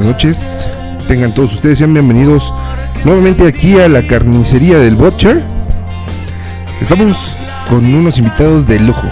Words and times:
Buenas 0.00 0.14
noches. 0.14 0.66
Tengan 1.08 1.34
todos 1.34 1.52
ustedes, 1.52 1.76
sean 1.76 1.92
bienvenidos 1.92 2.54
nuevamente 3.04 3.46
aquí 3.46 3.78
a 3.78 3.86
la 3.86 4.00
carnicería 4.00 4.78
del 4.78 4.96
Butcher. 4.96 5.42
Estamos 6.80 7.36
con 7.68 7.84
unos 7.84 8.16
invitados 8.16 8.66
de 8.66 8.80
lujo. 8.80 9.06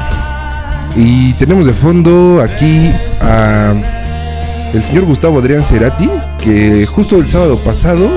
Y 0.96 1.34
tenemos 1.34 1.66
de 1.66 1.74
fondo 1.74 2.40
aquí 2.42 2.90
a 3.20 3.74
el 4.72 4.82
señor 4.82 5.04
Gustavo 5.04 5.40
Adrián 5.40 5.62
Cerati, 5.62 6.08
que 6.42 6.86
justo 6.86 7.16
el 7.16 7.28
sábado 7.28 7.58
pasado 7.58 8.08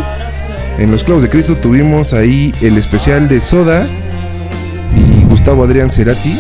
en 0.78 0.92
Los 0.92 1.04
Clavos 1.04 1.24
de 1.24 1.30
Cristo 1.30 1.58
tuvimos 1.58 2.14
ahí 2.14 2.54
el 2.62 2.78
especial 2.78 3.28
de 3.28 3.42
Soda 3.42 3.86
y 4.96 5.26
Gustavo 5.26 5.66
Adrián 5.66 5.92
Cerati. 5.92 6.40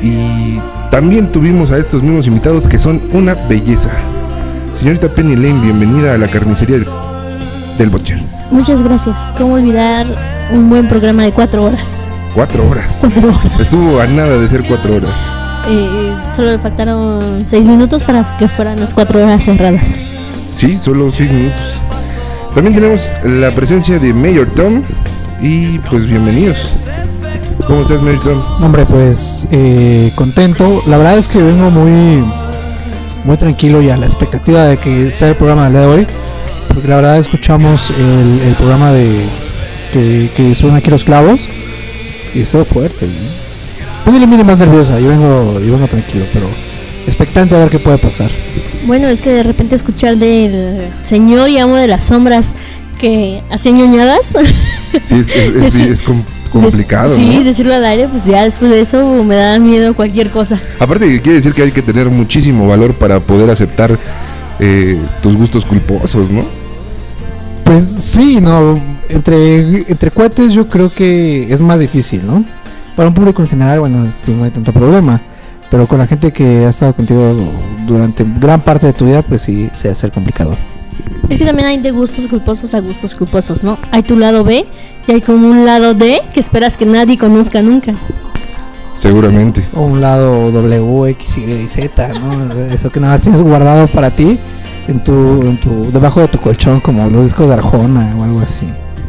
Y 0.00 0.60
también 0.92 1.32
tuvimos 1.32 1.72
a 1.72 1.78
estos 1.78 2.04
mismos 2.04 2.28
invitados 2.28 2.68
que 2.68 2.78
son 2.78 3.02
una 3.12 3.34
belleza. 3.34 3.90
Señorita 4.82 5.06
Penny 5.06 5.36
Lane, 5.36 5.60
bienvenida 5.60 6.14
a 6.14 6.18
la 6.18 6.26
carnicería 6.26 6.76
del, 6.76 6.88
del 7.78 7.88
Butcher. 7.88 8.20
Muchas 8.50 8.82
gracias. 8.82 9.14
¿Cómo 9.38 9.54
olvidar 9.54 10.04
un 10.50 10.68
buen 10.68 10.88
programa 10.88 11.22
de 11.22 11.30
cuatro 11.30 11.62
horas? 11.62 11.94
Cuatro 12.34 12.68
horas. 12.68 12.96
Cuatro 13.00 13.28
horas. 13.28 13.60
Estuvo 13.60 14.00
a 14.00 14.08
nada 14.08 14.36
de 14.38 14.48
ser 14.48 14.64
cuatro 14.64 14.96
horas. 14.96 15.14
Eh, 15.68 16.12
solo 16.34 16.50
le 16.50 16.58
faltaron 16.58 17.44
seis 17.46 17.68
minutos 17.68 18.02
para 18.02 18.36
que 18.38 18.48
fueran 18.48 18.80
las 18.80 18.92
cuatro 18.92 19.22
horas 19.22 19.44
cerradas. 19.44 19.94
Sí, 20.56 20.76
solo 20.82 21.12
seis 21.12 21.30
minutos. 21.30 21.78
También 22.52 22.74
tenemos 22.74 23.12
la 23.22 23.52
presencia 23.52 24.00
de 24.00 24.12
Mayor 24.12 24.48
Tom 24.48 24.82
y 25.40 25.78
pues 25.78 26.08
bienvenidos. 26.08 26.88
¿Cómo 27.68 27.82
estás, 27.82 28.02
Mayor 28.02 28.20
Tom? 28.24 28.64
Hombre, 28.64 28.84
pues 28.84 29.46
eh, 29.52 30.10
contento. 30.16 30.82
La 30.88 30.98
verdad 30.98 31.18
es 31.18 31.28
que 31.28 31.38
vengo 31.40 31.70
muy, 31.70 32.24
muy 33.24 33.36
tranquilo 33.36 33.80
y 33.82 33.90
a 33.90 33.96
la 33.96 34.06
expectativa 34.06 34.64
de 34.64 34.78
que 34.78 35.10
sea 35.10 35.28
el 35.28 35.36
programa 35.36 35.64
del 35.64 35.72
día 35.72 35.80
de 35.82 35.86
hoy. 35.86 36.06
Porque 36.68 36.88
la 36.88 36.96
verdad 36.96 37.18
escuchamos 37.18 37.90
el, 37.90 38.48
el 38.48 38.54
programa 38.54 38.92
de 38.92 39.20
que, 39.92 40.30
que 40.36 40.54
suenan 40.54 40.78
aquí 40.78 40.90
los 40.90 41.04
clavos 41.04 41.48
y 42.34 42.40
estuvo 42.40 42.64
fuerte. 42.64 43.06
Pues 44.04 44.18
le 44.18 44.26
mire 44.26 44.42
más 44.42 44.58
nerviosa, 44.58 44.98
yo 44.98 45.08
vengo, 45.08 45.60
yo 45.60 45.72
vengo 45.74 45.86
tranquilo, 45.86 46.24
pero 46.32 46.46
expectante 47.06 47.54
a 47.54 47.58
ver 47.58 47.68
qué 47.70 47.78
puede 47.78 47.98
pasar. 47.98 48.30
Bueno, 48.86 49.06
es 49.08 49.22
que 49.22 49.30
de 49.30 49.42
repente 49.42 49.76
escuchar 49.76 50.16
del 50.16 50.88
señor 51.04 51.50
y 51.50 51.58
amo 51.58 51.76
de 51.76 51.86
las 51.88 52.04
sombras 52.04 52.54
que 52.98 53.42
hace 53.50 53.70
ñoñadas. 53.72 54.34
Sí, 55.04 55.16
es, 55.20 55.28
es- 55.28 55.54
es- 55.56 55.72
Sí. 55.74 55.84
es 55.84 56.02
com- 56.52 56.62
complicado. 56.62 57.14
Sí, 57.14 57.36
¿no? 57.38 57.44
decirlo 57.44 57.74
al 57.74 57.84
aire, 57.84 58.08
pues 58.08 58.24
ya 58.24 58.44
después 58.44 58.70
de 58.70 58.80
eso 58.80 59.24
me 59.24 59.36
da 59.36 59.58
miedo 59.58 59.94
cualquier 59.94 60.30
cosa. 60.30 60.60
Aparte 60.78 61.08
que 61.08 61.20
quiere 61.20 61.38
decir 61.38 61.52
que 61.54 61.62
hay 61.62 61.72
que 61.72 61.82
tener 61.82 62.08
muchísimo 62.10 62.68
valor 62.68 62.94
para 62.94 63.18
poder 63.20 63.50
aceptar 63.50 63.98
eh, 64.60 64.98
tus 65.22 65.36
gustos 65.36 65.64
culposos, 65.64 66.30
¿no? 66.30 66.44
Pues 67.64 67.84
sí, 67.84 68.38
no, 68.40 68.78
entre, 69.08 69.90
entre 69.90 70.10
cuates 70.10 70.52
yo 70.52 70.68
creo 70.68 70.92
que 70.92 71.52
es 71.52 71.62
más 71.62 71.80
difícil, 71.80 72.26
¿no? 72.26 72.44
Para 72.96 73.08
un 73.08 73.14
público 73.14 73.40
en 73.42 73.48
general, 73.48 73.80
bueno, 73.80 74.06
pues 74.24 74.36
no 74.36 74.44
hay 74.44 74.50
tanto 74.50 74.72
problema. 74.72 75.20
Pero 75.70 75.86
con 75.86 75.98
la 75.98 76.06
gente 76.06 76.32
que 76.32 76.66
ha 76.66 76.68
estado 76.68 76.94
contigo 76.94 77.34
durante 77.86 78.26
gran 78.38 78.60
parte 78.60 78.86
de 78.88 78.92
tu 78.92 79.06
vida, 79.06 79.22
pues 79.22 79.40
sí, 79.40 79.70
se 79.72 79.88
hace 79.88 80.10
complicado. 80.10 80.54
Es 81.30 81.38
que 81.38 81.46
también 81.46 81.66
hay 81.66 81.78
de 81.78 81.90
gustos 81.92 82.26
culposos 82.26 82.74
a 82.74 82.80
gustos 82.80 83.14
culposos, 83.14 83.62
¿no? 83.62 83.78
Hay 83.90 84.02
tu 84.02 84.18
lado 84.18 84.44
B 84.44 84.66
y 85.06 85.12
hay 85.12 85.20
como 85.20 85.48
un 85.48 85.64
lado 85.64 85.94
D 85.94 86.20
que 86.32 86.40
esperas 86.40 86.76
que 86.76 86.86
nadie 86.86 87.18
conozca 87.18 87.62
nunca. 87.62 87.94
Seguramente. 88.96 89.64
O 89.74 89.82
un 89.82 90.00
lado 90.00 90.50
W, 90.52 91.10
X, 91.10 91.38
Y, 91.38 91.66
Z, 91.66 92.08
¿no? 92.20 92.52
Eso 92.72 92.90
que 92.90 93.00
nada 93.00 93.14
más 93.14 93.22
tienes 93.22 93.42
guardado 93.42 93.86
para 93.88 94.10
ti 94.10 94.38
en 94.88 95.02
tu, 95.02 95.42
en 95.42 95.56
tu, 95.56 95.90
debajo 95.90 96.20
de 96.20 96.28
tu 96.28 96.38
colchón, 96.38 96.80
como 96.80 97.08
los 97.08 97.24
discos 97.24 97.48
de 97.48 97.54
Arjona 97.54 98.14
o 98.18 98.24
algo 98.24 98.40
así. 98.40 98.66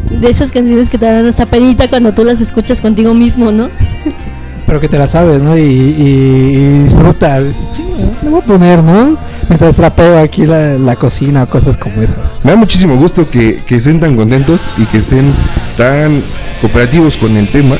De 0.10 0.30
esas 0.30 0.52
canciones 0.52 0.90
que 0.90 0.98
te 0.98 1.06
dan 1.06 1.28
esta 1.28 1.46
penita 1.46 1.88
cuando 1.88 2.12
tú 2.12 2.24
las 2.24 2.42
escuchas 2.42 2.82
contigo 2.82 3.14
mismo, 3.14 3.52
¿no? 3.52 3.70
Pero 4.66 4.80
que 4.80 4.88
te 4.88 4.98
la 4.98 5.08
sabes, 5.08 5.42
¿no? 5.42 5.58
Y, 5.58 6.80
disfrutas. 6.84 7.46
Dices, 7.46 7.72
"Chinga, 7.74 7.96
Me 8.24 8.30
voy 8.30 8.42
a 8.42 8.46
poner, 8.46 8.84
¿no? 8.84 9.18
Mientras 9.50 9.76
trapeo 9.76 10.18
aquí 10.18 10.46
la, 10.46 10.96
cocina 10.96 11.44
o 11.44 11.48
cosas 11.48 11.76
como 11.76 12.02
esas. 12.02 12.36
Me 12.44 12.52
da 12.52 12.58
muchísimo 12.58 12.96
gusto 12.96 13.30
que, 13.30 13.60
que 13.68 13.76
estén 13.76 14.00
tan 14.00 14.16
contentos 14.16 14.70
y 14.78 14.86
que 14.86 14.98
estén 14.98 15.34
tan 15.78 16.22
cooperativos 16.62 17.18
con 17.18 17.36
el 17.36 17.48
tema. 17.50 17.76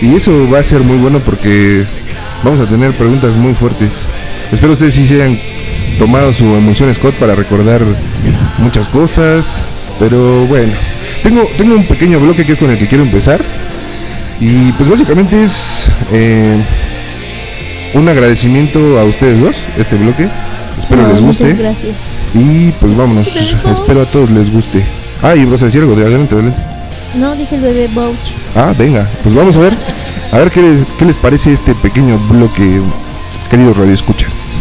Y 0.00 0.14
eso 0.14 0.48
va 0.50 0.60
a 0.60 0.62
ser 0.62 0.80
muy 0.80 0.96
bueno 0.98 1.20
porque 1.20 1.84
vamos 2.42 2.60
a 2.60 2.66
tener 2.66 2.92
preguntas 2.92 3.34
muy 3.34 3.54
fuertes. 3.54 3.92
Espero 4.52 4.72
ustedes 4.72 4.94
sí 4.94 5.06
se 5.06 5.14
hayan 5.22 5.38
tomado 5.98 6.32
su 6.32 6.44
emoción 6.44 6.94
Scott 6.94 7.14
para 7.14 7.34
recordar 7.34 7.82
muchas 8.58 8.88
cosas. 8.88 9.60
Pero 9.98 10.46
bueno, 10.46 10.72
tengo, 11.22 11.48
tengo 11.56 11.74
un 11.74 11.84
pequeño 11.86 12.20
bloque 12.20 12.44
que 12.44 12.52
es 12.52 12.58
con 12.58 12.70
el 12.70 12.78
que 12.78 12.86
quiero 12.86 13.04
empezar. 13.04 13.40
Y 14.40 14.72
pues 14.72 14.88
básicamente 14.88 15.42
es 15.42 15.86
eh, 16.12 16.56
un 17.94 18.08
agradecimiento 18.08 18.98
a 18.98 19.04
ustedes 19.04 19.40
dos, 19.40 19.56
este 19.78 19.96
bloque. 19.96 20.28
Espero 20.78 21.02
No, 21.02 21.08
les 21.08 21.20
guste. 21.20 21.44
Muchas 21.44 21.58
gracias. 21.58 21.96
Y 22.34 22.70
pues 22.72 22.96
vámonos, 22.96 23.34
espero 23.36 24.02
a 24.02 24.06
todos 24.06 24.30
les 24.30 24.52
guste. 24.52 24.84
Ah, 25.22 25.34
y 25.34 25.44
vas 25.46 25.62
a 25.62 25.66
decir 25.66 25.80
algo, 25.80 25.94
de 25.94 26.02
adelante, 26.02 26.34
adelante. 26.34 26.60
No, 27.14 27.34
dije 27.34 27.56
el 27.56 27.62
bebé 27.62 27.88
Bouch. 27.94 28.34
Ah, 28.54 28.74
venga, 28.76 29.08
pues 29.22 29.34
vamos 29.34 29.56
a 29.56 29.60
ver, 29.60 29.74
a 30.32 30.38
ver 30.38 30.50
qué 30.50 30.60
les, 30.60 30.86
qué 30.98 31.06
les 31.06 31.16
parece 31.16 31.52
este 31.52 31.74
pequeño 31.74 32.18
bloque, 32.28 32.80
queridos 33.50 33.76
radioescuchas. 33.76 34.55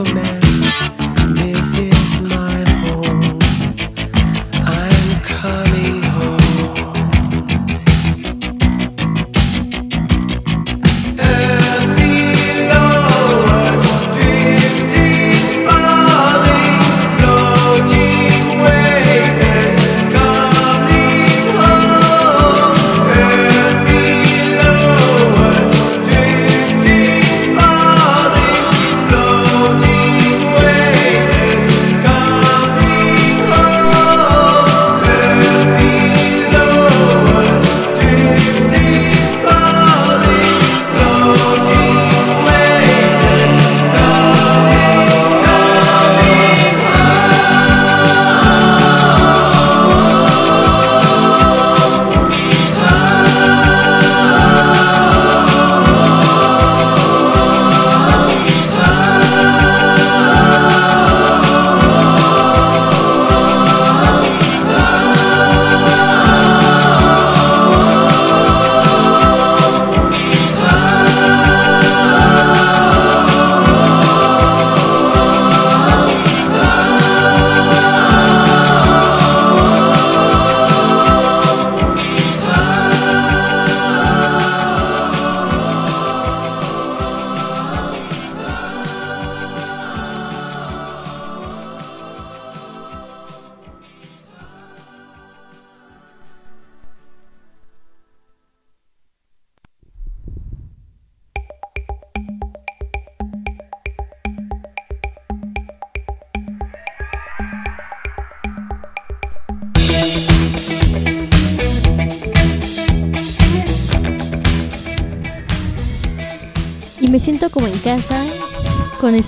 like 0.00 0.14
man. 0.14 0.39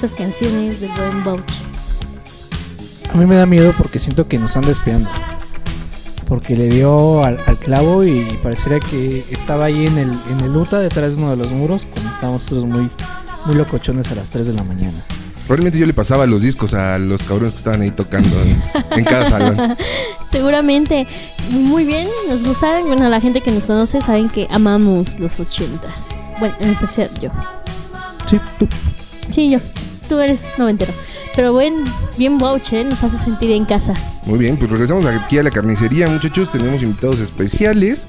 Con 0.03 0.07
estas 0.07 0.15
canciones 0.15 0.81
de 0.81 0.89
buen 0.89 1.23
Bouch. 1.23 1.53
A 3.13 3.17
mí 3.17 3.25
me 3.25 3.37
da 3.37 3.47
miedo 3.47 3.73
porque 3.79 4.01
siento 4.01 4.27
que 4.27 4.37
nos 4.37 4.57
anda 4.57 4.73
espiando. 4.73 5.09
Porque 6.27 6.57
le 6.57 6.69
dio 6.69 7.23
al, 7.23 7.39
al 7.47 7.57
clavo 7.57 8.03
y 8.03 8.23
pareciera 8.43 8.81
que 8.81 9.25
estaba 9.31 9.67
ahí 9.67 9.87
en 9.87 9.99
el, 9.99 10.13
en 10.31 10.41
el 10.41 10.57
UTA 10.57 10.81
detrás 10.81 11.15
de 11.15 11.23
uno 11.23 11.31
de 11.31 11.37
los 11.37 11.53
muros 11.53 11.87
cuando 11.93 12.11
estábamos 12.11 12.45
todos 12.47 12.65
muy, 12.65 12.89
muy 13.47 13.55
locochones 13.55 14.11
a 14.11 14.17
las 14.17 14.31
3 14.31 14.49
de 14.49 14.55
la 14.55 14.65
mañana. 14.65 14.99
Probablemente 15.47 15.79
yo 15.79 15.87
le 15.87 15.95
pasaba 15.95 16.27
los 16.27 16.43
discos 16.43 16.75
a 16.75 16.99
los 16.99 17.23
cabrones 17.23 17.53
que 17.53 17.59
estaban 17.59 17.83
ahí 17.83 17.91
tocando 17.93 18.43
en, 18.43 18.61
en 18.99 19.05
cada 19.05 19.29
salón. 19.29 19.77
Seguramente, 20.33 21.07
muy 21.51 21.85
bien, 21.85 22.09
nos 22.29 22.43
gusta. 22.43 22.81
Bueno, 22.81 23.09
la 23.09 23.21
gente 23.21 23.41
que 23.41 23.53
nos 23.53 23.67
conoce 23.67 24.01
saben 24.01 24.29
que 24.29 24.49
amamos 24.51 25.21
los 25.21 25.39
80. 25.39 25.87
Bueno, 26.41 26.57
en 26.59 26.71
especial 26.71 27.11
yo. 27.21 27.31
Sí, 28.27 28.41
tú. 28.59 28.67
Sí, 29.31 29.51
yo. 29.51 29.61
Tú 30.13 30.21
eres 30.21 30.49
noventero. 30.59 30.93
Pero 31.35 31.55
buen, 31.55 31.85
bien 32.19 32.37
Bouch, 32.37 32.75
¿eh? 32.75 32.85
Nos 32.85 33.03
hace 33.03 33.17
sentir 33.17 33.51
en 33.53 33.65
casa. 33.65 33.95
Muy 34.27 34.39
bien, 34.39 34.59
pues 34.59 34.71
regresamos 34.71 35.07
aquí 35.07 35.39
a 35.39 35.43
la 35.43 35.51
carnicería, 35.51 36.07
muchachos. 36.07 36.53
Tenemos 36.53 36.83
invitados 36.83 37.19
especiales. 37.19 38.07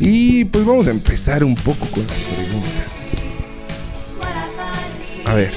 Y 0.00 0.44
pues 0.46 0.64
vamos 0.66 0.88
a 0.88 0.90
empezar 0.90 1.44
un 1.44 1.54
poco 1.54 1.86
con 1.86 2.04
las 2.04 2.16
preguntas. 2.16 3.12
A 5.24 5.34
ver. 5.34 5.52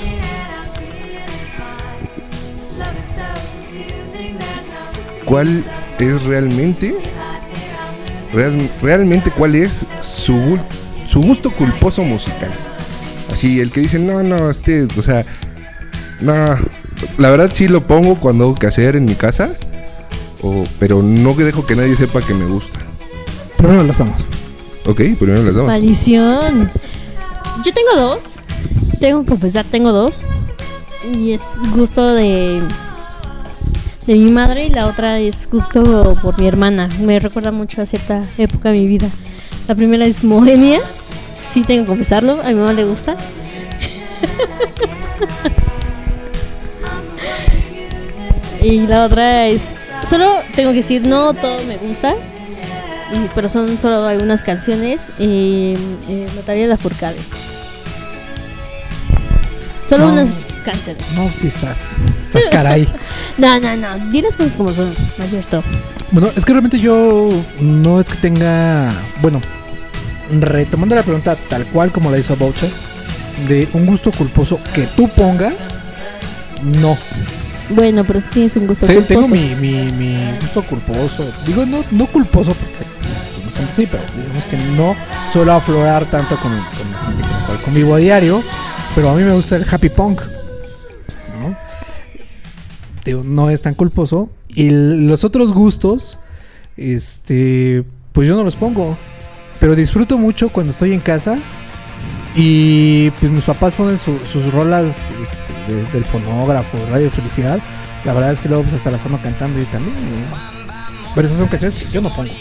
¿Cuál 5.26 5.64
es 6.00 6.22
realmente, 6.24 6.96
real- 8.32 8.70
realmente 8.82 9.32
cuál 9.32 9.56
es 9.56 9.86
su, 10.02 10.58
su 11.10 11.22
gusto 11.22 11.52
culposo 11.52 12.04
musical? 12.04 12.50
Así, 13.32 13.60
el 13.60 13.72
que 13.72 13.82
dice, 13.82 14.00
no, 14.00 14.24
no, 14.24 14.50
este, 14.50 14.84
o 14.98 15.02
sea, 15.04 15.24
no, 16.22 16.58
la 17.18 17.30
verdad 17.30 17.52
sí 17.54 17.68
lo 17.68 17.86
pongo 17.86 18.16
cuando 18.16 18.46
hago 18.46 18.56
que 18.56 18.68
hacer 18.68 18.96
en 18.96 19.06
mi 19.06 19.16
casa, 19.16 19.52
o, 20.42 20.64
pero 20.80 21.02
no 21.02 21.36
que 21.36 21.44
dejo 21.44 21.66
que 21.66 21.76
nadie 21.76 21.96
sepa 21.96 22.22
que 22.22 22.34
me 22.34 22.46
gusta. 22.46 22.80
Primero 23.58 23.84
las 23.84 23.98
damos. 23.98 24.30
Ok, 24.86 25.02
primero 25.20 25.44
las 25.44 25.54
damos. 25.54 25.68
Maldición. 25.68 26.70
Yo 27.64 27.74
tengo 27.74 27.96
dos. 27.96 28.24
Tengo 29.00 29.22
que 29.22 29.28
confesar, 29.28 29.66
tengo 29.66 29.92
dos. 29.92 30.26
Y 31.14 31.32
es 31.32 31.44
gusto 31.74 32.14
de 32.14 32.62
de 34.10 34.16
mi 34.16 34.32
madre 34.32 34.66
y 34.66 34.70
la 34.72 34.88
otra 34.88 35.20
es 35.20 35.48
gusto 35.48 36.18
por 36.24 36.40
mi 36.40 36.48
hermana. 36.48 36.90
Me 37.00 37.20
recuerda 37.20 37.52
mucho 37.52 37.80
a 37.84 37.86
cierta 37.86 38.24
época 38.40 38.72
de 38.72 38.80
mi 38.80 38.88
vida. 38.88 39.08
La 39.68 39.76
primera 39.76 40.04
es 40.06 40.24
Moenia. 40.24 40.80
Sí 41.54 41.62
tengo 41.62 41.84
que 41.84 41.90
confesarlo, 41.90 42.42
a 42.42 42.48
mi 42.48 42.56
mamá 42.56 42.74
le 42.74 42.86
gusta. 42.86 43.16
Y 48.62 48.80
la 48.88 49.06
otra 49.06 49.48
es 49.48 49.74
solo 50.08 50.42
tengo 50.56 50.72
que 50.72 50.78
decir 50.78 51.06
no 51.06 51.34
todo 51.34 51.64
me 51.66 51.78
gusta. 51.78 52.14
Y, 53.12 53.28
pero 53.34 53.50
son 53.50 53.80
solo 53.80 54.06
algunas 54.06 54.44
canciones. 54.44 55.08
Eh, 55.18 55.76
eh, 56.10 56.28
Natalia 56.36 56.68
Lafourcade. 56.68 57.18
Solo 59.88 60.06
No. 60.06 60.14
unas 60.14 60.30
canciones. 60.64 61.12
No, 61.16 61.30
si 61.32 61.48
estás. 61.48 61.96
Estás 62.22 62.46
caray. 62.48 62.88
No, 63.40 63.58
no, 63.60 63.76
no. 63.78 64.12
Di 64.12 64.22
las 64.22 64.36
cosas 64.36 64.56
como 64.58 64.72
son, 64.74 64.94
Mayerto. 65.18 65.64
Bueno, 66.12 66.30
es 66.36 66.44
que 66.44 66.52
realmente 66.52 66.78
yo 66.78 67.30
no 67.62 68.00
es 68.02 68.10
que 68.10 68.18
tenga. 68.18 68.92
Bueno, 69.22 69.42
retomando 70.40 70.94
la 70.94 71.04
pregunta 71.04 71.36
tal 71.50 71.66
cual 71.68 71.92
como 71.92 72.12
la 72.12 72.18
hizo 72.18 72.36
Boucher, 72.36 72.70
de 73.48 73.70
un 73.74 73.86
gusto 73.86 74.12
culposo 74.12 74.60
que 74.76 74.84
tú 74.96 75.08
pongas, 75.10 75.54
no. 76.64 76.98
Bueno, 77.70 78.04
pero 78.04 78.20
si 78.22 78.30
tienes 78.30 78.56
un 78.56 78.68
gusto 78.68 78.86
Te- 78.88 78.96
culposo. 78.96 79.22
tengo 79.22 79.28
mi, 79.28 79.56
mi, 79.56 79.92
mi 79.92 80.18
gusto 80.42 80.64
culposo. 80.64 81.26
Digo, 81.46 81.66
no, 81.66 81.84
no 81.92 82.08
culposo 82.08 82.54
porque 82.54 82.86
pues, 83.04 83.70
así, 83.70 83.86
pero 83.86 84.04
digamos 84.16 84.46
que 84.46 84.58
no 84.76 84.96
suelo 85.32 85.54
aflorar 85.54 86.06
tanto 86.06 86.36
con, 86.38 86.52
con 86.52 86.92
la 86.92 86.98
gente 87.06 87.22
con 87.22 87.32
la 87.32 87.46
cual 87.46 87.58
convivo 87.64 87.96
a 87.96 87.98
diario. 87.98 88.42
Pero 88.96 89.10
a 89.10 89.16
mí 89.16 89.24
me 89.24 89.34
gusta 89.34 89.56
el 89.56 89.66
happy 89.70 89.90
punk. 89.90 90.22
¿no? 91.42 91.56
Digo, 93.06 93.22
no 93.24 93.50
es 93.52 93.62
tan 93.62 93.76
culposo. 93.76 94.30
Y 94.48 94.72
los 94.72 95.24
otros 95.24 95.54
gustos, 95.54 96.18
este, 96.76 97.84
pues 98.14 98.28
yo 98.28 98.36
no 98.36 98.44
los 98.44 98.56
pongo. 98.56 98.98
Pero 99.60 99.76
disfruto 99.76 100.18
mucho 100.18 100.50
cuando 100.50 100.72
estoy 100.72 100.94
en 100.94 101.02
casa. 101.02 101.38
Y 102.42 103.12
pues 103.20 103.30
mis 103.32 103.44
papás 103.44 103.74
ponen 103.76 103.98
su- 103.98 104.24
sus 104.24 104.50
rolas 104.54 105.14
este, 105.22 105.74
de- 105.74 105.84
del 105.92 106.06
fonógrafo, 106.06 106.78
Radio 106.90 107.12
Felicidad. 107.12 107.60
La 108.06 108.14
verdad 108.14 108.32
es 108.32 108.40
que 108.40 108.48
luego 108.48 108.64
pues 108.64 108.76
hasta 108.76 108.92
las 108.92 109.06
ando 109.06 109.22
cantando 109.22 109.60
yo 109.60 109.66
también. 109.68 109.94
¿no? 109.98 110.60
Pero 111.16 111.28
esas 111.28 111.40
son 111.40 111.48
canciones 111.50 111.76
que 111.76 111.86
yo 111.92 112.00
no 112.02 112.14
pongo. 112.16 112.32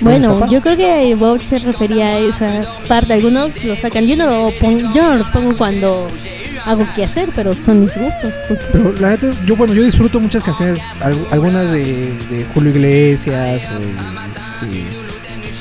Bueno, 0.00 0.48
yo 0.48 0.62
creo 0.62 0.76
que 0.76 1.14
Bouch 1.16 1.42
se 1.42 1.58
refería 1.58 2.06
a 2.06 2.18
esa 2.18 2.62
parte. 2.88 3.12
Algunos 3.12 3.62
lo 3.62 3.76
sacan. 3.76 4.06
Yo 4.06 4.16
no, 4.16 4.26
lo 4.26 4.50
pon- 4.58 4.90
yo 4.94 5.02
no 5.02 5.16
los 5.16 5.30
pongo 5.30 5.54
cuando 5.56 6.08
hago 6.64 6.86
qué 6.94 7.04
hacer, 7.04 7.28
pero 7.34 7.52
son 7.52 7.80
mis 7.80 7.94
gustos. 7.98 8.38
Pero 8.72 8.92
la 9.00 9.10
neta, 9.10 9.32
yo 9.44 9.54
bueno, 9.56 9.74
yo 9.74 9.82
disfruto 9.82 10.18
muchas 10.18 10.42
canciones, 10.42 10.80
al- 11.02 11.26
algunas 11.30 11.70
de, 11.72 12.16
de 12.30 12.46
Julio 12.54 12.70
Iglesias 12.70 13.68
o 13.70 13.78
de, 13.80 13.90
este, 14.30 14.86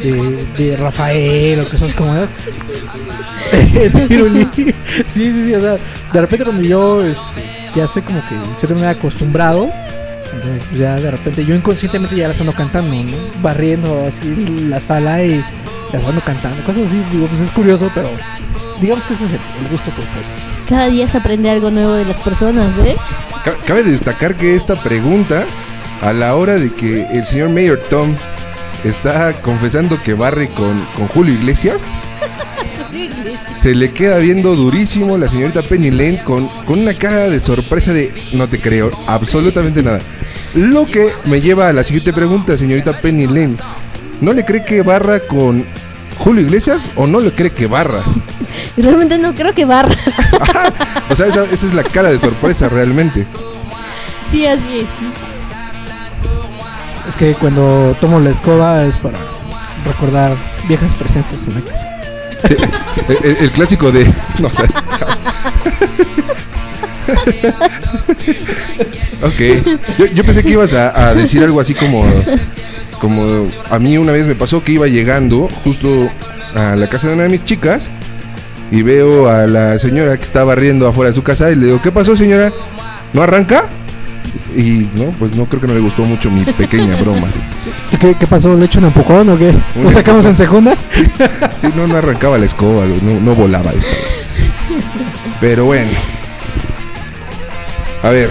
de, 0.03 0.45
de 0.57 0.77
Rafael 0.77 1.59
o 1.61 1.69
cosas 1.69 1.93
como 1.93 2.13
de 2.15 2.27
Pirulí. 4.07 4.47
Sí, 5.07 5.31
sí, 5.33 5.45
sí, 5.45 5.53
o 5.55 5.59
sea, 5.61 5.77
de 6.13 6.21
repente 6.21 6.43
cuando 6.45 6.63
yo 6.63 7.03
este, 7.03 7.69
ya 7.75 7.85
estoy 7.85 8.01
como 8.01 8.21
que 8.27 8.35
de 8.35 8.55
cierta 8.55 8.73
manera 8.75 8.91
acostumbrado, 8.91 9.69
entonces 10.33 10.63
pues, 10.67 10.79
ya 10.79 10.95
de 10.95 11.11
repente 11.11 11.45
yo 11.45 11.55
inconscientemente 11.55 12.15
ya 12.15 12.27
las 12.27 12.39
ando 12.41 12.53
cantando, 12.53 12.93
¿no? 12.93 13.17
Barriendo 13.41 14.03
así 14.07 14.35
la 14.67 14.81
sala 14.81 15.23
y 15.23 15.43
las 15.93 16.03
ando 16.05 16.21
cantando, 16.21 16.61
cosas 16.63 16.87
así, 16.89 17.01
digo, 17.11 17.27
pues 17.27 17.41
es 17.41 17.51
curioso, 17.51 17.89
pero 17.93 18.09
digamos 18.81 19.05
que 19.05 19.13
ese 19.13 19.25
es 19.25 19.31
el, 19.31 19.39
el 19.63 19.71
gusto 19.71 19.91
culposo. 19.91 20.33
Cada 20.69 20.87
día 20.87 21.07
se 21.07 21.17
aprende 21.17 21.49
algo 21.49 21.69
nuevo 21.71 21.93
de 21.93 22.05
las 22.05 22.19
personas, 22.19 22.77
¿eh? 22.79 22.95
Ca- 23.45 23.57
Cabe 23.65 23.83
destacar 23.83 24.35
que 24.35 24.55
esta 24.55 24.75
pregunta, 24.75 25.45
a 26.01 26.13
la 26.13 26.35
hora 26.35 26.55
de 26.55 26.73
que 26.73 27.05
el 27.11 27.25
señor 27.25 27.49
Mayor 27.49 27.79
Tom 27.89 28.15
está 28.83 29.33
confesando 29.33 30.01
que 30.01 30.13
barre 30.13 30.49
con, 30.53 30.85
con 30.95 31.07
Julio 31.07 31.33
Iglesias, 31.33 31.83
se 33.57 33.75
le 33.75 33.91
queda 33.91 34.17
viendo 34.17 34.55
durísimo 34.55 35.17
la 35.17 35.29
señorita 35.29 35.61
Penny 35.61 35.91
Lane 35.91 36.23
con, 36.23 36.47
con 36.65 36.79
una 36.79 36.93
cara 36.95 37.29
de 37.29 37.39
sorpresa 37.39 37.93
de 37.93 38.11
no 38.33 38.47
te 38.49 38.59
creo 38.59 38.91
absolutamente 39.07 39.83
nada. 39.83 39.99
Lo 40.55 40.85
que 40.85 41.11
me 41.25 41.41
lleva 41.41 41.67
a 41.67 41.73
la 41.73 41.83
siguiente 41.83 42.11
pregunta, 42.11 42.57
señorita 42.57 42.99
Penny 42.99 43.27
Lane. 43.27 43.55
¿No 44.19 44.33
le 44.33 44.45
cree 44.45 44.65
que 44.65 44.81
barra 44.81 45.19
con 45.19 45.65
Julio 46.17 46.43
Iglesias 46.43 46.89
o 46.95 47.07
no 47.07 47.19
le 47.19 47.31
cree 47.33 47.51
que 47.51 47.67
barra? 47.67 48.03
Realmente 48.77 49.17
no 49.17 49.33
creo 49.33 49.53
que 49.53 49.65
barra. 49.65 49.95
O 51.09 51.15
sea, 51.15 51.25
esa, 51.27 51.43
esa 51.43 51.65
es 51.65 51.73
la 51.73 51.83
cara 51.83 52.09
de 52.09 52.17
sorpresa 52.19 52.69
realmente. 52.69 53.27
sí, 54.31 54.47
así 54.47 54.79
es. 54.79 55.30
Es 57.11 57.17
que 57.17 57.33
cuando 57.33 57.93
tomo 57.99 58.21
la 58.21 58.29
escoba 58.29 58.85
es 58.85 58.97
para 58.97 59.17
recordar 59.85 60.33
viejas 60.69 60.95
presencias 60.95 61.45
en 61.45 61.55
la 61.55 61.61
casa. 61.61 61.89
El, 63.21 63.51
clásico 63.51 63.91
de. 63.91 64.05
No, 64.39 64.47
ok. 69.27 70.13
Yo, 70.13 70.23
pensé 70.23 70.41
que 70.41 70.51
ibas 70.51 70.71
a, 70.71 71.13
decir 71.13 71.43
algo 71.43 71.59
así 71.59 71.73
como. 71.73 72.05
Como 73.01 73.51
a 73.69 73.77
mí 73.77 73.97
una 73.97 74.13
vez 74.13 74.25
me 74.25 74.35
pasó 74.35 74.63
que 74.63 74.71
iba 74.71 74.87
llegando 74.87 75.49
justo 75.65 76.09
a 76.55 76.77
la 76.77 76.89
casa 76.89 77.09
de 77.09 77.15
una 77.15 77.23
de 77.23 77.29
mis 77.29 77.43
chicas 77.43 77.91
y 78.71 78.83
veo 78.83 79.27
a 79.27 79.47
la 79.47 79.77
señora 79.79 80.15
que 80.15 80.23
está 80.23 80.45
barriendo 80.45 80.87
afuera 80.87 81.09
de 81.09 81.15
su 81.15 81.23
casa 81.23 81.51
y 81.51 81.57
le 81.57 81.65
digo, 81.65 81.81
¿qué 81.81 81.91
pasó 81.91 82.15
señora? 82.15 82.53
¿No 83.11 83.21
arranca? 83.21 83.65
Y 84.55 84.89
no, 84.93 85.05
pues 85.17 85.33
no 85.35 85.45
creo 85.45 85.61
que 85.61 85.67
no 85.67 85.73
le 85.73 85.79
gustó 85.79 86.03
mucho 86.03 86.29
mi 86.29 86.43
pequeña 86.43 86.95
broma. 87.01 87.27
¿Y 87.91 87.97
qué, 87.97 88.15
qué 88.15 88.27
pasó? 88.27 88.55
¿Le 88.57 88.65
echo 88.65 88.79
un 88.79 88.85
empujón 88.85 89.29
o 89.29 89.37
qué? 89.37 89.53
¿Lo 89.81 89.91
sacamos 89.91 90.25
en 90.25 90.35
segunda? 90.37 90.75
Sí, 91.61 91.67
no, 91.75 91.87
no 91.87 91.95
arrancaba 91.97 92.37
la 92.37 92.45
escoba, 92.45 92.85
no, 92.85 93.19
no 93.19 93.35
volaba 93.35 93.71
esta 93.71 93.87
vez. 93.89 94.41
Pero 95.39 95.65
bueno. 95.65 95.91
A 98.03 98.09
ver. 98.09 98.29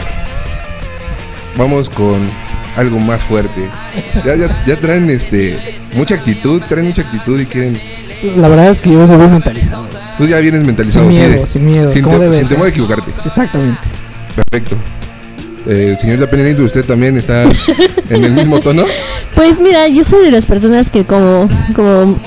Vamos 1.57 1.89
con 1.91 2.19
algo 2.77 2.99
más 3.01 3.23
fuerte. 3.23 3.69
Ya, 4.25 4.37
ya, 4.37 4.65
ya 4.67 4.77
traen 4.79 5.11
este 5.11 5.79
mucha 5.95 6.15
actitud, 6.15 6.63
traen 6.69 6.87
mucha 6.87 7.03
actitud 7.03 7.39
y 7.41 7.47
quieren. 7.47 7.81
La 8.37 8.49
verdad 8.49 8.71
es 8.71 8.81
que 8.81 8.91
yo 8.91 8.99
vengo 9.01 9.17
muy 9.19 9.29
mentalizado. 9.29 9.87
Tú 10.17 10.27
ya 10.27 10.39
vienes 10.39 10.63
mentalizado. 10.65 11.11
Sin 11.11 11.19
miedo, 11.19 11.47
sin 11.47 11.65
miedo, 11.67 11.91
Sin, 11.91 12.05
te- 12.05 12.45
temor 12.45 12.67
a 12.67 12.71
equivocarte. 12.71 13.11
Exactamente. 13.25 13.81
Perfecto. 14.37 14.77
Eh, 15.67 15.97
señorita 16.01 16.29
Penelito, 16.29 16.63
¿usted 16.65 16.85
también 16.85 17.17
está 17.19 17.45
en 18.09 18.25
el 18.25 18.33
mismo 18.33 18.61
tono? 18.61 18.85
Pues 19.35 19.59
mira, 19.59 19.89
yo 19.89 20.05
soy 20.05 20.25
de 20.25 20.31
las 20.31 20.45
personas 20.45 20.91
que 20.91 21.05
como, 21.05 21.49
como 21.75 22.21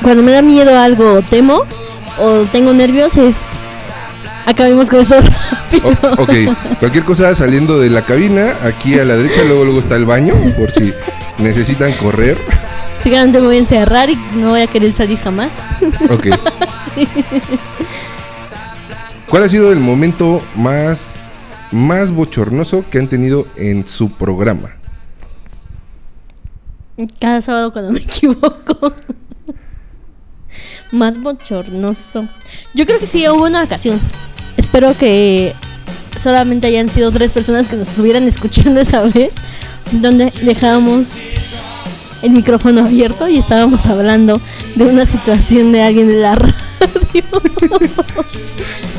cuando 0.00 0.22
me 0.22 0.30
da 0.30 0.42
miedo 0.42 0.78
algo 0.78 1.14
o 1.14 1.22
temo 1.22 1.62
o 2.20 2.42
tengo 2.52 2.72
nervios 2.72 3.16
es 3.16 3.54
acabemos 4.46 4.88
con 4.88 5.00
eso 5.00 5.16
rápido. 5.50 5.88
O- 6.18 6.22
ok, 6.22 6.32
cualquier 6.78 7.04
cosa 7.04 7.34
saliendo 7.34 7.80
de 7.80 7.90
la 7.90 8.02
cabina, 8.04 8.54
aquí 8.62 8.96
a 8.96 9.04
la 9.04 9.16
derecha, 9.16 9.42
luego 9.44 9.64
luego 9.64 9.80
está 9.80 9.96
el 9.96 10.04
baño, 10.04 10.34
por 10.56 10.70
si 10.70 10.92
necesitan 11.38 11.90
correr. 11.94 12.38
Siguiente 13.02 13.40
me 13.40 13.46
voy 13.46 13.56
a 13.56 13.60
encerrar 13.60 14.08
y 14.08 14.14
no 14.36 14.50
voy 14.50 14.60
a 14.60 14.66
querer 14.68 14.92
salir 14.92 15.18
jamás. 15.18 15.62
Ok. 16.10 16.28
¿Cuál 19.28 19.44
ha 19.44 19.48
sido 19.48 19.72
el 19.72 19.80
momento 19.80 20.42
más, 20.54 21.12
más 21.72 22.12
bochornoso 22.12 22.84
que 22.90 22.98
han 22.98 23.08
tenido 23.08 23.46
en 23.56 23.86
su 23.86 24.10
programa? 24.10 24.76
Cada 27.20 27.40
sábado 27.40 27.72
cuando 27.72 27.92
me 27.92 27.98
equivoco. 28.00 28.94
Más 30.92 31.20
bochornoso. 31.20 32.26
Yo 32.74 32.84
creo 32.86 32.98
que 32.98 33.06
sí 33.06 33.26
hubo 33.28 33.44
una 33.44 33.62
ocasión. 33.62 34.00
Espero 34.56 34.96
que 34.96 35.54
solamente 36.18 36.66
hayan 36.66 36.88
sido 36.88 37.10
tres 37.12 37.32
personas 37.32 37.68
que 37.68 37.76
nos 37.76 37.88
estuvieran 37.88 38.24
escuchando 38.24 38.80
esa 38.80 39.02
vez. 39.02 39.36
Donde 39.92 40.30
dejábamos 40.42 41.18
el 42.22 42.30
micrófono 42.32 42.84
abierto 42.84 43.28
y 43.28 43.38
estábamos 43.38 43.86
hablando 43.86 44.40
de 44.74 44.84
una 44.84 45.04
situación 45.04 45.72
de 45.72 45.82
alguien 45.82 46.08
de 46.08 46.20
la 46.20 46.34
radio. 46.34 47.24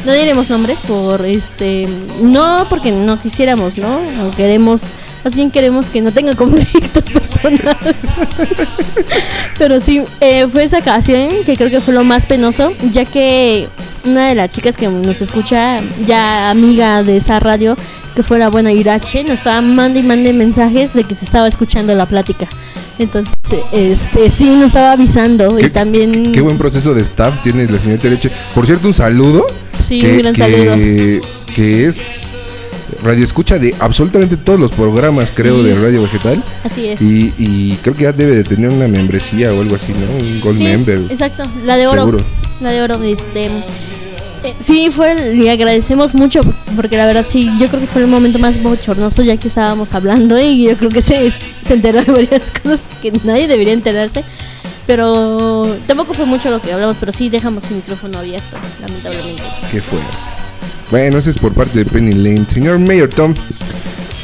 no 0.05 0.13
diremos 0.13 0.49
nombres 0.49 0.79
por 0.81 1.25
este. 1.25 1.87
No 2.21 2.65
porque 2.69 2.91
no 2.91 3.19
quisiéramos, 3.19 3.77
¿no? 3.77 3.99
O 4.27 4.31
queremos. 4.31 4.93
Más 5.23 5.35
bien 5.35 5.51
queremos 5.51 5.87
que 5.87 6.01
no 6.01 6.11
tenga 6.11 6.35
conflictos 6.35 7.09
personales. 7.13 7.95
Pero 9.57 9.79
sí, 9.79 10.03
eh, 10.19 10.47
fue 10.47 10.63
esa 10.63 10.79
ocasión 10.79 11.29
que 11.45 11.55
creo 11.57 11.69
que 11.69 11.81
fue 11.81 11.93
lo 11.93 12.03
más 12.03 12.25
penoso, 12.25 12.73
ya 12.91 13.05
que 13.05 13.67
una 14.05 14.29
de 14.29 14.35
las 14.35 14.49
chicas 14.49 14.77
que 14.77 14.87
nos 14.87 15.21
escucha, 15.21 15.79
ya 16.07 16.49
amiga 16.49 17.03
de 17.03 17.17
esa 17.17 17.39
radio, 17.39 17.75
que 18.15 18.23
fue 18.23 18.39
la 18.39 18.49
buena 18.49 18.71
Irache, 18.71 19.23
nos 19.23 19.33
estaba 19.33 19.61
mande 19.61 19.99
y 19.99 20.03
mande 20.03 20.33
mensajes 20.33 20.93
de 20.93 21.03
que 21.03 21.13
se 21.13 21.25
estaba 21.25 21.47
escuchando 21.47 21.93
la 21.95 22.05
plática. 22.05 22.47
Entonces, 22.97 23.35
este, 23.71 24.29
sí, 24.29 24.49
nos 24.49 24.67
estaba 24.67 24.91
avisando 24.93 25.59
y 25.59 25.69
también... 25.69 26.31
Qué 26.31 26.41
buen 26.41 26.57
proceso 26.57 26.93
de 26.93 27.01
staff 27.01 27.41
tiene 27.41 27.67
la 27.67 27.77
señorita 27.77 28.07
Leche. 28.09 28.31
Por 28.53 28.65
cierto, 28.65 28.87
un 28.87 28.93
saludo. 28.93 29.47
Sí, 29.83 30.03
un 30.05 30.17
gran 30.17 30.35
saludo. 30.35 30.73
Que 31.55 31.87
es 31.87 32.01
radio 33.03 33.23
escucha 33.25 33.57
de 33.59 33.75
absolutamente 33.79 34.37
todos 34.37 34.59
los 34.59 34.71
programas, 34.71 35.31
creo, 35.31 35.63
de 35.63 35.75
Radio 35.75 36.03
Vegetal. 36.03 36.43
Así 36.63 36.87
es. 36.87 37.01
Y, 37.01 37.33
y 37.37 37.77
creo 37.81 37.95
que 37.95 38.03
ya 38.03 38.11
debe 38.11 38.35
de 38.35 38.43
tener 38.43 38.69
una 38.69 38.87
membresía 38.87 39.53
o 39.53 39.61
algo 39.61 39.75
así, 39.75 39.93
¿no? 39.93 40.11
Un 40.23 40.39
Gold 40.41 40.57
Sí, 40.57 40.63
Member. 40.63 41.01
Exacto, 41.09 41.43
la 41.63 41.77
de 41.77 41.87
oro. 41.87 41.99
Seguro. 42.01 42.23
La 42.61 42.71
de 42.71 42.81
oro, 42.83 43.01
este. 43.03 43.45
eh, 43.45 44.53
sí, 44.59 44.89
fue, 44.91 45.11
el- 45.11 45.39
le 45.39 45.49
agradecemos 45.51 46.13
mucho 46.15 46.41
porque 46.75 46.95
la 46.97 47.05
verdad 47.07 47.25
sí, 47.27 47.49
yo 47.59 47.67
creo 47.67 47.79
que 47.81 47.87
fue 47.87 48.01
el 48.01 48.07
momento 48.07 48.37
más 48.39 48.61
bochornoso 48.61 49.21
ya 49.23 49.37
que 49.37 49.47
estábamos 49.47 49.93
hablando 49.93 50.39
y 50.39 50.65
yo 50.65 50.77
creo 50.77 50.89
que 50.91 51.01
se, 51.01 51.29
se 51.31 51.73
enteró 51.73 52.03
de 52.03 52.11
varias 52.11 52.51
cosas 52.63 52.89
que 53.01 53.11
nadie 53.23 53.47
debería 53.47 53.73
enterarse. 53.73 54.23
Pero 54.87 55.63
tampoco 55.87 56.13
fue 56.13 56.25
mucho 56.25 56.49
lo 56.49 56.59
que 56.61 56.73
hablamos, 56.73 56.97
pero 56.97 57.11
sí 57.11 57.29
dejamos 57.29 57.65
el 57.69 57.77
micrófono 57.77 58.17
abierto, 58.17 58.57
lamentablemente. 58.81 59.43
Qué 59.71 59.81
fuerte. 59.81 60.07
Bueno, 60.91 61.17
ese 61.17 61.29
es 61.31 61.37
por 61.37 61.53
parte 61.53 61.79
de 61.79 61.85
Penny 61.85 62.13
Lane. 62.13 62.45
Señor 62.49 62.77
Mayor 62.79 63.09
Tom, 63.09 63.33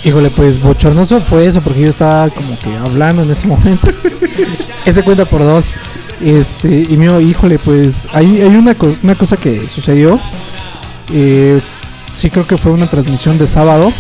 Híjole, 0.04 0.30
pues 0.30 0.62
bochornoso 0.62 1.20
fue 1.22 1.48
eso 1.48 1.60
porque 1.62 1.82
yo 1.82 1.90
estaba 1.90 2.30
como 2.30 2.58
que 2.58 2.76
hablando 2.78 3.24
en 3.24 3.32
ese 3.32 3.48
momento. 3.48 3.88
ese 4.86 5.04
cuenta 5.04 5.26
por 5.26 5.40
dos. 5.42 5.72
Este, 6.22 6.86
y 6.90 6.96
mío, 6.98 7.20
híjole, 7.20 7.60
pues 7.60 8.08
hay, 8.14 8.42
hay 8.42 8.56
una, 8.56 8.74
co- 8.76 8.96
una 9.04 9.16
cosa 9.16 9.38
que 9.38 9.68
sucedió. 9.70 10.20
Eh, 11.14 11.60
sí, 12.14 12.30
creo 12.30 12.46
que 12.48 12.58
fue 12.58 12.72
una 12.72 12.88
transmisión 12.90 13.38
de 13.38 13.48
sábado. 13.48 13.92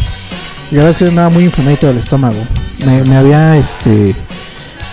Y 0.71 0.75
la 0.75 0.83
verdad 0.83 0.91
es 0.91 0.97
que 0.97 1.05
andaba 1.07 1.29
muy 1.29 1.45
inflamadito 1.45 1.87
del 1.87 1.97
estómago. 1.97 2.37
Me, 2.85 3.03
me 3.03 3.17
había, 3.17 3.57
este, 3.57 4.15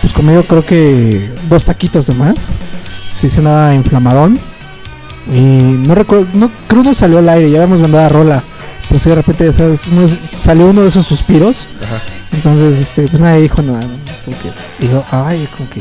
pues 0.01 0.13
comido 0.13 0.43
creo 0.45 0.65
que 0.65 1.31
dos 1.49 1.65
taquitos 1.65 2.07
de 2.07 2.15
más. 2.15 2.49
Sí, 3.13 3.29
se 3.29 3.39
andaba 3.39 3.75
inflamadón. 3.75 4.39
Y 5.33 5.41
no 5.41 5.95
recuerdo, 5.95 6.27
no, 6.35 6.51
creo 6.69 6.83
que 6.83 6.89
no 6.89 6.95
salió 6.95 7.19
al 7.19 7.29
aire, 7.29 7.51
ya 7.51 7.59
habíamos 7.63 7.81
mandado 7.81 8.05
a 8.05 8.09
rola. 8.09 8.43
Pues 8.89 9.05
de 9.05 9.15
repente, 9.15 9.53
¿sabes? 9.53 9.87
Uno- 9.91 10.07
salió 10.09 10.67
uno 10.67 10.83
de 10.83 10.89
esos 10.89 11.07
suspiros. 11.07 11.67
Ajá. 11.83 12.03
Entonces, 12.33 12.81
este, 12.81 13.03
pues 13.09 13.21
nadie 13.21 13.43
dijo 13.43 13.63
nada. 13.63 13.81
¿no? 13.81 14.13
Es 14.13 14.21
como 14.23 14.37
que, 14.39 14.51
dijo, 14.87 15.05
ay, 15.11 15.49
como 15.57 15.69
que. 15.71 15.81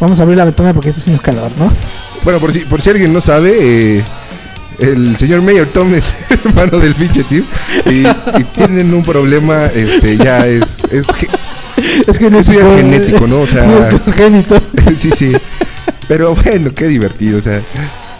Vamos 0.00 0.18
a 0.20 0.24
abrir 0.24 0.36
la 0.36 0.44
ventana 0.44 0.74
porque 0.74 0.90
está 0.90 1.00
haciendo 1.00 1.22
calor, 1.22 1.50
¿no? 1.58 1.70
Bueno, 2.24 2.38
por 2.40 2.52
si, 2.52 2.60
por 2.60 2.82
si 2.82 2.90
alguien 2.90 3.12
no 3.12 3.20
sabe, 3.20 3.98
eh, 3.98 4.04
el 4.80 5.16
señor 5.16 5.40
Mayor 5.42 5.68
Tom 5.68 5.94
es 5.94 6.12
hermano 6.44 6.78
del 6.80 6.94
pinche 6.94 7.22
Tim 7.24 7.44
y, 7.86 8.06
y 8.06 8.44
tienen 8.54 8.92
un 8.92 9.02
problema, 9.02 9.66
este, 9.66 10.16
ya 10.18 10.46
es, 10.46 10.80
es 10.90 11.06
Es 12.06 12.18
que 12.18 12.26
Eso 12.26 12.52
ya 12.52 12.60
es 12.66 12.76
genético, 12.76 13.26
¿no? 13.26 13.40
O 13.42 13.46
sea- 13.46 13.64
Sí, 14.88 14.96
sí, 14.96 15.10
sí. 15.14 15.32
Pero 16.08 16.34
bueno, 16.34 16.72
qué 16.74 16.88
divertido, 16.88 17.38
o 17.38 17.42
sea. 17.42 17.62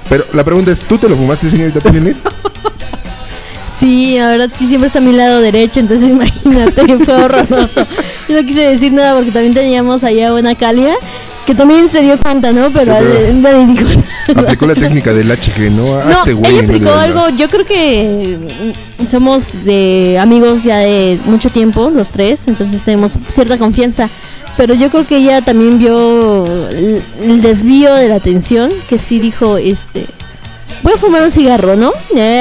Pero 0.09 0.25
la 0.33 0.45
pregunta 0.45 0.71
es, 0.73 0.81
¿tú 0.81 0.99
te 0.99 1.09
lo 1.09 1.16
fumaste, 1.16 1.51
señorita 1.51 1.81
Penny 1.81 2.12
Sí, 3.69 4.16
la 4.19 4.29
verdad 4.31 4.51
sí 4.53 4.66
siempre 4.66 4.87
está 4.87 5.01
a 5.01 5.03
mi 5.03 5.12
lado 5.12 5.40
derecho, 5.40 5.81
entonces 5.81 6.09
imagínate, 6.11 6.97
fue 6.99 7.14
horroroso. 7.14 7.87
Yo 8.29 8.40
no 8.40 8.47
quise 8.47 8.62
decir 8.62 8.92
nada 8.92 9.14
porque 9.14 9.31
también 9.31 9.55
teníamos 9.55 10.05
allá 10.05 10.33
una 10.33 10.55
Calia 10.55 10.97
que 11.45 11.55
también 11.55 11.88
se 11.88 12.01
dio 12.01 12.19
cuenta, 12.19 12.53
¿no? 12.53 12.73
Pero, 12.73 12.97
Sí, 12.99 13.40
pero-. 13.40 14.40
Aplicó 14.40 14.66
la 14.66 14.75
técnica 14.75 15.12
del 15.12 15.31
HG, 15.31 15.71
¿no? 15.71 15.85
No, 15.85 16.19
Hazte 16.19 16.33
güey, 16.33 16.55
ella 16.55 16.64
aplicó 16.64 16.90
algo, 16.90 17.29
yo 17.31 17.49
creo 17.49 17.64
que 17.64 18.75
somos 19.09 19.64
de 19.64 20.19
amigos 20.21 20.64
ya 20.64 20.79
de 20.79 21.21
mucho 21.25 21.51
tiempo, 21.51 21.90
los 21.90 22.11
tres, 22.11 22.42
entonces 22.47 22.83
tenemos 22.83 23.16
cierta 23.31 23.59
confianza. 23.59 24.11
Pero 24.57 24.75
yo 24.75 24.90
creo 24.90 25.07
que 25.07 25.19
ella 25.19 25.42
también 25.42 25.79
vio 25.79 26.69
el, 26.69 27.03
el 27.23 27.42
desvío 27.42 27.95
de 27.95 28.09
la 28.09 28.16
atención, 28.16 28.71
que 28.88 28.99
sí 28.99 29.19
dijo, 29.19 29.59
este, 29.59 30.07
voy 30.83 30.92
a 30.95 30.99
fumar 30.99 31.23
un 31.23 31.31
cigarro, 31.31 31.77
¿no? 31.77 31.92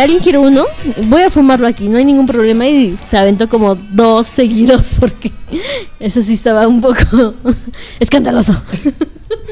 ¿Alguien 0.01 0.19
quiere 0.19 0.37
uno? 0.37 0.63
Voy 1.07 1.23
a 1.23 1.29
fumarlo 1.29 1.67
aquí, 1.67 1.87
no 1.87 1.97
hay 1.97 2.05
ningún 2.05 2.27
problema. 2.27 2.67
Y 2.67 2.97
se 3.03 3.17
aventó 3.17 3.49
como 3.49 3.75
dos 3.75 4.27
seguidos 4.27 4.95
porque 4.99 5.31
eso 5.99 6.21
sí 6.21 6.33
estaba 6.33 6.67
un 6.67 6.81
poco 6.81 7.33
escandaloso. 7.99 8.53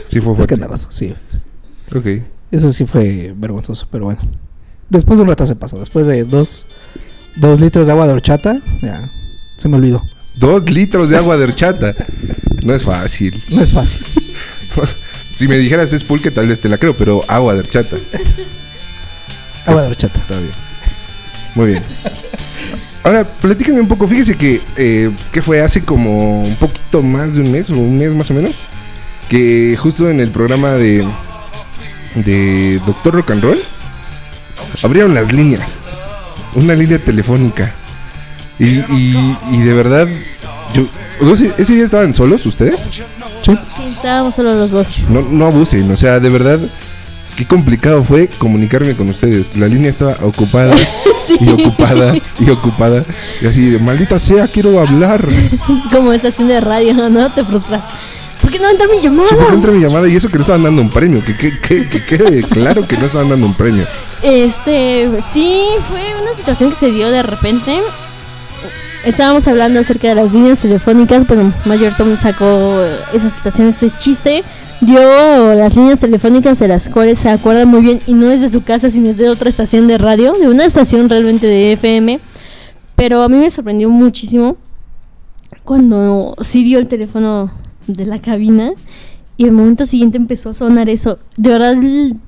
Sí, 0.08 0.20
fue 0.20 0.36
fuerte. 0.36 0.42
Escandaloso, 0.42 0.88
sí. 0.92 1.14
Ok. 1.96 2.06
Eso 2.52 2.72
sí 2.72 2.86
fue 2.86 3.34
vergonzoso, 3.36 3.88
pero 3.92 4.06
bueno. 4.06 4.22
Después 4.90 5.18
de 5.18 5.24
un 5.24 5.30
rato 5.30 5.46
se 5.46 5.56
pasó. 5.56 5.80
Después 5.80 6.06
de 6.06 6.24
dos, 6.24 6.68
dos 7.36 7.60
litros 7.60 7.88
de 7.88 7.94
agua 7.94 8.06
de 8.06 8.14
horchata, 8.14 8.60
ya 8.82 9.12
se 9.58 9.68
me 9.70 9.78
olvidó. 9.78 10.04
Dos 10.36 10.70
litros 10.70 11.10
de 11.10 11.18
agua 11.18 11.38
de 11.38 11.46
horchata. 11.46 11.96
No 12.64 12.74
es 12.74 12.84
fácil. 12.84 13.44
No 13.50 13.62
es 13.62 13.72
fácil. 13.72 14.06
si 15.36 15.48
me 15.48 15.58
dijeras 15.58 15.94
es 15.94 16.04
pulque, 16.04 16.32
tal 16.32 16.48
vez 16.48 16.60
te 16.60 16.70
la 16.70 16.78
creo, 16.78 16.96
pero 16.96 17.24
agua 17.28 17.54
de 17.54 17.60
horchata. 17.60 17.98
Agua 19.66 19.84
de 19.84 19.88
horchata. 19.90 20.20
Está 20.20 20.38
bien. 20.38 20.52
Muy 21.56 21.68
bien. 21.68 21.84
Ahora, 23.04 23.26
platíquenme 23.26 23.82
un 23.82 23.88
poco. 23.88 24.08
Fíjese 24.08 24.36
que, 24.36 24.62
eh, 24.78 25.12
que 25.32 25.42
fue 25.42 25.62
hace 25.62 25.84
como 25.84 26.44
un 26.44 26.56
poquito 26.56 27.02
más 27.02 27.36
de 27.36 27.42
un 27.42 27.52
mes, 27.52 27.70
o 27.70 27.76
un 27.76 27.98
mes 27.98 28.12
más 28.12 28.32
o 28.32 28.34
menos, 28.34 28.56
que 29.30 29.76
justo 29.78 30.10
en 30.10 30.20
el 30.20 30.32
programa 30.32 30.72
de, 30.74 31.06
de 32.16 32.82
Doctor 32.86 33.16
Rock 33.16 33.32
and 33.32 33.44
Roll 33.44 33.60
abrieron 34.82 35.14
las 35.14 35.32
líneas. 35.32 35.70
Una 36.56 36.74
línea 36.74 37.00
telefónica. 37.00 37.74
Y, 38.60 38.66
y, 38.66 39.38
y 39.52 39.58
de 39.62 39.74
verdad, 39.74 40.08
yo, 40.74 40.86
no 41.22 41.34
¿ese 41.34 41.74
día 41.74 41.84
estaban 41.84 42.14
solos 42.14 42.46
ustedes? 42.46 42.80
Sí. 42.92 43.04
Sí, 43.76 43.84
estábamos 43.94 44.36
solo 44.36 44.54
los 44.56 44.72
dos. 44.72 45.00
No, 45.10 45.22
no 45.22 45.46
abusen, 45.46 45.92
o 45.92 45.98
sea, 45.98 46.20
de 46.20 46.30
verdad, 46.30 46.60
qué 47.36 47.46
complicado 47.46 48.04
fue 48.04 48.28
comunicarme 48.38 48.96
con 48.96 49.10
ustedes. 49.10 49.56
La 49.58 49.68
línea 49.68 49.90
estaba 49.92 50.18
ocupada 50.22 50.74
Sí. 51.28 51.38
y 51.40 51.50
ocupada 51.50 52.14
y 52.40 52.50
ocupada. 52.50 53.04
Y 53.42 53.48
así 53.48 53.70
de 53.70 53.80
maldita 53.80 54.20
sea, 54.20 54.48
quiero 54.48 54.80
hablar. 54.80 55.28
Como 55.92 56.14
estación 56.14 56.48
de 56.48 56.60
radio, 56.62 56.94
¿no? 57.10 57.32
Te 57.32 57.44
frustras. 57.44 57.86
¿Por 58.42 58.52
qué 58.52 58.60
no 58.60 58.70
entra 58.70 58.88
mi 58.88 59.02
llamada? 59.02 59.30
Sí, 59.30 59.36
porque 59.38 59.54
entra 59.54 59.72
mi 59.72 59.82
llamada 59.82 60.08
y 60.10 60.18
eso 60.18 60.28
que 60.28 60.36
no 60.36 60.42
estaban 60.42 60.64
dando 60.64 60.82
un 60.82 60.90
premio. 60.90 61.24
Que, 61.24 61.36
que, 61.38 61.58
que, 61.60 61.88
que 61.88 62.04
quede 62.04 62.44
claro 62.44 62.86
que 62.86 62.98
no 62.98 63.06
estaban 63.06 63.30
dando 63.30 63.46
un 63.46 63.54
premio. 63.54 63.86
Este, 64.22 65.10
sí, 65.22 65.64
fue 65.90 66.02
una 66.22 66.34
situación 66.34 66.70
que 66.70 66.76
se 66.76 66.92
dio 66.92 67.10
de 67.10 67.24
repente. 67.24 67.80
Estábamos 69.06 69.46
hablando 69.50 69.82
acerca 69.82 70.08
de 70.08 70.16
las 70.16 70.32
líneas 70.32 70.62
telefónicas. 70.62 71.28
Bueno, 71.28 71.54
Mayor 71.66 71.94
Tom 71.98 72.16
sacó 72.16 72.46
eh, 72.82 73.00
esa 73.12 73.30
situación, 73.30 73.68
este 73.68 73.90
chiste. 73.92 74.44
Dio 74.80 75.54
las 75.56 75.76
líneas 75.76 76.00
telefónicas 76.00 76.60
de 76.60 76.70
las 76.70 76.88
cuales 76.88 77.20
se 77.20 77.28
acuerda 77.28 77.66
muy 77.66 77.82
bien. 77.82 78.02
Y 78.08 78.14
no 78.14 78.32
es 78.32 78.40
de 78.40 78.48
su 78.48 78.64
casa, 78.64 78.90
sino 78.90 79.10
es 79.10 79.18
de 79.18 79.28
otra 79.28 79.50
estación 79.50 79.88
de 79.88 79.98
radio. 79.98 80.32
De 80.34 80.48
una 80.48 80.64
estación 80.64 81.10
realmente 81.10 81.48
de 81.48 81.74
FM. 81.74 82.22
Pero 82.96 83.24
a 83.24 83.28
mí 83.28 83.36
me 83.36 83.50
sorprendió 83.50 83.90
muchísimo 83.90 84.56
cuando 85.66 86.36
sí 86.42 86.64
dio 86.64 86.80
el 86.80 86.88
teléfono 86.88 87.52
de 87.88 88.06
la 88.06 88.20
cabina 88.20 88.72
Y 89.36 89.46
el 89.46 89.52
momento 89.52 89.86
siguiente 89.86 90.18
empezó 90.18 90.50
a 90.50 90.54
sonar 90.54 90.90
eso. 90.90 91.18
De 91.38 91.50
verdad, 91.50 91.76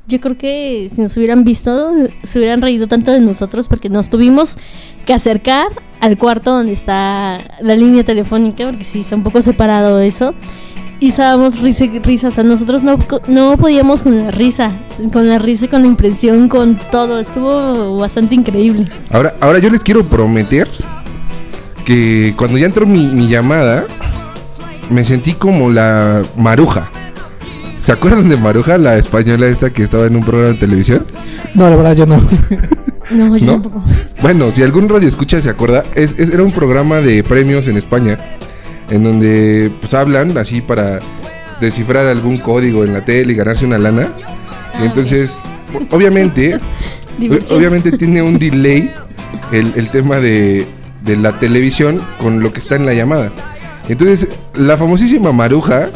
yo 0.08 0.20
creo 0.20 0.38
que 0.38 0.88
si 0.90 1.02
nos 1.02 1.16
hubieran 1.18 1.44
visto, 1.44 1.94
se 2.24 2.40
hubieran 2.40 2.62
reído 2.62 2.88
tanto 2.88 3.12
de 3.12 3.22
nosotros 3.22 3.68
porque 3.68 3.90
nos 3.90 4.10
tuvimos 4.10 4.58
que 5.06 5.14
acercar 5.14 5.68
al 6.00 6.18
cuarto 6.18 6.52
donde 6.52 6.74
está 6.74 7.38
la 7.62 7.76
línea 7.76 8.04
telefónica, 8.04 8.66
porque 8.66 8.84
sí 8.84 9.02
está 9.02 9.16
un 9.16 9.24
poco 9.24 9.42
separado 9.42 10.00
eso. 10.00 10.34
Y 11.00 11.10
estábamos 11.10 11.60
risa 11.60 11.86
risa. 12.02 12.30
O 12.30 12.32
sea, 12.32 12.44
nosotros 12.44 12.82
no, 12.82 12.98
no 13.28 13.58
podíamos 13.58 14.02
con 14.02 14.18
la 14.18 14.32
risa, 14.32 14.72
con 15.12 15.28
la 15.28 15.38
risa, 15.38 15.68
con 15.68 15.82
la 15.82 15.88
impresión, 15.88 16.50
con 16.50 16.80
todo. 16.90 17.20
Estuvo 17.20 17.98
bastante 17.98 18.34
increíble. 18.34 18.86
Ahora, 19.12 19.36
ahora 19.42 19.60
yo 19.60 19.70
les 19.70 19.82
quiero 19.82 20.10
prometer 20.10 20.68
que 21.86 22.34
cuando 22.38 22.58
ya 22.58 22.66
entró 22.66 22.88
mi, 22.88 23.06
mi 23.08 23.28
llamada, 23.28 23.84
me 24.90 25.04
sentí 25.06 25.34
como 25.34 25.70
la 25.72 26.22
maruja. 26.38 26.90
¿Se 27.80 27.92
acuerdan 27.92 28.30
de 28.30 28.36
Maruja, 28.38 28.80
la 28.80 28.98
española 28.98 29.46
esta 29.46 29.70
que 29.72 29.84
estaba 29.84 30.08
en 30.08 30.16
un 30.16 30.24
programa 30.24 30.54
de 30.54 30.58
televisión? 30.60 31.06
No, 31.54 31.70
la 31.70 31.76
verdad 31.76 31.96
yo 31.96 32.06
no. 32.08 32.16
No, 33.12 33.38
yo 33.38 33.46
¿No? 33.46 33.52
tampoco. 33.62 33.84
Bueno, 34.24 34.52
si 34.52 34.64
algún 34.64 34.90
radio 34.90 35.08
escucha 35.08 35.40
se 35.40 35.50
acuerda, 35.52 35.84
es- 35.94 36.16
es- 36.18 36.32
era 36.32 36.42
un 36.42 36.52
programa 36.52 37.02
de 37.02 37.24
premios 37.24 37.68
en 37.68 37.78
España, 37.78 38.18
en 38.90 39.04
donde 39.04 39.72
pues 39.82 39.94
hablan 39.94 40.36
así 40.40 40.62
para 40.62 41.00
descifrar 41.62 42.08
algún 42.08 42.38
código 42.40 42.84
en 42.84 42.94
la 42.94 43.06
tele 43.06 43.34
y 43.34 43.36
ganarse 43.36 43.66
una 43.66 43.78
lana. 43.78 44.08
Ah, 44.74 44.80
Y 44.82 44.86
entonces, 44.88 45.40
o- 45.92 45.96
obviamente, 45.96 46.60
obviamente 47.52 47.92
tiene 47.92 48.24
un 48.24 48.40
delay 48.40 48.92
el, 49.52 49.72
el 49.76 49.90
tema 49.90 50.18
de, 50.18 50.66
de 51.04 51.18
la 51.18 51.40
televisión 51.40 52.02
con 52.20 52.40
lo 52.42 52.52
que 52.52 52.60
está 52.60 52.76
en 52.76 52.88
la 52.88 52.96
llamada. 52.96 53.30
Entonces, 53.88 54.30
la 54.54 54.78
famosísima 54.78 55.32
Maruja 55.32 55.90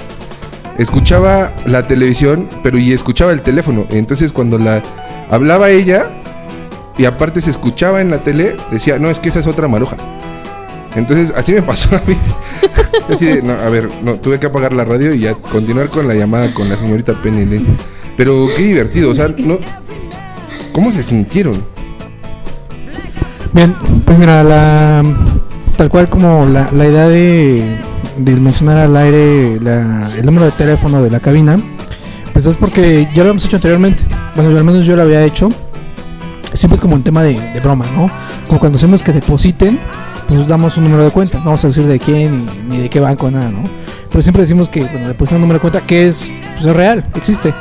escuchaba 0.77 1.53
la 1.65 1.87
televisión, 1.87 2.49
pero 2.63 2.77
y 2.77 2.93
escuchaba 2.93 3.31
el 3.31 3.41
teléfono. 3.41 3.85
Entonces, 3.89 4.31
cuando 4.31 4.57
la 4.57 4.81
hablaba 5.29 5.69
ella 5.69 6.07
y 6.97 7.05
aparte 7.05 7.41
se 7.41 7.49
escuchaba 7.49 8.01
en 8.01 8.11
la 8.11 8.23
tele, 8.23 8.55
decía, 8.71 8.99
no, 8.99 9.09
es 9.09 9.19
que 9.19 9.29
esa 9.29 9.39
es 9.39 9.47
otra 9.47 9.67
Maruja. 9.67 9.97
Entonces, 10.95 11.33
así 11.35 11.53
me 11.53 11.61
pasó 11.61 11.95
a 11.95 12.01
mí. 12.05 12.15
Así 13.09 13.25
de, 13.25 13.41
no, 13.41 13.53
a 13.53 13.69
ver, 13.69 13.89
no, 14.03 14.15
tuve 14.15 14.39
que 14.39 14.45
apagar 14.45 14.71
la 14.71 14.85
radio 14.85 15.13
y 15.13 15.21
ya 15.21 15.33
continuar 15.33 15.89
con 15.89 16.07
la 16.07 16.13
llamada 16.13 16.53
con 16.53 16.69
la 16.69 16.77
señorita 16.77 17.19
Penny. 17.21 17.65
Pero 18.15 18.47
qué 18.55 18.63
divertido, 18.63 19.09
o 19.09 19.15
sea, 19.15 19.29
no. 19.29 19.57
¿Cómo 20.71 20.91
se 20.91 21.01
sintieron? 21.01 21.63
Bien, 23.51 23.75
pues 24.05 24.19
mira, 24.19 24.43
la, 24.43 25.03
tal 25.79 25.89
cual 25.89 26.09
como 26.09 26.45
la, 26.45 26.69
la 26.73 26.85
idea 26.85 27.07
de, 27.07 27.63
de 28.17 28.35
mencionar 28.35 28.79
al 28.79 28.97
aire 28.97 29.61
la- 29.61 30.09
el 30.13 30.25
número 30.25 30.43
de 30.43 30.51
teléfono 30.51 31.01
de 31.01 31.09
la 31.09 31.21
cabina, 31.21 31.57
pues 32.33 32.45
es 32.47 32.57
porque 32.57 33.07
ya 33.13 33.23
lo 33.23 33.29
hemos 33.29 33.45
hecho 33.45 33.55
anteriormente. 33.55 34.03
Bueno, 34.35 34.57
al 34.57 34.63
menos 34.65 34.85
yo 34.85 34.97
lo 34.97 35.03
había 35.03 35.23
hecho. 35.23 35.47
Siempre 36.53 36.75
es 36.75 36.81
como 36.81 36.95
un 36.95 37.03
tema 37.03 37.23
de, 37.23 37.39
broma, 37.63 37.85
¿no? 37.95 38.07
Como 38.47 38.59
cuando 38.59 38.77
hacemos 38.77 39.01
que 39.01 39.13
depositen, 39.13 39.79
pues 40.27 40.45
damos 40.49 40.75
un 40.75 40.83
número 40.83 41.05
de 41.05 41.11
cuenta. 41.11 41.37
No 41.37 41.45
vamos 41.45 41.63
a 41.63 41.67
decir 41.69 41.85
de 41.85 41.97
quién 41.97 42.45
ni, 42.67 42.79
de 42.79 42.89
qué 42.89 42.99
banco, 42.99 43.31
nada, 43.31 43.49
¿no? 43.49 43.63
Pero 44.09 44.21
siempre 44.21 44.41
decimos 44.41 44.67
que 44.67 44.81
cuando 44.81 45.07
depositan 45.07 45.37
un 45.37 45.41
número 45.43 45.59
de 45.59 45.61
cuenta, 45.61 45.79
que 45.87 46.07
es, 46.07 46.29
pues 46.55 46.65
es 46.65 46.75
real, 46.75 47.05
existe. 47.15 47.53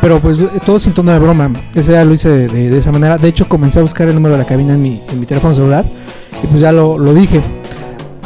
Pero 0.00 0.18
pues 0.18 0.38
todo 0.64 0.78
sin 0.78 0.92
tono 0.94 1.12
de 1.12 1.18
broma. 1.18 1.50
Ese 1.74 1.92
ya 1.92 2.04
lo 2.04 2.14
hice 2.14 2.28
de, 2.30 2.48
de- 2.48 2.70
de 2.70 2.78
esa 2.78 2.90
manera. 2.90 3.18
De 3.18 3.28
hecho, 3.28 3.48
comencé 3.48 3.78
a 3.80 3.82
buscar 3.82 4.08
el 4.08 4.14
número 4.14 4.34
de 4.34 4.42
la 4.42 4.46
cabina 4.46 4.72
en 4.74 4.82
mi, 4.82 5.00
en 5.10 5.20
mi 5.20 5.26
teléfono 5.26 5.54
celular. 5.54 5.84
Y 6.42 6.46
pues 6.46 6.60
ya 6.60 6.72
lo, 6.72 6.96
lo 6.98 7.12
dije. 7.12 7.40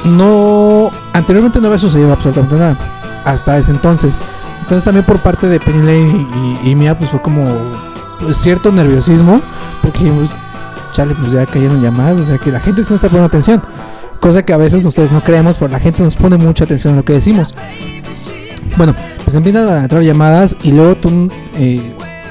No. 0.04 0.90
Anteriormente 1.12 1.60
no 1.60 1.66
había 1.66 1.78
sucedido 1.78 2.12
absolutamente 2.12 2.56
nada. 2.56 2.78
Hasta 3.24 3.58
ese 3.58 3.70
entonces. 3.72 4.20
Entonces 4.62 4.84
también 4.84 5.04
por 5.04 5.18
parte 5.18 5.48
de 5.48 5.58
Penny 5.60 5.78
Lane 5.78 6.58
y, 6.62 6.68
y- 6.68 6.70
y 6.70 6.74
mía, 6.74 6.96
pues 6.96 7.10
fue 7.10 7.20
como 7.20 7.48
pues, 8.20 8.36
cierto 8.36 8.70
nerviosismo. 8.70 9.40
Porque 9.82 10.10
chale, 10.92 11.14
pues 11.16 11.32
ya 11.32 11.44
cayeron 11.46 11.82
llamadas. 11.82 12.20
O 12.20 12.24
sea 12.24 12.38
que 12.38 12.52
la 12.52 12.60
gente 12.60 12.82
nos 12.82 12.90
está 12.92 13.08
poniendo 13.08 13.26
atención. 13.26 13.62
Cosa 14.20 14.44
que 14.44 14.52
a 14.52 14.56
veces 14.56 14.82
nosotros 14.84 15.10
no 15.12 15.20
creemos, 15.20 15.56
pero 15.58 15.70
la 15.72 15.78
gente 15.80 16.02
nos 16.02 16.16
pone 16.16 16.36
mucha 16.38 16.64
atención 16.64 16.92
en 16.92 16.98
lo 16.98 17.04
que 17.04 17.14
decimos. 17.14 17.52
Bueno, 18.76 18.94
pues 19.22 19.36
empiezan 19.36 19.68
a 19.68 19.82
entrar 19.82 20.02
llamadas 20.02 20.56
y 20.62 20.72
luego 20.72 20.96
tú 20.96 21.30
eh, 21.56 21.80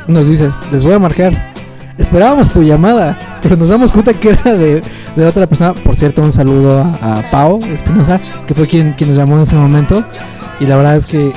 nos 0.07 0.29
dices, 0.29 0.61
les 0.71 0.83
voy 0.83 0.93
a 0.93 0.99
marcar. 0.99 1.51
Esperábamos 1.97 2.51
tu 2.51 2.63
llamada, 2.63 3.17
pero 3.41 3.55
nos 3.55 3.69
damos 3.69 3.91
cuenta 3.91 4.13
que 4.13 4.29
era 4.29 4.53
de, 4.53 4.81
otra 5.25 5.47
persona. 5.47 5.73
Por 5.73 5.95
cierto, 5.95 6.21
un 6.21 6.31
saludo 6.31 6.79
a, 6.79 7.19
a 7.19 7.31
Pau 7.31 7.59
Espinosa, 7.65 8.19
que 8.47 8.53
fue 8.53 8.67
quien, 8.67 8.93
quien 8.93 9.09
nos 9.09 9.17
llamó 9.17 9.35
en 9.35 9.43
ese 9.43 9.55
momento. 9.55 10.03
Y 10.59 10.65
la 10.65 10.75
verdad 10.75 10.97
es 10.97 11.05
que 11.05 11.31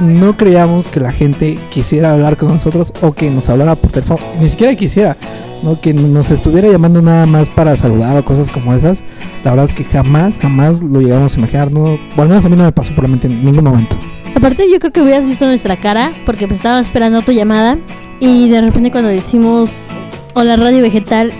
no 0.00 0.36
creíamos 0.36 0.88
que 0.88 1.00
la 1.00 1.12
gente 1.12 1.58
quisiera 1.70 2.12
hablar 2.12 2.36
con 2.36 2.48
nosotros 2.48 2.92
o 3.00 3.12
que 3.12 3.30
nos 3.30 3.48
hablara 3.48 3.74
por 3.74 3.90
teléfono. 3.90 4.20
Ni 4.40 4.48
siquiera 4.48 4.74
quisiera, 4.74 5.16
¿no? 5.62 5.80
Que 5.80 5.94
nos 5.94 6.30
estuviera 6.30 6.68
llamando 6.68 7.00
nada 7.02 7.26
más 7.26 7.48
para 7.48 7.76
saludar 7.76 8.16
o 8.16 8.24
cosas 8.24 8.50
como 8.50 8.74
esas. 8.74 9.02
La 9.44 9.52
verdad 9.52 9.66
es 9.66 9.74
que 9.74 9.84
jamás, 9.84 10.38
jamás 10.38 10.82
lo 10.82 11.00
llegamos 11.00 11.34
a 11.34 11.38
imaginar. 11.38 11.72
No, 11.72 11.98
o 12.16 12.22
al 12.22 12.28
menos 12.28 12.44
a 12.44 12.48
mí 12.48 12.56
no 12.56 12.64
me 12.64 12.72
pasó 12.72 12.94
por 12.94 13.04
la 13.04 13.08
mente 13.08 13.26
en 13.26 13.44
ningún 13.44 13.64
momento. 13.64 13.96
Aparte, 14.34 14.66
yo 14.70 14.78
creo 14.78 14.92
que 14.92 15.00
hubieras 15.02 15.26
visto 15.26 15.46
nuestra 15.46 15.76
cara 15.76 16.12
porque 16.26 16.46
pues 16.46 16.58
estaba 16.58 16.80
esperando 16.80 17.22
tu 17.22 17.32
llamada 17.32 17.78
y 18.20 18.48
de 18.48 18.60
repente 18.60 18.90
cuando 18.90 19.08
decimos 19.08 19.88
hola 20.34 20.56
radio 20.56 20.82
vegetal 20.82 21.32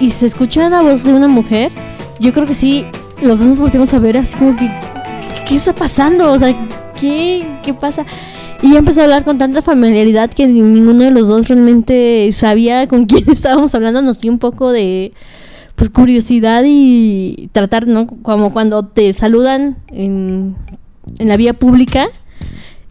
y 0.00 0.10
se 0.10 0.26
escucha 0.26 0.68
la 0.68 0.82
voz 0.82 1.04
de 1.04 1.14
una 1.14 1.28
mujer, 1.28 1.72
yo 2.18 2.32
creo 2.32 2.46
que 2.46 2.54
sí, 2.54 2.84
los 3.22 3.38
dos 3.38 3.48
nos 3.48 3.58
volteamos 3.60 3.94
a 3.94 3.98
ver 4.00 4.16
así 4.18 4.36
como 4.36 4.56
que 4.56 4.70
¿qué 5.48 5.54
está 5.54 5.74
pasando? 5.74 6.32
O 6.32 6.38
sea, 6.38 6.54
¿qué, 7.00 7.46
qué 7.62 7.72
pasa? 7.74 8.04
Y 8.60 8.72
ya 8.72 8.78
empezó 8.80 9.00
a 9.00 9.04
hablar 9.04 9.24
con 9.24 9.38
tanta 9.38 9.62
familiaridad 9.62 10.30
que 10.30 10.46
ni- 10.46 10.60
ninguno 10.62 11.04
de 11.04 11.10
los 11.10 11.28
dos 11.28 11.48
realmente 11.48 12.28
sabía 12.32 12.86
con 12.88 13.06
quién 13.06 13.24
estábamos 13.30 13.74
hablando, 13.74 14.02
nos 14.02 14.20
dio 14.20 14.30
un 14.32 14.38
poco 14.38 14.70
de 14.72 15.12
pues 15.76 15.88
curiosidad 15.90 16.64
y 16.66 17.48
tratar, 17.52 17.86
¿no? 17.86 18.06
Como 18.06 18.52
cuando 18.52 18.84
te 18.84 19.12
saludan 19.12 19.76
en, 19.88 20.54
en 21.18 21.28
la 21.28 21.36
vía 21.36 21.54
pública 21.54 22.08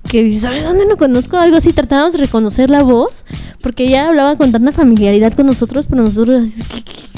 que 0.09 0.23
dices, 0.23 0.41
¿sabes 0.41 0.63
dónde 0.63 0.85
lo 0.85 0.97
conozco? 0.97 1.37
Algo 1.37 1.55
así, 1.57 1.71
tratábamos 1.73 2.13
de 2.13 2.19
reconocer 2.19 2.69
la 2.69 2.83
voz, 2.83 3.23
porque 3.61 3.85
ella 3.85 4.09
hablaba 4.09 4.35
con 4.35 4.51
tanta 4.51 4.71
familiaridad 4.71 5.31
con 5.33 5.45
nosotros, 5.45 5.87
pero 5.87 6.03
nosotros, 6.03 6.51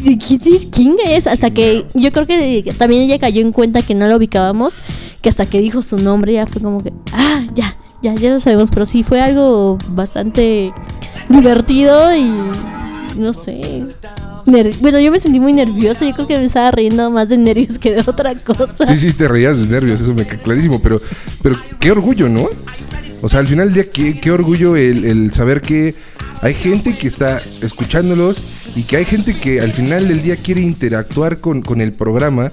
¿qué- 0.03 0.17
qué- 0.17 0.39
qué- 0.39 0.69
¿quién 0.69 0.95
es? 1.05 1.25
Hasta 1.27 1.49
que 1.51 1.85
yo 1.93 2.11
creo 2.11 2.27
que 2.27 2.73
también 2.77 3.03
ella 3.03 3.17
cayó 3.19 3.41
en 3.41 3.51
cuenta 3.51 3.81
que 3.81 3.95
no 3.95 4.07
lo 4.07 4.17
ubicábamos, 4.17 4.79
que 5.21 5.29
hasta 5.29 5.45
que 5.47 5.59
dijo 5.59 5.81
su 5.81 5.97
nombre 5.97 6.33
ya 6.33 6.45
fue 6.45 6.61
como 6.61 6.83
que, 6.83 6.93
ah, 7.13 7.43
ya, 7.55 7.77
ya, 8.03 8.13
ya 8.15 8.33
lo 8.33 8.39
sabemos, 8.39 8.69
pero 8.71 8.85
sí 8.85 9.01
fue 9.01 9.21
algo 9.21 9.77
bastante 9.89 10.71
divertido 11.29 12.15
y 12.15 12.29
no 13.15 13.33
sé. 13.33 13.85
bueno, 14.45 14.99
yo 14.99 15.11
me 15.11 15.19
sentí 15.19 15.39
muy 15.39 15.53
nerviosa, 15.53 16.05
yo 16.05 16.13
creo 16.13 16.27
que 16.27 16.37
me 16.37 16.45
estaba 16.45 16.71
riendo 16.71 17.09
más 17.11 17.29
de 17.29 17.37
nervios 17.37 17.79
que 17.79 17.93
de 17.93 18.01
otra 18.01 18.35
cosa. 18.35 18.85
Sí, 18.85 18.97
sí, 18.97 19.13
te 19.13 19.27
reías 19.27 19.59
de 19.61 19.67
nervios, 19.67 20.01
eso 20.01 20.13
me 20.13 20.25
queda 20.25 20.37
clarísimo, 20.37 20.81
pero, 20.81 21.01
pero 21.41 21.57
qué 21.79 21.91
orgullo, 21.91 22.29
¿no? 22.29 22.47
O 23.21 23.29
sea, 23.29 23.39
al 23.39 23.47
final 23.47 23.73
del 23.73 23.75
día, 23.75 23.91
qué, 23.91 24.19
qué 24.19 24.31
orgullo 24.31 24.75
el, 24.75 25.05
el 25.05 25.33
saber 25.33 25.61
que 25.61 25.95
hay 26.41 26.53
gente 26.55 26.97
que 26.97 27.07
está 27.07 27.41
escuchándolos 27.61 28.75
y 28.75 28.83
que 28.83 28.97
hay 28.97 29.05
gente 29.05 29.33
que 29.33 29.61
al 29.61 29.71
final 29.71 30.09
del 30.09 30.21
día 30.21 30.35
quiere 30.35 30.59
interactuar 30.59 31.37
con, 31.37 31.61
con 31.61 31.79
el 31.79 31.93
programa 31.93 32.51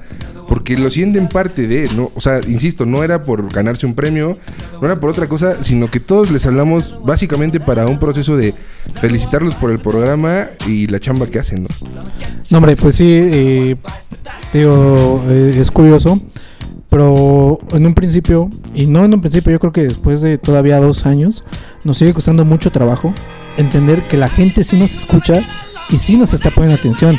porque 0.51 0.77
lo 0.77 0.91
sienten 0.91 1.29
parte 1.29 1.69
de, 1.69 1.89
¿no? 1.95 2.11
O 2.17 2.21
sea, 2.21 2.41
insisto, 2.41 2.85
no 2.85 3.05
era 3.05 3.23
por 3.23 3.53
ganarse 3.53 3.87
un 3.87 3.95
premio, 3.95 4.37
no 4.81 4.85
era 4.85 4.99
por 4.99 5.11
otra 5.11 5.29
cosa, 5.29 5.63
sino 5.63 5.87
que 5.87 6.01
todos 6.01 6.33
les 6.33 6.45
hablamos 6.45 6.99
básicamente 7.05 7.61
para 7.61 7.87
un 7.87 8.01
proceso 8.01 8.37
de 8.37 8.53
felicitarlos 9.01 9.55
por 9.55 9.71
el 9.71 9.79
programa 9.79 10.49
y 10.67 10.89
la 10.89 10.99
chamba 10.99 11.29
que 11.29 11.39
hacen, 11.39 11.63
¿no? 11.63 11.69
No, 12.51 12.59
hombre, 12.59 12.75
pues 12.75 12.97
sí, 12.97 13.07
eh, 13.09 13.77
digo, 14.53 15.23
eh, 15.29 15.57
es 15.57 15.71
curioso, 15.71 16.21
pero 16.89 17.61
en 17.71 17.87
un 17.87 17.95
principio, 17.95 18.51
y 18.75 18.89
no 18.89 19.05
en 19.05 19.15
un 19.15 19.21
principio, 19.21 19.53
yo 19.53 19.61
creo 19.61 19.73
que 19.73 19.85
después 19.85 20.21
de 20.21 20.37
todavía 20.37 20.81
dos 20.81 21.07
años, 21.07 21.45
nos 21.85 21.99
sigue 21.99 22.13
costando 22.13 22.45
mucho 22.45 22.73
trabajo 22.73 23.15
entender 23.57 24.09
que 24.09 24.17
la 24.17 24.29
gente 24.29 24.65
sí 24.65 24.77
nos 24.77 24.97
escucha 24.97 25.47
y 25.91 25.99
sí 25.99 26.17
nos 26.17 26.35
está 26.35 26.51
poniendo 26.51 26.77
atención. 26.77 27.17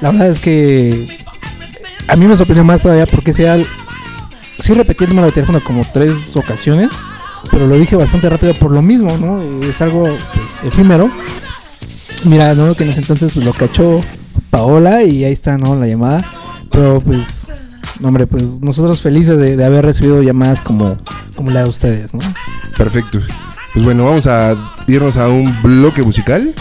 La 0.00 0.12
verdad 0.12 0.28
es 0.28 0.38
que 0.38 1.26
a 2.08 2.16
mí 2.16 2.26
me 2.26 2.36
sorprendió 2.36 2.64
más 2.64 2.82
todavía 2.82 3.06
porque 3.06 3.32
sea, 3.32 3.56
sí 4.58 4.72
repetí 4.72 5.04
el 5.04 5.10
número 5.10 5.26
de 5.26 5.32
teléfono 5.32 5.62
como 5.62 5.86
tres 5.92 6.34
ocasiones, 6.36 6.90
pero 7.50 7.66
lo 7.66 7.76
dije 7.76 7.96
bastante 7.96 8.28
rápido 8.28 8.54
por 8.54 8.70
lo 8.70 8.82
mismo, 8.82 9.16
¿no? 9.18 9.62
Es 9.62 9.80
algo 9.80 10.02
pues, 10.02 10.60
efímero. 10.64 11.10
Mira, 12.24 12.54
¿no? 12.54 12.74
Que 12.74 12.84
en 12.84 12.90
ese 12.90 13.00
entonces 13.00 13.32
pues 13.32 13.44
lo 13.44 13.52
cachó 13.52 14.00
Paola 14.50 15.04
y 15.04 15.24
ahí 15.24 15.32
está, 15.32 15.58
¿no? 15.58 15.76
La 15.76 15.86
llamada. 15.86 16.24
Pero 16.70 17.00
pues, 17.00 17.50
hombre, 18.02 18.26
pues 18.26 18.60
nosotros 18.60 19.00
felices 19.00 19.38
de, 19.38 19.56
de 19.56 19.64
haber 19.64 19.84
recibido 19.84 20.22
llamadas 20.22 20.60
como, 20.60 20.98
como 21.36 21.50
la 21.50 21.62
de 21.62 21.68
ustedes, 21.68 22.14
¿no? 22.14 22.20
Perfecto. 22.76 23.20
Pues 23.72 23.84
bueno, 23.84 24.04
vamos 24.04 24.26
a 24.26 24.74
irnos 24.86 25.16
a 25.16 25.28
un 25.28 25.62
bloque 25.62 26.02
musical. 26.02 26.54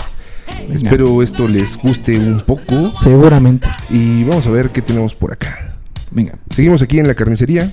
Espero 0.72 1.22
esto 1.24 1.48
les 1.48 1.78
guste 1.78 2.18
un 2.20 2.42
poco 2.42 2.94
Seguramente. 2.94 3.68
y 3.90 4.24
vamos 4.24 4.46
a 4.48 4.52
ver 4.52 4.70
qué 4.72 4.82
tenemos 4.82 5.14
por 5.16 5.32
acá. 5.34 5.68
Venga. 6.12 6.38
Seguimos 6.54 6.82
aquí 6.82 7.00
en 7.00 7.08
la 7.08 7.16
carnicería. 7.16 7.72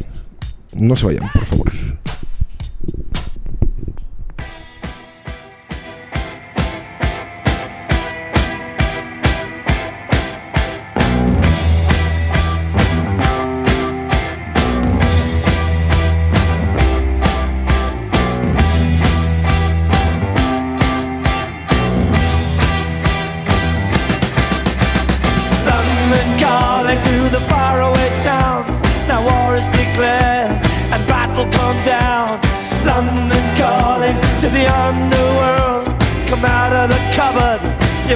No 0.75 0.97
se 0.97 1.07
vayan, 1.07 1.31
por 1.33 1.47
favor. 1.47 1.73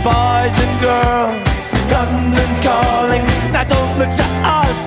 Boys 0.08 0.56
and 0.64 0.74
girls. 0.80 1.36
London 1.92 2.50
calling, 2.64 3.24
now 3.52 3.64
don't 3.64 3.92
look 4.00 4.12
to 4.20 4.28
us. 4.60 4.78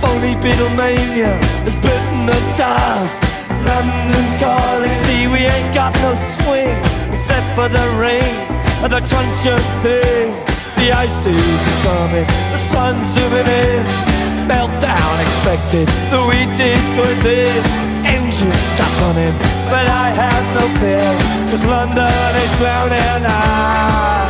Phony 0.00 0.34
Beatlemania 0.42 1.32
has 1.64 1.76
bitten 1.84 2.26
the 2.28 2.38
dust. 2.60 3.20
London 3.64 4.26
calling, 4.40 4.94
see 5.04 5.28
we 5.32 5.40
ain't 5.54 5.72
got 5.72 5.92
no 6.04 6.12
swing 6.36 6.76
except 7.12 7.48
for 7.56 7.68
the 7.68 7.86
rain 7.96 8.34
and 8.82 8.90
the 8.92 9.00
truncheon 9.08 9.62
thing. 9.84 10.28
The 10.80 10.88
ice 11.04 11.22
is 11.28 11.76
coming, 11.84 12.26
the 12.52 12.60
sun's 12.72 13.04
zooming 13.14 13.48
in. 13.64 13.84
Meltdown 14.48 15.14
expected, 15.24 15.86
the 16.10 16.20
wheat 16.28 16.52
is 16.58 16.86
going 16.96 17.20
thin. 17.24 17.60
Engines 18.02 18.62
stop 18.72 18.92
running, 19.04 19.36
but 19.72 19.86
I 19.86 20.08
have 20.22 20.44
no 20.58 20.64
fear, 20.80 21.10
cause 21.48 21.62
London 21.64 22.32
is 22.42 22.50
drowning. 22.58 23.24
I 23.28 24.29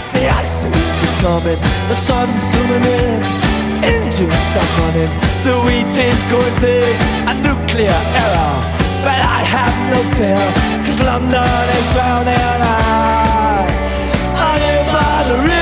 The 0.13 0.23
ice 0.27 0.65
age 0.65 1.01
is 1.07 1.13
coming, 1.21 1.59
the 1.89 1.95
sun's 1.95 2.41
zooming 2.51 2.85
in, 2.85 3.23
engines 3.83 4.41
stop 4.51 4.69
running, 4.79 5.11
the 5.47 5.55
wheat 5.65 5.95
is 5.97 6.21
going 6.31 6.55
thin, 6.61 6.95
a 7.31 7.33
nuclear 7.47 7.99
error. 8.21 8.55
But 9.05 9.19
I 9.37 9.39
have 9.55 9.75
no 9.93 9.99
fear, 10.15 10.43
cause 10.85 10.99
London 11.01 11.65
is 11.77 11.85
drowning. 11.93 12.59
I, 12.61 13.65
I 14.35 14.51
live 14.65 14.87
by 14.93 15.17
the 15.29 15.37
river. 15.47 15.60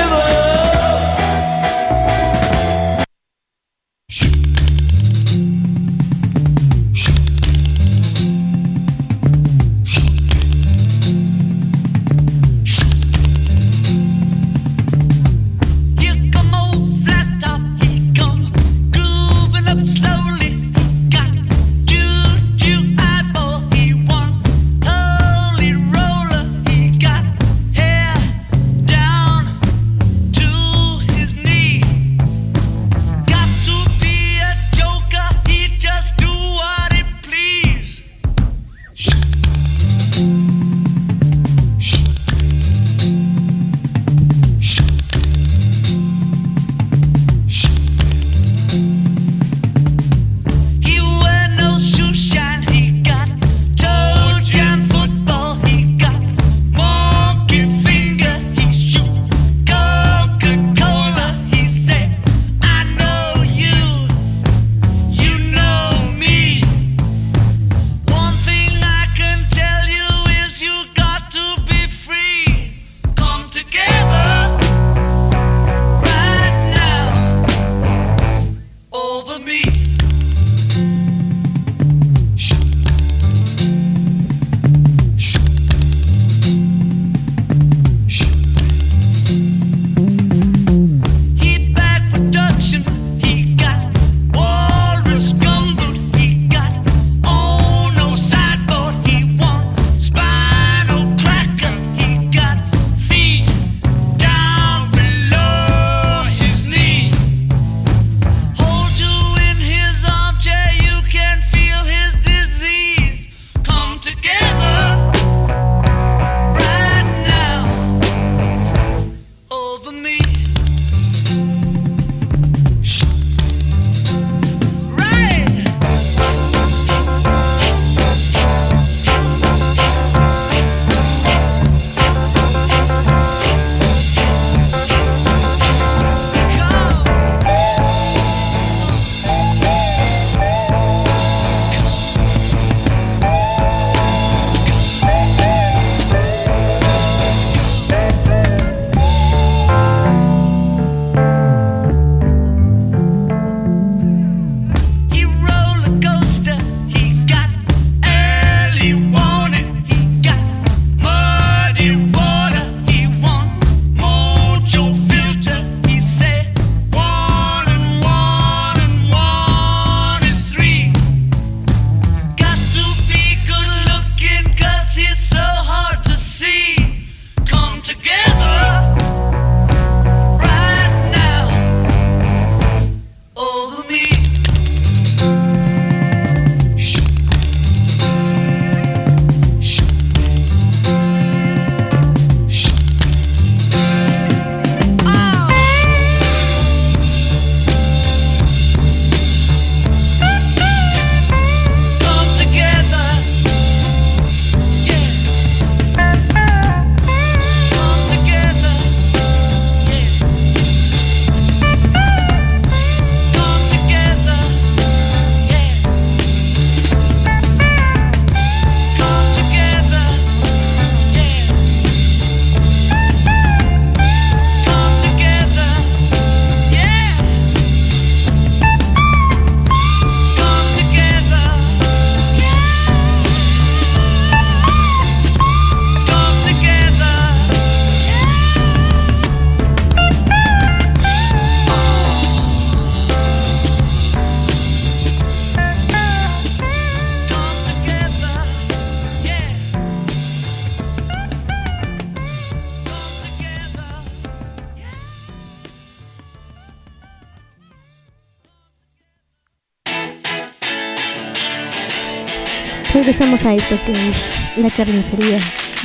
Regresamos 263.20 263.44
a 263.44 263.54
esto 263.54 263.78
que 263.84 264.08
es 264.08 264.32
la 264.56 264.70
carnicería 264.70 265.38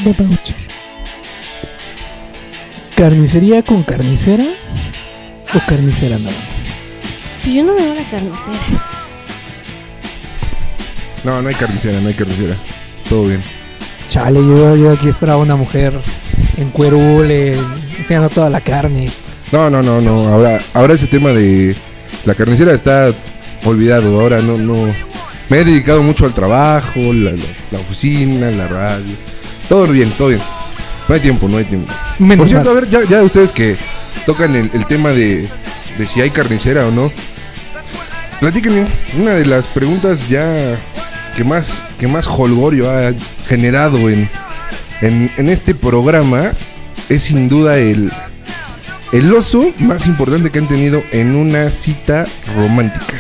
de 0.05 0.13
Boucher. 0.13 0.55
¿Carnicería 2.95 3.61
con 3.61 3.83
carnicera? 3.83 4.45
¿O 5.53 5.59
carnicera 5.67 6.17
nada 6.17 6.31
más? 6.31 6.71
Pues 7.43 7.53
yo 7.53 7.63
no 7.65 7.75
veo 7.75 7.93
la 7.93 8.03
carnicera. 8.09 8.57
No, 11.25 11.41
no 11.41 11.49
hay 11.49 11.55
carnicera, 11.55 11.99
no 11.99 12.07
hay 12.07 12.13
carnicera. 12.13 12.55
Todo 13.09 13.27
bien. 13.27 13.41
Chale, 14.09 14.39
yo, 14.39 14.77
yo 14.77 14.91
aquí 14.93 15.09
esperaba 15.09 15.39
una 15.39 15.57
mujer 15.57 15.99
en 16.55 16.69
cuerule, 16.69 17.57
enseñando 17.97 18.29
toda 18.29 18.49
la 18.49 18.61
carne. 18.61 19.09
No, 19.51 19.69
no, 19.69 19.83
no, 19.83 19.99
no. 19.99 20.29
Ahora, 20.29 20.61
ahora 20.73 20.93
ese 20.93 21.07
tema 21.07 21.31
de 21.31 21.75
la 22.23 22.33
carnicera 22.33 22.73
está 22.73 23.13
olvidado. 23.65 24.21
Ahora 24.21 24.39
no, 24.39 24.57
no. 24.57 25.04
Me 25.49 25.59
he 25.59 25.65
dedicado 25.65 26.01
mucho 26.03 26.25
al 26.25 26.33
trabajo, 26.33 26.99
la, 27.13 27.31
la- 27.31 27.37
la 27.71 27.79
oficina, 27.79 28.49
la 28.51 28.67
radio. 28.67 29.13
Todo 29.69 29.87
bien, 29.87 30.09
todo 30.17 30.29
bien. 30.29 30.41
No 31.07 31.13
hay 31.15 31.21
tiempo, 31.21 31.47
no 31.47 31.57
hay 31.57 31.65
tiempo. 31.65 31.91
Menos 32.19 32.37
Por 32.45 32.49
cierto, 32.49 32.69
a 32.71 32.73
ver, 32.73 32.89
ya, 32.89 33.03
ya 33.03 33.21
ustedes 33.23 33.51
que 33.51 33.75
tocan 34.25 34.55
el, 34.55 34.71
el 34.73 34.85
tema 34.87 35.09
de, 35.09 35.47
de 35.97 36.07
si 36.07 36.21
hay 36.21 36.31
carnicera 36.31 36.87
o 36.87 36.91
no. 36.91 37.11
Platíquenme, 38.39 38.85
una 39.19 39.31
de 39.31 39.45
las 39.45 39.65
preguntas 39.65 40.27
ya 40.27 40.79
que 41.37 41.43
más, 41.43 41.81
que 41.99 42.07
más 42.07 42.27
holgorio 42.27 42.89
ha 42.89 43.13
generado 43.47 43.97
en, 44.09 44.29
en, 45.01 45.31
en 45.37 45.49
este 45.49 45.73
programa 45.75 46.51
es 47.07 47.23
sin 47.23 47.47
duda 47.49 47.77
el, 47.77 48.11
el 49.11 49.33
oso 49.33 49.71
más 49.79 50.05
importante 50.07 50.49
que 50.49 50.59
han 50.59 50.67
tenido 50.67 51.01
en 51.11 51.35
una 51.35 51.69
cita 51.71 52.25
romántica. 52.55 53.14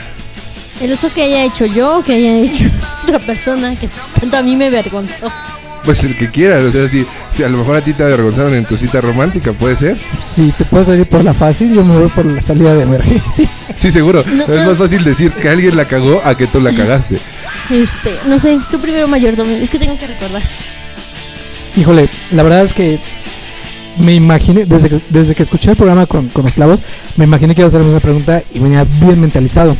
El 0.81 0.91
oso 0.91 1.09
que 1.13 1.23
haya 1.23 1.43
hecho 1.45 1.65
yo 1.65 1.99
o 1.99 2.03
que 2.03 2.13
haya 2.13 2.37
hecho 2.37 2.65
otra 3.03 3.19
persona 3.19 3.75
que 3.75 3.89
tanto 4.19 4.37
a 4.37 4.41
mí 4.41 4.55
me 4.55 4.67
avergonzó. 4.67 5.31
Pues 5.85 6.03
el 6.03 6.17
que 6.17 6.31
quiera, 6.31 6.57
o 6.57 6.71
sea, 6.71 6.89
si, 6.89 7.05
si 7.31 7.43
a 7.43 7.49
lo 7.49 7.59
mejor 7.59 7.75
a 7.75 7.81
ti 7.81 7.93
te 7.93 8.01
avergonzaron 8.01 8.55
en 8.55 8.65
tu 8.65 8.75
cita 8.75 9.01
romántica, 9.01 9.53
puede 9.53 9.75
ser. 9.77 9.97
Si 10.19 10.51
te 10.51 10.65
puedes 10.65 10.87
salir 10.87 11.07
por 11.07 11.23
la 11.23 11.33
fácil, 11.33 11.73
yo 11.75 11.85
me 11.85 11.95
voy 11.95 12.09
por 12.09 12.25
la 12.25 12.41
salida 12.41 12.73
de 12.73 12.83
emergencia. 12.83 13.47
Sí, 13.75 13.91
seguro. 13.91 14.23
No, 14.25 14.43
es 14.43 14.61
no. 14.63 14.69
más 14.69 14.77
fácil 14.77 15.03
decir 15.03 15.31
que 15.31 15.49
alguien 15.49 15.75
la 15.75 15.85
cagó 15.85 16.21
a 16.23 16.37
que 16.37 16.47
tú 16.47 16.61
la 16.61 16.73
cagaste. 16.73 17.17
Este, 17.69 18.17
no 18.25 18.39
sé, 18.39 18.57
tú 18.71 18.79
primero 18.79 19.05
mayordomo, 19.05 19.51
es 19.51 19.69
que 19.69 19.77
tengo 19.77 19.99
que 19.99 20.07
recordar. 20.07 20.41
Híjole, 21.75 22.07
la 22.31 22.43
verdad 22.43 22.63
es 22.63 22.71
que 22.71 22.97
me 23.97 24.13
imaginé, 24.13 24.65
desde 24.65 24.89
que, 24.89 24.99
desde 25.09 25.35
que 25.35 25.43
escuché 25.43 25.71
el 25.71 25.75
programa 25.75 26.05
con, 26.05 26.29
con 26.29 26.45
los 26.45 26.53
clavos, 26.53 26.83
me 27.17 27.25
imaginé 27.25 27.53
que 27.53 27.61
iba 27.61 27.65
a 27.65 27.67
hacer 27.67 27.81
esa 27.81 27.99
pregunta 27.99 28.41
y 28.53 28.59
venía 28.59 28.85
bien 29.01 29.19
mentalizado. 29.19 29.75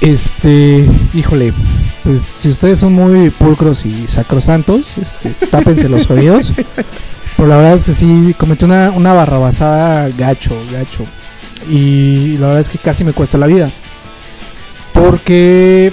Este, 0.00 0.86
híjole, 1.14 1.52
pues 2.02 2.20
si 2.20 2.50
ustedes 2.50 2.78
son 2.78 2.92
muy 2.92 3.30
pulcros 3.30 3.86
y 3.86 4.06
sacrosantos, 4.06 4.98
este, 4.98 5.30
tápense 5.50 5.88
los 5.88 6.10
oídos. 6.10 6.52
Pero 7.36 7.48
la 7.48 7.56
verdad 7.56 7.74
es 7.74 7.84
que 7.84 7.92
sí, 7.92 8.34
cometí 8.38 8.64
una, 8.64 8.90
una 8.90 9.12
barrabasada 9.12 10.08
gacho, 10.10 10.54
gacho. 10.70 11.04
Y 11.70 12.36
la 12.38 12.46
verdad 12.48 12.60
es 12.60 12.70
que 12.70 12.78
casi 12.78 13.04
me 13.04 13.12
cuesta 13.12 13.38
la 13.38 13.46
vida. 13.46 13.70
Porque 14.92 15.92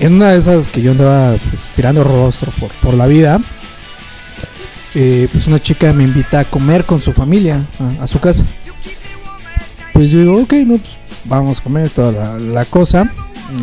en 0.00 0.14
una 0.14 0.30
de 0.30 0.38
esas 0.38 0.66
que 0.66 0.82
yo 0.82 0.90
andaba 0.90 1.36
pues, 1.50 1.70
tirando 1.70 2.04
rostro 2.04 2.52
por, 2.58 2.70
por 2.72 2.94
la 2.94 3.06
vida, 3.06 3.40
eh, 4.94 5.28
pues 5.32 5.46
una 5.46 5.62
chica 5.62 5.92
me 5.92 6.04
invita 6.04 6.40
a 6.40 6.44
comer 6.44 6.84
con 6.84 7.00
su 7.00 7.12
familia 7.12 7.64
a, 7.78 8.04
a 8.04 8.06
su 8.06 8.18
casa. 8.18 8.44
Pues 9.92 10.10
yo 10.10 10.18
digo, 10.18 10.42
ok, 10.42 10.52
no, 10.66 10.76
pues 10.78 10.99
vamos 11.24 11.60
a 11.60 11.62
comer 11.62 11.90
toda 11.90 12.12
la, 12.12 12.38
cosa. 12.64 13.02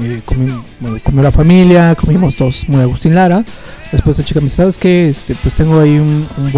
Eh, 0.04 0.22
comí- 0.26 1.02
comió 1.02 1.24
la 1.24 1.32
familia, 1.32 1.96
comimos 1.96 2.36
todos 2.36 2.68
muy 2.68 2.82
Agustín 2.82 3.16
Lara. 3.16 3.44
Después 3.92 4.18
la 4.18 4.26
chica 4.26 4.40
me 4.42 4.46
dice, 4.46 4.58
¿sabes 4.58 4.78
qué? 4.78 5.08
Este, 5.10 5.36
pues 5.36 5.54
tengo 5.56 5.80
ahí 5.80 5.98
un, 5.98 6.28
un 6.38 6.52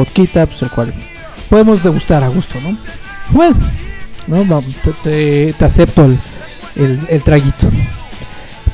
pues 0.48 0.62
el 0.64 0.70
cual 0.72 0.94
podemos 1.50 1.84
degustar 1.84 2.24
a 2.24 2.28
gusto, 2.30 2.60
¿no? 2.62 2.78
Bueno, 3.30 3.56
¿no? 4.28 4.44
Te, 5.04 5.54
te- 5.54 5.66
acepto 5.66 6.06
el, 6.06 6.20
el- 6.76 7.06
traguito. 7.24 7.70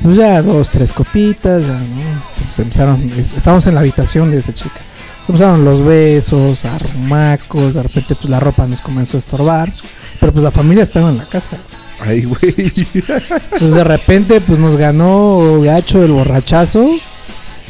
Pues 0.01 0.17
ya 0.17 0.41
dos, 0.41 0.69
tres 0.69 0.93
copitas, 0.93 1.63
ya, 1.65 1.73
¿no? 1.73 2.19
Este, 2.21 2.61
empezaron, 2.61 3.09
es- 3.17 3.31
estábamos 3.35 3.65
en 3.67 3.73
la 3.73 3.79
habitación 3.81 4.31
de 4.31 4.37
esa 4.37 4.53
chica. 4.53 4.79
Se 5.25 5.31
empezaron 5.31 5.65
los 5.65 5.83
besos, 5.83 6.63
arrumacos, 6.65 7.73
de 7.73 7.83
repente 7.83 8.15
pues 8.15 8.29
la 8.29 8.39
ropa 8.39 8.67
nos 8.67 8.81
comenzó 8.81 9.17
a 9.17 9.19
estorbar, 9.19 9.73
pero 10.19 10.31
pues 10.31 10.43
la 10.43 10.51
familia 10.51 10.83
estaba 10.83 11.09
en 11.09 11.17
la 11.17 11.25
casa. 11.25 11.57
Ay, 11.99 12.23
güey. 12.23 12.53
Entonces 12.57 13.73
de 13.73 13.83
repente 13.83 14.41
pues 14.41 14.59
nos 14.59 14.75
ganó 14.75 15.61
gacho 15.61 16.03
el 16.03 16.11
borrachazo 16.11 16.89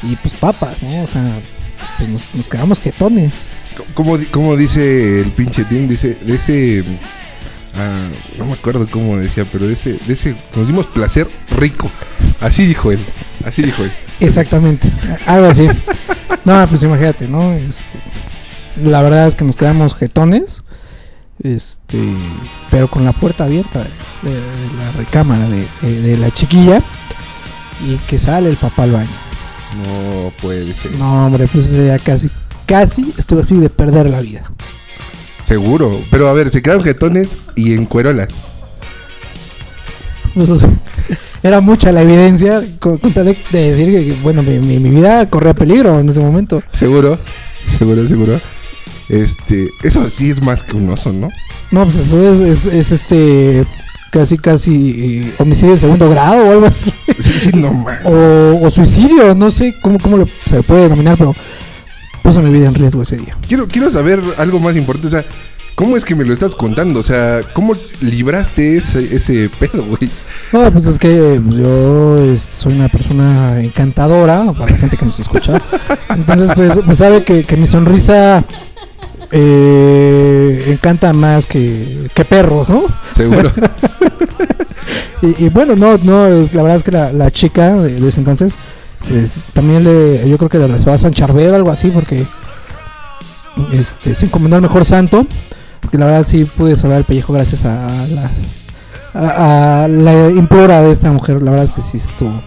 y 0.04 0.16
pues 0.18 0.34
papas, 0.34 0.84
¿no? 0.84 1.04
O 1.04 1.08
sea, 1.08 1.24
pues 1.98 2.10
nos, 2.10 2.36
nos 2.36 2.48
quedamos 2.48 2.80
jetones. 2.82 3.46
¿Cómo, 3.94 4.18
di- 4.18 4.26
cómo 4.28 4.56
dice 4.56 5.22
el 5.22 5.32
pinche 5.32 5.64
Tim? 5.66 5.88
Dice, 5.88 6.18
de 6.26 6.36
ese... 6.36 6.84
ah, 7.76 8.08
no 8.38 8.46
me 8.46 8.54
acuerdo 8.54 8.88
cómo 8.90 9.18
decía, 9.18 9.46
pero 9.52 9.68
de 9.68 9.74
ese, 9.74 9.94
de 10.06 10.14
ese... 10.14 10.36
Nos 10.56 10.68
dimos 10.68 10.86
placer 10.88 11.28
rico. 11.58 11.90
Así 12.40 12.66
dijo 12.66 12.92
él. 12.92 13.00
Así 13.46 13.62
dijo 13.62 13.84
él. 13.84 13.92
Exactamente, 14.22 14.90
algo 15.26 15.48
así. 15.48 15.68
No, 16.46 16.66
pues 16.68 16.84
imagínate, 16.84 17.28
¿no? 17.28 17.52
Este, 17.54 18.00
la 18.84 19.02
verdad 19.02 19.28
es 19.28 19.36
que 19.36 19.44
nos 19.44 19.56
quedamos 19.58 19.94
jetones, 19.94 20.62
este, 21.44 22.00
pero 22.72 22.90
con 22.90 23.04
la 23.06 23.14
puerta 23.14 23.44
abierta 23.46 23.80
de, 24.24 24.30
de- 24.30 24.36
de 24.40 24.78
la 24.78 24.92
recámara 24.98 25.48
de, 25.50 25.68
de- 26.02 26.18
la 26.18 26.32
chiquilla 26.32 26.82
y 27.86 27.96
que 28.08 28.18
sale 28.20 28.50
el 28.50 28.56
papá 28.58 28.84
al 28.84 28.92
baño. 28.92 29.10
No 29.86 30.32
puede 30.42 30.72
ser. 30.74 30.92
No, 30.96 31.26
hombre, 31.26 31.48
pues 31.52 31.66
ese 31.68 31.84
día 31.84 32.00
casi, 32.00 32.30
casi 32.66 33.14
estuve 33.18 33.42
así 33.42 33.58
de 33.58 33.70
perder 33.70 34.10
la 34.10 34.22
vida. 34.22 34.44
Seguro. 35.42 36.02
Pero 36.10 36.30
a 36.30 36.34
ver, 36.34 36.50
se 36.50 36.62
quedan 36.62 36.82
jetones 36.82 37.30
y 37.56 37.74
en 37.74 37.86
cuerolas. 37.86 38.30
Pues, 40.34 40.50
era 41.44 41.62
mucha 41.62 41.92
la 41.92 42.02
evidencia 42.02 42.62
con, 42.80 42.98
con 42.98 43.14
tal 43.14 43.26
de, 43.26 43.38
de 43.52 43.70
decir 43.70 43.88
que, 43.92 44.06
que, 44.06 44.14
bueno, 44.22 44.42
mi, 44.44 44.60
mi- 44.60 44.80
mi 44.80 44.90
vida 44.90 45.30
corría 45.30 45.54
peligro 45.54 46.00
en 46.00 46.10
ese 46.10 46.20
momento. 46.22 46.64
Seguro. 46.72 47.18
Seguro, 47.78 48.08
seguro. 48.08 48.42
Este, 49.10 49.70
eso 49.84 50.10
sí 50.10 50.30
es 50.32 50.42
más 50.42 50.64
que 50.64 50.76
un 50.76 50.90
oso, 50.90 51.14
¿no? 51.14 51.30
No, 51.72 51.84
pues 51.86 51.98
eso 51.98 52.32
es, 52.32 52.42
es, 52.42 52.66
es, 52.66 52.92
este 52.92 53.66
casi 54.12 54.38
casi 54.38 54.96
eh, 54.98 55.34
homicidio 55.40 55.74
de 55.74 55.80
segundo 55.80 56.10
grado 56.10 56.48
o 56.48 56.52
algo 56.52 56.66
así. 56.66 56.92
Sí, 57.20 57.32
sí, 57.40 57.50
no 57.54 57.72
man. 57.74 58.00
O, 58.04 58.60
o 58.66 58.70
suicidio, 58.70 59.34
no 59.36 59.50
sé 59.52 59.76
cómo, 59.82 60.00
cómo 60.00 60.18
le- 60.18 60.32
se 60.46 60.58
le 60.58 60.64
puede 60.64 60.84
denominar, 60.84 61.18
pero 61.18 61.34
puso 62.22 62.42
mi 62.42 62.52
vida 62.52 62.68
en 62.68 62.74
riesgo 62.76 63.02
ese 63.04 63.18
día. 63.18 63.38
Quiero, 63.48 63.68
quiero 63.68 63.90
saber 63.92 64.22
algo 64.38 64.60
más 64.60 64.76
importante, 64.76 65.08
o 65.08 65.12
sea, 65.12 65.26
¿cómo 65.76 65.96
es 65.96 66.04
que 66.04 66.14
me 66.16 66.26
lo 66.26 66.34
estás 66.34 66.56
contando? 66.56 67.00
O 67.00 67.04
sea, 67.04 67.42
¿cómo 67.54 67.74
libraste 68.02 68.78
ese, 68.78 69.16
ese 69.16 69.50
pedo, 69.60 69.86
güey? 69.86 70.10
No, 70.52 70.70
pues 70.72 70.88
es 70.88 71.00
que 71.00 71.40
pues, 71.46 71.58
yo 71.58 72.18
este, 72.34 72.52
soy 72.54 72.74
una 72.74 72.90
persona 72.90 73.62
encantadora 73.62 74.52
para 74.54 74.72
la 74.72 74.78
gente 74.78 74.98
que 74.98 75.06
nos 75.06 75.20
escucha. 75.20 75.62
Entonces, 76.10 76.52
pues, 76.56 76.80
pues 76.86 76.98
sabe 76.98 77.24
que, 77.24 77.44
que 77.44 77.56
mi 77.58 77.68
sonrisa 77.68 78.44
eh, 79.38 80.64
encanta 80.70 81.12
más 81.12 81.46
que, 81.46 82.10
que 82.14 82.24
perros, 82.26 82.70
¿no? 82.70 82.84
Seguro. 83.16 83.52
Y, 85.22 85.46
y 85.46 85.50
bueno, 85.50 85.76
no, 85.76 85.98
no, 86.04 86.28
es, 86.28 86.54
la 86.54 86.62
verdad 86.62 86.76
es 86.76 86.84
que 86.84 86.92
la, 86.92 87.12
la 87.12 87.32
chica 87.32 87.74
de, 87.74 87.94
de 87.96 88.10
ese 88.10 88.20
entonces, 88.20 88.58
también 89.54 89.84
le, 89.84 90.30
yo 90.30 90.38
creo 90.38 90.50
que 90.50 90.60
le 90.60 90.68
rezó 90.68 90.92
a 90.92 90.98
San 90.98 91.14
Charbel 91.14 91.54
algo 91.54 91.72
así, 91.72 91.90
porque 91.90 92.24
este, 93.72 94.14
se 94.14 94.26
encomendó 94.26 94.58
al 94.58 94.62
mejor 94.62 94.86
santo, 94.86 95.26
porque 95.82 95.98
la 95.98 96.06
verdad 96.06 96.26
sí 96.28 96.44
pude 96.46 96.76
salvar 96.76 97.00
el 97.00 97.06
pellejo 97.06 97.34
gracias 97.34 97.66
a 97.66 97.88
la, 98.14 98.30
a, 99.14 99.84
a 99.86 99.88
la 99.88 100.30
implora 100.30 100.82
de 100.82 100.92
esta 100.92 101.12
mujer, 101.12 101.42
la 101.42 101.52
verdad 101.52 101.66
es 101.66 101.72
que 101.72 101.82
sí 101.82 101.98
estuvo 101.98 102.44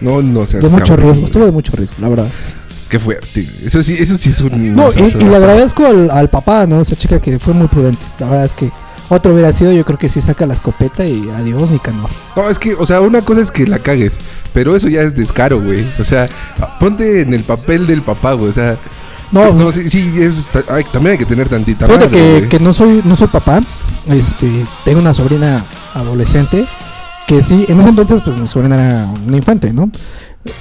No, 0.00 0.20
no 0.20 0.44
seas 0.46 0.64
de 0.64 0.68
mucho 0.68 0.96
riesgo, 0.96 1.26
estuvo 1.26 1.46
de 1.46 1.52
mucho 1.52 1.72
riesgo, 1.76 1.96
la 2.00 2.08
verdad 2.08 2.26
es 2.26 2.38
que 2.38 2.46
sí. 2.48 2.54
Qué 2.90 2.98
fuerte. 2.98 3.46
Eso 3.64 3.82
sí, 3.84 3.96
eso 3.98 4.16
sí 4.16 4.30
es 4.30 4.40
un. 4.40 4.72
No, 4.72 4.90
y, 4.90 5.24
le 5.24 5.36
agradezco 5.36 5.86
al, 5.86 6.10
al 6.10 6.28
papá, 6.28 6.66
¿no? 6.66 6.80
Esa 6.80 6.96
chica 6.96 7.20
que 7.20 7.38
fue 7.38 7.54
muy 7.54 7.68
prudente, 7.68 8.04
la 8.18 8.26
verdad 8.26 8.44
es 8.44 8.54
que 8.54 8.70
otro 9.10 9.32
hubiera 9.32 9.52
sido, 9.52 9.72
yo 9.72 9.84
creo 9.84 9.98
que 9.98 10.08
sí 10.08 10.20
saca 10.20 10.46
la 10.46 10.54
escopeta 10.54 11.04
y 11.04 11.28
adiós, 11.30 11.70
Nicanor. 11.70 12.08
No, 12.36 12.48
es 12.48 12.58
que, 12.58 12.74
o 12.74 12.86
sea, 12.86 13.00
una 13.00 13.22
cosa 13.22 13.40
es 13.40 13.50
que 13.50 13.66
la 13.66 13.80
cagues, 13.80 14.14
pero 14.52 14.74
eso 14.74 14.88
ya 14.88 15.02
es 15.02 15.14
descaro, 15.16 15.60
güey. 15.60 15.84
O 15.98 16.04
sea, 16.04 16.28
ponte 16.78 17.20
en 17.20 17.34
el 17.34 17.42
papel 17.42 17.86
del 17.86 18.02
papá, 18.02 18.34
güey. 18.34 18.50
O 18.50 18.52
sea, 18.52 18.78
No, 19.32 19.52
no, 19.52 19.72
sí, 19.72 19.88
sí, 19.88 20.12
es, 20.20 20.46
también 20.92 21.12
hay 21.12 21.18
que 21.18 21.26
tener 21.26 21.48
tantita 21.48 21.86
Fíjate 21.86 22.08
que, 22.08 22.48
que 22.48 22.58
no 22.58 22.72
soy 22.72 23.02
no 23.04 23.14
soy 23.14 23.28
papá, 23.28 23.60
este, 24.08 24.48
tengo 24.84 25.00
una 25.00 25.14
sobrina 25.14 25.64
adolescente 25.94 26.66
que 27.26 27.42
sí, 27.42 27.64
en 27.68 27.78
ese 27.78 27.90
entonces 27.90 28.20
pues 28.22 28.36
mi 28.36 28.48
sobrina 28.48 28.74
era 28.74 29.06
una 29.06 29.36
infante, 29.36 29.72
¿no? 29.72 29.90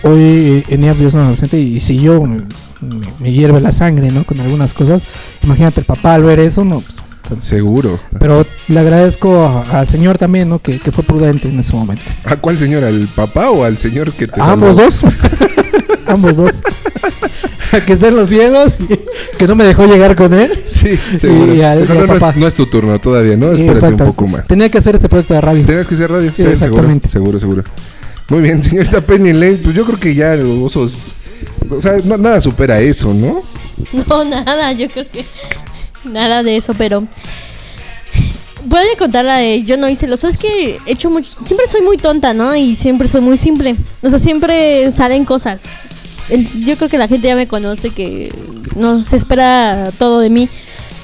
Hoy 0.04 0.20
eh, 0.22 0.64
en 0.70 0.84
ella 0.84 0.96
es 1.08 1.14
una 1.14 1.24
adolescente 1.24 1.58
y 1.60 1.80
si 1.80 1.98
yo 2.00 2.22
me, 2.24 2.42
me- 2.82 3.08
me 3.20 3.32
hierve 3.32 3.62
la 3.62 3.72
sangre, 3.72 4.12
¿no? 4.12 4.26
Con 4.26 4.40
algunas 4.42 4.74
cosas, 4.74 5.06
imagínate 5.42 5.80
el 5.82 5.86
papá 5.86 6.16
al 6.16 6.24
ver 6.24 6.40
eso, 6.40 6.66
no, 6.66 6.82
pues 6.82 7.00
Seguro. 7.46 8.00
pero 8.20 8.46
le 8.68 8.80
agradezco 8.80 9.42
a- 9.46 9.80
al 9.80 9.88
señor 9.88 10.18
también, 10.18 10.50
¿no? 10.50 10.60
Que, 10.60 10.80
que 10.80 10.92
fue 10.92 11.04
prudente 11.04 11.48
en 11.48 11.60
ese 11.60 11.74
momento. 11.74 12.02
¿A 12.26 12.36
cuál 12.36 12.58
señor? 12.58 12.84
¿Al 12.84 13.08
papá 13.16 13.52
o 13.52 13.64
al 13.64 13.78
señor 13.78 14.12
que 14.12 14.28
te 14.28 14.42
A 14.42 14.52
ambos 14.52 14.76
dos. 14.76 15.02
ambos 16.08 16.38
dos. 16.38 16.62
que 17.86 17.94
esté 17.94 18.08
en 18.08 18.16
los 18.16 18.30
cielos 18.30 18.80
y 18.82 19.00
que 19.38 19.48
no 19.48 19.56
me 19.56 19.64
dejó 19.64 19.86
llegar 19.86 20.16
con 20.16 20.34
él. 20.34 20.52
Sí, 20.66 20.98
seguro. 21.18 21.54
Y 21.54 21.62
al- 21.62 21.88
no, 21.88 22.02
es, 22.02 22.08
papá. 22.20 22.34
no 22.36 22.48
es 22.48 22.54
tu 22.56 22.66
turno 22.66 23.00
todavía, 23.00 23.38
¿no? 23.38 23.52
Espérate 23.54 24.04
un 24.04 24.10
poco 24.10 24.28
más. 24.28 24.46
Tenía 24.48 24.70
que 24.70 24.80
hacer 24.80 24.96
este 24.96 25.08
proyecto 25.08 25.36
de 25.36 25.42
radio. 25.42 25.64
Tenías 25.66 25.88
que 25.88 25.96
ser 25.96 26.12
radio. 26.12 26.34
Sí, 26.36 26.42
Exactamente. 26.42 27.10
Seguro, 27.10 27.40
seguro, 27.40 27.64
seguro. 27.64 27.90
Muy 28.30 28.42
bien, 28.42 28.64
señorita 28.64 29.02
Penny 29.02 29.34
Lane. 29.34 29.58
Pues 29.64 29.76
yo 29.76 29.86
creo 29.86 30.00
que 30.00 30.16
ya 30.16 30.36
los 30.36 30.76
osos. 30.76 31.14
O 31.70 31.82
sea, 31.82 31.98
nada 32.18 32.42
supera 32.42 32.80
eso, 32.80 33.14
¿no? 33.14 33.44
No, 34.08 34.26
nada, 34.26 34.72
yo 34.74 34.90
creo 34.90 35.10
que 35.10 35.24
nada 36.04 36.44
de 36.44 36.58
eso, 36.58 36.74
pero 36.74 37.08
a 38.78 38.98
contar 38.98 39.26
la 39.26 39.38
de 39.38 39.64
yo 39.64 39.78
no 39.78 39.90
hice 39.90 40.08
los 40.08 40.24
es 40.24 40.38
que 40.38 40.80
he 40.86 40.92
hecho 40.92 41.10
mucho, 41.10 41.34
siempre 41.46 41.68
soy 41.68 41.82
muy 41.82 41.98
tonta, 41.98 42.34
¿no? 42.34 42.56
Y 42.56 42.76
siempre 42.76 43.08
soy 43.08 43.22
muy 43.22 43.38
simple. 43.38 43.76
O 44.02 44.10
sea, 44.10 44.20
siempre 44.20 44.92
salen 44.92 45.26
cosas. 45.26 45.66
Yo 46.64 46.78
creo 46.78 46.90
que 46.90 46.98
la 46.98 47.08
gente 47.08 47.28
ya 47.28 47.36
me 47.36 47.48
conoce 47.48 47.90
que 47.90 48.34
no 48.76 49.02
se 49.02 49.16
espera 49.16 49.92
todo 49.98 50.20
de 50.20 50.30
mí. 50.30 50.50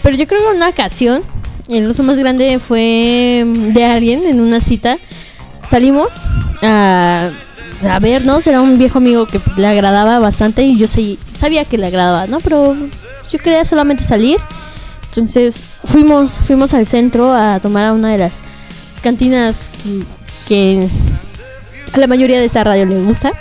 Pero 0.04 0.16
yo 0.16 0.28
creo 0.28 0.42
que 0.42 0.56
una 0.58 0.70
ocasión 0.70 1.24
el 1.68 1.90
oso 1.90 2.04
más 2.04 2.20
grande 2.20 2.60
fue 2.60 3.44
de 3.74 3.86
alguien 3.86 4.26
en 4.26 4.40
una 4.40 4.60
cita. 4.60 5.00
Salimos 5.66 6.22
a, 6.62 7.30
a 7.90 8.00
vernos, 8.00 8.46
era 8.48 8.62
un 8.62 8.78
viejo 8.78 9.00
amigo 9.00 9.26
que 9.26 9.40
le 9.58 9.68
agradaba 9.68 10.20
bastante 10.20 10.64
y 10.64 10.78
yo 10.78 10.88
sí, 10.88 11.18
sabía 11.38 11.66
que 11.66 11.78
le 11.78 11.88
agradaba, 11.88 12.28
¿no? 12.28 12.40
Pero 12.40 12.76
yo 13.32 13.40
quería 13.40 13.66
solamente 13.66 14.04
salir. 14.04 14.38
Entonces 15.10 15.62
fuimos, 15.86 16.34
fuimos 16.34 16.74
al 16.74 16.86
centro 16.88 17.34
a 17.34 17.60
tomar 17.62 17.86
a 17.86 17.94
una 17.94 18.10
de 18.12 18.18
las 18.18 18.42
cantinas 19.02 19.78
que 20.48 20.88
a 21.94 21.98
la 21.98 22.08
mayoría 22.08 22.40
de 22.40 22.46
esa 22.46 22.64
radio 22.64 22.86
le 22.86 23.02
gusta. 23.04 23.32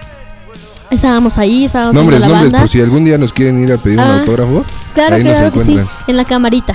Estábamos 0.91 1.39
ahí, 1.39 1.65
estábamos 1.65 1.95
Nombres, 1.95 2.21
la 2.21 2.29
nombres, 2.29 2.45
banda. 2.53 2.61
por 2.61 2.69
si 2.69 2.81
algún 2.81 3.05
día 3.05 3.19
nos 3.19 3.33
quieren 3.33 3.63
ir 3.65 3.73
a 3.73 3.77
pedir 3.79 3.99
un 3.99 4.05
Ah, 4.05 4.19
autógrafo. 4.21 4.65
Claro, 4.95 5.17
que 5.53 5.61
sí, 5.61 5.79
en 6.07 6.17
la 6.17 6.25
camarita. 6.25 6.75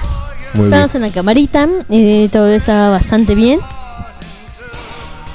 Muy 0.54 0.64
bien. 0.64 0.74
Estábamos 0.74 0.96
en 0.96 1.02
la 1.04 1.10
camarita, 1.12 1.68
eh, 1.90 2.28
todo 2.32 2.50
estaba 2.50 2.90
bastante 2.90 3.36
bien. 3.36 3.60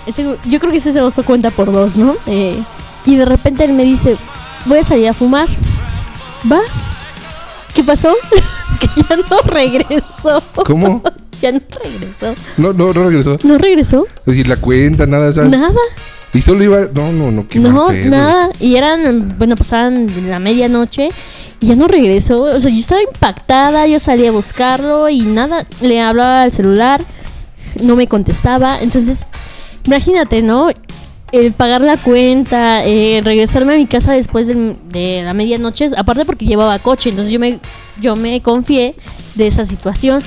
Ese- 0.07 0.37
yo 0.49 0.61
creo 0.61 0.71
que 0.71 0.79
ese 0.79 1.01
oso 1.01 1.23
cuenta 1.23 1.51
por 1.51 1.73
dos, 1.73 1.97
¿no? 1.97 2.15
Eh, 2.27 2.59
y 3.07 3.17
de 3.17 3.25
repente 3.25 3.65
él 3.65 3.73
me 3.73 3.85
dice, 3.85 4.17
voy 4.67 4.79
a 4.79 4.85
salir 4.85 5.09
a 5.09 5.13
fumar. 5.13 5.49
¿Va? 6.51 6.61
¿Qué 7.75 7.83
pasó? 7.83 8.15
que 8.81 8.89
ya 9.03 9.17
no 9.17 9.39
regresó. 9.47 10.43
¿Cómo? 10.67 11.03
ya 11.41 11.53
no 11.53 11.61
regresó. 11.83 12.35
No, 12.57 12.73
no, 12.73 12.93
no 12.93 13.05
regresó. 13.05 13.39
¿No 13.43 13.59
regresó? 13.59 14.07
Es 14.21 14.25
decir, 14.27 14.49
la 14.49 14.57
cuenta, 14.57 15.07
nada, 15.07 15.33
¿sabes? 15.33 15.51
Nada. 15.51 15.73
Y 16.33 16.43
solo 16.43 16.65
iba. 16.65 16.81
No, 16.93 17.13
no, 17.13 17.31
no, 17.31 17.49
qué 17.49 17.59
No, 17.59 17.91
nada. 17.93 18.51
Y 18.61 18.77
eran, 18.77 19.37
bueno, 19.39 19.57
pasaban 19.57 20.29
la 20.29 20.39
medianoche 20.39 21.09
y 21.61 21.67
ya 21.67 21.77
no 21.77 21.87
regresó. 21.89 22.43
O 22.43 22.61
sea, 22.61 22.71
yo 22.71 22.79
estaba 22.79 23.03
impactada, 23.03 23.87
yo 23.87 23.99
salí 23.99 24.27
a 24.27 24.33
buscarlo 24.33 25.09
y 25.09 25.23
nada. 25.23 25.67
Le 25.81 26.01
hablaba 26.01 26.43
al 26.43 26.53
celular, 26.53 27.03
no 27.83 27.95
me 27.97 28.07
contestaba. 28.09 28.81
Entonces, 28.81 29.27
imagínate, 29.87 30.43
¿no? 30.43 30.69
El 31.33 31.53
pagar 31.53 31.81
la 31.81 31.97
cuenta, 31.97 32.85
eh, 32.87 33.21
regresarme 33.25 33.75
a 33.75 33.77
mi 33.77 33.87
casa 33.87 34.13
después 34.13 34.47
de, 34.47 35.23
la 35.25 35.35
medianoche, 35.35 35.91
aparte 35.97 36.25
porque 36.25 36.47
llevaba 36.47 36.79
coche, 36.79 37.11
entonces 37.11 37.33
yo 37.33 37.41
me, 37.41 37.59
yo 38.01 38.15
me 38.15 38.41
confié 38.41 38.95
de 39.35 39.47
esa 39.47 39.65
situación. 39.65 40.23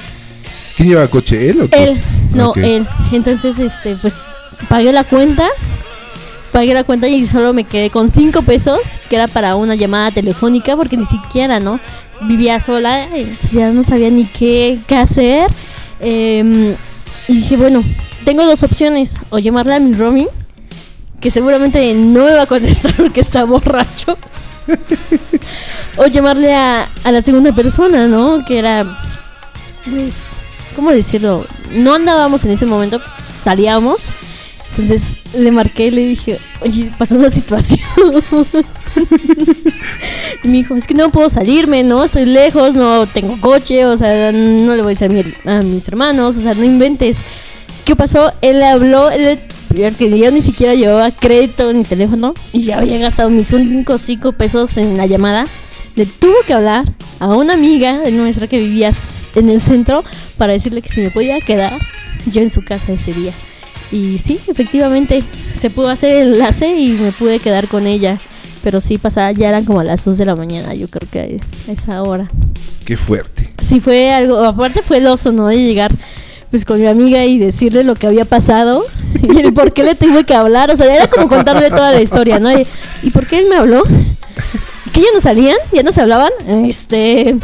¿Quién 0.75 0.89
lleva 0.89 1.07
coche? 1.07 1.49
¿Él 1.49 1.61
o 1.61 1.69
qué? 1.69 1.83
Él, 1.83 2.01
no, 2.33 2.53
él. 2.55 2.85
Entonces, 3.11 3.57
este, 3.57 3.95
pues 3.95 4.17
pagué 4.69 4.91
la 4.91 5.03
cuenta. 5.03 5.47
Pagué 6.51 6.73
la 6.73 6.83
cuenta 6.83 7.07
y 7.07 7.25
solo 7.27 7.53
me 7.53 7.65
quedé 7.65 7.89
con 7.89 8.09
cinco 8.09 8.41
pesos, 8.41 8.79
que 9.09 9.15
era 9.15 9.27
para 9.27 9.55
una 9.55 9.75
llamada 9.75 10.11
telefónica, 10.11 10.75
porque 10.75 10.97
ni 10.97 11.05
siquiera, 11.05 11.59
¿no? 11.59 11.79
Vivía 12.23 12.59
sola, 12.59 13.07
ya 13.51 13.71
no 13.71 13.83
sabía 13.83 14.09
ni 14.09 14.25
qué, 14.25 14.79
qué 14.87 14.95
hacer. 14.95 15.51
Em, 15.99 16.73
y 17.27 17.33
dije, 17.33 17.57
bueno, 17.57 17.83
tengo 18.27 18.43
dos 18.45 18.61
opciones, 18.61 19.21
o 19.29 19.39
llamarle 19.39 19.75
a 19.75 19.79
mi 19.79 19.93
roaming, 19.93 20.27
que 21.21 21.31
seguramente 21.31 21.93
no 21.93 22.25
me 22.25 22.33
va 22.33 22.41
a 22.41 22.45
contestar 22.45 22.93
porque 22.97 23.21
está 23.21 23.45
borracho, 23.45 24.17
o 25.95 26.07
llamarle 26.07 26.53
a, 26.53 26.89
a 27.05 27.11
la 27.13 27.21
segunda 27.21 27.53
persona, 27.53 28.05
¿no? 28.07 28.43
Que 28.45 28.59
era, 28.59 28.99
pues, 29.89 30.23
¿cómo 30.75 30.91
decirlo? 30.91 31.45
No 31.71 31.93
andábamos 31.95 32.43
en 32.43 32.51
ese 32.51 32.65
momento, 32.65 32.99
salíamos. 33.41 34.09
Entonces 34.71 35.15
le 35.33 35.49
marqué 35.51 35.85
y 35.87 35.91
le 35.91 36.01
dije, 36.05 36.37
oye, 36.59 36.91
pasó 36.97 37.15
una 37.15 37.29
situación. 37.29 37.79
y 40.43 40.47
me 40.49 40.53
dijo, 40.57 40.75
es 40.75 40.85
que 40.85 40.93
no 40.93 41.09
puedo 41.11 41.29
salirme, 41.29 41.83
¿no? 41.83 42.03
Estoy 42.03 42.25
lejos, 42.25 42.75
no 42.75 43.07
tengo 43.07 43.39
coche, 43.39 43.85
o 43.85 43.95
sea, 43.95 44.33
no 44.33 44.75
le 44.75 44.81
voy 44.81 44.93
a 44.93 44.95
decir 44.97 45.09
a, 45.09 45.13
mi- 45.13 45.51
a 45.51 45.61
mis 45.61 45.87
hermanos, 45.87 46.35
o 46.35 46.41
sea, 46.41 46.53
no 46.53 46.65
inventes. 46.65 47.21
¿Qué 47.87 47.95
pasó? 47.95 48.33
Él 48.41 48.61
habló, 48.63 49.09
él, 49.09 49.39
que 49.97 50.19
yo 50.19 50.29
ni 50.29 50.41
siquiera 50.41 50.75
llevaba 50.75 51.09
crédito 51.09 51.71
ni 51.71 51.85
teléfono 51.85 52.33
y 52.51 52.63
ya 52.63 52.79
había 52.79 52.97
gastado 52.97 53.29
mis 53.29 53.53
únicos 53.53 54.01
cinco 54.01 54.33
pesos 54.33 54.75
en 54.75 54.97
la 54.97 55.05
llamada. 55.05 55.47
Le 55.95 56.05
tuvo 56.05 56.35
que 56.45 56.51
hablar 56.51 56.83
a 57.21 57.27
una 57.27 57.53
amiga 57.53 57.99
de 57.99 58.11
nuestra 58.11 58.47
que 58.47 58.57
vivía 58.57 58.91
en 59.35 59.49
el 59.49 59.61
centro 59.61 60.03
para 60.37 60.51
decirle 60.51 60.81
que 60.81 60.89
si 60.89 60.99
me 60.99 61.11
podía 61.11 61.39
quedar 61.39 61.79
yo 62.29 62.41
en 62.41 62.49
su 62.49 62.61
casa 62.61 62.91
ese 62.91 63.13
día. 63.13 63.31
Y 63.89 64.17
sí, 64.17 64.37
efectivamente, 64.49 65.23
se 65.57 65.69
pudo 65.69 65.87
hacer 65.87 66.11
el 66.11 66.33
enlace 66.33 66.77
y 66.77 66.89
me 66.89 67.13
pude 67.13 67.39
quedar 67.39 67.69
con 67.69 67.87
ella. 67.87 68.19
Pero 68.63 68.81
sí, 68.81 68.97
pasaba, 68.97 69.31
ya 69.31 69.47
eran 69.47 69.63
como 69.63 69.81
las 69.81 70.03
2 70.03 70.17
de 70.17 70.25
la 70.25 70.35
mañana, 70.35 70.73
yo 70.73 70.89
creo 70.89 71.09
que 71.09 71.39
a 71.69 71.71
esa 71.71 72.03
hora. 72.03 72.29
Qué 72.83 72.97
fuerte. 72.97 73.49
Sí, 73.61 73.79
fue 73.79 74.11
algo, 74.11 74.39
aparte 74.39 74.81
fue 74.81 74.97
el 74.97 75.07
oso, 75.07 75.31
¿no? 75.31 75.47
De 75.47 75.63
llegar 75.63 75.93
pues 76.49 76.65
con 76.65 76.79
mi 76.79 76.87
amiga 76.87 77.25
y 77.25 77.37
decirle 77.37 77.83
lo 77.83 77.95
que 77.95 78.07
había 78.07 78.25
pasado 78.25 78.83
y 79.21 79.39
el 79.39 79.53
por 79.53 79.73
qué 79.73 79.83
le 79.83 79.95
tuve 79.95 80.23
que 80.23 80.33
hablar. 80.33 80.71
O 80.71 80.75
sea, 80.75 80.93
era 80.93 81.07
como 81.07 81.27
contarle 81.27 81.69
toda 81.69 81.91
la 81.91 82.01
historia, 82.01 82.39
¿no? 82.39 82.51
Y, 82.51 82.65
¿y 83.03 83.09
por 83.09 83.27
qué 83.27 83.39
él 83.39 83.45
me 83.49 83.55
habló? 83.55 83.83
¿Que 84.93 85.01
ya 85.01 85.07
no 85.13 85.21
salían? 85.21 85.57
¿Ya 85.73 85.83
no 85.83 85.91
se 85.91 86.01
hablaban? 86.01 86.31
Este... 86.65 87.37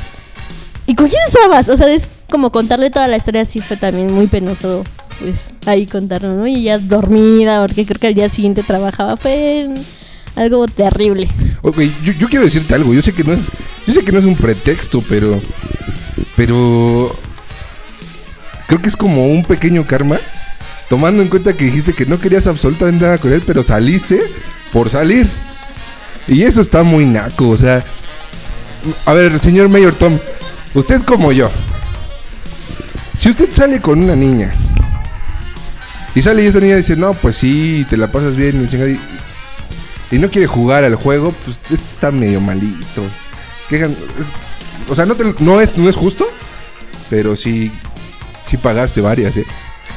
¿Y 0.86 0.96
con 0.96 1.08
quién 1.08 1.22
estabas? 1.26 1.70
O 1.70 1.78
sea, 1.78 1.88
es 1.88 2.10
como 2.30 2.52
contarle 2.52 2.90
toda 2.90 3.08
la 3.08 3.16
historia 3.16 3.42
así 3.42 3.62
fue 3.62 3.78
también 3.78 4.12
muy 4.12 4.28
penoso, 4.28 4.84
pues 5.22 5.54
ahí 5.66 5.86
contarlo, 5.86 6.34
¿no? 6.34 6.48
Y 6.48 6.64
ya 6.64 6.78
dormida, 6.78 7.62
porque 7.62 7.86
creo 7.86 8.00
que 8.00 8.08
al 8.08 8.14
día 8.16 8.28
siguiente 8.28 8.64
trabajaba, 8.64 9.16
fue 9.16 9.70
algo 10.36 10.68
terrible. 10.68 11.30
Ok, 11.62 11.80
yo, 12.04 12.12
yo 12.14 12.28
quiero 12.28 12.44
decirte 12.44 12.74
algo. 12.74 12.94
Yo 12.94 13.02
sé 13.02 13.14
que 13.14 13.24
no 13.24 13.34
es, 13.34 13.48
yo 13.86 13.94
sé 13.94 14.04
que 14.04 14.12
no 14.12 14.20
es 14.20 14.26
un 14.26 14.36
pretexto, 14.36 15.04
pero, 15.08 15.42
pero 16.36 17.16
creo 18.74 18.82
que 18.82 18.90
es 18.90 18.98
como 18.98 19.28
un 19.28 19.44
pequeño 19.44 19.86
karma, 19.86 20.18
tomando 20.90 21.22
en 21.22 21.28
cuenta 21.28 21.54
que 21.56 21.66
dijiste 21.66 21.94
que 21.94 22.08
no 22.08 22.18
querías 22.20 22.48
absolutamente 22.48 23.06
nada 23.06 23.20
con 23.20 23.32
él, 23.32 23.44
pero 23.46 23.62
saliste 23.62 24.20
por 24.72 24.90
salir. 24.90 25.30
Y 26.28 26.42
eso 26.42 26.60
está 26.60 26.82
muy 26.82 27.06
naco, 27.06 27.50
o 27.50 27.58
sea, 27.58 27.84
a 29.06 29.14
ver, 29.14 29.38
señor 29.38 29.70
Mayor 29.70 29.94
Tom, 29.94 30.18
usted 30.74 31.04
como 31.04 31.32
yo, 31.32 31.52
si 33.16 33.30
usted 33.30 33.50
sale 33.54 33.80
con 33.80 34.04
una 34.04 34.16
niña 34.16 34.52
y 36.16 36.22
sale 36.24 36.44
y 36.44 36.48
esta 36.48 36.60
niña 36.60 36.78
dice, 36.78 36.96
no, 36.96 37.14
pues 37.14 37.36
sí, 37.38 37.86
te 37.92 37.96
la 37.98 38.12
pasas 38.12 38.36
bien, 38.36 38.58
y 38.60 38.64
la 38.64 38.70
chingada", 38.70 38.90
y- 38.90 40.18
no 40.18 40.30
quiere 40.32 40.48
jugar 40.48 40.84
al 40.84 40.96
juego, 40.96 41.32
pues 41.46 41.58
esto 41.70 41.76
está 41.76 42.12
medio 42.12 42.42
malito. 42.42 43.04
¿Qué 43.70 43.86
gan- 43.86 43.92
es- 43.92 44.90
o 44.90 44.96
sea, 44.96 45.06
no, 45.06 45.62
es, 45.62 45.78
no 45.78 45.90
es 45.90 45.96
justo, 45.96 46.28
pero 47.10 47.36
sí, 47.36 47.72
sí 48.46 48.58
pagaste 48.58 49.02
varias, 49.02 49.36
¿eh? 49.38 49.46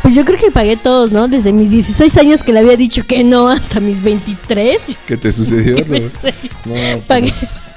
Pues 0.03 0.15
yo 0.15 0.25
creo 0.25 0.39
que 0.39 0.51
pagué 0.51 0.77
todos, 0.77 1.11
¿no? 1.13 1.27
Desde 1.27 1.53
mis 1.53 1.71
16 1.71 2.17
años 2.19 2.43
que 2.43 2.53
le 2.53 2.61
había 2.61 2.77
dicho 2.77 3.05
que 3.07 3.25
no 3.25 3.49
hasta 3.49 3.81
mis 3.81 4.03
23. 4.03 4.97
¿Qué 5.07 5.17
te 5.17 5.33
sucedió? 5.33 5.75
¿Qué 5.85 5.85
No, 5.85 6.07
sé? 6.07 6.35
no, 6.65 7.01
Pagué 7.07 7.33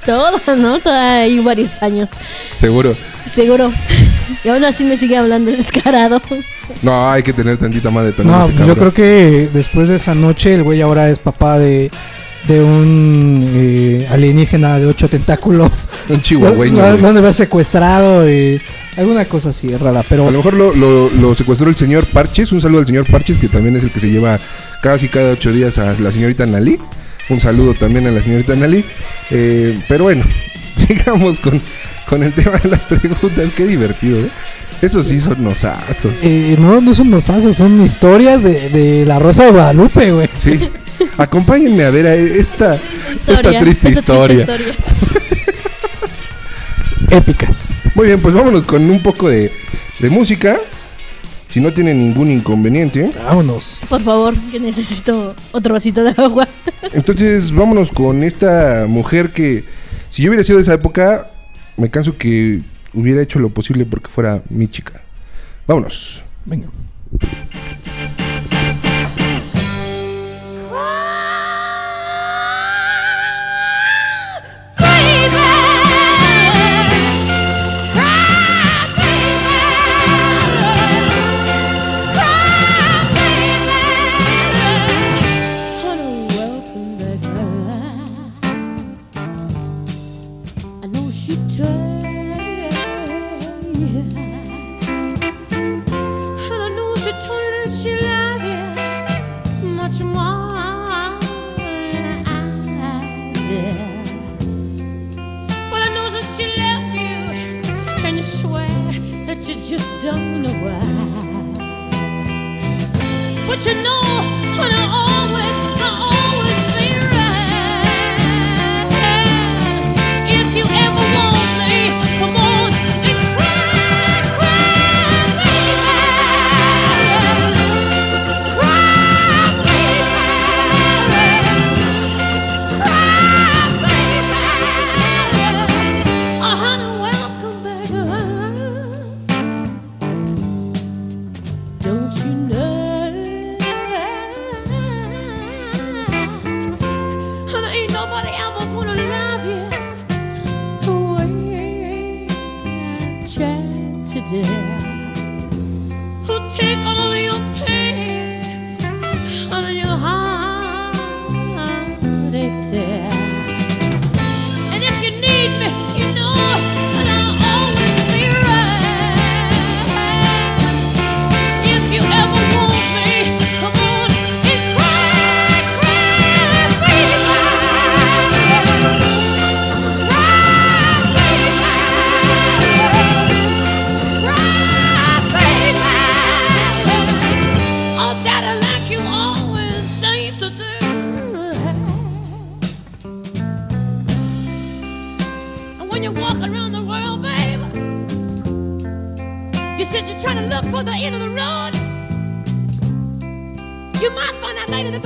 todo, 0.06 0.40
¿no? 0.56 0.78
Todavía 0.78 1.22
hay 1.22 1.38
varios 1.40 1.82
años. 1.82 2.08
Seguro. 2.56 2.96
Seguro. 3.26 3.72
Y 4.44 4.48
aún 4.48 4.64
así 4.64 4.84
me 4.84 4.96
sigue 4.96 5.16
hablando 5.16 5.50
el 5.50 5.56
descarado. 5.56 6.20
No, 6.82 7.10
hay 7.10 7.22
que 7.22 7.32
tener 7.32 7.58
tantita 7.58 7.90
más 7.90 8.04
de 8.06 8.12
tono. 8.12 8.30
No, 8.32 8.44
ese 8.44 8.52
pues 8.54 8.66
yo 8.66 8.76
creo 8.76 8.94
que 8.94 9.48
después 9.52 9.88
de 9.88 9.96
esa 9.96 10.14
noche 10.14 10.54
el 10.54 10.62
güey 10.62 10.80
ahora 10.82 11.10
es 11.10 11.18
papá 11.18 11.58
de, 11.58 11.90
de 12.46 12.62
un 12.62 13.44
eh, 13.54 14.06
alienígena 14.10 14.78
de 14.78 14.86
ocho 14.86 15.08
tentáculos. 15.08 15.88
Un 16.08 16.22
chihuahueño. 16.22 16.74
Lo, 16.76 16.80
lo- 16.80 16.88
güey. 16.90 17.00
lo 17.02 17.08
han 17.08 17.14
de 17.14 17.20
haber 17.20 17.34
secuestrado 17.34 18.28
y 18.30 18.60
alguna 18.96 19.24
cosa 19.26 19.50
así 19.50 19.68
rara, 19.76 20.04
pero 20.08 20.28
A 20.28 20.30
lo 20.30 20.38
mejor 20.38 20.54
lo, 20.54 20.74
lo- 20.74 21.10
lo 21.10 21.34
secuestró 21.34 21.68
el 21.68 21.76
señor 21.76 22.06
Parches. 22.10 22.52
Un 22.52 22.60
saludo 22.60 22.80
al 22.80 22.86
señor 22.86 23.10
Parches, 23.10 23.38
que 23.38 23.48
también 23.48 23.76
es 23.76 23.84
el 23.84 23.90
que 23.90 24.00
se 24.00 24.10
lleva 24.10 24.38
casi 24.82 25.08
cada 25.08 25.32
ocho 25.32 25.52
días 25.52 25.78
a 25.78 25.92
la 25.94 26.10
señorita 26.12 26.46
Nalí. 26.46 26.78
Un 27.28 27.40
saludo 27.40 27.74
también 27.74 28.06
a 28.06 28.10
la 28.10 28.22
señorita 28.22 28.54
Nalí. 28.56 28.84
Eh, 29.30 29.78
pero 29.88 30.04
bueno, 30.04 30.24
sigamos 30.76 31.38
con, 31.38 31.60
con 32.08 32.22
el 32.22 32.32
tema 32.34 32.58
de 32.58 32.68
las 32.70 32.84
preguntas. 32.84 33.50
Qué 33.56 33.66
divertido, 33.66 34.20
¿eh? 34.20 34.30
Esos 34.82 35.06
sí 35.08 35.20
son 35.20 35.44
nosazos. 35.44 36.14
Eh, 36.22 36.56
no, 36.58 36.80
no 36.80 36.94
son 36.94 37.10
nosazos, 37.10 37.56
son 37.56 37.84
historias 37.84 38.42
de, 38.42 38.70
de 38.70 39.04
la 39.04 39.18
Rosa 39.18 39.44
de 39.44 39.50
Guadalupe, 39.50 40.10
güey. 40.10 40.28
Sí. 40.38 40.58
Acompáñenme 41.18 41.84
a 41.84 41.90
ver 41.90 42.06
a 42.06 42.14
esta, 42.14 42.76
esta 43.12 43.32
Historia, 43.32 43.60
triste 43.60 43.88
esa 43.90 44.00
historia. 44.00 44.36
historia. 44.40 44.66
Épicas. 47.10 47.74
Muy 47.96 48.06
bien, 48.06 48.20
pues 48.20 48.34
vámonos 48.34 48.64
con 48.64 48.88
un 48.88 49.02
poco 49.02 49.28
de, 49.28 49.50
de 49.98 50.10
música. 50.10 50.60
Si 51.48 51.60
no 51.60 51.72
tienen 51.72 51.98
ningún 51.98 52.30
inconveniente. 52.30 53.10
Vámonos. 53.24 53.80
Por 53.88 54.00
favor, 54.00 54.34
que 54.52 54.60
necesito 54.60 55.34
otro 55.50 55.74
vasito 55.74 56.04
de 56.04 56.14
agua. 56.16 56.46
Entonces, 56.92 57.52
vámonos 57.52 57.90
con 57.90 58.22
esta 58.22 58.86
mujer 58.86 59.32
que, 59.32 59.64
si 60.08 60.22
yo 60.22 60.30
hubiera 60.30 60.44
sido 60.44 60.58
de 60.58 60.62
esa 60.62 60.74
época, 60.74 61.32
me 61.76 61.90
canso 61.90 62.16
que 62.16 62.60
hubiera 62.94 63.20
hecho 63.22 63.40
lo 63.40 63.50
posible 63.50 63.84
porque 63.84 64.08
fuera 64.08 64.42
mi 64.48 64.68
chica. 64.68 65.02
Vámonos. 65.66 66.22
Venga. 66.44 66.68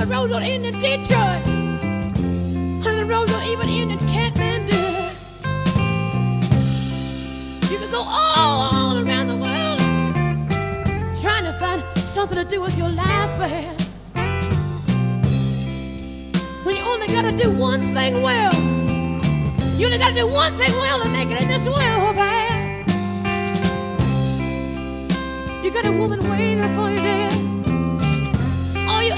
The 0.05 0.13
road 0.13 0.29
don't 0.29 0.43
end 0.43 0.65
in 0.65 0.73
Detroit. 0.73 1.47
And 1.47 2.97
the 2.97 3.05
road 3.05 3.27
don't 3.27 3.43
even 3.43 3.67
end 3.67 3.91
in 3.91 3.97
Kathmandu. 3.99 4.83
You 7.71 7.77
could 7.79 7.91
go 7.91 8.03
all 8.05 8.97
around 8.97 9.27
the 9.27 9.35
world 9.35 9.79
trying 11.21 11.45
to 11.45 11.53
find 11.59 11.83
something 11.97 12.37
to 12.37 12.45
do 12.45 12.61
with 12.61 12.77
your 12.77 12.89
life, 12.89 13.39
babe. 13.39 13.79
When 16.63 16.75
you 16.75 16.83
only 16.83 17.07
gotta 17.07 17.35
do 17.35 17.49
one 17.57 17.81
thing 17.95 18.21
well. 18.21 18.53
You 19.75 19.87
only 19.87 19.97
gotta 19.97 20.15
do 20.15 20.27
one 20.27 20.53
thing 20.53 20.71
well 20.73 21.01
to 21.01 21.09
make 21.09 21.29
it 21.31 21.41
in 21.41 21.47
this 21.47 21.67
world, 21.67 22.15
babe. 22.15 22.85
You 25.63 25.71
got 25.71 25.85
a 25.85 25.91
woman 25.91 26.19
waiting 26.29 26.75
for 26.75 26.89
you 26.89 27.01
there. 27.01 27.54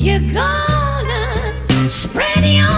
You're 0.00 0.20
gonna 0.20 1.90
spread 1.90 2.44
your 2.44 2.77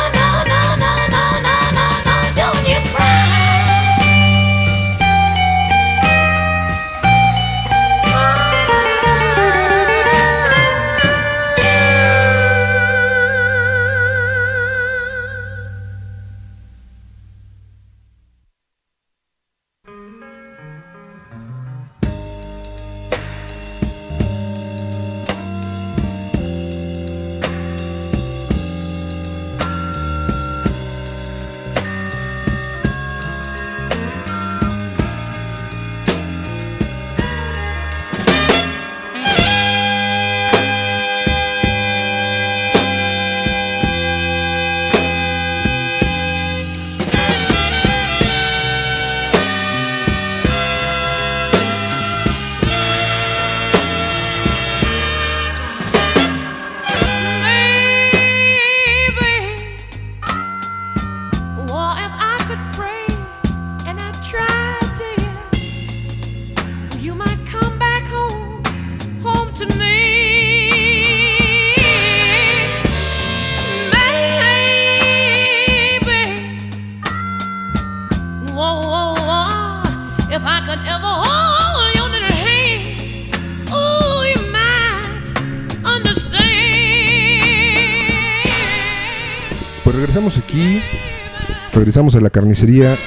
Regresamos 92.01 92.15
a 92.15 92.21
la 92.23 92.31
carnicería 92.31 92.97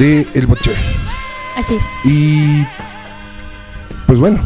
de 0.00 0.26
El 0.34 0.46
Butcher. 0.48 0.74
Así 1.56 1.74
es. 1.76 1.84
Y 2.04 2.66
pues 4.08 4.18
bueno, 4.18 4.42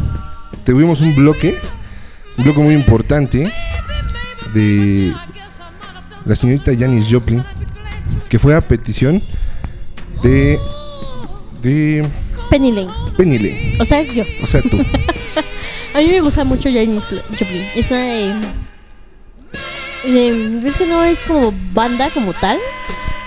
tuvimos 0.67 1.01
un 1.01 1.15
bloque, 1.15 1.59
un 2.37 2.45
bloque 2.45 2.61
muy 2.61 2.75
importante 2.75 3.51
de 4.53 5.15
la 6.27 6.37
señorita 6.37 6.71
Janis 6.79 7.07
Joplin, 7.11 7.43
que 8.29 8.39
fue 8.39 8.55
a 8.55 8.61
petición 8.61 9.23
de 10.23 10.59
de 11.63 12.07
Penny 12.51 12.73
Lane. 12.73 12.93
Penny 13.17 13.39
Lane, 13.39 13.79
O 13.81 13.87
sea, 13.87 14.03
yo. 14.03 14.23
o 14.43 14.47
sea 14.47 14.61
tú. 14.61 14.77
A 15.95 15.99
mí 16.01 16.09
me 16.09 16.21
gusta 16.21 16.45
mucho 16.45 16.69
Janis 16.71 17.07
Pl- 17.07 17.23
Joplin. 17.31 17.65
Esa. 17.75 18.07
Eh, 18.07 18.35
eh, 20.05 20.61
es 20.63 20.77
que 20.77 20.87
no 20.87 21.03
es 21.03 21.25
como 21.25 21.55
banda 21.73 22.11
como 22.11 22.35
tal. 22.35 22.59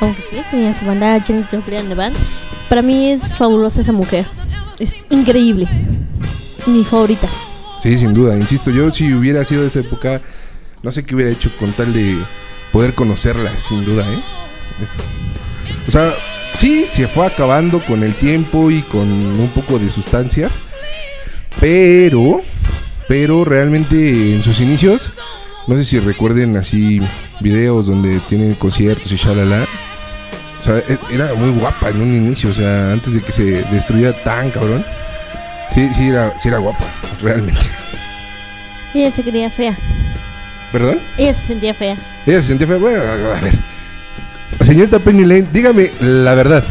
Aunque 0.01 0.21
sí, 0.23 0.37
tenía 0.51 0.73
su 0.73 0.83
banda 0.85 1.19
Janis 1.25 1.47
Joplin 1.51 1.77
and 1.79 1.95
Band. 1.95 2.15
Para 2.69 2.81
mí 2.81 3.11
es 3.11 3.37
fabulosa 3.37 3.81
esa 3.81 3.91
mujer. 3.91 4.25
Es 4.79 5.05
increíble. 5.09 5.67
Mi 6.65 6.83
favorita. 6.83 7.29
Sí, 7.81 7.97
sin 7.97 8.13
duda, 8.13 8.37
insisto, 8.37 8.69
yo 8.71 8.91
si 8.93 9.13
hubiera 9.13 9.43
sido 9.43 9.61
de 9.61 9.67
esa 9.69 9.79
época, 9.79 10.21
no 10.83 10.91
sé 10.91 11.03
qué 11.03 11.15
hubiera 11.15 11.31
hecho 11.31 11.51
con 11.57 11.71
tal 11.73 11.93
de 11.93 12.17
poder 12.71 12.93
conocerla, 12.93 13.51
sin 13.59 13.83
duda, 13.85 14.05
¿eh? 14.11 14.21
Es- 14.83 15.87
o 15.87 15.91
sea, 15.91 16.13
sí, 16.53 16.85
se 16.85 17.07
fue 17.07 17.25
acabando 17.25 17.83
con 17.83 18.03
el 18.03 18.13
tiempo 18.15 18.69
y 18.69 18.81
con 18.83 19.07
un 19.09 19.49
poco 19.55 19.79
de 19.79 19.89
sustancias, 19.89 20.53
pero, 21.59 22.41
pero 23.07 23.43
realmente 23.45 24.35
en 24.35 24.43
sus 24.43 24.59
inicios, 24.61 25.11
no 25.67 25.75
sé 25.75 25.83
si 25.83 25.99
recuerden 25.99 26.57
así 26.57 27.01
videos 27.39 27.87
donde 27.87 28.19
tienen 28.29 28.53
conciertos 28.55 29.11
y 29.11 29.15
shalala. 29.15 29.65
O 30.61 30.63
sea, 30.63 30.77
e- 30.77 30.99
era 31.11 31.33
muy 31.33 31.49
guapa 31.51 31.89
en 31.89 32.01
un 32.01 32.13
inicio, 32.15 32.51
o 32.51 32.53
sea, 32.53 32.91
antes 32.93 33.13
de 33.13 33.21
que 33.21 33.31
se 33.31 33.43
destruyera 33.71 34.13
tan 34.23 34.49
cabrón. 34.51 34.85
Sí, 35.73 35.89
sí 35.93 36.07
era, 36.09 36.37
sí 36.37 36.47
era 36.49 36.59
guapa, 36.59 36.85
realmente. 37.21 37.59
Ella 38.93 39.09
se 39.11 39.23
creía 39.23 39.49
fea. 39.49 39.75
¿Perdón? 40.71 40.99
Ella 41.17 41.33
se 41.33 41.41
sentía 41.47 41.73
fea. 41.73 41.95
Ella 42.25 42.41
se 42.41 42.47
sentía 42.49 42.67
fea. 42.67 42.77
Bueno, 42.77 43.01
a 43.01 43.39
ver. 43.41 43.53
Señorita 44.61 44.99
Penny 44.99 45.25
Lane, 45.25 45.47
dígame 45.51 45.91
la 45.99 46.35
verdad. 46.35 46.63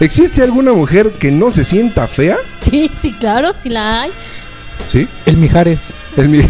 ¿Existe 0.00 0.42
alguna 0.42 0.72
mujer 0.72 1.12
que 1.12 1.30
no 1.30 1.52
se 1.52 1.64
sienta 1.64 2.08
fea? 2.08 2.36
Sí, 2.54 2.90
sí, 2.94 3.12
claro, 3.12 3.52
sí 3.54 3.68
la 3.68 4.02
hay. 4.02 4.10
Sí. 4.86 5.06
El 5.26 5.36
Mijares. 5.36 5.92
El 6.16 6.28
mi- 6.30 6.40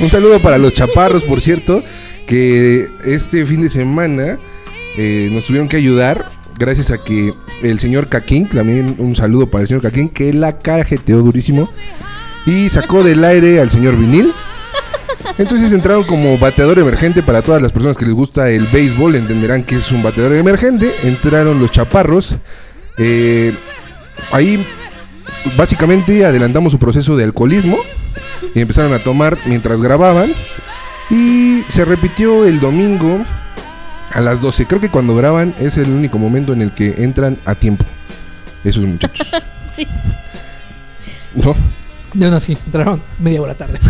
Un 0.00 0.10
saludo 0.10 0.40
para 0.40 0.58
los 0.58 0.72
chaparros, 0.74 1.22
por 1.24 1.40
cierto, 1.40 1.84
que 2.26 2.88
este 3.04 3.44
fin 3.46 3.62
de 3.62 3.68
semana 3.68 4.38
eh, 4.96 5.28
nos 5.32 5.44
tuvieron 5.44 5.68
que 5.68 5.76
ayudar 5.76 6.30
gracias 6.58 6.90
a 6.90 7.02
que 7.02 7.34
el 7.62 7.78
señor 7.78 8.08
Caquín, 8.08 8.48
también 8.48 8.96
un 8.98 9.14
saludo 9.14 9.46
para 9.46 9.62
el 9.62 9.68
señor 9.68 9.82
Caquín, 9.82 10.08
que 10.08 10.32
la 10.32 10.58
cajeteó 10.58 11.18
durísimo 11.18 11.68
y 12.46 12.68
sacó 12.68 13.02
del 13.02 13.24
aire 13.24 13.60
al 13.60 13.70
señor 13.70 13.96
Vinil. 13.96 14.32
Entonces 15.38 15.72
entraron 15.72 16.04
como 16.04 16.38
bateador 16.38 16.78
emergente 16.78 17.22
para 17.22 17.42
todas 17.42 17.62
las 17.62 17.72
personas 17.72 17.96
que 17.96 18.04
les 18.04 18.14
gusta 18.14 18.50
el 18.50 18.66
béisbol, 18.66 19.16
entenderán 19.16 19.62
que 19.62 19.76
es 19.76 19.90
un 19.92 20.02
bateador 20.02 20.34
emergente. 20.34 20.92
Entraron 21.04 21.58
los 21.58 21.70
chaparros. 21.70 22.36
eh, 22.98 23.54
ahí 24.30 24.64
básicamente 25.56 26.24
adelantamos 26.24 26.72
su 26.72 26.78
proceso 26.78 27.16
de 27.16 27.24
alcoholismo 27.24 27.78
y 28.54 28.60
empezaron 28.60 28.92
a 28.92 28.98
tomar 28.98 29.38
mientras 29.46 29.80
grababan. 29.80 30.32
Y 31.10 31.64
se 31.68 31.84
repitió 31.84 32.46
el 32.46 32.60
domingo 32.60 33.24
a 34.12 34.20
las 34.20 34.40
12. 34.40 34.66
Creo 34.66 34.80
que 34.80 34.90
cuando 34.90 35.16
graban 35.16 35.54
es 35.58 35.76
el 35.76 35.90
único 35.90 36.18
momento 36.18 36.52
en 36.52 36.62
el 36.62 36.72
que 36.72 36.94
entran 36.98 37.38
a 37.44 37.54
tiempo. 37.54 37.84
Esos 38.64 38.84
muchachos. 38.84 39.30
Sí. 39.64 39.86
¿No? 41.34 41.54
No, 42.12 42.30
no, 42.30 42.38
sí, 42.38 42.58
entraron 42.66 43.02
media 43.18 43.40
hora 43.40 43.54
tarde. 43.54 43.78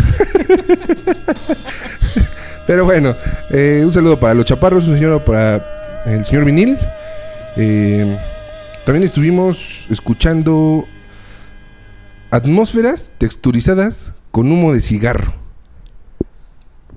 Pero 2.67 2.85
bueno, 2.85 3.17
eh, 3.49 3.81
un 3.83 3.91
saludo 3.91 4.17
para 4.17 4.33
los 4.33 4.45
chaparros, 4.45 4.87
un 4.87 4.95
señor 4.95 5.21
para 5.25 6.01
el 6.05 6.23
señor 6.23 6.45
Vinil. 6.45 6.77
Eh, 7.57 8.17
también 8.85 9.03
estuvimos 9.03 9.85
escuchando 9.89 10.87
atmósferas 12.31 13.09
texturizadas 13.17 14.13
con 14.31 14.49
humo 14.49 14.73
de 14.73 14.79
cigarro. 14.79 15.42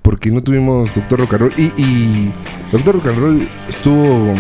Porque 0.07 0.31
no 0.31 0.41
tuvimos 0.41 0.95
Doctor 0.95 1.19
Rock 1.19 1.33
and 1.33 1.41
Roll. 1.41 1.53
Y, 1.57 1.65
y 1.77 2.31
Doctor 2.71 2.95
Rock 2.95 3.09
and 3.09 3.19
Roll 3.19 3.49
estuvo. 3.69 4.35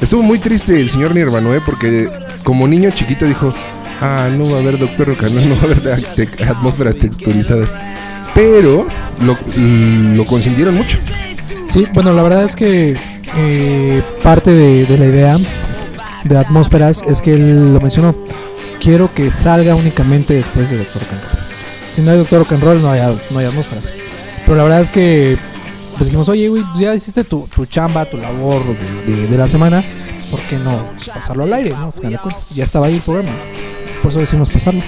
Estuvo 0.00 0.20
muy 0.20 0.40
triste 0.40 0.80
el 0.80 0.90
señor 0.90 1.14
Nirvana, 1.14 1.54
¿eh? 1.54 1.60
Porque 1.64 2.08
como 2.42 2.66
niño 2.66 2.90
chiquito 2.90 3.24
dijo: 3.24 3.54
Ah, 4.00 4.28
no 4.36 4.50
va 4.50 4.56
a 4.56 4.60
haber 4.60 4.78
Doctor 4.78 5.06
Rock 5.06 5.22
and 5.22 5.34
Roll, 5.36 5.48
no 5.48 5.54
va 5.54 5.62
a 5.62 5.94
haber 5.94 6.48
atmósferas 6.48 6.96
texturizadas. 6.96 7.68
Pero 8.34 8.84
lo, 9.24 9.38
lo 10.16 10.24
consintieron 10.24 10.74
mucho. 10.74 10.98
Sí, 11.68 11.86
bueno, 11.94 12.12
la 12.12 12.22
verdad 12.24 12.42
es 12.42 12.56
que 12.56 12.96
eh, 13.36 14.02
parte 14.24 14.50
de, 14.50 14.86
de 14.86 14.98
la 14.98 15.04
idea 15.04 15.36
de 16.24 16.36
atmósferas 16.36 17.00
es 17.06 17.22
que 17.22 17.34
él 17.34 17.72
lo 17.72 17.80
mencionó. 17.80 18.12
Quiero 18.80 19.08
que 19.14 19.30
salga 19.30 19.76
únicamente 19.76 20.34
después 20.34 20.68
de 20.68 20.78
Doctor 20.78 21.02
Rock 21.02 21.12
and 21.12 21.22
Roll. 21.22 21.42
Si 21.92 22.02
no 22.02 22.10
hay 22.10 22.18
Doctor 22.18 22.40
Rock 22.40 22.52
and 22.54 22.64
Roll, 22.64 22.82
no 22.82 22.90
hay, 22.90 23.00
no 23.30 23.38
hay 23.38 23.46
atmósferas. 23.46 23.92
Pero 24.50 24.56
la 24.56 24.62
verdad 24.64 24.80
es 24.80 24.90
que 24.90 25.38
pues 25.96 26.06
dijimos, 26.08 26.28
oye, 26.28 26.48
güey, 26.48 26.64
pues 26.64 26.80
ya 26.80 26.92
hiciste 26.92 27.22
tu, 27.22 27.46
tu 27.54 27.66
chamba, 27.66 28.04
tu 28.04 28.16
labor 28.16 28.64
de, 29.06 29.12
de- 29.14 29.26
de 29.28 29.36
la 29.38 29.46
semana, 29.46 29.84
¿por 30.28 30.40
qué 30.40 30.56
no 30.56 30.88
pasarlo 31.14 31.44
al 31.44 31.52
aire? 31.52 31.70
¿no? 31.70 31.84
Al 31.86 31.92
final 31.92 32.12
de 32.12 32.18
cuentas, 32.18 32.50
ya 32.56 32.64
estaba 32.64 32.86
ahí 32.88 32.96
el 32.96 33.00
programa. 33.00 33.30
Por 34.02 34.10
eso 34.10 34.18
decimos 34.18 34.50
pasarlo. 34.52 34.82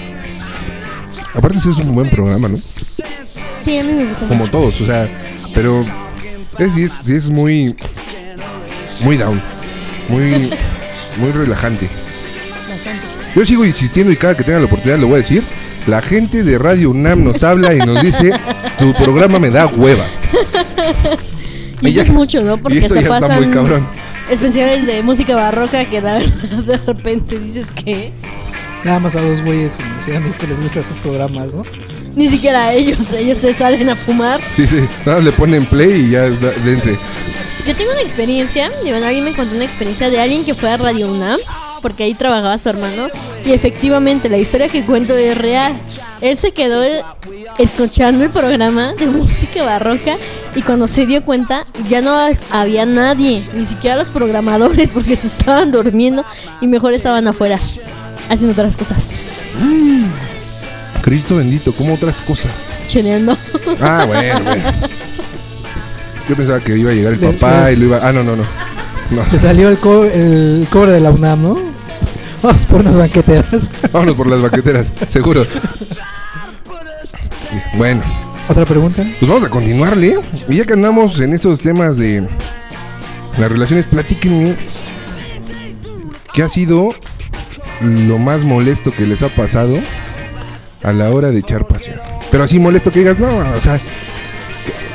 Aparte, 1.33 1.59
ese 1.59 1.71
es 1.71 1.77
un 1.79 1.95
buen 1.95 2.11
programa, 2.11 2.49
¿no? 2.49 2.57
Sí, 2.57 3.79
a 3.79 3.85
mí 3.85 3.93
me 3.93 4.07
gusta 4.07 4.27
Como 4.27 4.41
mucho. 4.41 4.51
todos, 4.51 4.81
o 4.81 4.87
sea, 4.87 5.09
pero 5.55 5.81
es, 6.59 6.75
sí 6.75 6.83
es, 6.83 6.93
sí 6.93 7.15
es 7.15 7.31
muy, 7.31 7.77
muy 9.05 9.17
down, 9.17 9.41
muy, 10.09 10.51
muy 11.19 11.31
relajante. 11.31 11.89
Bastante. 12.69 13.01
Yo 13.37 13.47
sigo 13.47 13.65
insistiendo 13.65 14.13
y 14.13 14.17
cada 14.17 14.37
que 14.37 14.43
tenga 14.43 14.59
la 14.59 14.65
oportunidad 14.67 14.99
lo 14.99 15.07
voy 15.07 15.17
a 15.17 15.19
decir. 15.19 15.43
La 15.87 16.01
gente 16.01 16.43
de 16.45 16.59
Radio 16.59 16.91
UNAM 16.91 17.25
nos 17.25 17.43
habla 17.43 17.75
y 17.75 17.79
nos 17.79 18.03
dice, 18.03 18.33
tu 18.79 18.93
programa 18.95 19.39
me 19.39 19.51
da 19.51 19.67
hueva. 19.67 20.05
Y 21.81 21.89
eso 21.89 21.97
ya- 21.97 22.03
es 22.03 22.11
mucho, 22.11 22.43
¿no? 22.43 22.55
y 22.55 22.59
Porque 22.59 22.79
eso 22.79 22.95
se 22.95 23.03
ya 23.03 23.17
está 23.17 23.19
muy 23.21 23.29
pasan 23.29 23.51
cabrón. 23.53 23.87
especiales 24.31 24.87
de 24.87 25.03
música 25.03 25.35
barroca 25.35 25.85
que 25.87 26.01
da- 26.01 26.19
de 26.67 26.77
repente 26.87 27.39
dices 27.39 27.71
que 27.73 28.13
Nada 28.85 28.99
más 28.99 29.15
a 29.15 29.21
dos 29.21 29.43
güeyes 29.43 29.79
en 29.79 30.05
Ciudad 30.05 30.19
de 30.21 30.27
México 30.27 30.45
les 30.49 30.61
gustan 30.61 30.83
esos 30.83 30.99
programas, 30.99 31.55
¿no? 31.55 31.63
ni 32.17 32.29
siquiera 32.29 32.67
a 32.67 32.73
ellos, 32.75 33.13
ellos 33.13 33.39
se 33.39 33.55
salen 33.55 33.89
a 33.89 33.97
fumar. 33.97 34.41
Sí, 34.57 34.67
sí, 34.67 34.77
nada 35.07 35.17
más 35.19 35.25
le 35.25 35.33
ponen 35.33 35.65
play 35.67 36.07
y 36.07 36.11
ya, 36.11 36.29
da- 36.29 36.53
dense. 36.65 36.97
Yo 37.67 37.77
tengo 37.77 37.93
una 37.93 38.01
experiencia, 38.03 38.71
verdad, 38.85 39.05
alguien 39.05 39.25
me 39.25 39.33
contó 39.35 39.55
una 39.55 39.65
experiencia 39.65 40.11
de 40.11 40.21
alguien 40.21 40.45
que 40.45 40.53
fue 40.55 40.69
a 40.69 40.77
Radio 40.77 41.11
UNAM, 41.13 41.39
porque 41.83 42.05
ahí 42.05 42.15
trabajaba 42.15 42.57
su 42.57 42.69
hermano, 42.71 43.09
y 43.45 43.53
efectivamente 43.53 44.29
la 44.29 44.39
historia 44.39 44.69
que 44.69 44.85
cuento 44.85 45.15
es 45.15 45.37
real. 45.37 45.75
Él 46.21 46.39
se 46.39 46.53
quedó 46.53 46.81
escuchando 47.59 48.23
el 48.25 48.31
programa 48.31 48.93
de 48.95 49.09
música 49.09 49.65
barroca 49.65 50.17
y 50.55 50.63
cuando 50.63 50.87
se 50.87 51.05
dio 51.05 51.23
cuenta 51.25 51.67
ya 51.89 52.01
no 52.01 52.17
había 52.53 52.87
nadie, 52.87 53.43
ni 53.55 53.65
siquiera 53.65 53.97
los 53.97 54.11
programadores, 54.11 54.93
porque 54.95 55.17
se 55.17 55.27
estaban 55.27 55.73
durmiendo 55.73 56.25
y 56.61 56.69
mejor 56.69 56.93
estaban 56.93 57.27
afuera, 57.27 57.59
haciendo 58.31 58.53
otras 58.53 58.77
cosas, 58.77 59.11
Cristo 61.03 61.37
bendito, 61.37 61.73
como 61.73 61.95
otras 61.95 62.21
cosas. 62.21 62.53
cheneando. 62.87 63.37
Ah, 63.81 64.05
bueno, 64.07 64.41
bueno. 64.45 64.63
Yo 66.29 66.37
pensaba 66.37 66.61
que 66.61 66.79
iba 66.79 66.93
a 66.93 66.95
llegar 66.95 67.15
el 67.15 67.21
Les- 67.21 67.37
papá 67.41 67.73
y 67.73 67.77
lo 67.77 67.87
iba... 67.87 67.99
Ah, 68.01 68.13
no, 68.13 68.23
no, 68.23 68.37
no. 68.37 68.45
No, 69.11 69.23
Le 69.31 69.39
salió 69.39 69.69
el, 69.69 69.79
co- 69.79 70.05
el 70.05 70.67
cobre 70.71 70.93
de 70.93 71.01
la 71.01 71.11
UNAM, 71.11 71.43
¿no? 71.43 71.72
Vamos 72.43 72.67
por 72.67 72.81
unas 72.81 72.97
banqueteras. 72.97 73.71
vámonos 73.93 74.17
por 74.17 74.27
las 74.27 74.43
baqueteras, 74.43 74.93
seguro. 75.13 75.47
Bueno, 77.77 78.03
Otra 78.49 78.65
pregunta. 78.67 79.05
pues 79.19 79.29
vamos 79.29 79.45
a 79.45 79.49
continuarle. 79.51 80.19
Y 80.49 80.57
ya 80.57 80.65
que 80.65 80.73
andamos 80.73 81.21
en 81.21 81.35
estos 81.35 81.61
temas 81.61 81.97
de 81.97 82.27
las 83.39 83.51
relaciones, 83.53 83.87
platíquenme 83.87 84.57
qué 86.33 86.43
ha 86.43 86.49
sido 86.49 86.89
lo 87.81 88.19
más 88.19 88.45
molesto 88.45 88.91
que 88.93 89.07
les 89.07 89.23
ha 89.23 89.29
pasado 89.29 89.79
a 90.83 90.93
la 90.93 91.11
hora 91.11 91.31
de 91.31 91.39
echar 91.41 91.67
pasión. 91.69 91.99
Pero 92.31 92.45
así 92.45 92.59
molesto 92.59 92.91
que 92.91 93.01
digas, 93.01 93.19
no, 93.19 93.39
o 93.55 93.61
sea, 93.61 93.79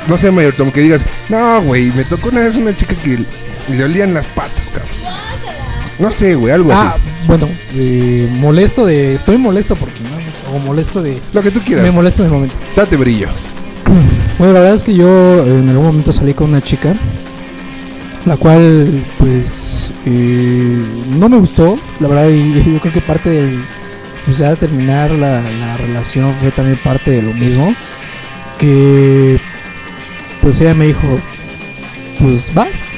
no 0.08 0.18
sé, 0.18 0.30
Mayor 0.30 0.52
Tom, 0.54 0.70
que 0.70 0.80
digas, 0.80 1.00
no, 1.28 1.62
güey, 1.62 1.92
me 1.92 2.04
tocó 2.04 2.28
una 2.30 2.40
vez 2.42 2.56
una 2.56 2.74
chica 2.76 2.94
que 3.04 3.18
le 3.72 3.84
olían 3.84 4.12
las 4.14 4.26
patas, 4.26 4.68
cabrón. 4.68 4.97
No 5.98 6.10
sé, 6.12 6.34
güey, 6.36 6.52
algo 6.52 6.72
Ah, 6.72 6.94
así. 6.94 7.26
bueno, 7.26 7.48
eh, 7.74 8.28
molesto 8.38 8.86
de. 8.86 9.14
Estoy 9.14 9.36
molesto 9.38 9.74
porque 9.76 9.96
no. 10.00 10.56
O 10.56 10.58
molesto 10.60 11.02
de. 11.02 11.18
Lo 11.32 11.42
que 11.42 11.50
tú 11.50 11.58
Me 11.60 11.64
quieras. 11.64 11.92
molesta 11.94 12.22
en 12.22 12.26
el 12.28 12.32
momento. 12.34 12.54
Date 12.76 12.96
brillo. 12.96 13.28
Bueno, 14.38 14.52
la 14.52 14.60
verdad 14.60 14.76
es 14.76 14.82
que 14.84 14.94
yo 14.94 15.44
en 15.46 15.68
algún 15.68 15.86
momento 15.86 16.12
salí 16.12 16.34
con 16.34 16.50
una 16.50 16.60
chica, 16.62 16.94
la 18.24 18.36
cual, 18.36 19.02
pues, 19.18 19.90
eh, 20.06 20.82
no 21.18 21.28
me 21.28 21.38
gustó, 21.38 21.76
la 21.98 22.06
verdad, 22.08 22.28
y 22.28 22.52
yo 22.74 22.78
creo 22.80 22.92
que 22.92 23.00
parte 23.00 23.30
del, 23.30 23.58
pues, 24.26 24.38
ya 24.38 24.50
de 24.50 24.56
terminar 24.56 25.10
la, 25.10 25.40
la 25.42 25.76
relación 25.78 26.32
fue 26.40 26.50
también 26.52 26.78
parte 26.84 27.10
de 27.10 27.22
lo 27.22 27.32
mismo, 27.34 27.74
que, 28.58 29.38
pues 30.40 30.60
ella 30.60 30.74
me 30.74 30.86
dijo, 30.86 31.18
pues 32.20 32.52
vas, 32.54 32.92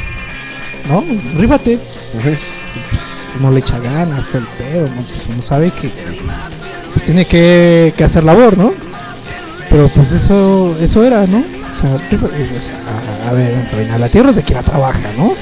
¿no? 0.89 1.03
Rífate, 1.39 1.77
Ujú. 1.77 2.31
No 3.41 3.51
le 3.51 3.61
echa 3.61 3.79
ganas, 3.79 4.27
todo 4.29 4.39
el 4.39 4.47
pedo, 4.47 4.89
¿no? 4.89 5.03
Pues 5.03 5.29
uno 5.33 5.43
sabe 5.43 5.71
que 5.71 5.91
pues, 6.93 7.05
tiene 7.05 7.25
que, 7.25 7.93
que 7.97 8.05
hacer 8.05 8.25
labor, 8.25 8.57
¿no? 8.59 8.73
Pero 9.69 9.89
pues 9.89 10.13
eso, 10.13 10.77
eso 10.81 11.05
era, 11.05 11.27
¿no? 11.27 11.39
O 11.39 11.75
sea, 11.75 11.95
rifa- 12.11 12.29
a, 13.27 13.31
a 13.31 13.33
ver, 13.33 13.55
la 13.99 14.09
tierra 14.09 14.31
es 14.31 14.37
de 14.37 14.43
quien 14.43 14.57
la 14.59 14.63
trabaja, 14.65 15.01
¿no? 15.17 15.33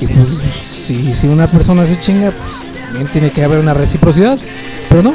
Y 0.00 0.06
pues 0.06 0.28
si, 0.64 1.14
si 1.14 1.26
una 1.26 1.46
persona 1.46 1.86
se 1.86 1.98
chinga, 2.00 2.30
pues 2.30 2.86
también 2.86 3.08
tiene 3.12 3.30
que 3.30 3.44
haber 3.44 3.58
una 3.58 3.74
reciprocidad. 3.74 4.38
Pero 4.88 5.02
no, 5.02 5.10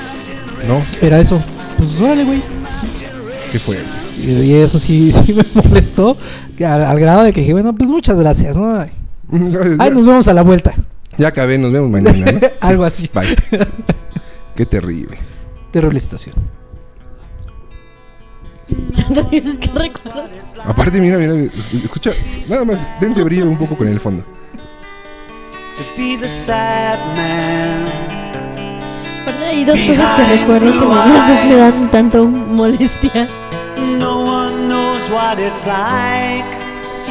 No, 0.67 0.82
era 1.01 1.19
eso. 1.19 1.41
Pues 1.78 1.99
órale, 1.99 2.24
güey. 2.24 2.41
¿qué 3.51 3.57
fue? 3.59 3.78
Y, 4.24 4.53
eso 4.53 4.78
sí, 4.78 5.11
sí 5.26 5.34
me 5.34 5.43
molestó, 5.63 6.15
al, 6.59 6.86
al 6.86 6.99
grado 6.99 7.24
de 7.24 7.34
que 7.34 7.41
dije, 7.41 7.53
bueno, 7.53 7.74
pues 7.74 7.89
muchas 7.89 8.19
gracias, 8.19 8.55
¿no? 8.57 8.80
Ay, 8.80 8.89
nos 9.91 10.05
vemos 10.05 10.28
a 10.28 10.34
la 10.34 10.43
vuelta. 10.43 10.74
Ya 11.22 11.28
acabé, 11.30 11.57
nos 11.57 11.72
vemos 11.72 11.89
mañana. 11.89 12.32
¿no? 12.32 12.39
Algo 12.61 12.84
así. 12.84 13.09
Bye. 13.13 13.36
Qué 14.55 14.65
terrible. 14.65 15.17
Terrible 15.72 15.99
situación. 15.99 16.36
Santa 18.91 19.22
Dios, 19.24 19.57
que 19.57 19.67
recuerdo. 19.67 20.24
Aparte, 20.65 20.99
mira, 20.99 21.17
mira, 21.17 21.34
escucha, 21.84 22.11
nada 22.47 22.65
más, 22.65 22.78
dense 22.99 23.22
brillo 23.24 23.45
un 23.47 23.57
poco 23.57 23.76
con 23.78 23.88
el 23.88 23.99
fondo. 23.99 24.24
To 24.24 25.84
be 25.97 26.17
the 26.17 26.28
sad 26.30 26.97
man. 27.15 27.86
Aparte 29.22 29.45
hay 29.45 29.65
dos 29.65 29.80
cosas 29.82 30.13
que 30.13 30.26
recuerdo 30.38 30.72
que 30.72 30.86
las 30.88 31.28
dos 31.28 31.45
me 31.45 31.55
dan 31.57 31.91
tanto 31.91 32.26
molestia. 32.26 33.28
No 33.99 34.24
one 34.45 34.67
knows 34.67 35.09
what 35.11 35.38
it's 35.39 35.65
like. 35.67 36.45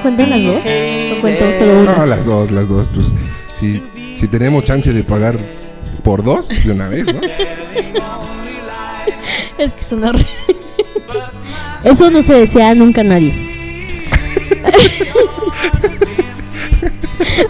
¿Cuentan 0.02 0.30
las 0.30 0.42
dos? 0.44 0.64
¿O 0.66 1.20
cuento 1.20 1.52
solo 1.58 1.82
No, 1.82 1.92
una? 1.94 2.06
las 2.06 2.24
dos, 2.24 2.50
las 2.50 2.68
dos. 2.68 2.88
Pues 2.94 3.12
si, 3.58 3.82
si 4.20 4.28
tenemos 4.28 4.64
chance 4.64 4.92
de 4.92 5.02
pagar 5.02 5.38
por 6.04 6.22
dos 6.22 6.48
de 6.48 6.70
una 6.70 6.88
vez, 6.88 7.06
¿no? 7.06 7.20
Es 9.56 9.72
que 9.72 9.82
son 9.82 10.04
horribles. 10.04 10.28
Eso 11.84 12.10
no 12.10 12.20
se 12.22 12.34
decía 12.34 12.74
nunca 12.74 13.00
a 13.00 13.04
nadie. 13.04 13.32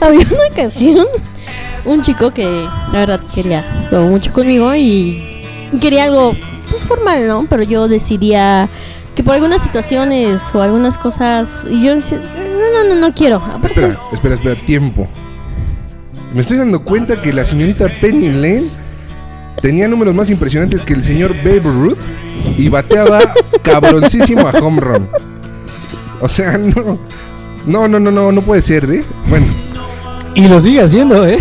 Había 0.01 0.21
una 0.21 0.47
ocasión, 0.53 1.07
un 1.85 2.03
chico 2.03 2.33
que 2.33 2.45
la 2.93 3.01
verdad 3.01 3.21
quería 3.35 3.89
como 3.91 4.11
mucho 4.11 4.33
conmigo 4.33 4.73
y 4.75 5.43
quería 5.81 6.05
algo 6.05 6.35
pues 6.69 6.85
formal, 6.85 7.27
¿no? 7.27 7.47
Pero 7.49 7.65
yo 7.65 7.89
decidía 7.89 8.69
que 9.17 9.25
por 9.25 9.35
algunas 9.35 9.63
situaciones 9.63 10.43
o 10.55 10.63
algunas 10.63 10.99
cosas 10.99 11.67
y 11.69 11.85
yo 11.85 11.97
decía, 11.97 12.19
no, 12.19 12.85
no, 12.85 12.95
no, 12.95 13.01
no 13.01 13.13
quiero. 13.13 13.37
Aparte, 13.37 13.81
Espera, 13.81 13.99
espera, 14.13 14.35
espera, 14.37 14.55
tiempo. 14.65 15.09
Me 16.35 16.43
estoy 16.43 16.59
dando 16.59 16.81
cuenta 16.85 17.21
que 17.21 17.33
la 17.33 17.45
señorita 17.45 17.89
Penny 18.01 18.29
Lane 18.29 18.63
tenía 19.61 19.89
números 19.89 20.15
más 20.15 20.31
impresionantes 20.31 20.83
que 20.83 20.95
el 20.95 21.03
señor 21.03 21.35
Babe 21.39 21.61
Ruth 21.61 21.99
y 22.57 22.69
bateaba 22.69 23.21
cabroncísimo 23.63 24.47
a 24.47 24.51
home 24.51 24.81
run. 24.81 25.09
O 26.21 26.29
sea, 26.29 26.57
no. 26.57 26.99
No, 27.67 27.89
no, 27.89 28.01
no, 28.01 28.11
no, 28.11 28.33
no 28.33 28.43
puede 28.43 28.63
ser, 28.63 28.91
¿eh? 28.91 29.05
Bueno, 29.29 29.47
Y 30.35 30.49
lo 30.49 30.61
sigue 30.61 30.81
haciendo, 30.81 31.27
¿eh? 31.27 31.39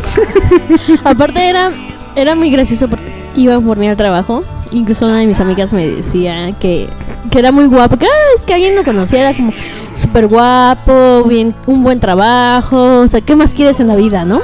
Aparte 1.03 1.49
era, 1.49 1.71
era 2.15 2.35
muy 2.35 2.49
gracioso 2.49 2.89
porque 2.89 3.11
iba 3.35 3.59
por 3.59 3.77
mí 3.77 3.87
al 3.87 3.95
trabajo. 3.95 4.43
Incluso 4.71 5.05
una 5.05 5.19
de 5.19 5.27
mis 5.27 5.39
amigas 5.39 5.71
me 5.71 5.87
decía 5.87 6.51
que, 6.59 6.89
que 7.31 7.39
era 7.39 7.51
muy 7.51 7.65
guapo. 7.65 7.97
Cada 7.97 8.11
vez 8.33 8.43
que 8.45 8.53
alguien 8.53 8.75
lo 8.75 8.83
conocía 8.83 9.29
era 9.29 9.37
como 9.37 9.53
súper 9.93 10.27
guapo, 10.27 11.23
bien, 11.23 11.55
un 11.67 11.83
buen 11.83 11.99
trabajo. 11.99 13.01
O 13.01 13.07
sea, 13.07 13.21
¿qué 13.21 13.35
más 13.35 13.53
quieres 13.53 13.79
en 13.79 13.87
la 13.87 13.95
vida, 13.95 14.25
no? 14.25 14.41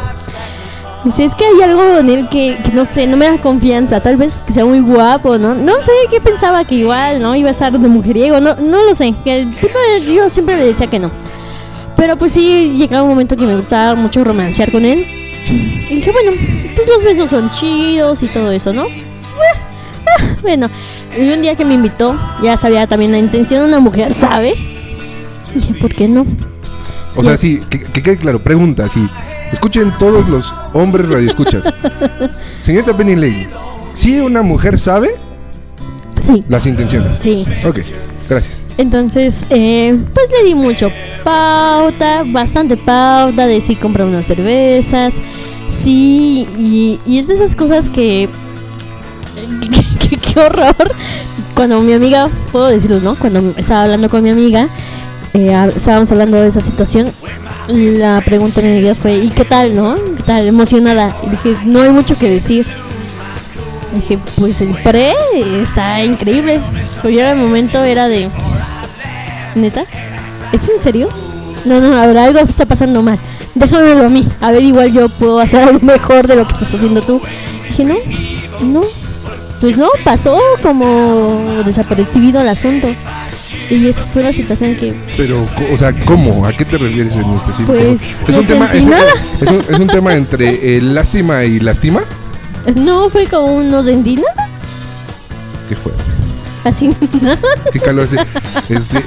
Dice, 1.05 1.23
es 1.23 1.35
que 1.35 1.45
hay 1.45 1.61
algo 1.61 1.99
en 1.99 2.09
él 2.09 2.27
que, 2.29 2.57
que 2.63 2.71
no 2.71 2.83
sé, 2.83 3.05
no 3.05 3.15
me 3.15 3.27
da 3.27 3.37
confianza. 3.37 4.01
Tal 4.01 4.17
vez 4.17 4.41
que 4.41 4.51
sea 4.51 4.65
muy 4.65 4.79
guapo, 4.79 5.37
¿no? 5.37 5.53
No 5.53 5.79
sé 5.79 5.91
qué 6.09 6.19
pensaba 6.19 6.65
que 6.65 6.73
igual, 6.73 7.21
¿no? 7.21 7.35
Iba 7.35 7.49
a 7.49 7.51
estar 7.51 7.71
de 7.71 7.77
mujeriego. 7.77 8.39
No, 8.41 8.55
no 8.55 8.83
lo 8.83 8.95
sé. 8.95 9.13
Que 9.23 9.41
el 9.41 9.49
punto 9.49 9.77
es, 9.95 10.05
yo 10.05 10.27
siempre 10.31 10.57
le 10.57 10.65
decía 10.65 10.87
que 10.87 10.97
no. 10.97 11.11
Pero 11.95 12.17
pues 12.17 12.33
sí, 12.33 12.73
llegaba 12.75 13.03
un 13.03 13.09
momento 13.09 13.37
que 13.37 13.45
me 13.45 13.55
gustaba 13.55 13.93
mucho 13.93 14.23
romancear 14.23 14.71
con 14.71 14.83
él. 14.83 15.05
Y 15.47 15.97
dije, 15.97 16.11
bueno, 16.11 16.31
pues 16.75 16.87
los 16.87 17.03
besos 17.03 17.29
son 17.29 17.51
chidos 17.51 18.23
y 18.23 18.27
todo 18.27 18.51
eso, 18.51 18.73
¿no? 18.73 18.85
Ah, 18.85 19.59
ah, 20.07 20.35
Bueno, 20.41 20.71
y 21.15 21.31
un 21.31 21.43
día 21.43 21.53
que 21.53 21.65
me 21.65 21.75
invitó, 21.75 22.19
ya 22.41 22.57
sabía 22.57 22.87
también 22.87 23.11
la 23.11 23.19
intención 23.19 23.61
de 23.61 23.67
una 23.67 23.79
mujer, 23.79 24.15
¿sabe? 24.15 24.55
Y 25.53 25.59
dije, 25.59 25.75
¿por 25.75 25.93
qué 25.93 26.07
no? 26.07 26.25
o 27.15 27.23
sea, 27.23 27.37
sí, 27.37 27.61
que, 27.69 27.79
que 27.79 28.01
quede 28.01 28.17
claro, 28.17 28.43
pregunta, 28.43 28.89
sí. 28.89 29.07
Escuchen 29.51 29.93
todos 29.97 30.27
los 30.29 30.53
hombres 30.73 31.07
radioescuchas. 31.09 31.63
Señorita 32.61 32.95
Penny 32.95 33.15
Lane, 33.15 33.49
¿sí 33.93 34.19
una 34.19 34.41
mujer 34.41 34.77
sabe 34.79 35.15
Sí, 36.19 36.43
las 36.47 36.65
intenciones? 36.65 37.17
sí. 37.19 37.45
Ok, 37.65 37.79
gracias. 38.29 38.61
Entonces, 38.77 39.47
eh, 39.49 39.97
pues 40.13 40.29
le 40.31 40.47
di 40.49 40.55
mucho 40.55 40.89
pauta, 41.23 42.23
bastante 42.25 42.75
pauta 42.77 43.47
de 43.47 43.61
si 43.61 43.75
compra 43.75 44.05
unas 44.05 44.25
cervezas, 44.25 45.15
sí, 45.69 46.47
y, 46.57 46.99
y 47.05 47.17
es 47.17 47.27
de 47.27 47.35
esas 47.35 47.55
cosas 47.55 47.87
que, 47.89 48.27
que- 49.61 50.09
que- 50.09 50.17
qué 50.17 50.39
horror. 50.39 50.75
Cuando 51.53 51.79
mi 51.81 51.93
amiga, 51.93 52.29
puedo 52.51 52.67
decirlo, 52.67 52.99
¿no? 52.99 53.15
Cuando 53.15 53.53
estaba 53.55 53.83
hablando 53.83 54.09
con 54.09 54.23
mi 54.23 54.29
amiga, 54.29 54.67
eh, 55.35 55.71
estábamos 55.75 56.11
hablando 56.11 56.39
de 56.39 56.47
esa 56.47 56.61
situación, 56.61 57.11
la 57.67 58.21
pregunta 58.21 58.61
de 58.61 58.67
mi 58.67 58.77
amiga 58.77 58.95
fue, 58.95 59.17
¿y 59.17 59.29
qué 59.29 59.43
tal, 59.43 59.75
no? 59.75 59.95
¿Qué 59.95 60.23
tal? 60.23 60.47
Emocionada. 60.47 61.15
Y 61.23 61.29
dije, 61.29 61.57
no 61.65 61.81
hay 61.81 61.89
mucho 61.89 62.17
que 62.17 62.29
decir. 62.29 62.65
Dije, 63.93 64.19
pues 64.37 64.61
el 64.61 64.73
pre 64.75 65.13
está 65.61 66.03
increíble. 66.03 66.61
Pero 67.01 67.09
ya 67.09 67.31
el 67.31 67.37
momento 67.37 67.83
era 67.83 68.07
de. 68.07 68.29
¿Neta? 69.55 69.85
¿Es 70.51 70.69
en 70.69 70.79
serio? 70.79 71.09
No, 71.65 71.79
no, 71.79 71.99
habrá 71.99 72.25
algo 72.25 72.39
está 72.39 72.65
pasando 72.65 73.01
mal. 73.01 73.17
Déjamelo 73.55 74.05
a 74.05 74.09
mí. 74.09 74.27
A 74.41 74.51
ver, 74.51 74.63
igual 74.63 74.91
yo 74.91 75.09
puedo 75.09 75.39
hacer 75.39 75.63
algo 75.63 75.79
mejor 75.79 76.27
de 76.27 76.35
lo 76.35 76.47
que 76.47 76.53
estás 76.53 76.73
haciendo 76.73 77.01
tú. 77.01 77.21
Dije, 77.69 77.83
no, 77.83 77.95
no. 78.61 78.81
Pues 79.59 79.77
no, 79.77 79.87
pasó 80.03 80.37
como 80.61 81.63
desapercibido 81.65 82.41
el 82.41 82.49
asunto. 82.49 82.87
Y 83.69 83.87
eso 83.87 84.03
fue 84.13 84.21
la 84.23 84.31
situación 84.33 84.75
que. 84.75 84.93
Pero, 85.17 85.45
o 85.73 85.77
sea, 85.77 85.91
¿cómo? 86.05 86.45
¿A 86.45 86.53
qué 86.53 86.65
te 86.65 86.77
refieres 86.77 87.15
en 87.15 87.33
específico? 87.33 87.73
Pues, 87.73 88.17
es 88.21 88.29
no 88.29 88.37
un 88.39 88.45
tema, 88.47 88.71
sentí 88.71 88.77
es, 88.77 88.83
un- 88.83 88.89
nada. 88.91 89.11
es 89.41 89.49
un, 89.49 89.73
es 89.73 89.79
un 89.79 89.87
tema 89.87 90.13
entre 90.13 90.77
eh, 90.77 90.81
lástima 90.81 91.43
y 91.45 91.59
lástima. 91.59 92.01
No 92.75 93.09
fue 93.09 93.25
como 93.27 93.55
un 93.55 93.69
no 93.71 93.81
sentí 93.81 94.15
nada. 94.17 94.49
Qué 95.69 95.75
fuerte. 95.75 96.01
Así 96.63 96.95
nada. 97.21 97.37
Qué 97.71 97.79
calor 97.79 98.07
hace. 98.07 98.73
Este, 98.73 99.01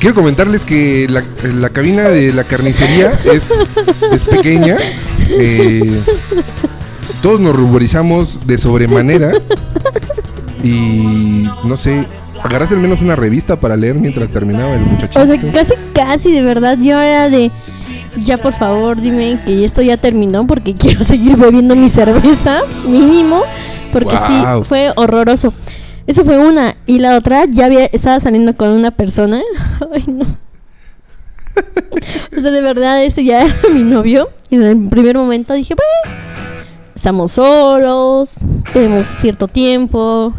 quiero 0.00 0.14
comentarles 0.14 0.64
que 0.64 1.06
la, 1.08 1.22
la 1.54 1.70
cabina 1.70 2.08
de 2.08 2.32
la 2.32 2.44
carnicería 2.44 3.12
es, 3.32 3.52
es 4.12 4.24
pequeña. 4.24 4.76
eh, 5.30 6.00
todos 7.22 7.40
nos 7.40 7.54
ruborizamos 7.54 8.46
de 8.46 8.58
sobremanera. 8.58 9.32
Y 10.64 11.48
no 11.64 11.76
sé, 11.76 12.06
agarraste 12.42 12.74
al 12.74 12.80
menos 12.80 13.00
una 13.02 13.16
revista 13.16 13.58
para 13.58 13.76
leer 13.76 13.96
mientras 13.96 14.30
terminaba 14.30 14.74
el 14.74 14.80
muchachito. 14.80 15.20
O 15.20 15.26
sea, 15.26 15.52
casi, 15.52 15.74
casi 15.94 16.32
de 16.32 16.42
verdad 16.42 16.78
yo 16.78 17.00
era 17.00 17.28
de. 17.28 17.50
Ya 18.24 18.36
por 18.36 18.52
favor, 18.52 19.00
dime 19.00 19.40
que 19.46 19.64
esto 19.64 19.80
ya 19.80 19.96
terminó 19.96 20.46
porque 20.46 20.74
quiero 20.78 21.02
seguir 21.04 21.36
bebiendo 21.36 21.74
mi 21.76 21.88
cerveza, 21.88 22.60
mínimo. 22.86 23.42
Porque 23.92 24.16
sí, 24.26 24.42
fue 24.64 24.92
horroroso. 24.96 25.52
Eso 26.06 26.24
fue 26.24 26.38
una. 26.38 26.76
Y 26.86 26.98
la 26.98 27.16
otra, 27.16 27.44
ya 27.46 27.66
había, 27.66 27.86
estaba 27.86 28.18
saliendo 28.20 28.56
con 28.56 28.70
una 28.70 28.90
persona. 28.90 29.40
Ay, 29.92 30.04
no. 30.06 30.24
o 32.36 32.40
sea, 32.40 32.50
de 32.50 32.62
verdad, 32.62 33.04
ese 33.04 33.24
ya 33.24 33.42
era 33.42 33.54
mi 33.72 33.84
novio. 33.84 34.30
Y 34.50 34.56
en 34.56 34.62
el 34.62 34.88
primer 34.88 35.16
momento 35.16 35.54
dije, 35.54 35.74
bueno, 35.74 36.18
estamos 36.94 37.32
solos, 37.32 38.38
tenemos 38.72 39.06
cierto 39.06 39.46
tiempo. 39.46 40.34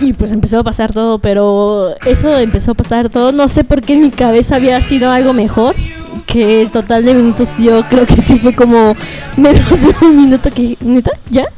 Y 0.00 0.14
pues 0.14 0.32
empezó 0.32 0.60
a 0.60 0.64
pasar 0.64 0.92
todo, 0.92 1.18
pero 1.18 1.94
eso 2.06 2.36
empezó 2.38 2.72
a 2.72 2.74
pasar 2.74 3.10
todo. 3.10 3.32
No 3.32 3.48
sé 3.48 3.64
por 3.64 3.82
qué 3.82 3.92
en 3.94 4.00
mi 4.00 4.10
cabeza 4.10 4.56
había 4.56 4.80
sido 4.80 5.10
algo 5.10 5.34
mejor. 5.34 5.74
Que 6.26 6.62
el 6.62 6.70
total 6.70 7.04
de 7.04 7.14
minutos 7.14 7.58
yo 7.58 7.82
creo 7.88 8.06
que 8.06 8.20
sí 8.20 8.38
fue 8.38 8.54
como 8.54 8.96
menos 9.36 9.82
de 9.82 9.94
un 10.06 10.16
minuto 10.16 10.50
que... 10.50 10.78
¿Neta? 10.80 11.10
¿Ya? 11.28 11.48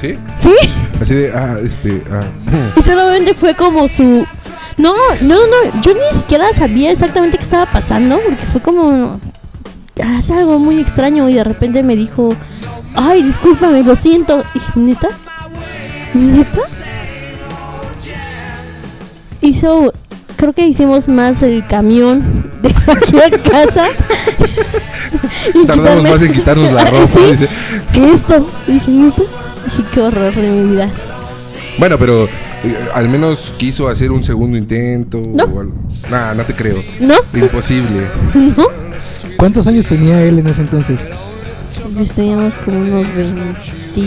¿Sí? 0.00 0.16
¿Sí? 0.34 0.52
Así 1.00 1.14
de, 1.14 1.32
ah, 1.32 1.56
este, 1.64 2.04
ah. 2.10 2.22
Y 2.76 2.82
solamente 2.82 3.34
fue 3.34 3.54
como 3.54 3.88
su... 3.88 4.24
No, 4.76 4.94
no, 5.20 5.34
no, 5.34 5.80
yo 5.82 5.94
ni 5.94 6.16
siquiera 6.16 6.52
sabía 6.52 6.90
exactamente 6.90 7.38
qué 7.38 7.44
estaba 7.44 7.66
pasando, 7.66 8.20
porque 8.24 8.44
fue 8.44 8.60
como... 8.60 9.20
Hace 10.02 10.34
algo 10.34 10.58
muy 10.58 10.80
extraño 10.80 11.28
y 11.28 11.34
de 11.34 11.44
repente 11.44 11.82
me 11.82 11.96
dijo, 11.96 12.34
ay, 12.94 13.22
discúlpame, 13.22 13.82
lo 13.82 13.96
siento. 13.96 14.44
Y 14.54 14.78
¿neta? 14.80 15.08
¿Neta? 16.14 16.60
Hizo, 19.48 19.92
creo 20.36 20.52
que 20.54 20.66
hicimos 20.66 21.06
más 21.08 21.42
el 21.42 21.66
camión 21.66 22.50
de 22.62 22.70
aquí 22.92 23.18
a 23.18 23.30
casa. 23.50 23.84
Y 25.54 25.66
Tardamos 25.66 26.02
quitarme- 26.04 26.10
más 26.10 26.22
en 26.22 26.32
quitarnos 26.32 26.72
la 26.72 26.84
ropa. 26.86 27.06
Sí, 27.06 27.20
que 27.92 28.10
esto. 28.10 28.48
Y 28.66 28.72
dije, 28.72 28.90
¿neta? 28.90 29.22
Dije, 29.66 29.82
qué 29.92 30.00
horror 30.00 30.34
de 30.34 30.48
mi 30.50 30.70
vida. 30.72 30.88
Bueno, 31.78 31.98
pero 31.98 32.24
eh, 32.24 32.28
al 32.94 33.08
menos 33.08 33.52
quiso 33.58 33.88
hacer 33.88 34.10
un 34.12 34.24
segundo 34.24 34.56
intento 34.56 35.20
No. 35.26 35.44
o 35.44 35.60
algo. 35.60 35.74
Nah, 36.10 36.32
no 36.34 36.44
te 36.44 36.54
creo. 36.54 36.82
¿No? 37.00 37.16
Imposible. 37.34 38.08
¿No? 38.34 38.68
¿Cuántos 39.36 39.66
años 39.66 39.84
tenía 39.86 40.22
él 40.22 40.38
en 40.38 40.46
ese 40.46 40.62
entonces? 40.62 41.08
Pues 41.94 42.12
teníamos 42.14 42.58
como 42.60 42.78
unos 42.78 43.14
20. 43.14 44.00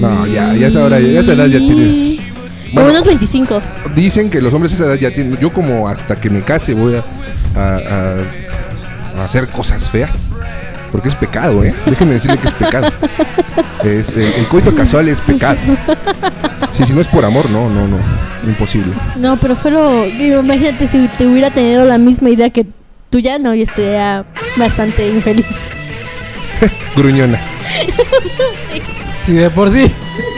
No, 0.00 0.26
ya, 0.26 0.54
ya 0.54 0.66
esa 0.66 0.84
hora- 0.84 1.00
ya 1.00 1.20
esa 1.20 1.32
edad 1.32 1.46
ya 1.46 1.58
tienes- 1.60 2.20
Bueno. 2.72 2.90
unos 2.90 3.06
25. 3.06 3.62
Dicen 3.94 4.28
que 4.30 4.40
los 4.40 4.52
hombres 4.52 4.72
a 4.72 4.74
esa 4.76 4.84
edad 4.86 4.94
ya 4.96 5.10
tienen. 5.14 5.36
Yo, 5.38 5.52
como 5.52 5.88
hasta 5.88 6.16
que 6.16 6.30
me 6.30 6.42
case, 6.42 6.74
voy 6.74 6.94
a, 6.96 7.04
a- 7.58 7.76
a- 9.16 9.20
a 9.20 9.24
hacer 9.24 9.48
cosas 9.48 9.88
feas. 9.90 10.26
Porque 10.92 11.08
es 11.08 11.14
pecado, 11.16 11.62
¿eh? 11.64 11.74
Déjenme 11.84 12.14
decirle 12.14 12.38
que 12.38 12.48
es 12.48 12.54
pecado. 12.54 12.86
Es, 13.84 14.08
el, 14.10 14.22
el 14.22 14.46
coito 14.48 14.74
casual 14.74 15.08
es 15.08 15.20
pecado. 15.20 15.58
Sí, 16.72 16.84
si 16.84 16.92
no 16.92 17.00
es 17.00 17.06
por 17.08 17.24
amor, 17.24 17.50
no, 17.50 17.68
no, 17.68 17.86
no. 17.88 17.96
Imposible. 18.46 18.92
No, 19.16 19.36
pero 19.36 19.56
fue 19.56 19.70
lo. 19.72 20.04
Digo, 20.04 20.40
imagínate 20.40 20.86
si 20.86 21.06
te 21.18 21.26
hubiera 21.26 21.50
tenido 21.50 21.84
la 21.84 21.98
misma 21.98 22.30
idea 22.30 22.50
que 22.50 22.66
tuya, 23.10 23.38
no, 23.38 23.52
y 23.54 23.62
estaría 23.62 24.24
bastante 24.56 25.08
infeliz. 25.08 25.70
Gruñona. 26.96 27.38
Sí, 29.22 29.32
de 29.32 29.50
por 29.50 29.68
sí. 29.70 29.90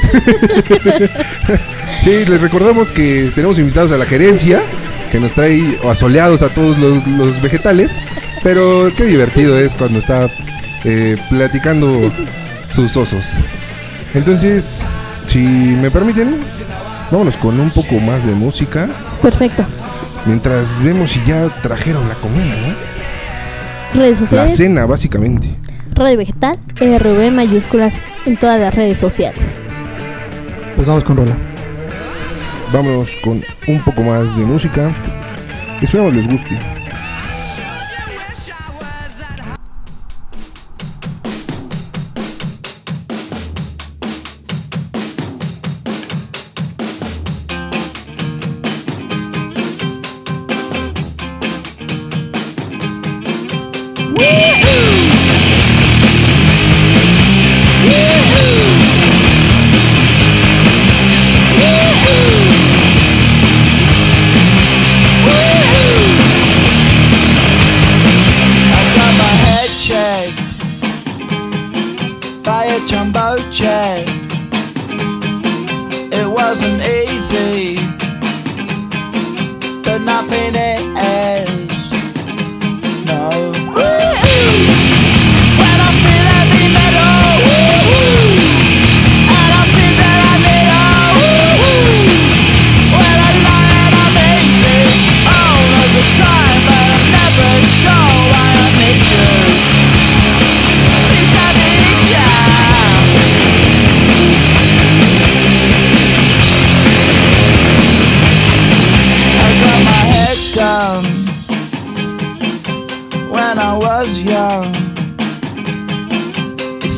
sí, 2.02 2.24
les 2.24 2.40
recordamos 2.40 2.92
que 2.92 3.30
tenemos 3.34 3.58
invitados 3.58 3.92
a 3.92 3.96
la 3.96 4.04
gerencia, 4.04 4.62
que 5.10 5.20
nos 5.20 5.32
trae 5.32 5.78
asoleados 5.88 6.42
a 6.42 6.48
todos 6.48 6.78
los, 6.78 7.42
vegetales. 7.42 7.98
Pero 8.42 8.92
qué 8.96 9.04
divertido 9.04 9.58
es 9.58 9.74
cuando 9.74 9.98
está 9.98 10.30
eh, 10.84 11.16
platicando 11.28 12.12
sus 12.70 12.96
osos. 12.96 13.34
Entonces, 14.14 14.82
si 15.26 15.38
me 15.38 15.90
permiten, 15.90 16.36
vámonos 17.10 17.36
con 17.36 17.58
un 17.58 17.70
poco 17.70 17.98
más 17.98 18.24
de 18.24 18.32
música. 18.32 18.88
Perfecto. 19.22 19.64
Mientras 20.24 20.82
vemos 20.82 21.10
si 21.12 21.20
ya 21.26 21.48
trajeron 21.62 22.08
la 22.08 22.14
comida, 22.16 22.54
¿no? 22.66 24.00
Redes 24.00 24.18
sociales. 24.18 24.50
La 24.50 24.56
cena, 24.56 24.86
básicamente. 24.86 25.48
Radio 25.94 26.18
Vegetal, 26.18 26.56
RV 26.76 27.32
mayúsculas 27.32 28.00
en 28.26 28.36
todas 28.36 28.60
las 28.60 28.74
redes 28.74 28.98
sociales. 28.98 29.64
Pues 30.78 30.86
vamos 30.86 31.02
con 31.02 31.16
Rola. 31.16 31.36
Vámonos 32.72 33.16
con 33.24 33.42
un 33.66 33.80
poco 33.80 34.00
más 34.00 34.36
de 34.36 34.44
música. 34.44 34.94
Esperamos 35.82 36.14
les 36.14 36.28
guste. 36.28 36.56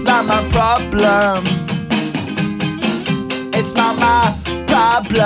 It's 0.03 0.07
not 0.09 0.25
my 0.25 0.49
problem. 0.49 1.45
It's 3.53 3.75
not 3.75 3.99
my 3.99 4.35
problem. 4.67 5.21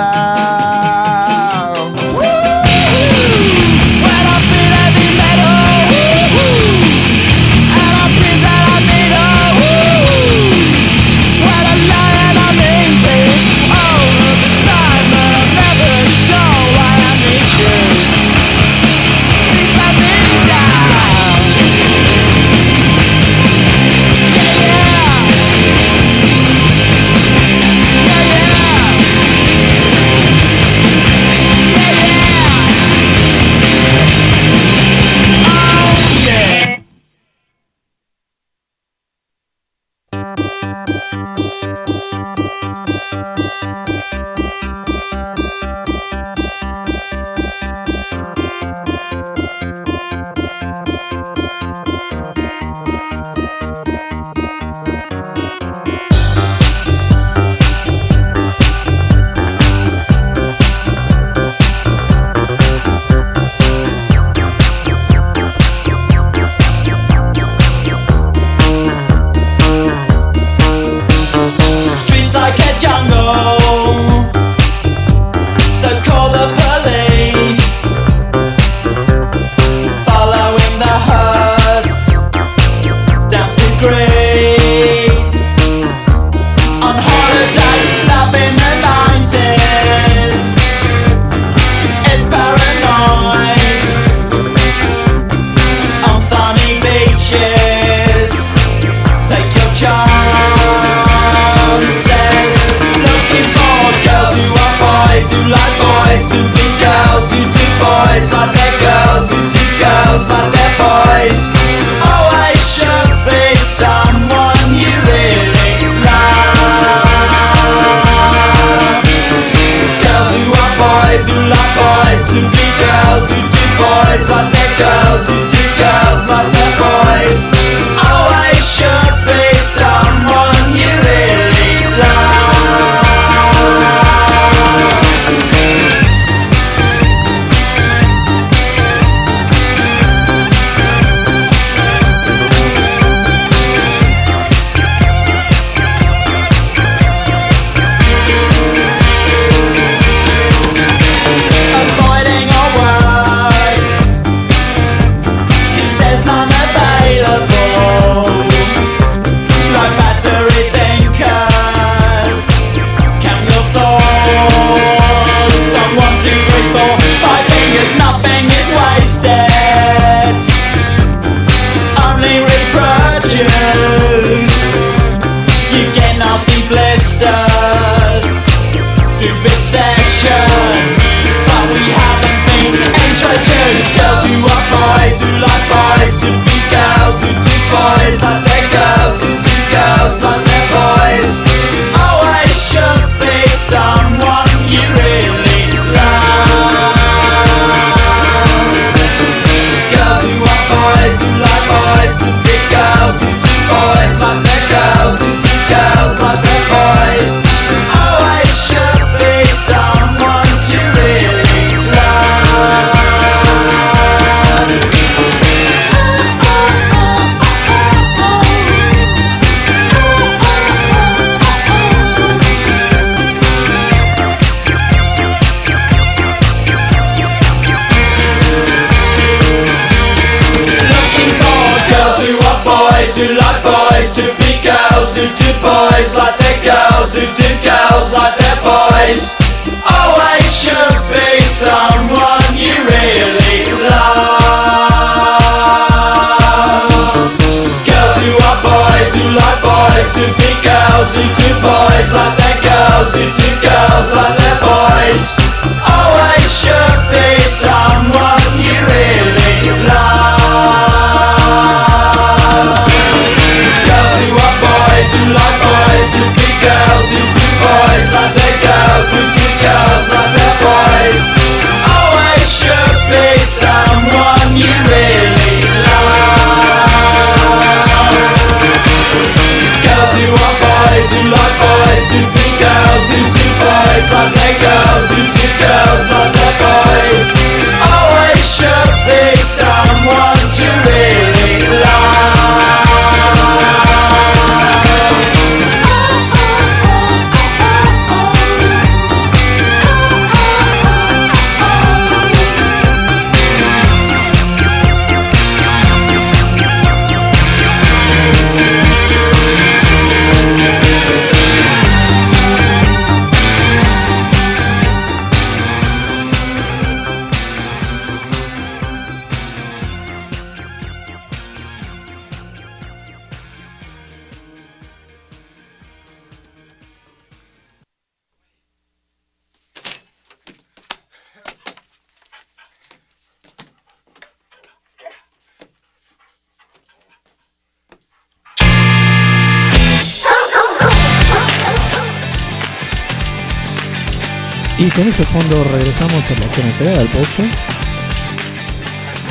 Con 344.95 345.07
ese 345.07 345.23
fondo 345.25 345.63
regresamos 345.63 346.31
a 346.31 346.39
la 346.39 346.47
carnicería 346.47 346.93
del 346.93 347.07
Pocho. 347.07 347.43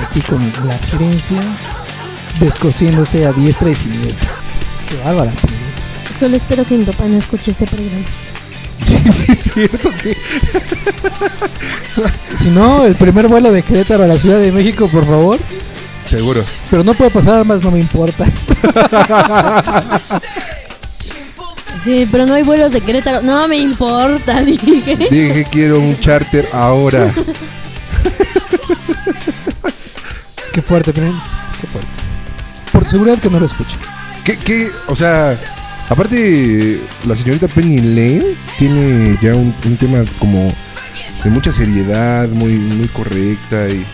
Aquí 0.07 0.21
con 0.21 0.53
la 0.67 0.77
gerencia 0.79 1.41
descosiéndose 2.39 3.25
a 3.25 3.33
diestra 3.33 3.71
y 3.71 3.75
siniestra. 3.75 4.29
Qué 4.89 4.97
bárbara. 5.05 5.33
Solo 6.19 6.37
espero 6.37 6.65
que 6.65 6.77
mi 6.77 6.85
papá 6.85 7.05
no 7.07 7.17
escuche 7.17 7.51
este 7.51 7.67
programa. 7.67 8.05
Sí, 8.83 8.99
sí, 9.13 9.33
es 9.33 9.53
cierto 9.53 9.91
que. 10.03 10.17
Si 12.35 12.49
no, 12.49 12.85
el 12.85 12.97
primer 12.97 13.29
vuelo 13.29 13.53
de 13.53 13.63
Querétaro 13.63 14.05
a 14.05 14.09
la 14.09 14.19
Ciudad 14.19 14.41
de 14.41 14.51
México, 14.51 14.89
por 14.89 15.07
favor. 15.07 15.39
Seguro. 16.07 16.45
Pero 16.69 16.83
no 16.83 16.93
puede 16.93 17.11
pasar 17.11 17.45
más, 17.45 17.63
no 17.63 17.71
me 17.71 17.79
importa. 17.79 18.25
Sí, 21.85 22.09
pero 22.11 22.25
no 22.27 22.33
hay 22.35 22.43
vuelos 22.43 22.73
de 22.73 22.81
Querétaro. 22.81 23.21
No 23.23 23.47
me 23.47 23.59
importa, 23.59 24.41
dije. 24.45 24.97
Dije 24.97 25.33
que 25.35 25.45
quiero 25.51 25.79
un 25.81 25.99
charter 26.01 26.49
ahora. 26.53 27.13
Qué 30.53 30.63
fuerte, 30.63 30.93
miren. 30.95 31.13
Qué 31.61 31.67
fuerte. 31.67 31.91
Por 32.73 32.89
seguridad 32.89 33.19
que 33.19 33.29
no 33.31 33.41
lo 33.41 33.47
escuche. 33.47 33.77
¿Qué, 34.25 34.37
qué? 34.37 34.71
O 34.87 34.97
sea, 34.97 35.39
aparte, 35.89 36.81
la 37.07 37.17
señorita 37.17 37.49
Penny 37.49 37.79
Lane 37.79 38.25
tiene 38.59 39.19
ya 39.21 39.35
un, 39.35 39.55
un 39.67 39.77
tema 39.77 40.05
como 40.19 40.53
de 41.23 41.31
mucha 41.31 41.53
seriedad, 41.53 42.29
muy, 42.29 42.53
muy 42.55 42.89
correcta. 42.89 43.69
Y, 43.69 43.85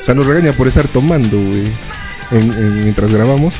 o 0.00 0.04
sea, 0.04 0.14
nos 0.14 0.26
regaña 0.26 0.52
por 0.52 0.68
estar 0.68 0.86
tomando, 0.88 1.36
güey, 1.38 1.66
en- 2.30 2.52
en- 2.52 2.82
mientras 2.84 3.12
grabamos. 3.12 3.54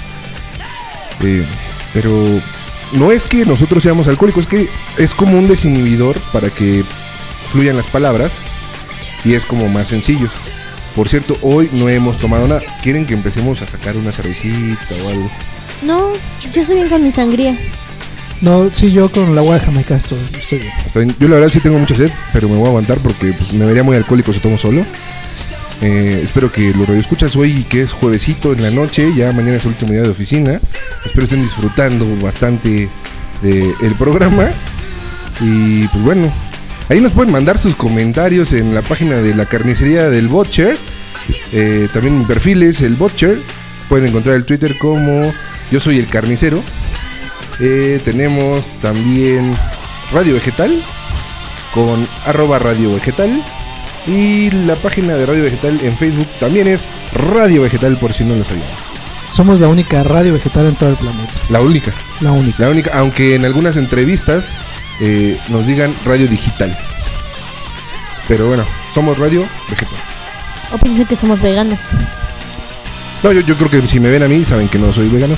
Eh, 1.23 1.45
pero 1.93 2.41
no 2.93 3.13
es 3.13 3.25
que 3.25 3.45
nosotros 3.45 3.83
seamos 3.83 4.09
alcohólicos, 4.09 4.45
es 4.45 4.49
que 4.49 4.69
es 4.99 5.15
como 5.15 5.39
un 5.39 5.49
desinhibidor 5.49 6.19
para 6.33 6.51
que 6.51 6.85
fluyan 7.51 7.77
las 7.77 7.87
palabras 7.87 8.33
y 9.25 9.35
es 9.35 9.47
como 9.47 9.69
más 9.69 9.89
sencillo. 9.89 10.29
Por 10.95 11.09
cierto, 11.09 11.37
hoy 11.43 11.71
no 11.73 11.89
hemos 11.89 12.19
tomado 12.19 12.49
nada. 12.49 12.63
¿Quieren 12.83 13.07
que 13.07 13.15
empecemos 13.15 13.63
a 13.63 13.67
sacar 13.67 13.97
una 13.97 14.11
cervecita 14.11 14.95
o 15.05 15.09
algo? 15.09 15.31
No, 15.83 16.13
yo 16.53 16.61
estoy 16.61 16.77
bien 16.77 16.89
con 16.89 17.03
mi 17.03 17.13
sangría. 17.13 17.57
No, 18.41 18.71
sí, 18.73 18.91
yo 18.91 19.11
con 19.11 19.35
la 19.35 19.43
agua 19.43 19.55
de 19.55 19.61
Jamaica 19.61 19.97
estoy, 19.97 20.19
estoy 20.39 20.59
bien. 20.59 20.73
Está 20.87 21.01
bien. 21.01 21.15
Yo 21.21 21.29
la 21.29 21.37
verdad 21.37 21.51
sí 21.53 21.61
tengo 21.61 21.79
mucha 21.79 21.95
sed, 21.95 22.11
pero 22.33 22.49
me 22.49 22.57
voy 22.57 22.67
a 22.67 22.69
aguantar 22.69 22.99
porque 22.99 23.33
pues, 23.33 23.53
me 23.53 23.67
vería 23.67 23.83
muy 23.83 23.97
alcohólico 23.97 24.33
si 24.33 24.41
tomo 24.41 24.59
solo. 24.59 24.85
Eh, 25.83 26.21
espero 26.23 26.53
que 26.53 26.75
lo 26.75 26.85
radioescuchas 26.85 27.37
hoy, 27.37 27.65
que 27.65 27.83
es 27.83 27.93
juevesito 27.93 28.53
en 28.53 28.63
la 28.63 28.71
noche, 28.71 29.13
ya 29.17 29.33
mañana 29.33 29.57
es 29.57 29.65
el 29.65 29.71
último 29.71 29.93
día 29.93 30.03
de 30.03 30.11
oficina. 30.11 30.61
Espero 31.05 31.25
estén 31.25 31.43
disfrutando 31.43 32.07
bastante 32.21 32.89
del 33.43 33.95
programa. 33.99 34.51
Y 35.41 35.87
pues 35.89 36.05
bueno, 36.05 36.33
ahí 36.89 37.01
nos 37.01 37.13
pueden 37.13 37.33
mandar 37.33 37.59
sus 37.59 37.75
comentarios 37.75 38.53
en 38.53 38.75
la 38.75 38.83
página 38.83 39.17
de 39.17 39.35
la 39.35 39.47
carnicería 39.47 40.11
del 40.11 40.29
Butcher. 40.29 40.77
Eh, 41.53 41.89
también 41.93 42.19
mi 42.19 42.25
perfil 42.25 42.63
es 42.63 42.81
el 42.83 42.95
Butcher. 42.95 43.39
Pueden 43.89 44.09
encontrar 44.09 44.37
el 44.37 44.45
Twitter 44.45 44.77
como 44.79 45.33
Yo 45.71 45.81
soy 45.81 45.99
el 45.99 46.07
carnicero. 46.07 46.63
Eh, 47.61 48.01
tenemos 48.05 48.79
también 48.79 49.55
Radio 50.13 50.35
Vegetal 50.35 50.83
con 51.73 52.07
arroba 52.25 52.59
Radio 52.59 52.95
Vegetal. 52.95 53.43
Y 54.07 54.51
la 54.51 54.77
página 54.77 55.15
de 55.15 55.27
Radio 55.27 55.45
Vegetal 55.45 55.79
en 55.83 55.97
Facebook 55.97 56.29
también 56.39 56.67
es 56.67 56.83
Radio 57.13 57.63
Vegetal 57.63 57.97
por 57.97 58.13
si 58.13 58.25
no 58.25 58.35
lo 58.35 58.45
sabían. 58.45 58.67
Somos 59.31 59.61
la 59.61 59.69
única 59.69 60.03
radio 60.03 60.33
vegetal 60.33 60.67
en 60.67 60.75
todo 60.75 60.91
el 60.91 60.97
planeta. 60.97 61.33
La 61.51 61.61
única. 61.61 61.93
La 62.21 62.33
única. 62.33 62.65
La 62.65 62.71
única, 62.71 62.91
aunque 62.99 63.37
en 63.37 63.45
algunas 63.45 63.77
entrevistas 63.77 64.53
eh, 65.01 65.39
nos 65.49 65.67
digan 65.67 65.95
Radio 66.05 66.27
Digital. 66.27 66.77
Pero 68.27 68.49
bueno, 68.49 68.65
somos 68.93 69.17
Radio 69.19 69.47
Vegetal. 69.69 69.99
O 70.73 70.79
piensen 70.79 71.07
que 71.07 71.15
somos 71.15 71.41
veganos. 71.43 71.91
No, 73.23 73.33
yo, 73.33 73.41
yo 73.43 73.57
creo 73.57 73.71
que 73.71 73.87
si 73.87 74.01
me 74.01 74.09
ven 74.09 74.25
a 74.25 74.29
mí 74.29 74.45
saben 74.45 74.69
que 74.69 74.79
no 74.79 74.93
soy 74.93 75.09
vegano. 75.09 75.37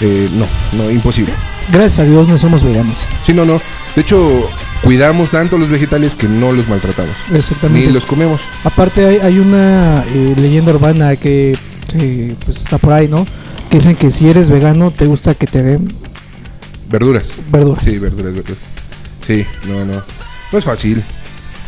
Eh, 0.00 0.28
no, 0.32 0.46
no, 0.72 0.90
imposible. 0.90 1.32
Gracias 1.70 2.00
a 2.00 2.04
Dios 2.04 2.26
no 2.26 2.38
somos 2.38 2.64
veganos. 2.64 2.96
Sí, 3.24 3.34
no, 3.34 3.44
no. 3.44 3.60
De 3.94 4.02
hecho, 4.02 4.48
cuidamos 4.82 5.30
tanto 5.30 5.58
los 5.58 5.68
vegetales 5.68 6.14
que 6.14 6.28
no 6.28 6.52
los 6.52 6.68
maltratamos. 6.68 7.14
Exactamente. 7.32 7.86
Ni 7.88 7.92
los 7.92 8.06
comemos. 8.06 8.42
Aparte 8.64 9.04
hay, 9.06 9.16
hay 9.18 9.38
una 9.38 10.04
eh, 10.08 10.34
leyenda 10.36 10.72
urbana 10.72 11.16
que, 11.16 11.56
que, 11.92 12.34
pues, 12.44 12.58
está 12.58 12.78
por 12.78 12.92
ahí, 12.92 13.08
¿no? 13.08 13.26
Que 13.70 13.78
dicen 13.78 13.96
que 13.96 14.10
si 14.10 14.28
eres 14.28 14.48
vegano 14.50 14.90
te 14.90 15.06
gusta 15.06 15.34
que 15.34 15.46
te 15.46 15.62
den 15.62 15.88
Verduras. 16.90 17.28
verduras. 17.52 17.84
Sí, 17.84 17.98
verduras, 17.98 18.32
verduras. 18.32 18.58
Sí, 19.26 19.44
no, 19.68 19.84
no. 19.84 20.02
No 20.52 20.58
es 20.58 20.64
fácil. 20.64 21.04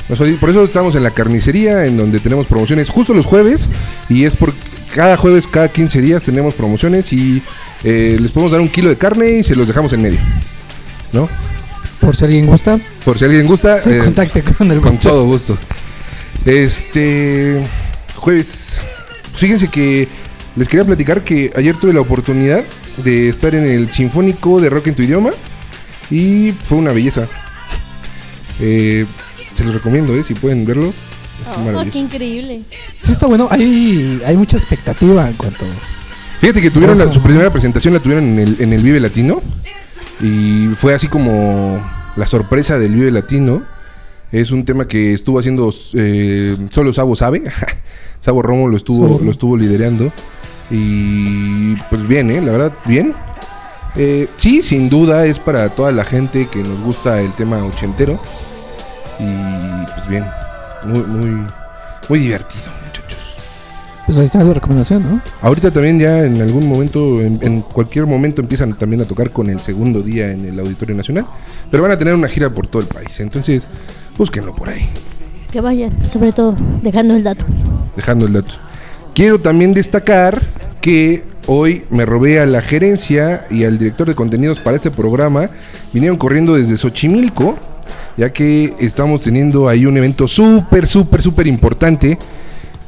No 0.08 0.14
es 0.14 0.18
fácil. 0.18 0.36
Por 0.36 0.48
eso 0.48 0.64
estamos 0.64 0.94
en 0.94 1.02
la 1.02 1.10
carnicería, 1.10 1.84
en 1.84 1.98
donde 1.98 2.20
tenemos 2.20 2.46
promociones 2.46 2.88
justo 2.88 3.12
los 3.12 3.26
jueves. 3.26 3.68
Y 4.08 4.24
es 4.24 4.34
por 4.34 4.54
cada 4.94 5.18
jueves, 5.18 5.46
cada 5.46 5.68
15 5.68 6.00
días 6.00 6.22
tenemos 6.22 6.54
promociones 6.54 7.12
y 7.12 7.42
eh, 7.84 8.16
les 8.18 8.30
podemos 8.32 8.50
dar 8.52 8.62
un 8.62 8.68
kilo 8.68 8.88
de 8.88 8.96
carne 8.96 9.32
y 9.32 9.42
se 9.42 9.54
los 9.54 9.66
dejamos 9.68 9.92
en 9.92 10.00
medio. 10.02 10.18
¿No? 11.12 11.28
Por 12.01 12.16
si 12.16 12.24
alguien 12.24 12.47
gusta, 12.47 12.78
Por 13.05 13.18
si 13.18 13.24
alguien 13.27 13.47
gusta, 13.47 13.77
se 13.77 13.98
eh, 13.98 14.02
contacte 14.05 14.43
con 14.43 14.70
el 14.70 14.81
con 14.81 14.98
todo 14.98 15.24
gusto. 15.27 15.56
Este 16.44 17.60
jueves. 18.16 18.81
Fíjense 19.35 19.68
que 19.68 20.09
les 20.56 20.68
quería 20.68 20.85
platicar 20.85 21.22
que 21.22 21.52
ayer 21.56 21.77
tuve 21.77 21.93
la 21.93 22.01
oportunidad 22.01 22.64
de 23.05 23.28
estar 23.28 23.55
en 23.55 23.64
el 23.64 23.90
Sinfónico 23.90 24.60
de 24.60 24.70
Rock 24.70 24.89
en 24.89 24.94
tu 24.94 25.02
idioma 25.02 25.31
y 26.10 26.52
fue 26.64 26.78
una 26.78 26.93
belleza. 26.93 27.27
Eh, 28.60 29.06
se 29.56 29.64
los 29.64 29.74
recomiendo, 29.74 30.14
¿eh? 30.16 30.22
si 30.27 30.35
pueden 30.35 30.64
verlo. 30.66 30.89
Es 30.89 31.48
Oh, 31.56 31.60
maravilloso. 31.60 31.90
qué 31.93 31.98
increíble. 31.98 32.60
Sí 32.97 33.12
está 33.12 33.27
bueno, 33.27 33.48
hay, 33.51 34.20
hay 34.27 34.36
mucha 34.36 34.56
expectativa 34.59 35.27
en 35.28 35.35
cuanto... 35.36 35.64
Fíjate 36.40 36.60
que 36.60 36.70
tuvieron 36.70 36.98
la- 36.98 37.10
su 37.12 37.22
primera 37.22 37.51
presentación 37.51 37.94
la 37.94 38.01
tuvieron 38.01 38.24
en 38.24 38.39
el, 38.39 38.56
en 38.60 38.72
el 38.74 38.82
Vive 38.82 39.01
Latino 39.01 39.40
Y 40.20 40.68
fue 40.76 40.94
así 40.94 41.09
como 41.09 41.80
la 42.16 42.26
sorpresa 42.26 42.78
del 42.78 42.94
Vive 42.94 43.10
Latino. 43.10 43.62
Es 44.32 44.52
un 44.52 44.64
tema 44.64 44.86
que 44.86 45.12
estuvo 45.12 45.38
haciendo 45.38 45.70
eh, 45.94 46.56
solo 46.72 46.92
Sabo 46.92 47.16
sabe. 47.16 47.42
Sabo 48.20 48.42
Romo 48.42 48.68
lo 48.68 48.76
estuvo, 48.76 49.09
Sabo. 49.09 49.20
lo 49.24 49.30
estuvo 49.30 49.56
liderando. 49.56 50.12
Y 50.70 51.74
pues 51.88 52.06
bien, 52.06 52.30
¿eh? 52.30 52.40
la 52.40 52.52
verdad, 52.52 52.72
bien. 52.86 53.14
Eh, 53.97 54.28
sí, 54.36 54.62
sin 54.62 54.88
duda 54.88 55.26
es 55.26 55.38
para 55.38 55.68
toda 55.70 55.90
la 55.90 56.05
gente 56.05 56.47
que 56.47 56.62
nos 56.62 56.80
gusta 56.80 57.20
el 57.20 57.32
tema 57.32 57.64
ochentero. 57.64 58.20
Y 59.18 59.84
pues 59.94 60.09
bien, 60.09 60.24
muy, 60.84 61.02
muy, 61.02 61.47
muy 62.09 62.18
divertido. 62.18 62.80
Pues 64.10 64.18
ahí 64.18 64.24
está 64.24 64.42
la 64.42 64.52
recomendación, 64.52 65.04
¿no? 65.08 65.20
Ahorita 65.40 65.70
también 65.70 66.00
ya 66.00 66.24
en 66.24 66.42
algún 66.42 66.68
momento, 66.68 67.20
en, 67.20 67.38
en 67.42 67.60
cualquier 67.60 68.06
momento 68.06 68.40
empiezan 68.42 68.74
también 68.74 69.00
a 69.02 69.04
tocar 69.04 69.30
con 69.30 69.48
el 69.48 69.60
segundo 69.60 70.02
día 70.02 70.32
en 70.32 70.46
el 70.46 70.58
Auditorio 70.58 70.96
Nacional. 70.96 71.26
Pero 71.70 71.84
van 71.84 71.92
a 71.92 71.96
tener 71.96 72.12
una 72.14 72.26
gira 72.26 72.50
por 72.50 72.66
todo 72.66 72.82
el 72.82 72.88
país. 72.88 73.20
Entonces, 73.20 73.68
búsquenlo 74.18 74.52
por 74.52 74.68
ahí, 74.68 74.90
Que 75.52 75.60
vayan, 75.60 75.92
sobre 76.10 76.32
todo, 76.32 76.56
dejando 76.82 77.14
el 77.14 77.22
dato. 77.22 77.44
dejando 77.94 78.26
el 78.26 78.32
dato. 78.32 78.54
Quiero 79.14 79.38
también 79.38 79.74
destacar 79.74 80.42
que 80.80 81.22
hoy 81.46 81.84
me 81.90 82.04
robé 82.04 82.40
a 82.40 82.46
la 82.46 82.62
gerencia 82.62 83.46
y 83.48 83.62
al 83.62 83.78
director 83.78 84.08
de 84.08 84.16
contenidos 84.16 84.58
para 84.58 84.74
este 84.76 84.90
programa. 84.90 85.50
Vinieron 85.92 86.18
corriendo 86.18 86.56
desde 86.56 86.76
Xochimilco, 86.76 87.56
ya 88.16 88.32
que 88.32 88.74
estamos 88.80 89.20
teniendo 89.22 89.68
ahí 89.68 89.86
un 89.86 89.96
evento 89.96 90.26
súper, 90.26 90.88
súper, 90.88 91.22
súper 91.22 91.46
importante 91.46 92.18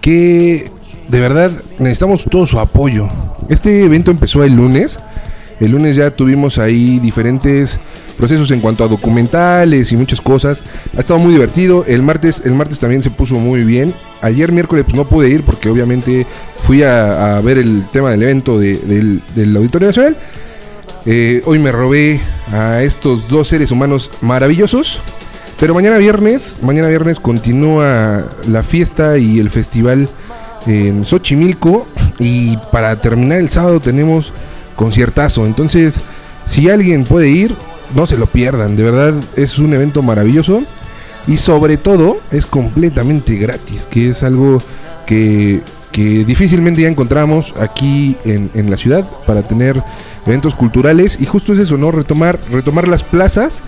que 0.00 0.68
de 1.08 1.20
verdad 1.20 1.50
necesitamos 1.78 2.24
todo 2.24 2.46
su 2.46 2.58
apoyo. 2.58 3.08
Este 3.48 3.84
evento 3.84 4.10
empezó 4.10 4.42
el 4.44 4.54
lunes. 4.54 4.98
El 5.60 5.72
lunes 5.72 5.96
ya 5.96 6.10
tuvimos 6.10 6.58
ahí 6.58 6.98
diferentes 6.98 7.78
procesos 8.16 8.50
en 8.50 8.60
cuanto 8.60 8.84
a 8.84 8.88
documentales 8.88 9.92
y 9.92 9.96
muchas 9.96 10.20
cosas. 10.20 10.62
Ha 10.96 11.00
estado 11.00 11.18
muy 11.20 11.32
divertido. 11.32 11.84
El 11.86 12.02
martes, 12.02 12.42
el 12.44 12.54
martes 12.54 12.78
también 12.78 13.02
se 13.02 13.10
puso 13.10 13.36
muy 13.36 13.62
bien. 13.64 13.94
Ayer 14.22 14.52
miércoles 14.52 14.84
pues, 14.84 14.96
no 14.96 15.04
pude 15.04 15.28
ir 15.28 15.44
porque 15.44 15.68
obviamente 15.68 16.26
fui 16.64 16.82
a, 16.82 17.40
ver 17.42 17.58
el 17.58 17.84
tema 17.92 18.10
del 18.10 18.22
evento 18.22 18.58
de- 18.58 18.76
del, 18.78 19.20
del 19.34 19.56
Auditorio 19.56 19.88
Nacional. 19.88 20.16
Eh, 21.04 21.42
hoy 21.46 21.58
me 21.58 21.72
robé 21.72 22.20
a 22.52 22.82
estos 22.82 23.28
dos 23.28 23.48
seres 23.48 23.70
humanos 23.70 24.10
maravillosos. 24.20 25.00
Pero 25.60 25.74
mañana 25.74 25.96
viernes, 25.98 26.64
mañana 26.64 26.88
viernes 26.88 27.20
continúa 27.20 28.24
la 28.48 28.62
fiesta 28.64 29.18
y 29.18 29.38
el 29.38 29.48
festival 29.48 30.08
en 30.66 31.04
Xochimilco. 31.04 31.86
Y 32.18 32.56
para 32.70 32.96
terminar 33.00 33.38
el 33.38 33.50
sábado 33.50 33.80
tenemos 33.80 34.32
conciertazo. 34.76 35.46
Entonces, 35.46 35.96
si 36.46 36.68
alguien 36.70 37.04
puede 37.04 37.28
ir, 37.28 37.54
no 37.94 38.06
se 38.06 38.16
lo 38.16 38.26
pierdan. 38.26 38.76
De 38.76 38.82
verdad, 38.82 39.14
es 39.36 39.58
un 39.58 39.72
evento 39.74 40.02
maravilloso. 40.02 40.62
Y 41.26 41.36
sobre 41.36 41.76
todo, 41.76 42.16
es 42.30 42.46
completamente 42.46 43.36
gratis. 43.36 43.86
Que 43.90 44.10
es 44.10 44.22
algo 44.22 44.58
que, 45.06 45.62
que 45.92 46.24
difícilmente 46.24 46.82
ya 46.82 46.88
encontramos 46.88 47.54
aquí 47.60 48.16
en, 48.24 48.50
en 48.54 48.70
la 48.70 48.76
ciudad 48.76 49.08
para 49.26 49.42
tener 49.42 49.82
eventos 50.26 50.54
culturales. 50.54 51.18
Y 51.20 51.26
justo 51.26 51.52
es 51.52 51.58
eso, 51.58 51.76
¿no? 51.76 51.90
Retomar, 51.90 52.38
retomar 52.50 52.88
las 52.88 53.04
plazas 53.04 53.62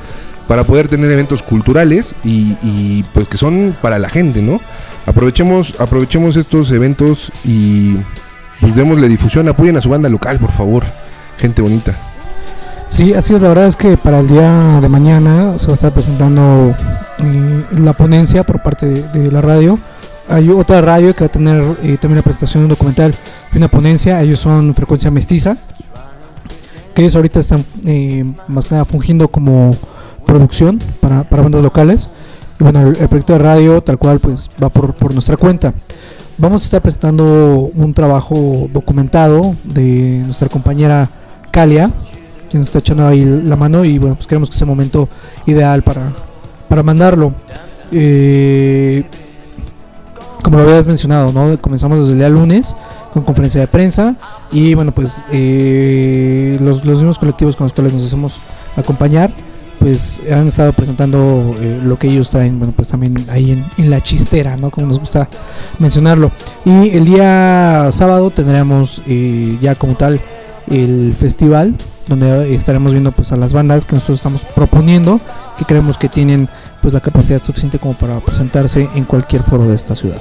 para 0.47 0.65
poder 0.65 0.89
tener 0.89 1.11
eventos 1.11 1.43
culturales 1.43 2.15
y, 2.25 2.57
y, 2.63 3.05
pues 3.15 3.29
que 3.29 3.37
son 3.37 3.77
para 3.81 3.99
la 3.99 4.09
gente, 4.09 4.43
¿no? 4.43 4.61
Aprovechemos, 5.07 5.81
aprovechemos 5.81 6.37
estos 6.37 6.71
eventos 6.71 7.31
y 7.45 7.97
pues 8.61 8.75
démosle 8.75 9.09
difusión, 9.09 9.49
apoyen 9.49 9.77
a 9.77 9.83
su 9.83 9.91
banda 9.91 10.09
local, 10.09 10.39
por 10.39 10.51
favor, 10.53 10.85
gente 11.39 11.61
bonita. 11.61 11.95
Sí, 12.89 13.13
así 13.13 13.35
es, 13.35 13.43
la 13.43 13.49
verdad 13.49 13.67
es 13.67 13.77
que 13.77 13.97
para 13.97 14.21
el 14.21 14.29
día 14.29 14.79
de 14.81 14.89
mañana 14.89 15.59
se 15.59 15.67
va 15.67 15.73
a 15.73 15.75
estar 15.75 15.93
presentando 15.93 16.75
eh, 17.19 17.65
la 17.79 17.93
ponencia 17.93 18.45
por 18.45 18.63
parte 18.63 18.87
de, 18.87 19.33
la 19.33 19.41
radio. 19.41 19.79
Hay 20.29 20.49
otra 20.51 20.81
radio 20.81 21.13
que 21.15 21.21
va 21.21 21.27
a 21.27 21.33
tener 21.33 21.63
eh, 21.83 21.99
también 22.01 22.17
la 22.17 22.23
presentación 22.23 22.63
de 22.63 22.67
un 22.67 22.71
documental 22.71 23.15
y 23.53 23.57
una 23.57 23.69
ponencia. 23.69 24.23
Ellos 24.23 24.39
son 24.39 24.75
Frecuencia 24.75 25.11
Mestiza, 25.11 25.57
que 26.95 27.03
ellos 27.03 27.17
ahorita 27.17 27.41
están 27.41 27.65
eh, 27.85 28.25
más 28.49 28.71
nada 28.71 28.85
fungiendo 28.85 29.29
como 29.29 29.73
producción 30.25 30.79
para, 31.01 31.25
para 31.25 31.43
bandas 31.43 31.63
locales. 31.63 32.09
Y 32.61 32.63
bueno, 32.63 32.89
el, 32.89 33.09
proyecto 33.09 33.33
de 33.35 33.39
radio 33.39 33.81
tal 33.83 33.99
cual 33.99 34.21
pues 34.21 34.51
va 34.63 34.69
por, 34.69 34.95
por 34.95 35.13
nuestra 35.13 35.37
cuenta. 35.37 35.73
Vamos 36.37 36.63
a 36.63 36.65
estar 36.65 36.83
presentando 36.83 37.71
un 37.75 37.95
trabajo 37.95 38.69
documentado 38.73 39.55
de 39.63 40.23
nuestra 40.25 40.49
compañera 40.49 41.09
Calia, 41.53 41.93
que 42.51 42.59
nos 42.59 42.67
está 42.67 42.81
echando 42.81 43.07
ahí 43.07 43.25
la 43.25 43.55
mano 43.55 43.85
y 43.85 43.99
bueno, 43.99 44.17
pues 44.17 44.27
queremos 44.27 44.51
que 44.51 44.57
sea 44.57 44.65
el 44.65 44.71
momento 44.71 45.09
ideal 45.47 45.83
para, 45.83 46.03
para 46.69 46.83
mandarlo. 46.83 47.33
Eh, 47.93 49.05
como 50.43 50.59
lo 50.59 50.65
habías 50.65 50.89
mencionado, 50.89 51.33
¿no? 51.33 51.57
Comenzamos 51.61 52.01
desde 52.01 52.13
el 52.13 52.19
día 52.19 52.29
lunes 52.29 52.75
con 53.13 53.23
conferencia 53.23 53.61
de 53.61 53.69
prensa 53.69 54.17
y 54.51 54.75
bueno, 54.75 54.91
pues 54.91 55.23
eh, 55.31 56.59
los, 56.61 56.85
los 56.85 56.99
mismos 56.99 57.19
colectivos 57.19 57.55
con 57.55 57.67
los 57.67 57.73
cuales 57.73 57.95
nos 57.95 58.05
hacemos 58.05 58.39
acompañar, 58.77 59.31
pues 59.85 60.23
han 60.33 60.49
estado 60.49 60.73
presentando 60.73 61.55
eh, 61.61 61.79
lo 61.85 61.99
que 61.99 62.07
ellos 62.07 62.31
traen, 62.31 62.59
bueno, 62.59 62.73
pues 62.75 62.89
también 62.89 63.15
ahí 63.29 63.63
en, 63.77 63.91
la 63.91 64.01
chistera, 64.01 64.57
¿no? 64.57 64.71
Como 64.71 64.87
nos 64.87 64.99
gusta 64.99 65.29
mencionarlo. 65.79 66.33
Y 66.65 66.89
el 66.97 67.05
día 67.05 67.91
sábado 67.93 68.31
tendremos 68.31 69.03
eh, 69.07 69.59
ya 69.61 69.75
como 69.75 69.95
tal 69.95 70.23
el 70.71 71.13
festival 71.13 71.75
donde 72.09 72.55
estaremos 72.55 72.93
viendo 72.93 73.13
pues 73.13 73.31
a 73.33 73.37
las 73.37 73.53
bandas 73.53 73.85
que 73.85 73.95
nosotros 73.95 74.21
estamos 74.21 74.47
proponiendo 74.47 75.21
que 75.59 75.67
creemos 75.67 75.99
que 75.99 76.09
tienen 76.09 76.49
pues 76.81 76.95
la 76.95 77.01
capacidad 77.01 77.43
suficiente 77.43 77.79
como 77.79 77.93
para 77.93 78.21
presentarse 78.21 78.89
en 78.95 79.05
cualquier 79.05 79.43
foro 79.43 79.67
de 79.67 79.75
esta 79.75 79.95
ciudad. 79.95 80.17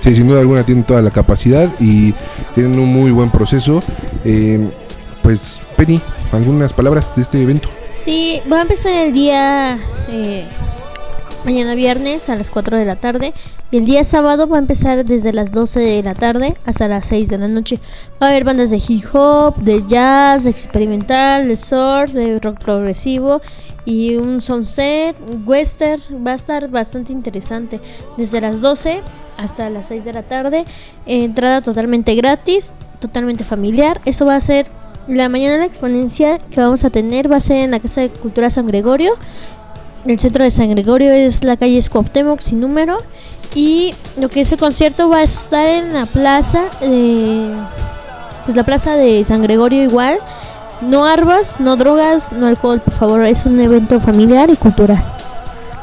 Sí, 0.00 0.16
sin 0.16 0.26
duda 0.26 0.40
alguna 0.40 0.64
tienen 0.64 0.82
toda 0.82 1.00
la 1.00 1.12
capacidad 1.12 1.70
y 1.78 2.12
tienen 2.56 2.76
un 2.76 2.92
muy 2.92 3.12
buen 3.12 3.30
proceso. 3.30 3.84
Eh, 4.24 4.68
pues, 5.22 5.58
Penny, 5.76 6.00
algunas 6.32 6.72
palabras 6.72 7.06
de 7.14 7.22
este 7.22 7.40
evento. 7.40 7.68
Sí, 7.92 8.40
va 8.50 8.58
a 8.58 8.62
empezar 8.62 8.92
el 8.92 9.12
día 9.12 9.78
eh, 10.08 10.44
mañana 11.44 11.74
viernes 11.74 12.28
a 12.28 12.36
las 12.36 12.48
4 12.48 12.76
de 12.76 12.84
la 12.84 12.96
tarde 12.96 13.32
y 13.72 13.78
el 13.78 13.84
día 13.84 14.04
sábado 14.04 14.48
va 14.48 14.56
a 14.56 14.60
empezar 14.60 15.04
desde 15.04 15.32
las 15.32 15.50
12 15.50 15.80
de 15.80 16.02
la 16.02 16.14
tarde 16.14 16.56
hasta 16.64 16.86
las 16.86 17.06
6 17.06 17.28
de 17.28 17.38
la 17.38 17.48
noche. 17.48 17.78
Va 18.22 18.28
a 18.28 18.30
haber 18.30 18.44
bandas 18.44 18.70
de 18.70 18.80
hip 18.86 19.04
hop, 19.12 19.56
de 19.56 19.82
jazz, 19.86 20.44
de 20.44 20.50
experimental, 20.50 21.48
de 21.48 21.56
surf, 21.56 22.12
de 22.12 22.38
rock 22.38 22.58
progresivo 22.58 23.40
y 23.84 24.16
un 24.16 24.40
sunset, 24.40 25.16
western. 25.44 26.00
Va 26.24 26.32
a 26.32 26.36
estar 26.36 26.68
bastante 26.68 27.12
interesante 27.12 27.80
desde 28.16 28.40
las 28.40 28.60
12 28.60 29.00
hasta 29.36 29.68
las 29.68 29.88
6 29.88 30.04
de 30.04 30.12
la 30.12 30.22
tarde. 30.22 30.64
Entrada 31.06 31.60
totalmente 31.60 32.14
gratis, 32.14 32.72
totalmente 33.00 33.42
familiar. 33.42 34.00
Eso 34.04 34.26
va 34.26 34.36
a 34.36 34.40
ser 34.40 34.66
la 35.10 35.28
mañana 35.28 35.58
la 35.58 35.64
exponencia 35.64 36.38
que 36.38 36.60
vamos 36.60 36.84
a 36.84 36.90
tener 36.90 37.30
va 37.30 37.36
a 37.36 37.40
ser 37.40 37.58
en 37.58 37.72
la 37.72 37.80
Casa 37.80 38.00
de 38.00 38.10
Cultura 38.10 38.48
San 38.48 38.66
Gregorio. 38.66 39.12
El 40.06 40.18
centro 40.18 40.44
de 40.44 40.50
San 40.50 40.70
Gregorio 40.70 41.12
es 41.12 41.44
la 41.44 41.56
calle 41.56 41.80
Cuauhtémoc 41.90 42.40
sin 42.40 42.60
número. 42.60 42.98
Y 43.54 43.92
lo 44.18 44.28
que 44.28 44.42
es 44.42 44.52
el 44.52 44.58
concierto 44.58 45.10
va 45.10 45.18
a 45.18 45.22
estar 45.22 45.66
en 45.66 45.92
la 45.92 46.06
plaza 46.06 46.62
de. 46.80 47.50
Pues 48.44 48.56
la 48.56 48.62
plaza 48.62 48.94
de 48.94 49.24
San 49.24 49.42
Gregorio 49.42 49.82
igual. 49.82 50.16
No 50.80 51.04
armas, 51.04 51.56
no 51.58 51.76
drogas, 51.76 52.32
no 52.32 52.46
alcohol, 52.46 52.80
por 52.80 52.94
favor. 52.94 53.24
Es 53.26 53.44
un 53.44 53.60
evento 53.60 54.00
familiar 54.00 54.48
y 54.48 54.56
cultural. 54.56 55.02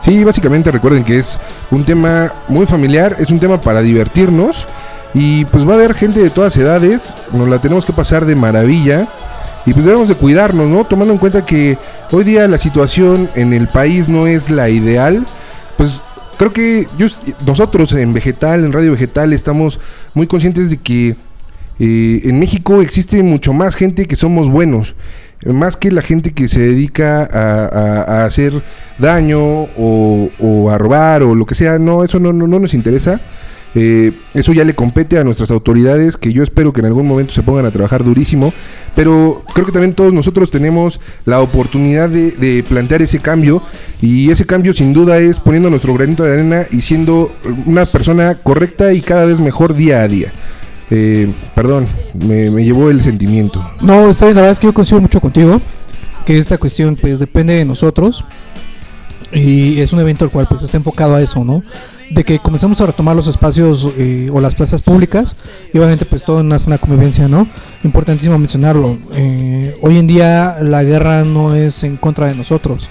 Sí, 0.04 0.24
básicamente 0.24 0.72
recuerden 0.72 1.04
que 1.04 1.20
es 1.20 1.38
un 1.70 1.84
tema 1.84 2.32
muy 2.48 2.66
familiar, 2.66 3.18
es 3.20 3.30
un 3.30 3.40
tema 3.40 3.60
para 3.60 3.82
divertirnos 3.82 4.66
y 5.14 5.46
pues 5.46 5.68
va 5.68 5.74
a 5.74 5.76
haber 5.76 5.94
gente 5.94 6.22
de 6.22 6.30
todas 6.30 6.56
edades, 6.58 7.14
nos 7.34 7.48
la 7.48 7.60
tenemos 7.60 7.86
que 7.86 7.94
pasar 7.94 8.26
de 8.26 8.36
maravilla 8.36 9.08
y 9.66 9.74
pues 9.74 9.86
debemos 9.86 10.08
de 10.08 10.16
cuidarnos, 10.16 10.70
¿no? 10.70 10.86
Tomando 10.86 11.14
en 11.14 11.20
cuenta 11.20 11.46
que 11.46 11.78
hoy 12.12 12.24
día 12.24 12.48
la 12.48 12.58
situación 12.58 13.30
en 13.36 13.54
el 13.54 13.68
país 13.68 14.08
no 14.08 14.28
es 14.28 14.50
la 14.50 14.70
ideal, 14.70 15.26
pues 15.76 16.04
creo 16.38 16.54
que 16.54 16.88
nosotros 17.46 17.92
en 17.94 18.14
Vegetal, 18.14 18.64
en 18.64 18.72
Radio 18.72 18.92
Vegetal, 18.92 19.34
estamos 19.34 19.80
muy 20.14 20.28
conscientes 20.28 20.70
de 20.70 20.78
que 20.78 21.16
eh, 21.80 22.22
en 22.24 22.40
México 22.40 22.82
existe 22.82 23.22
mucho 23.24 23.54
más 23.54 23.76
gente 23.76 24.08
que 24.08 24.16
somos 24.16 24.50
buenos, 24.50 24.96
más 25.46 25.76
que 25.76 25.92
la 25.92 26.02
gente 26.02 26.32
que 26.32 26.48
se 26.48 26.60
dedica 26.60 27.28
a, 27.32 28.26
hacer 28.26 28.64
daño 28.98 29.68
o, 29.78 30.70
a 30.72 30.78
robar 30.78 31.24
o 31.24 31.36
lo 31.36 31.46
que 31.46 31.56
sea. 31.56 31.78
No, 31.78 32.04
eso 32.04 32.20
no, 32.20 32.34
no 32.34 32.48
nos 32.60 32.74
interesa. 32.74 33.22
Eh, 33.80 34.12
eso 34.34 34.54
ya 34.54 34.64
le 34.64 34.74
compete 34.74 35.20
a 35.20 35.24
nuestras 35.24 35.52
autoridades 35.52 36.18
que 36.18 36.34
yo 36.34 36.42
espero 36.42 36.74
que 36.74 36.80
en 36.80 36.88
algún 36.88 37.08
momento 37.08 37.32
se 37.32 37.44
pongan 37.44 37.68
a 37.68 37.72
trabajar 37.72 38.04
durísimo. 38.04 38.52
Pero 38.96 39.44
creo 39.54 39.68
que 39.68 39.72
también 39.72 39.94
todos 39.94 40.12
nosotros 40.14 40.50
tenemos 40.50 41.00
la 41.26 41.42
oportunidad 41.42 42.10
de, 42.10 42.66
plantear 42.68 43.04
ese 43.04 43.20
cambio. 43.20 43.62
Y 44.02 44.32
ese 44.32 44.48
cambio 44.48 44.74
sin 44.74 44.94
duda 44.94 45.20
es 45.20 45.40
poniendo 45.40 45.70
nuestro 45.70 45.94
granito 45.94 46.24
de 46.24 46.34
arena 46.34 46.66
y 46.72 46.82
siendo 46.82 47.32
una 47.68 47.86
persona 47.86 48.34
correcta 48.34 48.94
y 48.94 49.02
cada 49.02 49.26
vez 49.26 49.40
mejor 49.40 49.76
día 49.76 50.02
a 50.02 50.08
día. 50.08 50.32
Eh, 50.90 51.32
perdón, 51.54 51.88
me, 52.16 52.50
llevó 52.64 52.90
el 52.90 53.04
sentimiento. 53.04 53.64
No, 53.82 54.10
está 54.10 54.26
bien, 54.26 54.38
la 54.38 54.42
verdad 54.42 54.54
es 54.54 54.60
que 54.60 54.66
yo 54.66 54.74
coincido 54.74 55.02
mucho 55.02 55.22
contigo. 55.22 55.62
que 56.26 56.40
esta 56.40 56.58
cuestión 56.58 56.96
pues 56.96 57.20
depende 57.20 57.54
de 57.54 57.64
nosotros 57.64 58.26
y 59.32 59.80
es 59.82 59.94
un 59.94 60.00
evento 60.00 60.26
el 60.26 60.32
cual 60.32 60.48
pues 60.50 60.64
está 60.64 60.78
enfocado 60.78 61.16
a 61.16 61.22
eso, 61.22 61.44
¿no? 61.44 61.64
De 62.10 62.24
que 62.24 62.40
comenzamos 62.40 62.80
a 62.80 62.86
retomar 62.86 63.16
los 63.16 63.28
espacios 63.28 63.90
eh, 63.98 64.30
o 64.32 64.40
las 64.40 64.56
plazas 64.56 64.82
públicas 64.82 65.36
y 65.74 65.78
obviamente 65.78 66.06
pues 66.06 66.24
todo 66.24 66.40
en 66.40 66.46
una 66.46 66.58
sana 66.58 66.78
convivencia, 66.78 67.28
¿no? 67.28 67.48
Importantísimo 67.84 68.38
mencionarlo. 68.38 68.98
Eh, 69.16 69.76
hoy 69.82 69.98
en 70.00 70.08
día 70.08 70.56
la 70.62 70.84
guerra 70.84 71.26
no 71.26 71.54
es 71.54 71.84
en 71.84 71.98
contra 71.98 72.28
de 72.28 72.36
nosotros, 72.36 72.88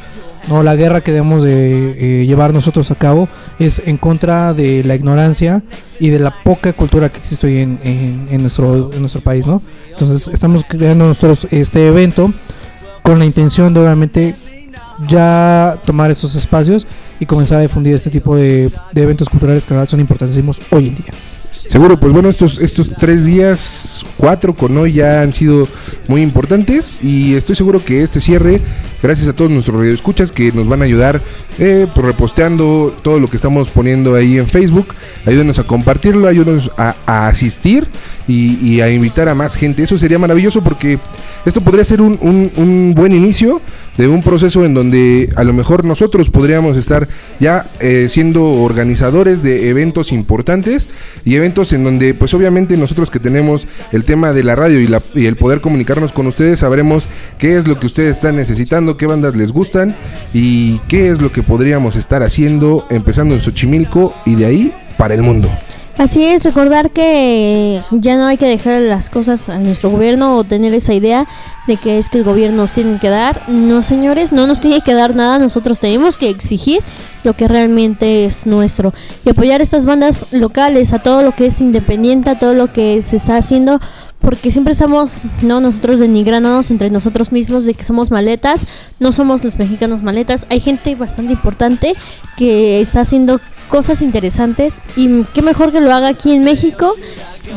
no, 0.48 0.62
la 0.62 0.76
guerra 0.76 1.00
que 1.00 1.12
debemos 1.12 1.42
de 1.42 2.20
eh, 2.22 2.26
llevar 2.26 2.52
nosotros 2.54 2.90
a 2.90 2.94
cabo 2.94 3.26
es 3.58 3.82
en 3.86 3.96
contra 3.96 4.52
de 4.54 4.84
la 4.84 4.94
ignorancia 4.94 5.62
y 5.98 6.10
de 6.10 6.18
la 6.20 6.30
poca 6.44 6.72
cultura 6.74 7.08
que 7.10 7.18
existe 7.18 7.46
hoy 7.48 7.58
en, 7.60 7.80
en- 7.82 8.28
en 8.30 8.42
nuestro, 8.42 8.92
en 8.92 9.00
nuestro 9.00 9.22
país, 9.22 9.46
¿no? 9.46 9.60
Entonces 9.92 10.28
estamos 10.32 10.62
creando 10.68 11.06
nosotros 11.06 11.48
este 11.50 11.88
evento 11.88 12.32
con 13.02 13.18
la 13.18 13.24
intención 13.24 13.72
de 13.72 13.80
obviamente 13.80 14.34
ya 15.08 15.78
tomar 15.84 16.10
esos 16.10 16.34
espacios 16.34 16.86
y 17.20 17.26
comenzar 17.26 17.58
a 17.58 17.62
difundir 17.62 17.94
este 17.94 18.10
tipo 18.10 18.36
de, 18.36 18.70
eventos 18.94 19.28
culturales 19.28 19.66
que 19.66 19.86
son 19.86 20.00
importantísimos 20.00 20.60
hoy 20.70 20.88
en 20.88 20.94
día. 20.96 21.12
Seguro, 21.52 21.98
pues 21.98 22.12
bueno, 22.12 22.28
estos, 22.28 22.60
estos 22.60 22.90
tres 22.98 23.24
días, 23.24 24.04
cuatro 24.18 24.54
con 24.54 24.76
hoy 24.76 24.92
ya 24.92 25.22
han 25.22 25.32
sido 25.32 25.66
muy 26.06 26.22
importantes 26.22 27.02
y 27.02 27.34
estoy 27.34 27.56
seguro 27.56 27.82
que 27.82 28.02
este 28.02 28.20
cierre, 28.20 28.60
gracias 29.02 29.28
a 29.28 29.32
todos 29.32 29.50
nuestros 29.50 29.78
radioescuchas 29.78 30.32
que 30.32 30.52
nos 30.52 30.68
van 30.68 30.82
a 30.82 30.84
ayudar 30.84 31.20
eh, 31.58 31.86
por 31.94 32.04
reposteando 32.04 32.94
todo 33.02 33.18
lo 33.18 33.28
que 33.28 33.36
estamos 33.36 33.70
poniendo 33.70 34.14
ahí 34.14 34.38
en 34.38 34.46
Facebook, 34.46 34.86
ayúdenos 35.24 35.58
a 35.58 35.64
compartirlo, 35.64 36.28
ayúdenos 36.28 36.70
a, 36.76 36.94
asistir 37.28 37.86
y, 38.28 38.80
a 38.80 38.90
invitar 38.90 39.28
a 39.28 39.34
más 39.34 39.54
gente. 39.54 39.82
Eso 39.82 39.98
sería 39.98 40.18
maravilloso 40.18 40.62
porque 40.62 40.98
esto 41.44 41.60
podría 41.60 41.84
ser 41.84 42.00
un 42.00 42.92
buen 42.96 43.14
inicio 43.14 43.60
de 43.96 44.08
un 44.08 44.22
proceso 44.22 44.64
en 44.64 44.74
donde 44.74 45.28
a 45.36 45.44
lo 45.44 45.52
mejor 45.52 45.84
nosotros 45.84 46.30
podríamos 46.30 46.76
estar 46.76 47.08
ya 47.40 47.66
eh, 47.80 48.08
siendo 48.10 48.44
organizadores 48.44 49.42
de 49.42 49.68
eventos 49.68 50.12
importantes 50.12 50.88
y 51.24 51.36
eventos 51.36 51.72
en 51.72 51.84
donde 51.84 52.14
pues 52.14 52.34
obviamente 52.34 52.76
nosotros 52.76 53.10
que 53.10 53.20
tenemos 53.20 53.66
el 53.92 54.04
tema 54.04 54.32
de 54.32 54.44
la 54.44 54.54
radio 54.54 54.80
y, 54.80 54.86
la, 54.86 55.02
y 55.14 55.26
el 55.26 55.36
poder 55.36 55.60
comunicarnos 55.60 56.12
con 56.12 56.26
ustedes 56.26 56.60
sabremos 56.60 57.04
qué 57.38 57.56
es 57.56 57.66
lo 57.66 57.78
que 57.80 57.86
ustedes 57.86 58.16
están 58.16 58.36
necesitando, 58.36 58.85
qué 58.94 59.06
bandas 59.06 59.34
les 59.34 59.52
gustan 59.52 59.94
y 60.32 60.78
qué 60.88 61.10
es 61.10 61.20
lo 61.20 61.32
que 61.32 61.42
podríamos 61.42 61.96
estar 61.96 62.22
haciendo 62.22 62.86
empezando 62.90 63.34
en 63.34 63.40
Xochimilco 63.40 64.14
y 64.24 64.36
de 64.36 64.46
ahí 64.46 64.72
para 64.96 65.14
el 65.14 65.22
mundo. 65.22 65.48
Así 65.98 66.26
es, 66.26 66.44
recordar 66.44 66.90
que 66.90 67.82
ya 67.90 68.18
no 68.18 68.26
hay 68.26 68.36
que 68.36 68.46
dejar 68.46 68.82
las 68.82 69.08
cosas 69.08 69.48
a 69.48 69.58
nuestro 69.58 69.88
gobierno 69.88 70.36
o 70.36 70.44
tener 70.44 70.74
esa 70.74 70.92
idea 70.92 71.26
de 71.66 71.78
que 71.78 71.96
es 71.96 72.10
que 72.10 72.18
el 72.18 72.24
gobierno 72.24 72.58
nos 72.58 72.72
tiene 72.72 72.98
que 72.98 73.08
dar. 73.08 73.48
No, 73.48 73.80
señores, 73.80 74.30
no 74.30 74.46
nos 74.46 74.60
tiene 74.60 74.82
que 74.82 74.92
dar 74.92 75.16
nada, 75.16 75.38
nosotros 75.38 75.80
tenemos 75.80 76.18
que 76.18 76.28
exigir 76.28 76.82
lo 77.24 77.32
que 77.32 77.48
realmente 77.48 78.26
es 78.26 78.46
nuestro 78.46 78.92
y 79.24 79.30
apoyar 79.30 79.62
estas 79.62 79.86
bandas 79.86 80.26
locales, 80.32 80.92
a 80.92 80.98
todo 80.98 81.22
lo 81.22 81.32
que 81.32 81.46
es 81.46 81.62
independiente, 81.62 82.28
a 82.28 82.38
todo 82.38 82.52
lo 82.52 82.70
que 82.70 83.00
se 83.00 83.16
está 83.16 83.38
haciendo, 83.38 83.80
porque 84.26 84.50
siempre 84.50 84.72
estamos, 84.72 85.22
no 85.42 85.60
nosotros 85.60 86.00
denigrándonos 86.00 86.72
entre 86.72 86.90
nosotros 86.90 87.30
mismos 87.30 87.64
de 87.64 87.74
que 87.74 87.84
somos 87.84 88.10
maletas, 88.10 88.66
no 88.98 89.12
somos 89.12 89.44
los 89.44 89.56
mexicanos 89.56 90.02
maletas, 90.02 90.48
hay 90.50 90.58
gente 90.58 90.96
bastante 90.96 91.34
importante 91.34 91.94
que 92.36 92.80
está 92.80 93.02
haciendo 93.02 93.40
cosas 93.68 94.02
interesantes 94.02 94.82
y 94.96 95.22
qué 95.32 95.42
mejor 95.42 95.70
que 95.70 95.80
lo 95.80 95.92
haga 95.94 96.08
aquí 96.08 96.34
en 96.34 96.42
México, 96.42 96.92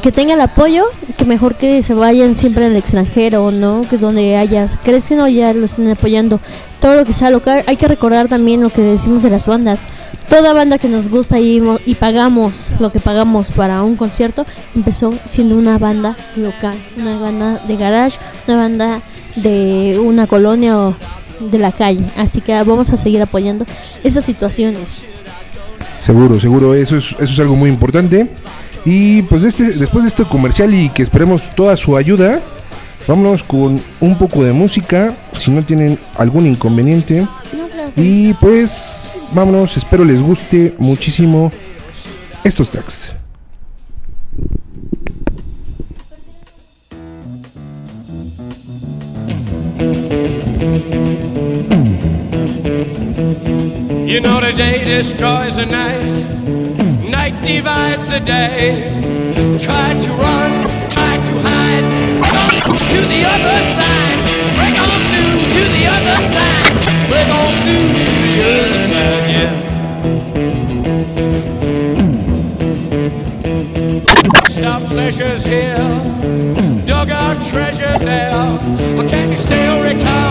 que 0.02 0.12
tenga 0.12 0.34
el 0.34 0.42
apoyo, 0.42 0.86
que 1.18 1.26
mejor 1.26 1.56
que 1.56 1.84
se 1.84 1.94
vayan 1.94 2.36
siempre 2.36 2.66
al 2.66 2.76
extranjero, 2.76 3.52
¿no? 3.52 3.82
Que 3.90 3.98
donde 3.98 4.38
haya, 4.38 4.68
crecen 4.84 5.20
o 5.20 5.28
ya 5.28 5.54
lo 5.54 5.66
estén 5.66 5.90
apoyando. 5.90 6.40
Todo 6.80 6.96
lo 6.96 7.06
que 7.06 7.14
sea 7.14 7.30
local, 7.30 7.64
hay 7.68 7.76
que 7.76 7.88
recordar 7.88 8.28
también 8.28 8.62
lo 8.62 8.70
que 8.70 8.82
decimos 8.82 9.24
de 9.24 9.30
las 9.30 9.48
bandas. 9.48 9.88
Toda 10.30 10.54
banda 10.54 10.78
que 10.78 10.88
nos 10.88 11.10
gusta 11.10 11.40
y, 11.40 11.62
y 11.86 11.96
pagamos 11.96 12.70
lo 12.80 12.92
que 12.92 13.00
pagamos 13.00 13.52
para 13.52 13.84
un 13.84 13.96
concierto, 13.96 14.46
empezó 14.76 15.14
siendo 15.26 15.58
una 15.58 15.78
banda 15.78 16.16
local, 16.36 16.76
una 16.98 17.20
banda 17.20 17.62
de 17.68 17.76
garage, 17.76 18.18
una 18.48 18.58
banda 18.58 19.02
de 19.36 20.00
una 20.02 20.28
colonia 20.28 20.80
o 20.80 20.96
de 21.40 21.58
la 21.58 21.72
calle. 21.72 22.06
Así 22.18 22.42
que 22.42 22.54
vamos 22.64 22.90
a 22.92 22.98
seguir 22.98 23.22
apoyando 23.22 23.66
esas 24.04 24.24
situaciones. 24.24 25.04
Seguro, 26.06 26.40
seguro, 26.40 26.74
eso 26.74 26.98
es, 26.98 27.12
eso 27.14 27.24
es 27.24 27.40
algo 27.40 27.56
muy 27.56 27.70
importante. 27.70 28.30
Y 28.86 29.22
pues 29.24 29.44
este, 29.44 29.72
después 29.72 30.04
de 30.04 30.10
este 30.10 30.26
comercial 30.26 30.74
y 30.74 30.90
que 30.90 31.04
esperemos 31.04 31.54
toda 31.56 31.76
su 31.78 31.98
ayuda, 31.98 32.42
vámonos 33.08 33.44
con 33.44 33.82
un 34.00 34.18
poco 34.18 34.44
de 34.44 34.54
música, 34.54 35.16
si 35.34 35.52
no 35.52 35.64
tienen 35.64 35.98
algún 36.18 36.46
inconveniente. 36.46 37.28
Y 37.96 38.34
pues 38.36 39.10
vámonos, 39.34 39.78
espero 39.78 40.04
les 40.04 40.22
guste 40.22 40.76
muchísimo 40.78 41.52
estos 42.44 42.70
tracks. 42.70 43.14
You 54.10 54.22
know 54.22 54.42
the 54.42 54.52
day 54.52 54.84
destroys 54.86 55.56
the 55.56 55.68
night, 55.68 56.26
night 57.32 57.44
divides 57.44 58.10
the 58.10 58.20
day. 58.20 58.92
Try 59.60 59.94
to 60.00 60.10
run, 60.14 60.52
try 60.90 61.18
to 61.18 61.34
hide, 61.42 61.86
break 62.20 62.34
on 62.34 62.50
to 62.78 63.02
the 63.14 63.24
other 63.26 63.64
side, 63.76 64.20
break 64.56 64.78
on 64.80 65.02
through 65.12 65.38
to 65.56 65.64
the 65.76 65.86
other 65.96 66.20
side, 66.34 66.76
break 67.10 67.30
on 67.30 67.54
through 67.64 67.90
to 68.06 68.12
the 68.26 68.36
other 68.50 68.80
side, 68.90 69.30
yeah. 69.36 69.54
Stop 74.48 74.82
pleasures 74.84 75.44
here, 75.46 75.78
dug 76.86 77.10
out 77.12 77.42
treasures 77.42 78.00
there. 78.02 78.60
But 78.96 79.10
can 79.10 79.30
you 79.32 79.38
still 79.38 79.84
recall 79.84 80.29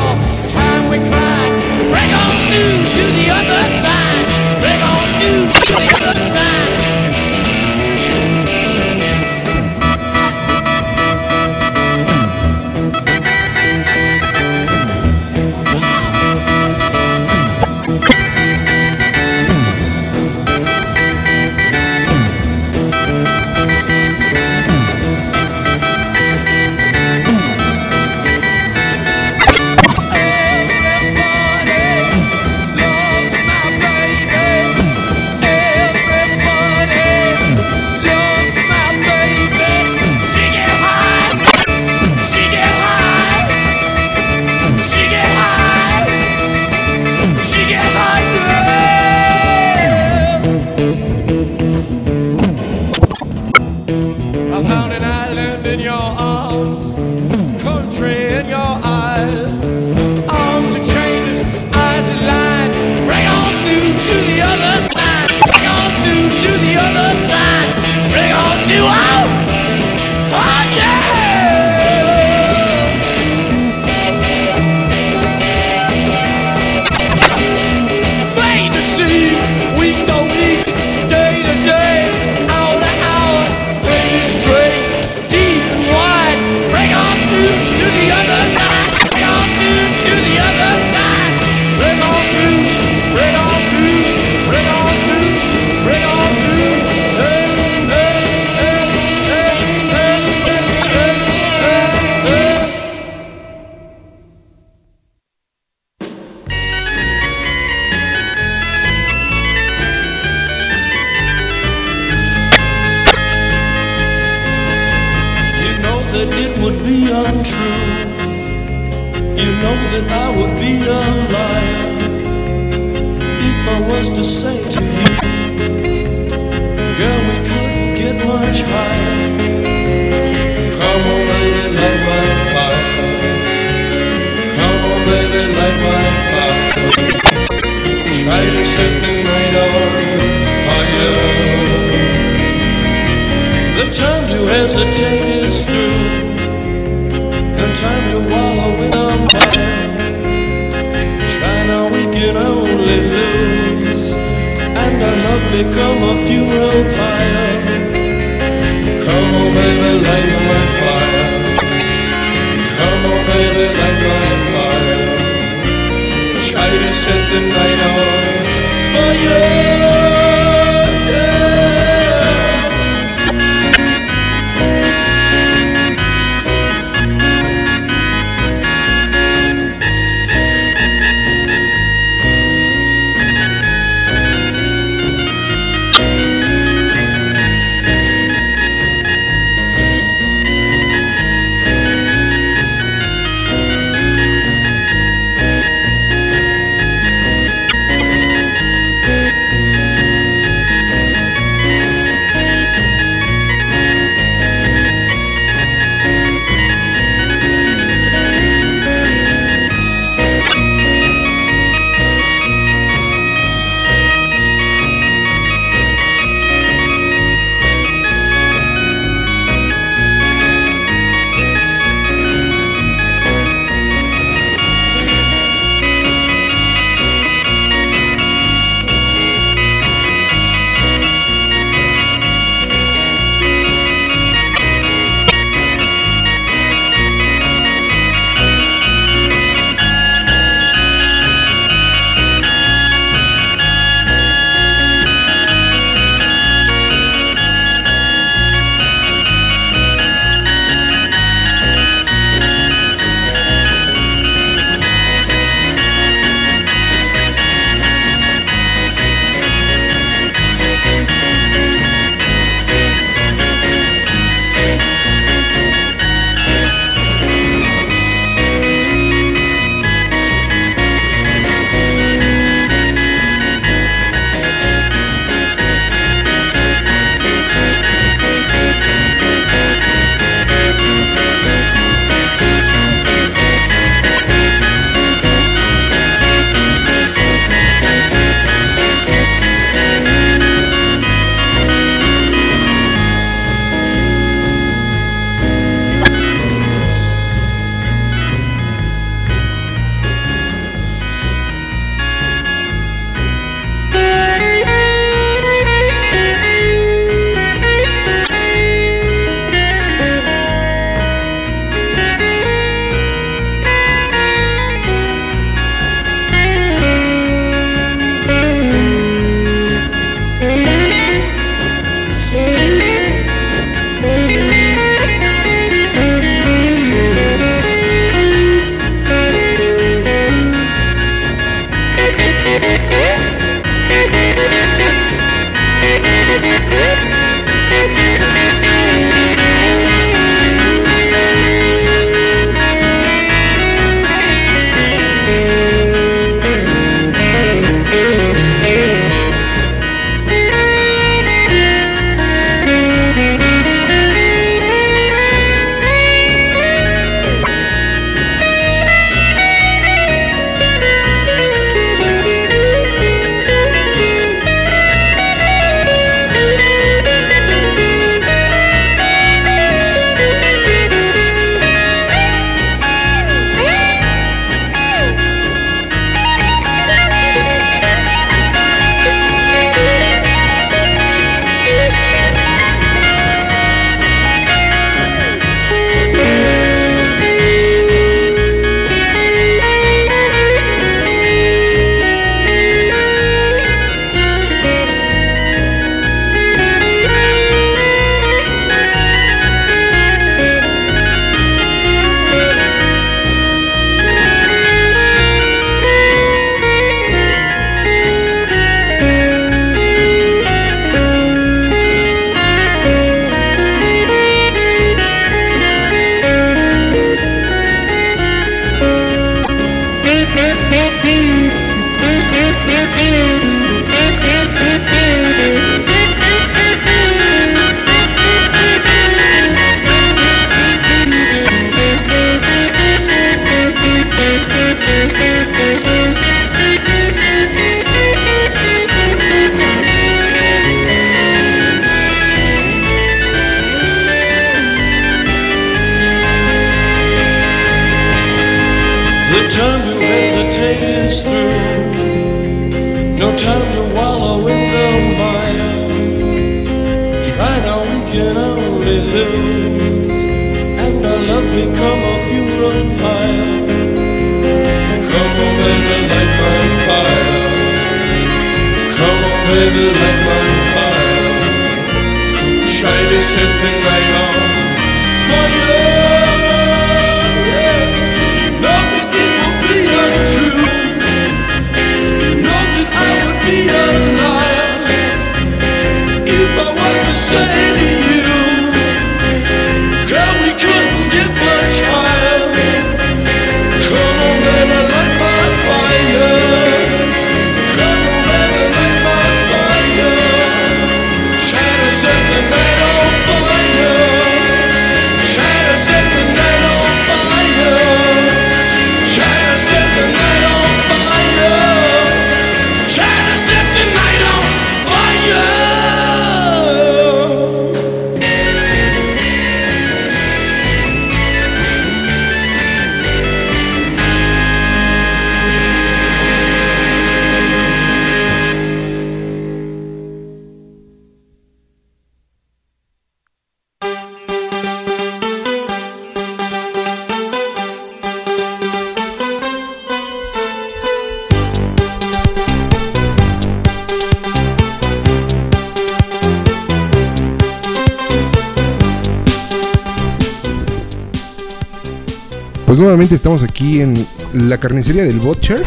nuevamente 552.88 553.16
estamos 553.16 553.42
aquí 553.42 553.82
en 553.82 554.06
la 554.32 554.56
carnicería 554.56 555.04
del 555.04 555.20
Butcher. 555.20 555.62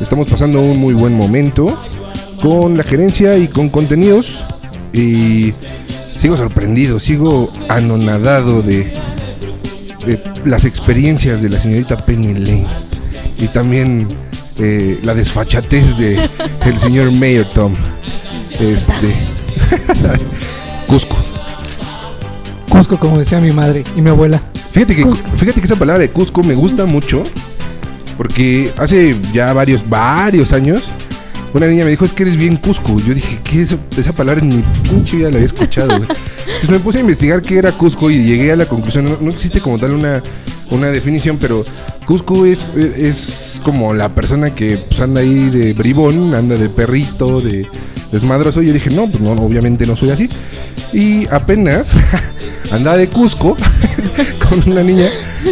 Estamos 0.00 0.26
pasando 0.26 0.60
un 0.60 0.76
muy 0.76 0.92
buen 0.92 1.14
momento 1.14 1.80
con 2.42 2.76
la 2.76 2.82
gerencia 2.82 3.36
y 3.36 3.46
con 3.46 3.68
contenidos. 3.68 4.44
Y 4.92 5.52
sigo 6.20 6.36
sorprendido, 6.36 6.98
sigo 6.98 7.52
anonadado 7.68 8.60
de, 8.60 8.92
de 10.04 10.20
las 10.44 10.64
experiencias 10.64 11.42
de 11.42 11.48
la 11.48 11.60
señorita 11.60 11.96
Penny 11.96 12.34
Lane. 12.34 12.66
Y 13.38 13.46
también 13.46 14.08
eh, 14.58 14.98
la 15.04 15.14
desfachatez 15.14 15.96
de 15.96 16.28
el 16.66 16.76
señor 16.76 17.12
Mayor 17.12 17.46
Tom. 17.46 17.76
Este. 18.58 19.14
Cusco. 20.88 21.16
Cusco, 22.68 22.98
como 22.98 23.18
decía 23.18 23.38
mi 23.38 23.52
madre 23.52 23.84
y 23.94 24.02
mi 24.02 24.10
abuela. 24.10 24.42
Fíjate 24.72 24.96
que, 24.96 25.02
Cusco. 25.02 25.30
fíjate 25.36 25.60
que 25.60 25.66
esa 25.66 25.76
palabra 25.76 26.00
de 26.02 26.10
Cusco 26.10 26.42
me 26.42 26.54
gusta 26.54 26.86
mucho 26.86 27.22
porque 28.16 28.72
hace 28.78 29.16
ya 29.32 29.52
varios, 29.52 29.88
varios 29.88 30.52
años 30.52 30.90
una 31.54 31.66
niña 31.66 31.84
me 31.84 31.90
dijo, 31.90 32.04
es 32.04 32.12
que 32.12 32.22
eres 32.22 32.36
bien 32.36 32.56
Cusco. 32.56 32.96
Yo 32.96 33.14
dije, 33.14 33.38
¿qué 33.44 33.62
es 33.62 33.76
esa 33.98 34.12
palabra? 34.12 34.40
En 34.40 34.48
mi 34.48 34.62
pinche 34.88 35.18
vida 35.18 35.28
la 35.28 35.36
había 35.36 35.46
escuchado. 35.46 35.88
güey". 35.98 36.08
Entonces 36.46 36.70
me 36.70 36.78
puse 36.78 36.98
a 36.98 37.00
investigar 37.02 37.42
qué 37.42 37.58
era 37.58 37.72
Cusco 37.72 38.10
y 38.10 38.24
llegué 38.24 38.52
a 38.52 38.56
la 38.56 38.66
conclusión, 38.66 39.04
no, 39.04 39.18
no 39.20 39.30
existe 39.30 39.60
como 39.60 39.78
tal 39.78 39.94
una, 39.94 40.22
una 40.70 40.86
definición, 40.88 41.36
pero 41.38 41.62
Cusco 42.06 42.46
es, 42.46 42.66
es, 42.74 42.96
es 42.96 43.60
como 43.62 43.92
la 43.92 44.14
persona 44.14 44.54
que 44.54 44.78
pues, 44.78 45.00
anda 45.00 45.20
ahí 45.20 45.50
de 45.50 45.74
bribón, 45.74 46.34
anda 46.34 46.56
de 46.56 46.70
perrito, 46.70 47.40
de 47.40 47.66
desmadroso. 48.10 48.62
Y 48.62 48.68
yo 48.68 48.72
dije, 48.72 48.90
no, 48.90 49.10
pues 49.10 49.20
no, 49.20 49.32
obviamente 49.32 49.84
no 49.86 49.94
soy 49.94 50.10
así. 50.10 50.28
Y 50.92 51.26
apenas 51.28 51.94
andaba 52.72 52.96
de 52.96 53.08
Cusco 53.08 53.56
con 54.48 54.72
una 54.72 54.82
niña 54.82 55.08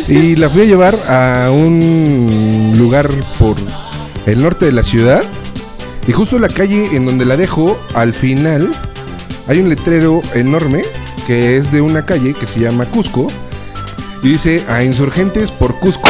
y 0.09 0.35
la 0.37 0.51
fui 0.51 0.63
a 0.63 0.65
llevar 0.65 0.99
a 1.09 1.51
un 1.51 2.75
lugar 2.77 3.09
por 3.39 3.57
el 4.27 4.43
norte 4.43 4.67
de 4.67 4.73
la 4.73 4.85
ciudad. 4.85 5.23
Y 6.07 6.13
justo 6.13 6.37
en 6.37 6.43
la 6.43 6.49
calle 6.49 6.95
en 6.95 7.07
donde 7.07 7.25
la 7.25 7.37
dejo, 7.37 7.79
al 7.95 8.13
final, 8.13 8.71
hay 9.47 9.61
un 9.61 9.69
letrero 9.69 10.23
enorme 10.35 10.83
que 11.27 11.57
es 11.57 11.71
de 11.73 11.81
una 11.81 12.05
calle 12.05 12.35
que 12.35 12.47
se 12.47 12.61
llama 12.61 12.87
Cusco. 12.87 13.29
Y 14.23 14.31
dice 14.31 14.65
a 14.69 14.83
insurgentes 14.83 15.51
por 15.51 15.79
Cusco. 15.79 16.10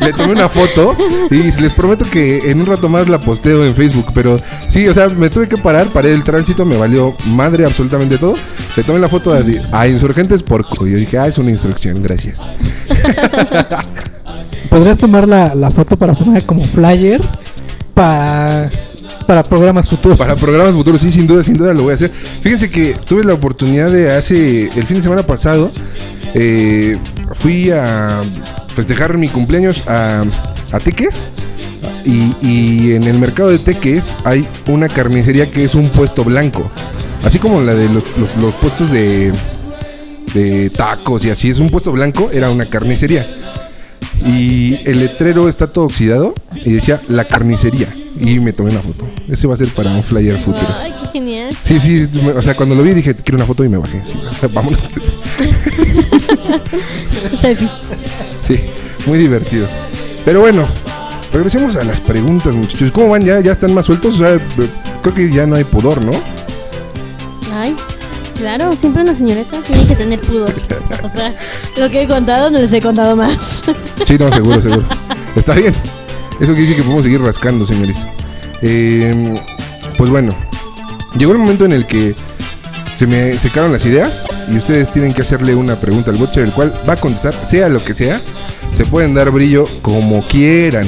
Le 0.00 0.12
tomé 0.12 0.32
una 0.32 0.48
foto 0.48 0.96
y 1.30 1.36
les 1.36 1.72
prometo 1.72 2.04
que 2.10 2.50
en 2.50 2.60
un 2.60 2.66
rato 2.66 2.88
más 2.88 3.08
la 3.08 3.20
posteo 3.20 3.64
en 3.64 3.74
Facebook. 3.74 4.06
Pero 4.14 4.36
sí, 4.68 4.86
o 4.86 4.94
sea, 4.94 5.08
me 5.08 5.30
tuve 5.30 5.48
que 5.48 5.56
parar, 5.56 5.88
paré 5.88 6.12
el 6.12 6.24
tránsito, 6.24 6.64
me 6.64 6.76
valió 6.76 7.14
madre 7.26 7.64
absolutamente 7.64 8.18
todo. 8.18 8.34
Le 8.76 8.82
tomé 8.82 8.98
la 8.98 9.08
foto 9.08 9.36
a, 9.72 9.88
insurgentes 9.88 10.42
por. 10.42 10.66
Y 10.80 10.90
yo 10.90 10.98
dije, 10.98 11.18
ah, 11.18 11.26
es 11.26 11.38
una 11.38 11.50
instrucción, 11.50 12.02
gracias. 12.02 12.48
¿Podrías 14.70 14.98
tomar 14.98 15.28
la, 15.28 15.54
la 15.54 15.70
foto 15.70 15.96
para 15.96 16.14
poner 16.14 16.42
como 16.44 16.64
flyer 16.64 17.20
para, 17.94 18.70
para 19.26 19.42
programas 19.42 19.88
futuros? 19.88 20.16
Para 20.18 20.34
programas 20.36 20.74
futuros, 20.74 21.00
sí, 21.00 21.10
sin 21.12 21.26
duda, 21.26 21.42
sin 21.44 21.54
duda 21.56 21.72
lo 21.74 21.84
voy 21.84 21.92
a 21.92 21.96
hacer. 21.96 22.10
Fíjense 22.40 22.70
que 22.70 22.94
tuve 23.06 23.24
la 23.24 23.34
oportunidad 23.34 23.90
de 23.90 24.12
hace 24.12 24.68
el 24.74 24.84
fin 24.84 24.96
de 24.98 25.02
semana 25.02 25.22
pasado, 25.24 25.70
eh, 26.34 26.96
fui 27.34 27.70
a 27.70 28.20
festejar 28.74 29.16
mi 29.18 29.28
cumpleaños 29.28 29.82
a, 29.86 30.22
a 30.72 30.78
Teques. 30.80 31.24
Y, 32.06 32.92
en 32.92 33.04
el 33.04 33.18
mercado 33.18 33.50
de 33.50 33.58
Teques 33.58 34.04
hay 34.24 34.46
una 34.68 34.88
carnicería 34.88 35.50
que 35.50 35.64
es 35.64 35.74
un 35.74 35.88
puesto 35.88 36.22
blanco. 36.24 36.70
Así 37.24 37.38
como 37.38 37.60
la 37.62 37.74
de 37.74 37.88
los, 37.88 38.04
los- 38.18 38.36
los 38.36 38.54
puestos 38.54 38.90
de, 38.90 39.32
de 40.34 40.68
tacos 40.70 41.24
y 41.24 41.30
así, 41.30 41.48
es 41.50 41.58
un 41.58 41.70
puesto 41.70 41.92
blanco, 41.92 42.30
era 42.32 42.50
una 42.50 42.66
carnicería. 42.66 43.26
Y 44.24 44.78
el 44.84 45.00
letrero 45.00 45.48
está 45.48 45.66
todo 45.66 45.86
oxidado 45.86 46.34
y 46.64 46.72
decía 46.72 47.00
la 47.08 47.24
carnicería. 47.24 47.88
Y 48.18 48.38
me 48.38 48.52
tomé 48.52 48.70
una 48.70 48.80
foto. 48.80 49.06
Ese 49.28 49.46
va 49.46 49.54
a 49.54 49.56
ser 49.56 49.68
para 49.68 49.90
un 49.90 50.02
flyer 50.02 50.38
futuro. 50.38 50.66
Ay, 50.78 50.94
qué 51.02 51.08
genial. 51.18 51.56
Sí, 51.62 51.80
sí, 51.80 52.06
o 52.34 52.42
sea, 52.42 52.54
cuando 52.54 52.74
lo 52.74 52.82
vi 52.82 52.94
dije, 52.94 53.14
quiero 53.16 53.36
una 53.36 53.46
foto 53.46 53.64
y 53.64 53.68
me 53.68 53.78
bajé. 53.78 54.02
Vámonos. 54.52 54.80
Sí, 58.38 58.60
muy 59.06 59.16
divertido. 59.18 59.66
Pero 60.24 60.40
bueno, 60.40 60.64
regresemos 61.32 61.76
a 61.76 61.84
las 61.84 62.00
preguntas, 62.00 62.54
muchachos. 62.54 62.90
¿Cómo 62.90 63.08
van? 63.08 63.24
¿Ya, 63.24 63.40
ya 63.40 63.52
están 63.52 63.72
más 63.72 63.86
sueltos? 63.86 64.16
O 64.16 64.18
sea, 64.18 64.34
eh, 64.34 64.40
creo 65.02 65.14
que 65.14 65.30
ya 65.30 65.46
no 65.46 65.56
hay 65.56 65.64
pudor, 65.64 66.04
¿no? 66.04 66.12
Ay, 67.54 67.74
claro, 68.36 68.76
siempre 68.76 69.02
una 69.02 69.14
señorita 69.14 69.62
tiene 69.62 69.86
que 69.86 69.96
tener 69.96 70.20
pudor. 70.20 70.52
O 71.02 71.08
sea, 71.08 71.34
lo 71.76 71.88
que 71.90 72.02
he 72.02 72.08
contado 72.08 72.50
no 72.50 72.58
les 72.58 72.72
he 72.72 72.80
contado 72.80 73.16
más. 73.16 73.64
Sí, 74.06 74.16
no, 74.18 74.30
seguro, 74.30 74.60
seguro. 74.60 74.84
Está 75.34 75.54
bien. 75.54 75.74
Eso 76.40 76.52
quiere 76.52 76.62
decir 76.62 76.76
que 76.76 76.82
podemos 76.82 77.04
seguir 77.04 77.20
rascando, 77.20 77.64
señores. 77.64 77.98
Eh, 78.62 79.34
pues 79.96 80.10
bueno, 80.10 80.32
llegó 81.16 81.32
el 81.32 81.38
momento 81.38 81.64
en 81.64 81.72
el 81.72 81.86
que 81.86 82.14
se 82.96 83.06
me 83.06 83.34
secaron 83.34 83.72
las 83.72 83.84
ideas 83.86 84.28
y 84.50 84.56
ustedes 84.56 84.90
tienen 84.92 85.12
que 85.12 85.22
hacerle 85.22 85.54
una 85.54 85.76
pregunta 85.76 86.10
al 86.10 86.16
Butcher, 86.16 86.44
el 86.44 86.52
cual 86.52 86.72
va 86.88 86.94
a 86.94 86.96
contestar, 86.96 87.34
sea 87.44 87.68
lo 87.68 87.84
que 87.84 87.94
sea. 87.94 88.22
Se 88.72 88.84
pueden 88.84 89.14
dar 89.14 89.30
brillo 89.30 89.64
como 89.82 90.22
quieran. 90.26 90.86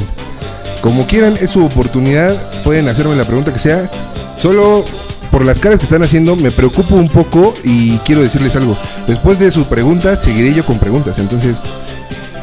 Como 0.81 1.07
quieran, 1.07 1.37
es 1.41 1.51
su 1.51 1.65
oportunidad. 1.65 2.63
Pueden 2.63 2.89
hacerme 2.89 3.17
la 3.17 3.25
pregunta 3.25 3.53
que 3.53 3.59
sea. 3.59 3.91
Solo 4.39 4.85
por 5.31 5.45
las 5.45 5.59
caras 5.59 5.79
que 5.79 5.85
están 5.85 6.03
haciendo, 6.03 6.37
me 6.37 6.51
preocupo 6.51 6.95
un 6.95 7.09
poco 7.09 7.55
y 7.65 7.99
quiero 7.99 8.23
decirles 8.23 8.57
algo. 8.57 8.77
Después 9.07 9.39
de 9.39 9.51
su 9.51 9.67
pregunta, 9.67 10.17
seguiré 10.17 10.55
yo 10.55 10.65
con 10.65 10.79
preguntas. 10.79 11.19
Entonces, 11.19 11.59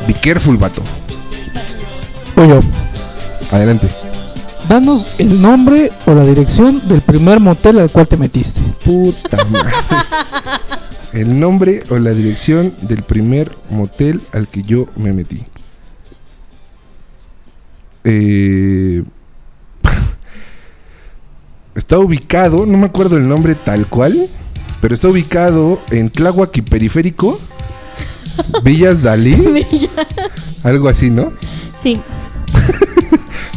be 0.07 0.13
careful, 0.13 0.57
vato. 0.57 0.81
Adelante. 3.53 3.87
Danos 4.67 5.07
el 5.19 5.39
nombre 5.39 5.91
o 6.07 6.15
la 6.15 6.25
dirección 6.25 6.81
del 6.87 7.03
primer 7.03 7.39
motel 7.39 7.77
al 7.77 7.91
cual 7.91 8.07
te 8.07 8.17
metiste. 8.17 8.61
Puta 8.83 9.45
madre. 9.45 9.71
El 11.11 11.39
nombre 11.39 11.83
o 11.91 11.99
la 11.99 12.11
dirección 12.11 12.73
del 12.81 13.03
primer 13.03 13.55
motel 13.69 14.23
al 14.31 14.47
que 14.47 14.63
yo 14.63 14.87
me 14.95 15.13
metí. 15.13 15.43
eh, 18.05 19.03
está 21.75 21.99
ubicado, 21.99 22.65
no 22.65 22.79
me 22.79 22.85
acuerdo 22.85 23.17
el 23.17 23.29
nombre 23.29 23.53
tal 23.53 23.85
cual, 23.85 24.27
pero 24.81 24.95
está 24.95 25.09
ubicado 25.09 25.79
en 25.91 26.09
Tláhuac 26.09 26.57
y 26.57 26.63
Periférico, 26.63 27.39
Villas 28.63 29.03
Dalí, 29.03 29.67
algo 30.63 30.89
así, 30.89 31.11
¿no? 31.11 31.31
Sí. 31.79 32.01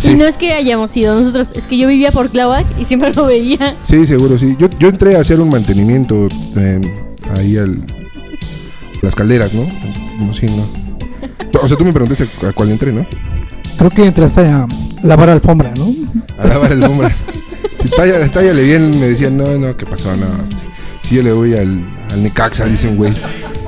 Sí. 0.01 0.10
Y 0.10 0.14
no 0.14 0.24
es 0.27 0.36
que 0.36 0.52
hayamos 0.52 0.94
ido 0.97 1.18
nosotros, 1.18 1.52
es 1.56 1.66
que 1.66 1.78
yo 1.78 1.89
vivía 1.89 2.10
por 2.12 2.28
Tláhuac 2.28 2.66
y 2.78 2.85
siempre 2.85 3.12
lo 3.14 3.27
veía. 3.27 3.77
Sí, 3.82 4.06
seguro, 4.06 4.39
sí. 4.39 4.55
Yo, 4.59 4.68
yo 4.78 4.89
entré 4.89 5.16
a 5.16 5.20
hacer 5.20 5.40
un 5.40 5.48
mantenimiento 5.48 6.28
eh, 6.56 6.81
ahí 7.35 7.56
al 7.56 7.74
las 9.02 9.14
calderas, 9.14 9.52
¿no? 9.55 9.62
No, 10.20 10.35
sí, 10.35 10.47
no. 10.47 10.66
O 11.62 11.68
sea, 11.68 11.77
tú 11.78 11.85
me 11.85 11.93
preguntaste 11.93 12.28
a 12.47 12.52
cuál 12.52 12.70
entré, 12.70 12.93
¿no? 12.93 13.06
Creo 13.78 13.90
que 13.90 14.05
entraste 14.05 14.40
a 14.43 14.66
lavar 15.02 15.31
alfombra, 15.31 15.73
¿no? 15.77 15.86
A 16.39 16.47
lavar 16.47 16.73
el 16.73 16.81
nombre. 16.81 17.14
Si 17.82 17.89
talla- 17.90 18.27
tállale 18.31 18.62
bien, 18.62 18.90
me 18.98 19.06
decían, 19.09 19.36
no, 19.36 19.44
no, 19.59 19.77
¿qué 19.77 19.86
pasó? 19.86 20.14
No, 20.16 20.27
si, 21.02 21.09
si 21.09 21.14
yo 21.16 21.23
le 21.23 21.32
voy 21.32 21.55
al, 21.55 21.78
al 22.10 22.23
Necaxa, 22.23 22.64
dice 22.64 22.89
un 22.89 22.97
güey. 22.97 23.12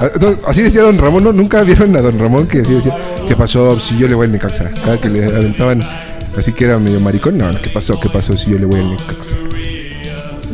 Ah, 0.00 0.10
Así 0.46 0.62
decía 0.62 0.82
Don 0.82 0.96
Ramón, 0.98 1.24
¿no? 1.24 1.32
Nunca 1.32 1.62
vieron 1.62 1.94
a 1.96 2.00
Don 2.00 2.18
Ramón 2.18 2.46
que 2.46 2.60
así 2.60 2.72
decía, 2.74 2.94
¿qué 3.28 3.34
pasó? 3.36 3.78
Si 3.78 3.96
yo 3.96 4.08
le 4.08 4.14
voy 4.14 4.26
al 4.26 4.32
Necaxa. 4.32 4.70
Cada 4.84 4.98
que 5.00 5.08
le 5.08 5.24
aventaban 5.24 5.80
así 6.38 6.52
que 6.52 6.64
era 6.64 6.78
medio 6.78 7.00
maricón, 7.00 7.38
no, 7.38 7.50
¿qué 7.60 7.70
pasó? 7.70 7.98
¿Qué 8.00 8.08
pasó 8.08 8.36
si 8.36 8.50
yo 8.50 8.58
le 8.58 8.66
voy 8.66 8.80
al 8.80 8.90
Necaxa? 8.90 9.36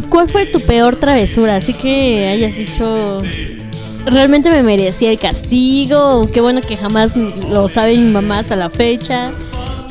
¿Cuál 0.09 0.28
fue 0.28 0.47
tu 0.47 0.61
peor 0.61 0.97
travesura? 0.97 1.56
Así 1.56 1.74
que 1.74 2.28
hayas 2.28 2.55
dicho. 2.55 3.23
¿Realmente 4.06 4.51
me 4.51 4.62
merecía 4.62 5.11
el 5.11 5.19
castigo? 5.19 6.20
¿O 6.20 6.27
Qué 6.27 6.40
bueno 6.40 6.61
que 6.61 6.77
jamás 6.77 7.16
lo 7.16 7.69
sabe 7.69 7.97
mi 7.97 8.11
mamá 8.11 8.40
hasta 8.40 8.55
la 8.55 8.70
fecha. 8.70 9.31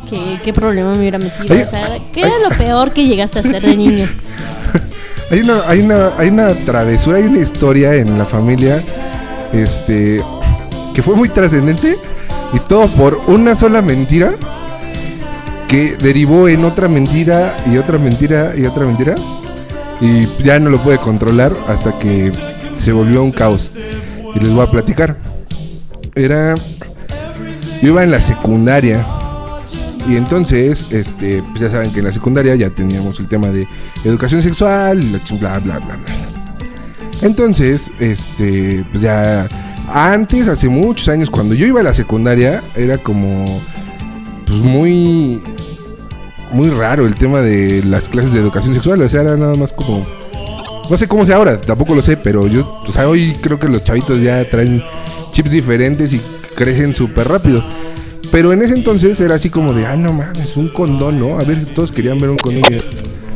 ¿Qué, 0.09 0.19
qué 0.43 0.53
problema 0.53 0.91
me 0.91 0.99
hubiera 0.99 1.17
metido? 1.17 1.55
Ay, 1.55 1.61
O 1.63 1.69
sea, 1.69 1.97
¿Qué 2.13 2.23
ay. 2.23 2.29
era 2.29 2.49
lo 2.49 2.57
peor 2.57 2.91
que 2.93 3.05
llegaste 3.07 3.39
a 3.39 3.41
hacer 3.41 3.61
de 3.61 3.75
niño? 3.75 4.09
Hay 5.31 5.39
una, 5.39 5.61
hay 5.67 5.79
una, 5.79 6.11
hay 6.17 6.27
una 6.27 6.53
travesura, 6.53 7.17
hay 7.17 7.23
una 7.23 7.39
historia 7.39 7.95
en 7.95 8.19
la 8.19 8.25
familia, 8.25 8.83
este, 9.51 10.21
que 10.93 11.01
fue 11.01 11.15
muy 11.15 11.27
trascendente 11.27 11.95
y 12.53 12.59
todo 12.59 12.87
por 12.89 13.19
una 13.27 13.55
sola 13.55 13.81
mentira 13.81 14.31
que 15.73 15.95
derivó 15.95 16.47
en 16.47 16.65
otra 16.65 16.87
mentira 16.87 17.57
y 17.65 17.77
otra 17.77 17.97
mentira 17.97 18.53
y 18.55 18.63
otra 18.67 18.85
mentira 18.85 19.15
y 19.99 20.23
ya 20.43 20.59
no 20.59 20.69
lo 20.69 20.77
pude 20.77 20.99
controlar 20.99 21.51
hasta 21.67 21.97
que 21.97 22.31
se 22.77 22.91
volvió 22.91 23.23
un 23.23 23.31
caos 23.31 23.79
y 24.35 24.39
les 24.39 24.53
voy 24.53 24.67
a 24.67 24.69
platicar. 24.69 25.17
Era, 26.13 26.53
yo 27.81 27.87
iba 27.87 28.03
en 28.03 28.11
la 28.11 28.21
secundaria 28.21 29.03
y 30.07 30.15
entonces, 30.15 30.91
este, 30.91 31.41
pues 31.41 31.61
ya 31.61 31.71
saben 31.71 31.91
que 31.91 32.01
en 32.01 32.05
la 32.05 32.11
secundaria 32.11 32.53
ya 32.53 32.69
teníamos 32.69 33.19
el 33.19 33.27
tema 33.27 33.47
de 33.47 33.67
educación 34.03 34.43
sexual, 34.43 34.99
bla, 35.39 35.57
bla, 35.57 35.79
bla, 35.79 35.79
bla. 35.79 35.95
Entonces, 37.23 37.89
este, 37.99 38.85
pues 38.91 39.01
ya 39.01 39.47
antes, 39.91 40.47
hace 40.47 40.69
muchos 40.69 41.09
años, 41.09 41.31
cuando 41.31 41.55
yo 41.55 41.65
iba 41.65 41.79
a 41.79 41.83
la 41.83 41.95
secundaria, 41.95 42.61
era 42.75 42.99
como, 42.99 43.45
pues 44.53 44.65
muy, 44.65 45.41
muy 46.51 46.69
raro 46.69 47.07
el 47.07 47.15
tema 47.15 47.41
de 47.41 47.83
las 47.85 48.07
clases 48.07 48.33
de 48.33 48.39
educación 48.39 48.73
sexual. 48.73 49.01
O 49.01 49.09
sea, 49.09 49.21
era 49.21 49.35
nada 49.35 49.55
más 49.55 49.73
como, 49.73 50.05
no 50.89 50.97
sé 50.97 51.07
cómo 51.07 51.25
sea 51.25 51.37
ahora, 51.37 51.59
tampoco 51.59 51.95
lo 51.95 52.01
sé, 52.01 52.17
pero 52.17 52.47
yo, 52.47 52.61
o 52.67 53.07
hoy 53.07 53.35
creo 53.41 53.59
que 53.59 53.67
los 53.67 53.83
chavitos 53.83 54.21
ya 54.21 54.47
traen 54.49 54.83
chips 55.31 55.51
diferentes 55.51 56.13
y 56.13 56.21
crecen 56.55 56.93
súper 56.93 57.27
rápido. 57.27 57.63
Pero 58.31 58.51
en 58.53 58.61
ese 58.61 58.73
entonces 58.73 59.19
era 59.19 59.35
así 59.35 59.49
como 59.49 59.73
de, 59.73 59.85
ah, 59.85 59.95
no 59.95 60.13
mames, 60.13 60.55
un 60.55 60.67
condón, 60.69 61.19
¿no? 61.19 61.39
A 61.39 61.43
ver, 61.43 61.65
todos 61.73 61.91
querían 61.91 62.19
ver 62.19 62.29
un 62.29 62.37
condón. 62.37 62.63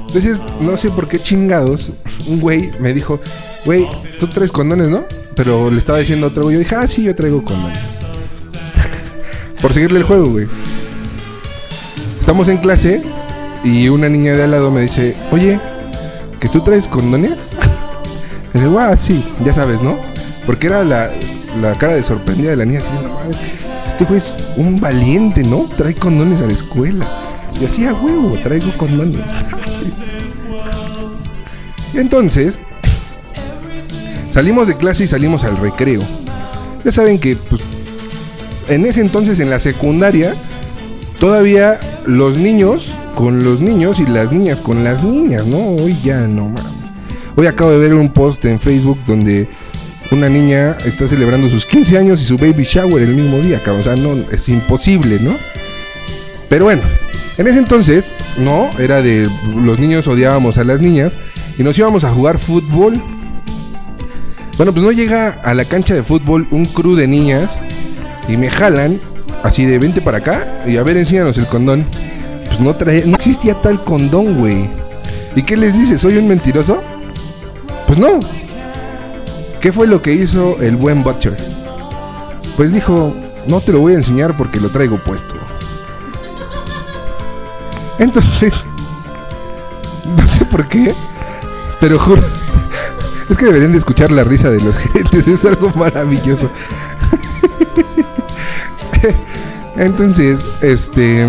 Entonces, 0.07 0.41
no 0.61 0.77
sé 0.77 0.89
por 0.89 1.07
qué 1.07 1.19
chingados, 1.19 1.91
un 2.27 2.39
güey 2.39 2.71
me 2.79 2.93
dijo, 2.93 3.19
güey, 3.65 3.87
tú 4.19 4.27
traes 4.27 4.51
condones, 4.51 4.89
¿no? 4.89 5.05
Pero 5.35 5.69
le 5.69 5.77
estaba 5.77 5.99
diciendo 5.99 6.27
otro 6.27 6.43
güey, 6.43 6.55
yo 6.55 6.59
dije, 6.59 6.75
ah, 6.75 6.87
sí, 6.87 7.03
yo 7.03 7.15
traigo 7.15 7.43
condones. 7.43 7.79
por 9.61 9.73
seguirle 9.73 9.99
el 9.99 10.05
juego, 10.05 10.29
güey. 10.29 10.47
Estamos 12.27 12.49
en 12.49 12.57
clase 12.57 13.01
y 13.63 13.87
una 13.87 14.09
niña 14.09 14.33
de 14.33 14.43
al 14.43 14.51
lado 14.51 14.69
me 14.69 14.81
dice, 14.81 15.15
oye, 15.31 15.57
¿que 16.41 16.49
tú 16.49 16.59
traes 16.59 16.85
condones? 16.85 17.55
Le 18.53 18.59
digo, 18.59 18.77
ah, 18.79 18.97
sí, 18.99 19.23
ya 19.45 19.53
sabes, 19.53 19.81
¿no? 19.81 19.97
Porque 20.45 20.67
era 20.67 20.83
la, 20.83 21.09
la 21.61 21.73
cara 21.75 21.95
de 21.95 22.03
sorprendida 22.03 22.49
de 22.49 22.57
la 22.57 22.65
niña, 22.65 22.79
así, 22.79 22.89
no 23.01 23.13
mames, 23.13 23.37
este 23.87 24.03
güey 24.03 24.17
es 24.17 24.33
un 24.57 24.77
valiente, 24.81 25.41
¿no? 25.41 25.69
Trae 25.77 25.93
condones 25.93 26.41
a 26.41 26.47
la 26.47 26.51
escuela. 26.51 27.07
Y 27.61 27.63
así 27.63 27.85
a 27.85 27.93
huevo, 27.93 28.37
traigo 28.43 28.71
condones. 28.75 29.23
entonces, 31.93 32.59
salimos 34.31 34.67
de 34.67 34.75
clase 34.75 35.05
y 35.05 35.07
salimos 35.07 35.45
al 35.45 35.55
recreo. 35.55 36.01
Ya 36.83 36.91
saben 36.91 37.19
que, 37.19 37.37
pues, 37.37 37.61
en 38.67 38.85
ese 38.85 38.99
entonces 38.99 39.39
en 39.39 39.49
la 39.49 39.61
secundaria, 39.61 40.33
todavía 41.21 41.79
los 42.07 42.37
niños 42.37 42.95
con 43.15 43.43
los 43.43 43.59
niños 43.59 43.99
y 43.99 44.05
las 44.05 44.31
niñas 44.31 44.59
con 44.61 44.83
las 44.83 45.03
niñas, 45.03 45.45
¿no? 45.45 45.57
Hoy 45.57 45.95
ya 46.03 46.21
no 46.21 46.45
mames. 46.45 46.63
Hoy 47.35 47.47
acabo 47.47 47.71
de 47.71 47.79
ver 47.79 47.93
un 47.93 48.09
post 48.09 48.45
en 48.45 48.59
Facebook 48.59 48.97
donde 49.05 49.47
una 50.11 50.29
niña 50.29 50.77
está 50.85 51.07
celebrando 51.07 51.49
sus 51.49 51.65
15 51.65 51.97
años 51.97 52.21
y 52.21 52.23
su 52.23 52.37
baby 52.37 52.63
shower 52.63 53.03
el 53.03 53.13
mismo 53.13 53.39
día, 53.39 53.61
cabrón. 53.61 53.81
O 53.81 53.83
sea, 53.83 53.95
no, 53.95 54.15
es 54.31 54.47
imposible, 54.47 55.19
¿no? 55.19 55.35
Pero 56.49 56.65
bueno, 56.65 56.81
en 57.37 57.47
ese 57.47 57.59
entonces, 57.59 58.13
no, 58.39 58.69
era 58.79 59.01
de 59.01 59.27
los 59.55 59.79
niños 59.79 60.07
odiábamos 60.07 60.57
a 60.57 60.63
las 60.63 60.79
niñas 60.79 61.13
y 61.57 61.63
nos 61.63 61.77
íbamos 61.77 62.05
a 62.05 62.11
jugar 62.11 62.39
fútbol. 62.39 63.01
Bueno, 64.55 64.71
pues 64.71 64.83
no 64.83 64.93
llega 64.93 65.41
a 65.43 65.53
la 65.53 65.65
cancha 65.65 65.93
de 65.93 66.03
fútbol 66.03 66.47
un 66.51 66.65
crew 66.65 66.95
de 66.95 67.05
niñas 67.05 67.49
y 68.29 68.37
me 68.37 68.49
jalan 68.49 68.97
así 69.43 69.65
de 69.65 69.79
vente 69.79 70.01
para 70.01 70.17
acá 70.19 70.45
y 70.65 70.77
a 70.77 70.83
ver, 70.83 70.97
enséñanos 70.97 71.37
el 71.37 71.47
condón. 71.47 71.85
Pues 72.47 72.59
no 72.59 72.75
trae, 72.75 73.03
no 73.05 73.15
existía 73.15 73.55
tal 73.55 73.83
condón, 73.83 74.37
güey. 74.37 74.69
¿Y 75.35 75.43
qué 75.43 75.57
les 75.57 75.77
dice? 75.77 75.97
¿Soy 75.97 76.17
un 76.17 76.27
mentiroso? 76.27 76.81
Pues 77.85 77.99
no. 77.99 78.19
¿Qué 79.61 79.71
fue 79.71 79.87
lo 79.87 80.01
que 80.01 80.13
hizo 80.13 80.61
el 80.61 80.75
buen 80.75 81.03
Butcher? 81.03 81.33
Pues 82.55 82.73
dijo, 82.73 83.15
no 83.47 83.61
te 83.61 83.71
lo 83.71 83.79
voy 83.79 83.93
a 83.93 83.97
enseñar 83.97 84.35
porque 84.35 84.59
lo 84.59 84.69
traigo 84.69 84.97
puesto. 84.97 85.35
Entonces, 87.99 88.53
no 90.17 90.27
sé 90.27 90.45
por 90.45 90.67
qué, 90.67 90.93
pero 91.79 91.99
juro, 91.99 92.21
es 93.29 93.37
que 93.37 93.45
deberían 93.45 93.71
de 93.71 93.77
escuchar 93.77 94.11
la 94.11 94.23
risa 94.23 94.49
de 94.49 94.59
los 94.59 94.75
gerentes, 94.77 95.27
es 95.27 95.45
algo 95.45 95.71
maravilloso. 95.75 96.49
Entonces, 99.77 100.45
este, 100.61 101.27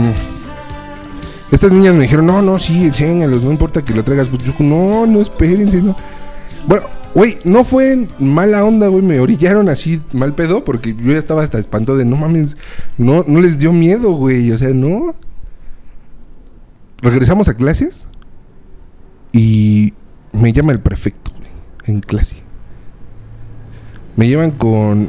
estas 1.53 1.73
niñas 1.73 1.95
me 1.95 2.03
dijeron, 2.03 2.27
no, 2.27 2.43
no, 2.43 2.59
sí, 2.59 2.85
enséñalos, 2.85 3.43
no 3.43 3.51
importa 3.51 3.83
que 3.83 3.95
lo 3.95 4.05
traigas. 4.05 4.29
Pues 4.29 4.61
no, 4.61 5.07
no, 5.07 5.21
espérense, 5.21 5.83
no. 5.83 5.97
Bueno, 6.67 6.87
güey, 7.15 7.37
no 7.45 7.65
fue 7.65 8.07
mala 8.19 8.65
onda, 8.65 8.89
güey, 8.89 9.03
me 9.03 9.21
orillaron 9.21 9.69
así 9.69 10.01
mal 10.13 10.35
pedo 10.35 10.65
porque 10.65 10.95
yo 10.95 11.13
ya 11.13 11.19
estaba 11.19 11.43
hasta 11.43 11.59
espantado 11.59 11.99
de, 11.99 12.05
no 12.05 12.17
mames, 12.17 12.55
no, 12.97 13.25
no 13.27 13.41
les 13.41 13.59
dio 13.59 13.73
miedo, 13.73 14.13
güey, 14.13 14.51
o 14.53 14.59
sea, 14.59 14.69
no. 14.69 15.15
Regresamos 17.01 17.49
a 17.49 17.55
clases 17.55 18.07
y 19.33 19.95
me 20.33 20.53
llama 20.53 20.73
el 20.73 20.81
prefecto, 20.81 21.31
güey, 21.31 21.51
en 21.87 22.01
clase. 22.01 22.37
Me 24.17 24.27
llevan 24.27 24.51
con 24.51 25.09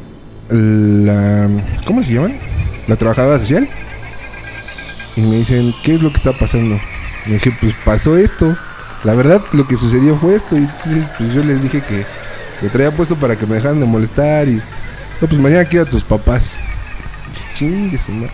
la... 0.50 1.48
¿Cómo 1.86 2.04
se 2.04 2.14
llaman? 2.14 2.36
La 2.88 2.96
trabajadora 2.96 3.40
social. 3.40 3.68
Y 5.16 5.22
me 5.22 5.38
dicen, 5.38 5.74
¿qué 5.84 5.96
es 5.96 6.02
lo 6.02 6.12
que 6.12 6.18
está 6.18 6.34
pasando? 6.34 6.80
Y 7.26 7.32
dije, 7.32 7.56
pues 7.60 7.74
pasó 7.84 8.18
esto. 8.18 8.56
La 9.04 9.14
verdad, 9.14 9.42
lo 9.54 9.68
que 9.68 9.78
sucedió 9.78 10.16
fue 10.16 10.36
esto. 10.36 10.56
Y 10.58 10.62
entonces, 10.62 11.06
pues 11.18 11.34
yo 11.34 11.44
les 11.44 11.62
dije 11.62 11.82
que 11.82 12.06
lo 12.62 12.70
traía 12.70 12.92
puesto 12.92 13.16
para 13.16 13.36
que 13.36 13.46
me 13.46 13.56
dejaran 13.56 13.80
de 13.80 13.86
molestar. 13.86 14.48
Y, 14.48 14.56
no, 14.56 15.28
pues 15.28 15.40
mañana 15.40 15.66
quiero 15.66 15.86
a 15.86 15.90
tus 15.90 16.04
papás. 16.04 16.58
Chingue 17.56 17.98
su 17.98 18.12
madre. 18.12 18.32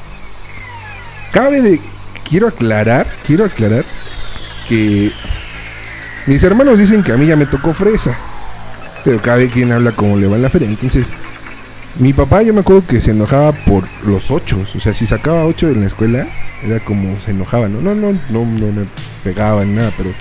Cabe 1.31 1.61
de. 1.61 1.79
Quiero 2.27 2.47
aclarar, 2.47 3.05
quiero 3.27 3.45
aclarar 3.45 3.85
que 4.67 5.11
mis 6.25 6.43
hermanos 6.43 6.79
dicen 6.79 7.03
que 7.03 7.11
a 7.11 7.17
mí 7.17 7.27
ya 7.27 7.35
me 7.35 7.45
tocó 7.45 7.73
fresa. 7.73 8.17
Pero 9.03 9.21
cabe 9.21 9.49
quien 9.49 9.71
habla 9.71 9.91
como 9.91 10.17
le 10.17 10.27
va 10.27 10.37
en 10.37 10.41
la 10.41 10.49
feria. 10.49 10.67
Entonces, 10.67 11.07
mi 11.99 12.11
papá 12.13 12.41
yo 12.41 12.53
me 12.53 12.59
acuerdo 12.61 12.85
que 12.85 12.99
se 13.01 13.11
enojaba 13.11 13.51
por 13.53 13.85
los 14.05 14.29
ocho. 14.31 14.59
O 14.75 14.79
sea, 14.79 14.93
si 14.93 15.05
sacaba 15.05 15.45
ocho 15.45 15.69
en 15.69 15.81
la 15.81 15.87
escuela, 15.87 16.27
era 16.63 16.79
como 16.83 17.19
se 17.19 17.31
enojaba, 17.31 17.67
¿no? 17.69 17.81
No, 17.81 17.95
no, 17.95 18.11
no, 18.29 18.45
no 18.45 18.71
me 18.71 18.85
pegaba 19.23 19.63
ni 19.63 19.73
nada, 19.73 19.91
pero 19.97 20.11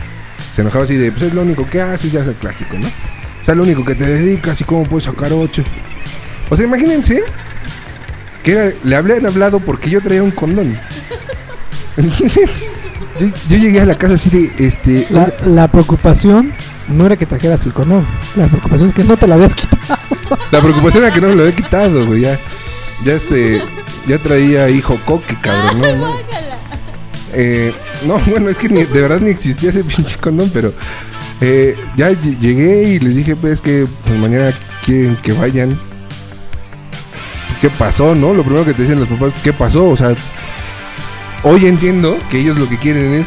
se 0.55 0.62
enojaba 0.62 0.84
así 0.84 0.96
de, 0.96 1.10
pues 1.10 1.24
es 1.24 1.34
lo 1.34 1.42
único 1.42 1.68
que 1.68 1.80
haces, 1.80 2.12
ya 2.12 2.20
es 2.20 2.28
el 2.28 2.34
clásico, 2.34 2.76
¿no? 2.78 2.86
O 2.86 3.44
sea, 3.44 3.55
lo 3.55 3.64
único 3.64 3.84
que 3.84 3.94
te 3.94 4.06
dedicas 4.06 4.60
y 4.60 4.64
cómo 4.64 4.84
puedes 4.84 5.05
sacar 5.05 5.32
ocho. 5.32 5.62
O 6.51 6.56
sea, 6.56 6.64
imagínense 6.66 7.22
que 8.42 8.52
era- 8.52 8.72
le 8.84 8.96
habían 8.96 9.26
hablado 9.26 9.59
porque 9.60 9.90
yo 9.90 10.01
traía 10.01 10.22
un 10.22 10.30
condón. 10.30 10.78
Entonces, 11.96 12.51
yo, 13.20 13.26
yo 13.48 13.56
llegué 13.56 13.80
a 13.80 13.86
la 13.86 13.96
casa 13.96 14.14
así 14.14 14.30
de, 14.30 14.66
este, 14.66 15.06
la 15.46 15.68
preocupación 15.68 16.52
no 16.89 17.06
era 17.06 17.16
que 17.16 17.27
trajeras 17.27 17.65
el 17.66 17.73
condón. 17.73 18.06
La 18.36 18.47
preocupación 18.47 18.89
es 18.89 18.94
que 18.94 19.05
no 19.05 19.16
te 19.16 19.27
lo 19.27 19.35
habías 19.35 19.55
quitado. 19.55 19.98
la 20.51 20.61
preocupación 20.61 21.05
era 21.05 21.12
que 21.15 21.20
no 21.20 21.28
me 21.28 21.35
lo 21.35 21.43
había 21.43 21.56
quitado, 21.56 22.06
güey, 22.06 22.20
ya, 22.23 22.39
ya 23.05 23.15
este, 23.15 23.62
ya 24.06 24.19
traía 24.19 24.69
hijo 24.70 24.98
coque, 25.05 25.36
cabrón, 25.40 25.81
no, 25.81 25.97
no. 26.06 26.15
Eh, 27.36 27.74
no, 28.06 28.19
bueno, 28.27 28.48
es 28.48 28.56
que 28.56 28.69
ni- 28.69 28.85
de 28.85 29.02
verdad 29.02 29.19
ni 29.20 29.31
existía 29.31 29.70
ese 29.70 29.82
pinche 29.82 30.16
condón, 30.19 30.51
pero 30.55 30.73
eh, 31.40 31.77
ya 31.97 32.11
ll- 32.11 32.39
llegué 32.39 32.82
y 32.90 32.98
les 33.01 33.16
dije, 33.16 33.35
pues 33.35 33.61
que 33.61 33.86
pues, 34.05 34.19
mañana 34.19 34.52
quieren 34.85 35.16
que 35.16 35.32
vayan. 35.32 35.78
¿Qué 37.61 37.70
pasó, 37.70 38.15
no? 38.15 38.35
Lo 38.35 38.43
primero 38.44 38.65
que 38.65 38.74
te 38.74 38.82
dicen 38.82 39.01
los 39.01 39.09
papás, 39.09 39.32
¿qué 39.43 39.52
pasó? 39.52 39.89
O 39.89 39.97
sea, 39.97 40.15
hoy 41.43 41.66
entiendo 41.66 42.19
que 42.31 42.39
ellos 42.39 42.59
lo 42.59 42.69
que 42.69 42.77
quieren 42.78 43.15
es 43.15 43.27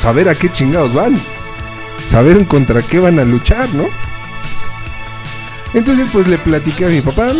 saber 0.00 0.28
a 0.28 0.34
qué 0.34 0.50
chingados 0.50 0.94
van. 0.94 1.16
Saber 2.08 2.46
contra 2.46 2.82
qué 2.82 2.98
van 2.98 3.18
a 3.18 3.24
luchar, 3.24 3.68
¿no? 3.74 3.84
Entonces, 5.74 6.08
pues 6.12 6.26
le 6.28 6.38
platiqué 6.38 6.86
a 6.86 6.88
mi 6.88 7.00
papá, 7.00 7.32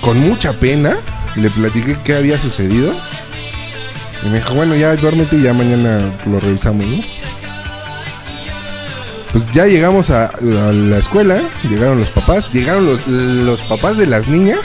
con 0.00 0.18
mucha 0.18 0.52
pena, 0.52 0.96
le 1.36 1.50
platiqué 1.50 1.98
qué 2.04 2.14
había 2.14 2.38
sucedido. 2.38 2.94
Y 4.24 4.28
me 4.28 4.36
dijo, 4.36 4.54
bueno, 4.54 4.76
ya 4.76 4.94
duérmete 4.96 5.36
y 5.36 5.42
ya 5.42 5.54
mañana 5.54 6.12
lo 6.26 6.38
revisamos, 6.38 6.86
¿no? 6.86 7.02
Pues 9.32 9.48
ya 9.52 9.66
llegamos 9.66 10.10
a, 10.10 10.32
la 10.40 10.98
escuela, 10.98 11.38
llegaron 11.62 12.00
los 12.00 12.10
papás, 12.10 12.52
llegaron 12.52 12.84
los, 12.84 13.06
los 13.06 13.62
papás 13.62 13.96
de 13.96 14.06
las 14.06 14.28
niñas. 14.28 14.60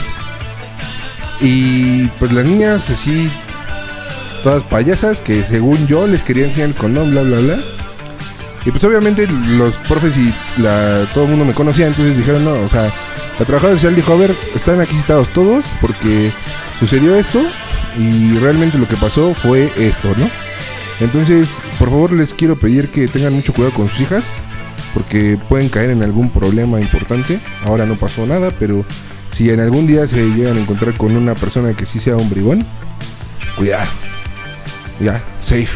Y 1.40 2.06
pues 2.18 2.32
las 2.32 2.46
niñas 2.46 2.90
así, 2.90 3.28
todas 4.42 4.62
payasas, 4.64 5.20
que 5.20 5.44
según 5.44 5.86
yo 5.86 6.06
les 6.06 6.22
quería 6.22 6.46
enseñar 6.46 6.70
el 6.70 6.74
condón, 6.74 7.10
bla, 7.10 7.22
bla, 7.22 7.38
bla. 7.38 7.58
Y 8.66 8.72
pues 8.72 8.82
obviamente 8.82 9.28
los 9.28 9.76
profes 9.78 10.16
y 10.16 10.34
la, 10.60 11.08
todo 11.14 11.24
el 11.24 11.30
mundo 11.30 11.44
me 11.44 11.54
conocía, 11.54 11.86
entonces 11.86 12.16
dijeron, 12.16 12.44
no, 12.44 12.54
o 12.62 12.68
sea, 12.68 12.92
la 13.38 13.44
trabajadora 13.44 13.78
social 13.78 13.94
dijo, 13.94 14.12
a 14.12 14.16
ver, 14.16 14.36
están 14.56 14.80
aquí 14.80 14.96
citados 14.96 15.28
todos 15.28 15.64
porque 15.80 16.32
sucedió 16.80 17.14
esto 17.14 17.46
y 17.96 18.36
realmente 18.38 18.76
lo 18.76 18.88
que 18.88 18.96
pasó 18.96 19.34
fue 19.34 19.72
esto, 19.76 20.12
¿no? 20.16 20.28
Entonces, 20.98 21.58
por 21.78 21.90
favor 21.90 22.12
les 22.12 22.34
quiero 22.34 22.58
pedir 22.58 22.90
que 22.90 23.06
tengan 23.06 23.34
mucho 23.34 23.52
cuidado 23.52 23.72
con 23.72 23.88
sus 23.88 24.00
hijas 24.00 24.24
porque 24.94 25.38
pueden 25.48 25.68
caer 25.68 25.90
en 25.90 26.02
algún 26.02 26.30
problema 26.30 26.80
importante. 26.80 27.38
Ahora 27.64 27.86
no 27.86 27.98
pasó 27.98 28.26
nada, 28.26 28.50
pero 28.58 28.84
si 29.30 29.50
en 29.50 29.60
algún 29.60 29.86
día 29.86 30.08
se 30.08 30.24
llegan 30.24 30.56
a 30.56 30.60
encontrar 30.60 30.96
con 30.96 31.14
una 31.16 31.36
persona 31.36 31.74
que 31.74 31.86
sí 31.86 32.00
sea 32.00 32.16
un 32.16 32.28
bribón, 32.28 32.66
cuidado. 33.56 33.86
Ya, 34.98 35.22
safe. 35.40 35.68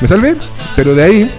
Me 0.00 0.06
salvé, 0.06 0.36
pero 0.76 0.94
de 0.94 1.02
ahí 1.02 1.34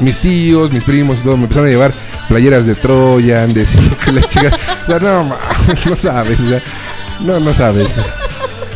mis 0.00 0.18
tíos, 0.18 0.72
mis 0.72 0.84
primos 0.84 1.20
y 1.20 1.22
todo 1.22 1.36
me 1.36 1.44
empezaron 1.44 1.68
a 1.68 1.72
llevar 1.72 1.94
playeras 2.28 2.66
de 2.66 2.74
Troyan, 2.74 3.52
de 3.52 3.66
las 4.12 4.28
chicas. 4.28 4.52
O 4.84 4.86
sea, 4.86 4.98
no, 4.98 5.24
no 5.88 5.96
sabes, 5.96 6.40
o 6.40 6.48
sea, 6.48 6.62
no, 7.20 7.40
no 7.40 7.52
sabes. 7.52 7.88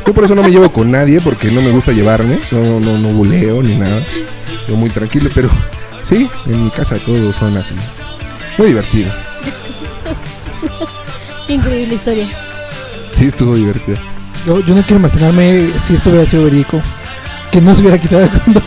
Yo 0.07 0.15
por 0.15 0.25
eso 0.25 0.35
no 0.35 0.43
me 0.43 0.51
llevo 0.51 0.73
con 0.73 0.91
nadie, 0.91 1.21
porque 1.21 1.51
no 1.51 1.63
me 1.63 1.71
gusta 1.71 1.93
llevarme, 1.93 2.41
no, 2.51 2.81
no, 2.81 2.99
no 2.99 3.09
buleo 3.11 3.63
ni 3.63 3.77
nada. 3.77 4.03
Yo 4.69 4.75
muy 4.77 4.91
tranquilo, 4.91 5.31
pero 5.33 5.49
sí, 6.03 6.29
en 6.47 6.65
mi 6.65 6.71
casa 6.71 6.97
todos 6.97 7.37
son 7.37 7.57
así. 7.57 7.75
Muy 8.59 8.69
divertido. 8.69 9.13
Qué 11.47 11.55
increíble 11.55 11.95
historia. 11.95 12.29
Sí, 13.15 13.27
estuvo 13.27 13.55
divertido. 13.55 13.99
Yo, 14.47 14.61
yo 14.61 14.75
no 14.75 14.83
quiero 14.83 14.97
imaginarme 14.97 15.79
si 15.79 15.95
esto 15.95 16.11
hubiera 16.11 16.29
sido 16.29 16.45
verídico. 16.45 16.81
Que 17.51 17.61
no 17.61 17.75
se 17.75 17.83
hubiera 17.83 17.99
quitado 17.99 18.23
el 18.23 18.31
condón. 18.31 18.63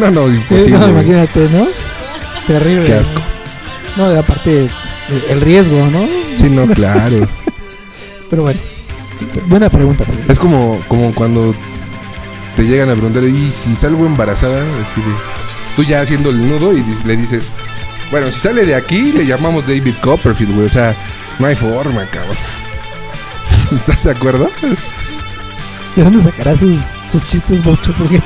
No, 0.00 0.10
no, 0.10 0.28
Eh, 0.28 0.34
imposible. 0.36 0.78
no, 0.78 0.88
imagínate, 0.88 1.48
¿no? 1.50 1.68
Terrible. 2.46 2.86
Qué 2.86 2.94
asco. 2.94 3.20
No, 3.96 4.06
aparte, 4.18 4.62
el- 5.08 5.24
el 5.30 5.40
riesgo, 5.40 5.86
¿no? 5.86 6.06
Sí, 6.36 6.48
no, 6.48 6.66
claro. 6.74 7.28
Pero 8.28 8.42
bueno. 8.42 8.60
Buena 9.46 9.68
pregunta. 9.68 10.04
Es 10.28 10.38
como, 10.38 10.80
como 10.88 11.14
cuando 11.14 11.54
te 12.56 12.62
llegan 12.62 12.88
a 12.88 12.92
preguntar, 12.94 13.22
¿y 13.24 13.50
si 13.52 13.76
salgo 13.76 14.06
embarazada? 14.06 14.62
Así 14.62 15.00
de, 15.00 15.14
tú 15.76 15.82
ya 15.84 16.00
haciendo 16.00 16.30
el 16.30 16.48
nudo 16.48 16.74
y 16.76 16.82
le 17.04 17.16
dices, 17.18 17.48
bueno, 18.10 18.26
si 18.30 18.40
sale 18.40 18.64
de 18.64 18.74
aquí, 18.74 19.12
le 19.12 19.26
llamamos 19.26 19.66
David 19.66 19.94
Copperfield, 20.00 20.54
güey. 20.54 20.66
O 20.66 20.70
sea, 20.70 20.96
no 21.38 21.46
hay 21.46 21.54
forma, 21.54 22.06
cabrón. 22.06 22.36
¿Estás 23.72 24.04
de 24.04 24.10
acuerdo? 24.12 24.50
¿De 25.96 26.02
dónde 26.04 26.22
sacará 26.22 26.56
sus, 26.56 26.78
sus 26.80 27.26
chistes, 27.28 27.62
Bocho? 27.62 27.94
Porque 27.98 28.22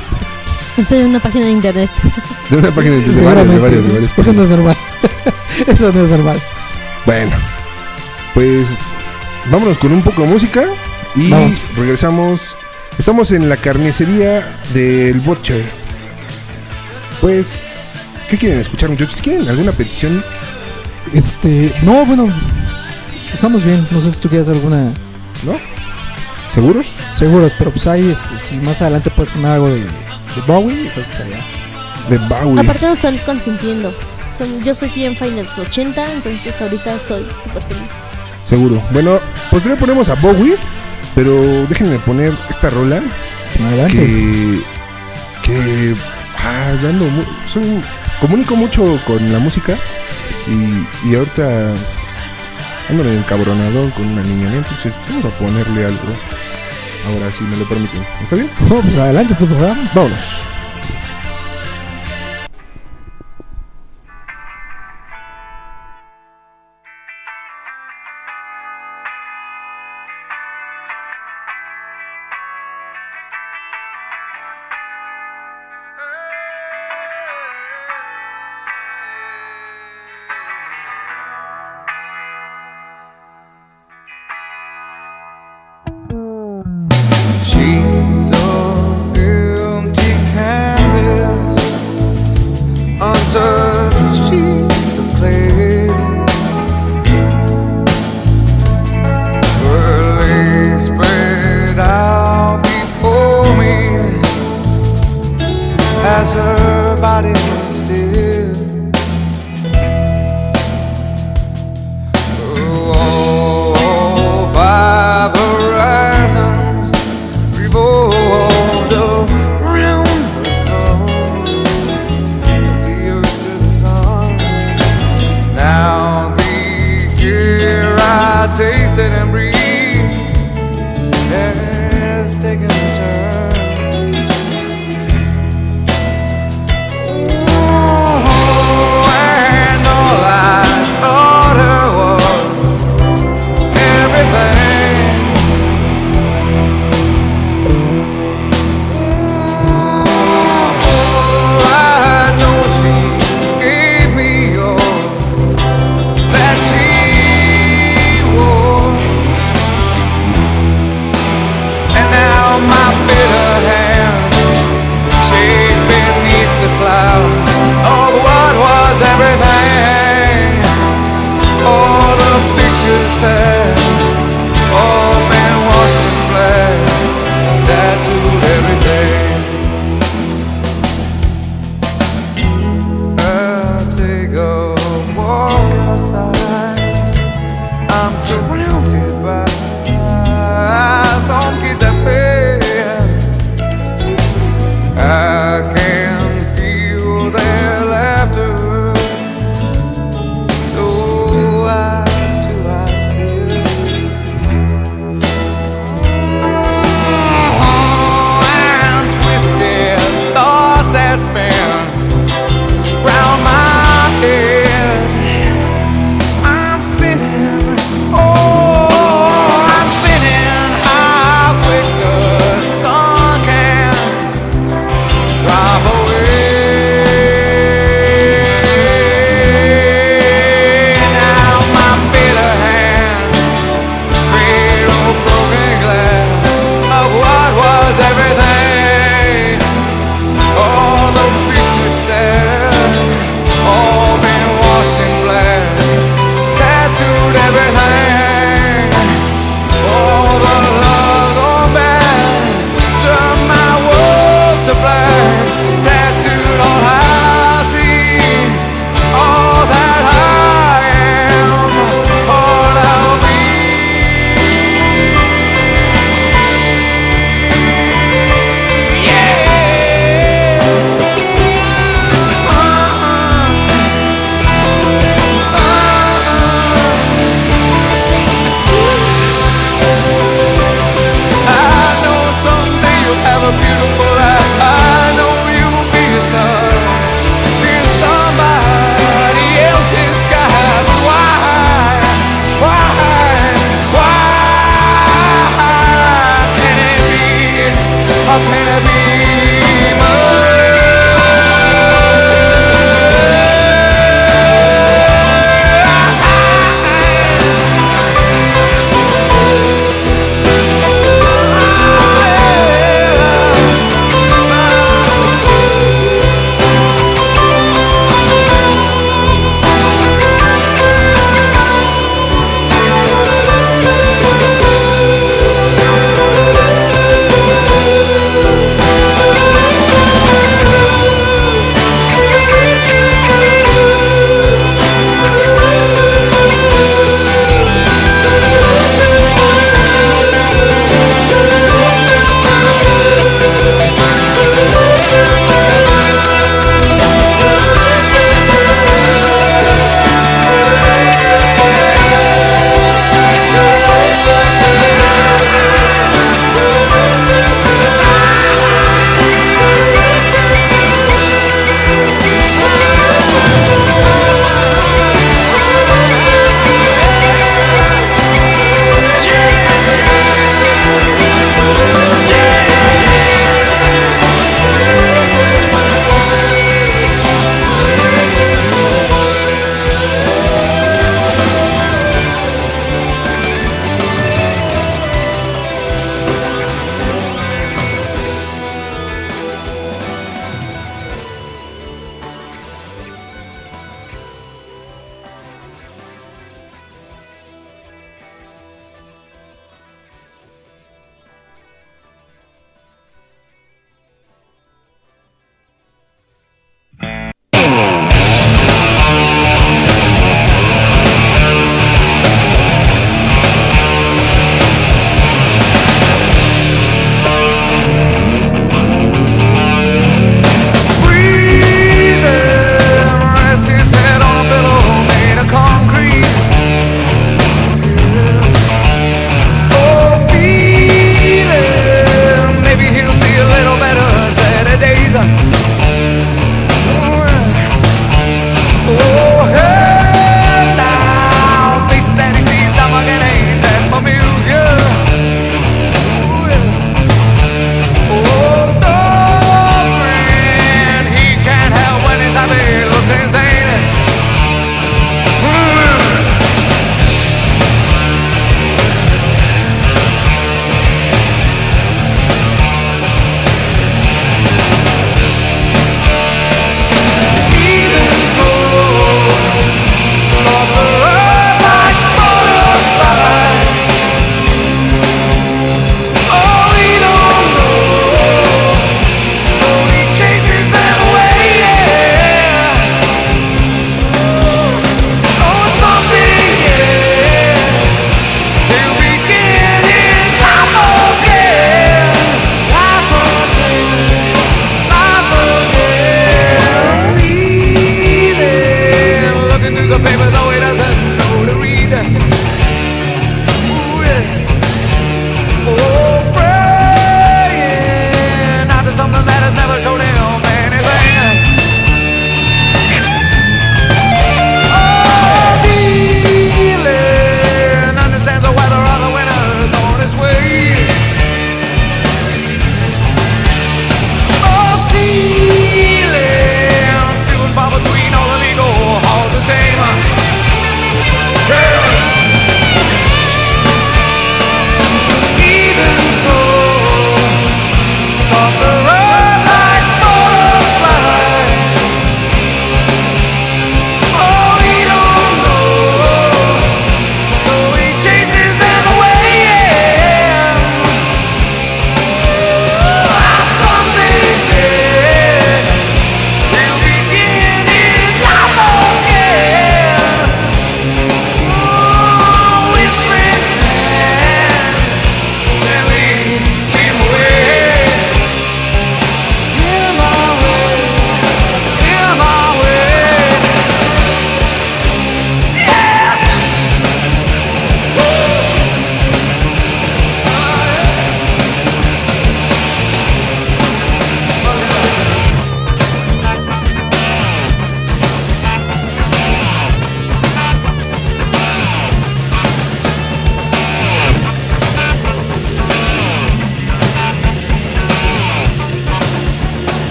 Es 0.76 0.88
de 0.90 1.05
una 1.05 1.20
página 1.20 1.46
de 1.46 1.52
internet. 1.52 1.90
De 2.51 2.56
una 2.56 2.74
página 2.74 2.96
de, 2.96 3.02
de 3.02 3.22
varios, 3.22 3.48
de 3.48 3.59
varios, 3.59 3.86
de 3.86 3.92
varios. 3.92 4.18
Eso 4.18 4.32
no 4.32 4.42
es 4.42 4.51
normal. 4.51 4.76
Eso 5.66 5.92
no 5.92 6.05
es 6.05 6.10
normal. 6.10 6.38
Bueno, 7.06 7.36
pues 8.32 8.66
vámonos 9.51 9.78
con 9.78 9.92
un 9.92 10.02
poco 10.02 10.22
de 10.22 10.28
música 10.28 10.64
y 11.14 11.30
Vamos. 11.30 11.60
regresamos. 11.76 12.56
Estamos 12.98 13.30
en 13.32 13.48
la 13.48 13.56
carnicería 13.56 14.56
del 14.72 15.20
Butcher. 15.20 15.64
Pues, 17.20 18.05
¿qué 18.28 18.36
quieren 18.38 18.60
escuchar, 18.60 18.90
muchachos? 18.90 19.20
¿Quieren 19.20 19.48
alguna 19.48 19.72
petición? 19.72 20.24
Este. 21.12 21.74
No, 21.82 22.05
bueno. 22.05 22.32
Estamos 23.32 23.64
bien. 23.64 23.86
No 23.90 24.01
sé 24.01 24.10
si 24.12 24.20
tú 24.20 24.28
quieres 24.28 24.48
alguna. 24.48 24.92
¿No? 25.44 25.56
¿Seguros? 26.55 26.96
Seguros, 27.12 27.52
pero 27.59 27.72
pues 27.72 27.86
ahí, 27.88 28.10
este, 28.12 28.38
si 28.38 28.56
más 28.59 28.80
adelante 28.80 29.10
puedes 29.10 29.32
poner 29.32 29.51
algo 29.51 29.70
de, 29.70 29.84
de 30.35 30.40
Bowie, 30.47 30.90
creo 30.93 31.06
que. 31.09 32.11
De 32.15 32.19
Bowie. 32.28 32.61
Aparte 32.61 32.86
nos 32.86 32.98
están 32.98 33.19
consintiendo. 33.19 33.94
Son- 34.36 34.62
yo 34.65 34.74
soy 34.74 34.89
bien 34.90 35.15
los 35.36 35.56
80, 35.59 36.12
entonces 36.12 36.61
ahorita 36.61 36.94
estoy 36.94 37.24
súper 37.43 37.62
feliz. 37.62 37.82
Seguro. 38.44 38.82
Bueno, 38.90 39.20
pues 39.51 39.65
le 39.65 39.77
ponemos 39.77 40.09
a 40.09 40.15
Bowie, 40.15 40.56
pero 41.15 41.66
déjenme 41.69 41.98
poner 42.01 42.36
esta 42.51 42.69
rola 42.70 43.01
Adelante. 43.69 43.94
que. 43.97 44.62
que. 45.43 45.94
Ah, 46.39 46.74
dando. 46.82 47.05
mu- 47.06 47.23
soy- 47.47 47.82
comunico 48.20 48.55
mucho 48.56 49.01
con 49.06 49.32
la 49.32 49.39
música 49.39 49.77
y, 50.47 51.09
y 51.09 51.15
ahorita 51.15 51.74
ando 52.90 53.02
en 53.05 53.19
encabronado 53.19 53.90
con 53.94 54.06
una 54.06 54.23
niña, 54.23 54.51
¿no? 54.51 54.56
entonces 54.59 54.93
vamos 55.09 55.24
a 55.27 55.28
ponerle 55.39 55.85
algo. 55.86 55.98
Ahora 57.06 57.31
sí 57.32 57.44
me 57.44 57.56
lo 57.56 57.64
permiten. 57.68 58.05
¿Está 58.22 58.36
bien? 58.36 58.48
Pues 58.68 58.98
adelante, 58.98 59.32
es 59.32 59.39
tu 59.39 59.47
programa. 59.47 59.90
Vámonos. 59.94 60.47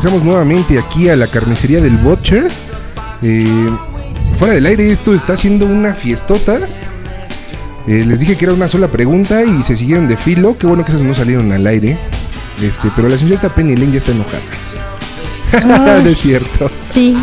Regresamos 0.00 0.24
nuevamente 0.24 0.78
aquí 0.78 1.10
a 1.10 1.16
la 1.16 1.26
carnicería 1.26 1.82
del 1.82 1.98
Butcher. 1.98 2.50
Eh, 3.20 3.68
fuera 4.38 4.54
del 4.54 4.64
aire, 4.64 4.90
esto 4.90 5.12
está 5.12 5.34
haciendo 5.34 5.66
una 5.66 5.92
fiestota. 5.92 6.58
Eh, 7.86 8.02
les 8.06 8.18
dije 8.18 8.38
que 8.38 8.46
era 8.46 8.54
una 8.54 8.66
sola 8.66 8.88
pregunta 8.88 9.44
y 9.44 9.62
se 9.62 9.76
siguieron 9.76 10.08
de 10.08 10.16
filo. 10.16 10.56
Qué 10.58 10.66
bueno 10.66 10.86
que 10.86 10.92
esas 10.92 11.02
no 11.02 11.12
salieron 11.12 11.52
al 11.52 11.66
aire. 11.66 11.98
Este, 12.62 12.90
pero 12.96 13.10
la 13.10 13.18
señorita 13.18 13.50
Penny 13.50 13.76
Lane 13.76 13.92
ya 13.92 13.98
está 13.98 14.12
enojada. 14.12 14.40
no 15.66 15.96
es 16.08 16.16
cierto. 16.16 16.70
Sí. 16.74 17.18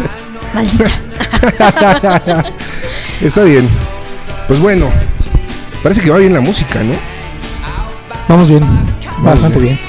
Está 3.22 3.42
bien. 3.42 3.68
Pues 4.48 4.60
bueno, 4.60 4.92
parece 5.82 6.02
que 6.02 6.12
va 6.12 6.18
bien 6.18 6.36
la 6.36 6.42
música, 6.42 6.84
¿no? 6.84 6.94
Vamos 8.30 8.50
bien, 8.50 8.62
bastante 9.24 9.58
bien. 9.58 9.80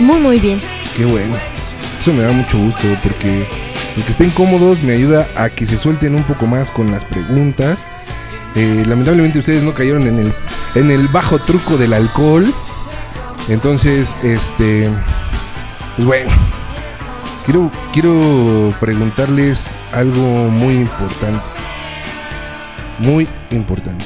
Muy, 0.00 0.18
muy 0.18 0.40
bien. 0.40 0.58
Qué 0.96 1.04
bueno. 1.04 1.53
Eso 2.04 2.12
me 2.12 2.22
da 2.22 2.32
mucho 2.32 2.58
gusto 2.58 2.82
porque 3.02 3.46
el 3.96 4.04
que 4.04 4.12
estén 4.12 4.28
cómodos 4.32 4.82
me 4.82 4.92
ayuda 4.92 5.26
a 5.36 5.48
que 5.48 5.64
se 5.64 5.78
suelten 5.78 6.14
un 6.14 6.22
poco 6.24 6.46
más 6.46 6.70
con 6.70 6.90
las 6.90 7.02
preguntas. 7.02 7.78
Eh, 8.54 8.84
lamentablemente 8.86 9.38
ustedes 9.38 9.62
no 9.62 9.72
cayeron 9.72 10.06
en 10.06 10.18
el, 10.18 10.34
en 10.74 10.90
el 10.90 11.08
bajo 11.08 11.38
truco 11.38 11.78
del 11.78 11.94
alcohol. 11.94 12.44
Entonces, 13.48 14.14
este... 14.22 14.90
Pues 15.96 16.06
bueno. 16.06 16.30
Quiero, 17.46 17.70
quiero 17.90 18.74
preguntarles 18.80 19.74
algo 19.90 20.50
muy 20.50 20.74
importante. 20.74 21.42
Muy 22.98 23.26
importante. 23.50 24.04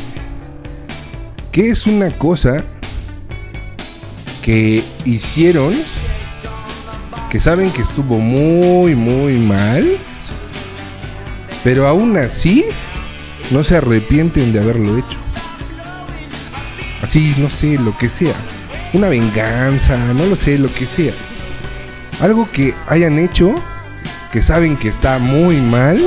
¿Qué 1.51 1.71
es 1.71 1.85
una 1.85 2.13
cosa 2.13 2.63
que 4.41 4.85
hicieron 5.05 5.75
que 7.31 7.41
saben 7.41 7.71
que 7.71 7.83
estuvo 7.83 8.19
muy, 8.19 8.95
muy 8.95 9.35
mal, 9.39 9.99
pero 11.63 11.87
aún 11.87 12.17
así 12.17 12.65
no 13.51 13.65
se 13.65 13.77
arrepienten 13.77 14.53
de 14.53 14.61
haberlo 14.61 14.97
hecho. 14.99 15.19
Así, 17.03 17.35
no 17.39 17.51
sé, 17.51 17.79
lo 17.79 17.97
que 17.97 18.09
sea. 18.09 18.35
Una 18.93 19.09
venganza, 19.09 19.97
no 20.15 20.25
lo 20.27 20.37
sé, 20.37 20.59
lo 20.59 20.73
que 20.73 20.87
sea. 20.87 21.13
Algo 22.21 22.49
que 22.51 22.75
hayan 22.89 23.19
hecho 23.19 23.55
que 24.33 24.43
saben 24.43 24.77
que 24.77 24.89
está 24.89 25.19
muy 25.19 25.57
mal, 25.61 25.99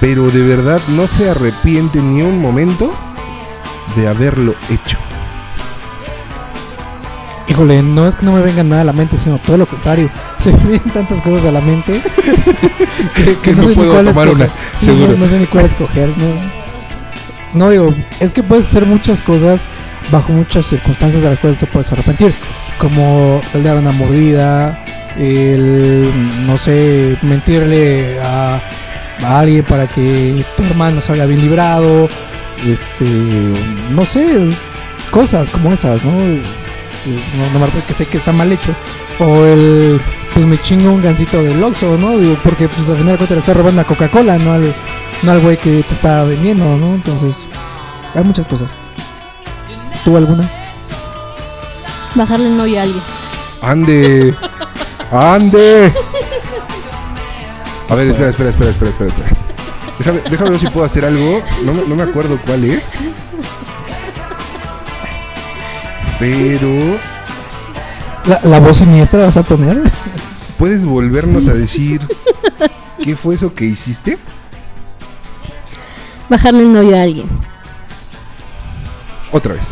pero 0.00 0.30
de 0.30 0.42
verdad 0.46 0.80
no 0.88 1.06
se 1.06 1.30
arrepienten 1.30 2.14
ni 2.14 2.22
un 2.22 2.40
momento 2.40 2.92
de 3.96 4.08
haberlo 4.08 4.54
hecho. 4.70 5.03
Híjole, 7.54 7.84
no 7.84 8.08
es 8.08 8.16
que 8.16 8.26
no 8.26 8.32
me 8.32 8.42
venga 8.42 8.64
nada 8.64 8.82
a 8.82 8.84
la 8.84 8.92
mente, 8.92 9.16
sino 9.16 9.38
todo 9.38 9.56
lo 9.56 9.66
contrario. 9.66 10.10
Se 10.38 10.50
me 10.50 10.58
vienen 10.58 10.90
tantas 10.92 11.20
cosas 11.20 11.46
a 11.46 11.52
la 11.52 11.60
mente 11.60 12.02
que, 13.14 13.36
que 13.40 13.52
No 13.52 13.58
no, 13.58 13.62
sé 13.62 13.68
ni 13.70 13.74
puedo 13.76 13.92
cuál 13.92 14.06
tomar 14.06 14.26
escoger. 14.26 14.46
una, 14.50 14.54
Sí, 14.74 14.86
no, 15.08 15.16
no 15.16 15.28
sé 15.28 15.38
ni 15.38 15.46
cuál 15.46 15.66
escoger. 15.66 16.08
No. 16.08 16.64
No, 17.54 17.70
digo, 17.70 17.94
es 18.18 18.32
que 18.32 18.42
puedes 18.42 18.66
hacer 18.66 18.84
muchas 18.86 19.20
cosas 19.20 19.66
bajo 20.10 20.32
muchas 20.32 20.66
circunstancias 20.66 21.22
de 21.22 21.30
las 21.30 21.38
cuales 21.38 21.58
te 21.60 21.66
puedes 21.66 21.92
arrepentir. 21.92 22.34
Como 22.78 23.40
el 23.54 23.62
dar 23.62 23.76
una 23.76 23.92
mordida, 23.92 24.84
el, 25.16 26.10
no 26.48 26.58
sé, 26.58 27.16
mentirle 27.22 28.18
a, 28.20 28.60
a 29.22 29.38
alguien 29.38 29.64
para 29.64 29.86
que 29.86 30.44
tu 30.56 30.64
hermano 30.64 31.00
salga 31.00 31.24
bien 31.26 31.40
librado, 31.40 32.08
este, 32.66 33.04
no 33.92 34.04
sé, 34.04 34.50
cosas 35.12 35.48
como 35.50 35.72
esas, 35.72 36.04
¿no? 36.04 36.10
No, 37.10 37.52
no 37.52 37.58
me 37.58 37.66
acuerdo 37.66 37.86
que 37.86 37.92
sé 37.92 38.06
que 38.06 38.18
está 38.18 38.32
mal 38.32 38.50
hecho. 38.52 38.74
O 39.18 39.44
el, 39.44 40.00
pues 40.32 40.44
me 40.44 40.60
chingo 40.60 40.90
un 40.90 41.02
gancito 41.02 41.42
del 41.42 41.62
Oxxo, 41.62 41.96
¿no? 41.96 42.18
Digo, 42.18 42.36
porque 42.42 42.68
pues 42.68 42.88
al 42.88 42.96
final 42.96 43.12
de 43.12 43.16
cuentas 43.18 43.30
le 43.36 43.38
está 43.38 43.54
robando 43.54 43.80
a 43.80 43.84
Coca-Cola, 43.84 44.38
no 44.38 44.52
al, 44.52 44.74
no 45.22 45.32
al 45.32 45.40
güey 45.40 45.56
que 45.56 45.82
te 45.82 45.94
está 45.94 46.24
vendiendo, 46.24 46.64
¿no? 46.76 46.86
Entonces, 46.94 47.44
hay 48.14 48.24
muchas 48.24 48.48
cosas. 48.48 48.76
¿Tú 50.04 50.16
alguna? 50.16 50.48
Bajarle 52.14 52.48
el 52.48 52.56
novio 52.56 52.78
a 52.78 52.82
alguien. 52.82 53.02
¡Ande! 53.62 54.36
¡Ande! 55.10 55.92
A 57.88 57.94
ver, 57.94 58.08
espera, 58.08 58.30
espera, 58.30 58.50
espera, 58.50 58.70
espera, 58.70 58.90
espera. 58.90 59.08
espera. 59.08 59.44
Déjame, 59.98 60.20
déjame 60.28 60.50
ver 60.50 60.60
si 60.60 60.66
puedo 60.66 60.86
hacer 60.86 61.04
algo. 61.04 61.42
No, 61.64 61.72
no 61.72 61.94
me 61.94 62.02
acuerdo 62.02 62.38
cuál 62.44 62.64
es. 62.64 62.90
Pero, 66.18 66.98
¿La, 68.26 68.40
la 68.44 68.60
voz 68.60 68.78
siniestra 68.78 69.20
la 69.20 69.26
vas 69.26 69.36
a 69.36 69.42
poner? 69.42 69.82
¿puedes 70.58 70.84
volvernos 70.84 71.48
a 71.48 71.54
decir 71.54 72.00
qué 73.02 73.16
fue 73.16 73.34
eso 73.34 73.54
que 73.54 73.64
hiciste? 73.64 74.18
Bajarle 76.28 76.60
el 76.60 76.72
novio 76.72 76.96
a 76.96 77.02
alguien. 77.02 77.28
Otra 79.30 79.54
vez. 79.54 79.66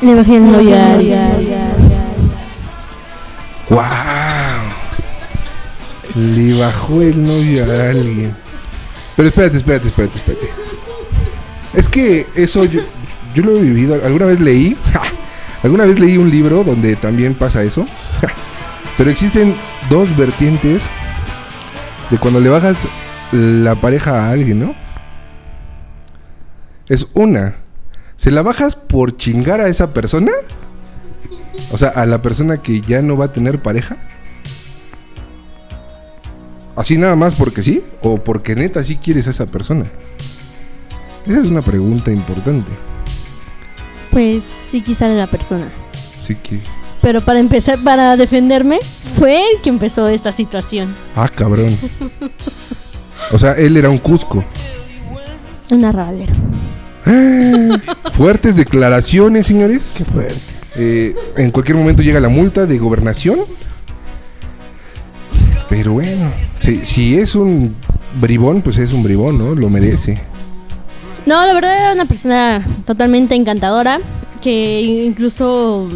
Le 0.00 0.14
bajé 0.14 0.36
el 0.36 0.52
novio 0.52 0.76
a 0.76 0.92
alguien. 0.92 1.30
¡Wow! 3.70 3.82
Le 6.14 6.60
bajó 6.60 7.00
el 7.00 7.24
novio 7.24 7.64
a 7.64 7.90
alguien. 7.90 8.36
Pero 9.16 9.28
espérate, 9.28 9.56
espérate, 9.56 9.88
espérate, 9.88 10.16
espérate. 10.18 10.50
Es 11.72 11.88
que 11.88 12.26
eso 12.34 12.64
yo, 12.64 12.82
yo 13.34 13.42
lo 13.42 13.56
he 13.56 13.62
vivido. 13.62 13.94
Alguna 14.04 14.26
vez 14.26 14.40
leí. 14.40 14.76
Alguna 15.62 15.84
vez 15.84 15.98
leí 15.98 16.16
un 16.16 16.30
libro 16.30 16.64
donde 16.64 16.96
también 16.96 17.34
pasa 17.34 17.62
eso. 17.62 17.86
Pero 18.96 19.10
existen 19.10 19.54
dos 19.90 20.16
vertientes 20.16 20.82
de 22.10 22.18
cuando 22.18 22.40
le 22.40 22.48
bajas 22.48 22.86
la 23.32 23.80
pareja 23.80 24.26
a 24.26 24.30
alguien, 24.30 24.60
¿no? 24.60 24.74
Es 26.88 27.06
una. 27.14 27.56
¿Se 28.16 28.30
la 28.30 28.42
bajas 28.42 28.74
por 28.74 29.16
chingar 29.16 29.60
a 29.60 29.68
esa 29.68 29.92
persona? 29.92 30.32
O 31.70 31.78
sea, 31.78 31.88
a 31.88 32.06
la 32.06 32.22
persona 32.22 32.62
que 32.62 32.80
ya 32.80 33.02
no 33.02 33.16
va 33.16 33.26
a 33.26 33.32
tener 33.32 33.60
pareja. 33.60 33.96
Así 36.76 36.96
nada 36.96 37.16
más 37.16 37.34
porque 37.34 37.62
sí. 37.62 37.82
O 38.02 38.18
porque 38.18 38.54
neta 38.54 38.82
sí 38.82 38.96
quieres 38.96 39.26
a 39.26 39.30
esa 39.30 39.46
persona. 39.46 39.84
Esa 41.26 41.40
es 41.40 41.46
una 41.46 41.62
pregunta 41.62 42.10
importante. 42.10 42.70
Pues 44.18 44.42
sí 44.42 44.80
quizá 44.80 45.06
la 45.06 45.28
persona. 45.28 45.70
Que. 46.26 46.58
Pero 47.00 47.20
para 47.20 47.38
empezar, 47.38 47.78
para 47.84 48.16
defenderme, 48.16 48.80
fue 49.16 49.36
él 49.36 49.60
que 49.62 49.68
empezó 49.68 50.08
esta 50.08 50.32
situación. 50.32 50.92
Ah, 51.14 51.28
cabrón. 51.32 51.68
O 53.30 53.38
sea, 53.38 53.52
él 53.52 53.76
era 53.76 53.88
un 53.90 53.98
Cusco. 53.98 54.44
Un 55.70 55.84
arrabalero. 55.84 56.34
Fuertes 58.10 58.56
declaraciones, 58.56 59.46
señores. 59.46 59.92
Qué 59.96 60.04
fuerte. 60.04 60.34
Eh, 60.74 61.14
en 61.36 61.52
cualquier 61.52 61.76
momento 61.76 62.02
llega 62.02 62.18
la 62.18 62.28
multa 62.28 62.66
de 62.66 62.76
gobernación. 62.76 63.38
Pero 65.68 65.92
bueno, 65.92 66.28
si, 66.58 66.84
si 66.84 67.16
es 67.16 67.36
un 67.36 67.76
bribón, 68.20 68.62
pues 68.62 68.78
es 68.78 68.92
un 68.92 69.04
bribón, 69.04 69.38
¿no? 69.38 69.54
Lo 69.54 69.70
merece. 69.70 70.20
No, 71.28 71.44
la 71.46 71.52
verdad 71.52 71.74
era 71.78 71.92
una 71.92 72.06
persona 72.06 72.66
totalmente 72.86 73.34
encantadora. 73.34 74.00
Que 74.40 74.80
incluso. 74.80 75.88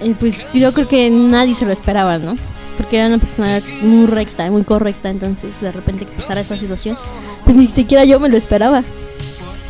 eh, 0.00 0.14
pues 0.18 0.40
yo 0.52 0.72
creo 0.72 0.88
que 0.88 1.08
nadie 1.10 1.54
se 1.54 1.66
lo 1.66 1.72
esperaba, 1.72 2.18
¿no? 2.18 2.36
Porque 2.76 2.96
era 2.98 3.06
una 3.06 3.18
persona 3.18 3.60
muy 3.82 4.06
recta, 4.06 4.50
muy 4.50 4.64
correcta. 4.64 5.08
Entonces, 5.08 5.60
de 5.60 5.70
repente 5.70 6.04
que 6.04 6.12
pasara 6.12 6.40
esa 6.40 6.56
situación, 6.56 6.98
pues 7.44 7.54
ni 7.54 7.68
siquiera 7.68 8.04
yo 8.04 8.18
me 8.18 8.28
lo 8.28 8.36
esperaba. 8.36 8.82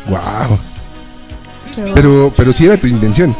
Wow. 0.07 0.57
Pero, 1.75 1.93
Pero, 1.93 2.33
pero 2.35 2.53
si 2.53 2.65
era 2.65 2.77
tu 2.77 2.87
intención. 2.87 3.35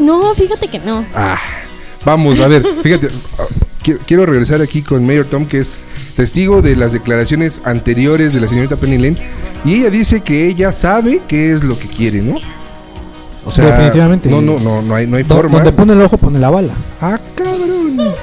no, 0.00 0.34
fíjate 0.34 0.66
que 0.66 0.80
no. 0.80 1.04
Ah, 1.14 1.38
vamos, 2.04 2.40
a 2.40 2.48
ver, 2.48 2.66
fíjate. 2.82 3.08
Quiero, 3.82 4.00
quiero 4.06 4.26
regresar 4.26 4.60
aquí 4.62 4.82
con 4.82 5.04
Mayor 5.06 5.26
Tom, 5.26 5.46
que 5.46 5.58
es 5.58 5.84
testigo 6.16 6.62
de 6.62 6.76
las 6.76 6.92
declaraciones 6.92 7.60
anteriores 7.64 8.32
de 8.32 8.40
la 8.40 8.48
señorita 8.48 8.76
Penny 8.76 8.96
Lane. 8.98 9.16
Y 9.64 9.74
ella 9.76 9.90
dice 9.90 10.20
que 10.20 10.46
ella 10.46 10.72
sabe 10.72 11.20
qué 11.28 11.52
es 11.52 11.64
lo 11.64 11.78
que 11.78 11.88
quiere, 11.88 12.22
¿no? 12.22 12.38
O 13.44 13.50
sea, 13.50 13.66
Definitivamente. 13.66 14.28
No, 14.30 14.40
no, 14.40 14.58
no, 14.60 14.82
no 14.82 14.94
hay, 14.94 15.06
no 15.06 15.16
hay 15.16 15.24
Do- 15.24 15.34
forma. 15.34 15.56
Donde 15.58 15.72
pone 15.72 15.92
el 15.94 16.00
ojo, 16.02 16.16
pone 16.16 16.38
la 16.38 16.50
bala. 16.50 16.72
Ah, 17.00 17.18
cabrón. 17.34 18.12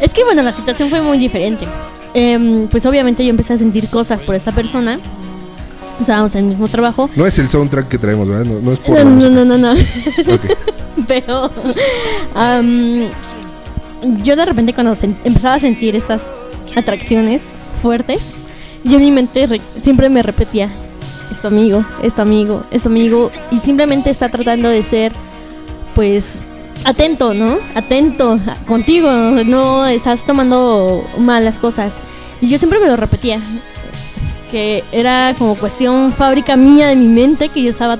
Es 0.00 0.12
que 0.12 0.24
bueno, 0.24 0.42
la 0.42 0.50
situación 0.50 0.90
fue 0.90 1.00
muy 1.00 1.16
diferente. 1.16 1.64
Em, 2.12 2.66
pues 2.66 2.84
obviamente 2.86 3.22
yo 3.24 3.30
empecé 3.30 3.52
a 3.52 3.58
sentir 3.58 3.88
cosas 3.88 4.20
por 4.20 4.34
esta 4.34 4.50
persona. 4.50 4.98
Estábamos 6.00 6.34
en 6.34 6.40
el 6.40 6.46
mismo 6.46 6.66
trabajo. 6.66 7.08
No 7.14 7.24
es 7.24 7.38
el 7.38 7.48
soundtrack 7.48 7.86
que 7.86 7.98
traemos, 7.98 8.26
¿verdad? 8.28 8.44
No, 8.44 8.58
no 8.58 8.72
es 8.72 8.80
por 8.80 8.98
No, 8.98 9.04
la 9.04 9.04
no, 9.04 9.30
no, 9.30 9.44
no, 9.44 9.58
no. 9.58 9.72
Ok. 9.72 10.40
Pero 11.06 11.50
yo 14.22 14.36
de 14.36 14.44
repente 14.44 14.74
cuando 14.74 14.94
empezaba 15.24 15.54
a 15.54 15.60
sentir 15.60 15.96
estas 15.96 16.28
atracciones 16.76 17.42
fuertes, 17.80 18.34
yo 18.84 18.96
en 18.96 19.02
mi 19.04 19.10
mente 19.10 19.46
re- 19.46 19.60
siempre 19.80 20.08
me 20.08 20.22
repetía, 20.22 20.68
es 21.30 21.40
tu 21.40 21.46
amigo, 21.48 21.84
es 22.02 22.14
tu 22.14 22.22
amigo, 22.22 22.62
es 22.70 22.82
tu 22.82 22.88
amigo, 22.88 23.30
y 23.50 23.58
simplemente 23.58 24.10
está 24.10 24.28
tratando 24.28 24.68
de 24.68 24.82
ser, 24.82 25.12
pues, 25.94 26.40
atento, 26.84 27.32
¿no? 27.34 27.58
Atento 27.74 28.38
contigo, 28.66 29.10
no 29.10 29.86
estás 29.86 30.24
tomando 30.26 31.04
malas 31.18 31.58
cosas. 31.58 32.00
Y 32.40 32.48
yo 32.48 32.58
siempre 32.58 32.80
me 32.80 32.88
lo 32.88 32.96
repetía, 32.96 33.38
que 34.50 34.82
era 34.90 35.34
como 35.38 35.54
cuestión 35.54 36.12
fábrica 36.12 36.56
mía 36.56 36.88
de 36.88 36.96
mi 36.96 37.06
mente, 37.06 37.48
que 37.48 37.62
yo 37.62 37.70
estaba 37.70 37.96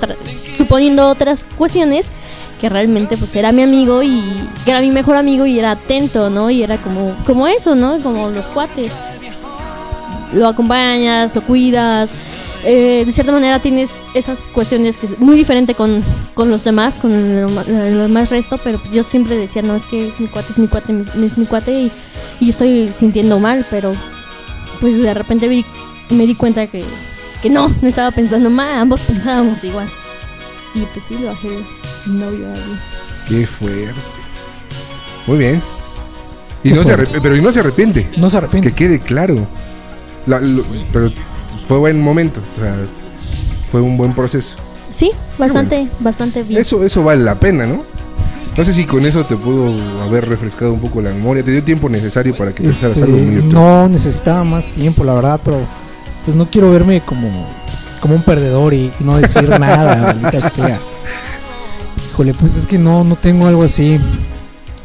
suponiendo 0.55 1.07
otras 1.07 1.45
cuestiones, 1.57 2.09
que 2.63 2.69
realmente 2.69 3.17
pues 3.17 3.35
era 3.35 3.51
mi 3.51 3.61
amigo 3.61 4.01
y 4.03 4.23
que 4.63 4.71
era 4.71 4.79
mi 4.79 4.89
mejor 4.89 5.17
amigo 5.17 5.45
y 5.45 5.59
era 5.59 5.71
atento, 5.71 6.29
¿no? 6.29 6.49
Y 6.49 6.63
era 6.63 6.77
como, 6.77 7.13
como 7.25 7.45
eso, 7.45 7.75
¿no? 7.75 7.99
Como 7.99 8.29
los 8.29 8.45
cuates. 8.45 8.89
Lo 10.33 10.47
acompañas, 10.47 11.35
lo 11.35 11.41
cuidas. 11.41 12.13
eh, 12.63 13.03
de 13.05 13.11
cierta 13.11 13.33
manera 13.33 13.59
tienes 13.59 13.99
esas 14.13 14.39
cuestiones 14.53 14.97
que 14.97 15.07
es 15.07 15.19
muy 15.19 15.35
diferente 15.35 15.75
con, 15.75 16.01
con 16.35 16.49
los 16.49 16.63
demás, 16.63 16.99
con 16.99 17.11
el, 17.11 17.97
demás 17.97 18.29
resto, 18.29 18.57
pero 18.63 18.79
pues 18.79 18.93
yo 18.93 19.03
siempre 19.03 19.35
decía, 19.37 19.61
no, 19.61 19.75
es 19.75 19.85
que 19.85 20.07
es 20.07 20.21
mi 20.21 20.27
cuate, 20.27 20.53
es 20.53 20.57
mi 20.57 20.67
cuate, 20.69 20.95
es 21.21 21.37
mi 21.37 21.45
cuate 21.45 21.73
y, 21.73 21.91
y 22.39 22.45
yo 22.45 22.49
estoy 22.51 22.89
sintiendo 22.97 23.39
mal, 23.41 23.65
pero 23.69 23.93
pues 24.79 24.97
de 25.03 25.13
repente 25.13 25.49
vi- 25.49 25.65
me 26.11 26.25
di 26.25 26.35
cuenta 26.35 26.65
que, 26.67 26.85
que 27.41 27.49
no, 27.49 27.69
no 27.81 27.87
estaba 27.89 28.11
pensando 28.11 28.49
mal, 28.49 28.79
ambos 28.79 29.01
pensábamos 29.01 29.61
igual. 29.65 29.89
Y 30.75 30.79
pues 30.93 31.05
sí, 31.05 31.17
lo 31.19 31.27
bajé 31.27 31.49
novio 32.05 32.51
ahí. 32.51 32.79
Qué 33.27 33.45
fuerte. 33.47 33.93
Muy 35.27 35.37
bien. 35.37 35.61
Y 36.63 36.69
Qué 36.69 36.75
no 36.75 36.83
se 36.83 36.95
fuerte. 36.95 37.19
pero 37.21 37.35
y 37.35 37.41
no 37.41 37.51
se 37.51 37.59
arrepiente. 37.59 38.09
No 38.17 38.29
se 38.29 38.37
arrepiente. 38.37 38.69
Que 38.69 38.75
quede 38.75 38.99
claro. 38.99 39.35
La- 40.25 40.39
lo- 40.39 40.63
pero 40.91 41.09
fue 41.67 41.77
buen 41.77 42.01
momento. 42.01 42.41
O 42.57 42.59
sea, 42.61 42.75
fue 43.71 43.81
un 43.81 43.97
buen 43.97 44.13
proceso. 44.13 44.55
Sí, 44.91 45.11
bastante, 45.37 45.87
bastante 45.99 46.43
bien. 46.43 46.61
Eso, 46.61 46.83
eso 46.83 47.03
vale 47.03 47.23
la 47.23 47.35
pena, 47.35 47.65
¿no? 47.65 47.83
No 48.55 48.63
sé 48.65 48.71
si 48.73 48.85
con 48.85 49.03
eso 49.05 49.23
te 49.25 49.35
pudo 49.35 49.73
haber 50.03 50.27
refrescado 50.29 50.73
un 50.73 50.79
poco 50.79 51.01
la 51.01 51.09
memoria. 51.09 51.43
Te 51.43 51.51
dio 51.51 51.63
tiempo 51.63 51.89
necesario 51.89 52.35
para 52.35 52.53
que 52.53 52.61
pensaras 52.63 52.97
Este, 52.97 53.05
algo 53.11 53.17
muy 53.17 53.41
no 53.51 53.89
necesitaba 53.89 54.43
más 54.43 54.67
tiempo, 54.67 55.03
la 55.03 55.13
verdad, 55.15 55.39
pero 55.43 55.57
pues 56.23 56.37
no 56.37 56.45
quiero 56.45 56.71
verme 56.71 57.01
como, 57.01 57.27
como 58.03 58.15
un 58.15 58.21
perdedor 58.21 58.73
y, 58.73 58.91
y 58.99 59.03
no 59.03 59.17
decir 59.17 59.47
nada, 59.59 59.95
maldita 60.13 60.49
sea. 60.49 60.77
Híjole, 62.11 62.33
pues 62.33 62.55
es 62.57 62.67
que 62.67 62.77
no, 62.77 63.03
no 63.03 63.15
tengo 63.15 63.47
algo 63.47 63.63
así. 63.63 63.99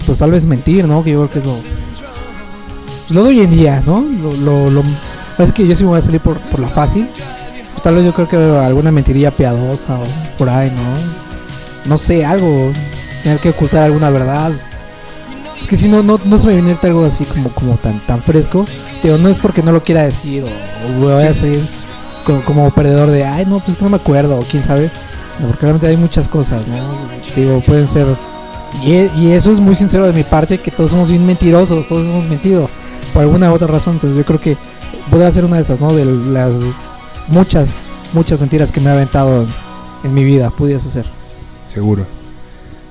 Pues 0.06 0.18
tal 0.18 0.30
vez 0.30 0.46
mentir, 0.46 0.86
¿no? 0.86 1.04
Que 1.04 1.10
yo 1.10 1.26
creo 1.26 1.30
que 1.32 1.38
es 1.40 1.44
lo. 1.44 1.52
pues 1.52 3.10
lo 3.10 3.22
de 3.24 3.28
hoy 3.28 3.40
en 3.40 3.50
día, 3.50 3.82
¿no? 3.84 4.00
Lo, 4.22 4.32
lo, 4.36 4.70
lo- 4.70 4.84
es 5.38 5.52
que 5.52 5.66
yo 5.66 5.76
sí 5.76 5.82
me 5.84 5.90
voy 5.90 5.98
a 5.98 6.02
salir 6.02 6.20
por, 6.20 6.38
por 6.38 6.60
la 6.60 6.68
fácil. 6.68 7.06
Pues 7.72 7.82
tal 7.82 7.96
vez 7.96 8.04
yo 8.04 8.12
creo 8.14 8.28
que 8.28 8.36
alguna 8.36 8.90
mentiría 8.90 9.30
piadosa 9.30 9.98
o 9.98 10.04
por 10.38 10.48
ahí, 10.48 10.70
¿no? 10.70 11.90
No 11.90 11.98
sé, 11.98 12.24
algo. 12.24 12.72
Tener 13.22 13.38
que 13.40 13.50
ocultar 13.50 13.82
alguna 13.82 14.10
verdad. 14.10 14.52
Es 15.60 15.66
que 15.66 15.76
si 15.76 15.88
no, 15.88 16.02
no, 16.04 16.18
no 16.24 16.40
se 16.40 16.46
me 16.46 16.54
viene 16.54 16.78
algo 16.82 17.04
así 17.04 17.24
como, 17.24 17.50
como 17.50 17.74
tan, 17.76 17.98
tan 18.06 18.22
fresco. 18.22 18.64
Digo, 19.02 19.18
no 19.18 19.28
es 19.28 19.38
porque 19.38 19.62
no 19.62 19.72
lo 19.72 19.82
quiera 19.82 20.04
decir 20.04 20.44
o, 20.44 20.46
o 20.46 21.00
voy 21.00 21.22
a 21.24 21.34
salir 21.34 21.60
co- 22.28 22.42
como, 22.44 22.70
perdedor 22.70 23.08
de, 23.10 23.24
ay, 23.24 23.46
no, 23.46 23.58
pues 23.60 23.80
no 23.80 23.88
me 23.88 23.96
acuerdo, 23.96 24.38
o 24.38 24.42
quién 24.42 24.62
sabe. 24.62 24.90
Sino 25.34 25.48
porque 25.48 25.62
realmente 25.62 25.86
hay 25.86 25.96
muchas 25.96 26.28
cosas, 26.28 26.68
¿no? 26.68 26.76
Digo, 27.34 27.60
pueden 27.60 27.88
ser. 27.88 28.06
Y, 28.84 28.92
e- 28.92 29.10
y 29.16 29.30
eso 29.32 29.50
es 29.50 29.60
muy 29.60 29.74
sincero 29.76 30.06
de 30.06 30.12
mi 30.12 30.22
parte, 30.22 30.58
que 30.58 30.70
todos 30.70 30.90
somos 30.90 31.08
bien 31.10 31.26
mentirosos, 31.26 31.86
todos 31.88 32.04
hemos 32.04 32.24
mentido 32.26 32.68
por 33.14 33.22
alguna 33.22 33.50
u 33.50 33.54
otra 33.54 33.66
razón. 33.66 33.94
Entonces 33.94 34.16
yo 34.18 34.24
creo 34.24 34.40
que 34.40 34.56
podría 35.10 35.32
ser 35.32 35.44
una 35.44 35.56
de 35.56 35.62
esas, 35.62 35.80
¿no? 35.80 35.92
De 35.94 36.04
las 36.04 36.54
muchas, 37.28 37.88
muchas 38.12 38.40
mentiras 38.40 38.70
que 38.72 38.80
me 38.80 38.90
he 38.90 38.92
aventado 38.92 39.42
en, 39.42 39.48
en 40.04 40.14
mi 40.14 40.24
vida, 40.24 40.50
pudiese 40.50 40.90
ser. 40.90 41.06
Seguro. 41.72 42.04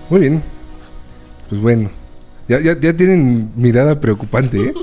Muy 0.09 0.19
bien. 0.21 0.41
Pues 1.49 1.61
bueno. 1.61 1.89
Ya, 2.47 2.59
ya, 2.61 2.79
ya 2.79 2.93
tienen 2.93 3.51
mirada 3.57 3.99
preocupante, 3.99 4.57
¿eh? 4.67 4.73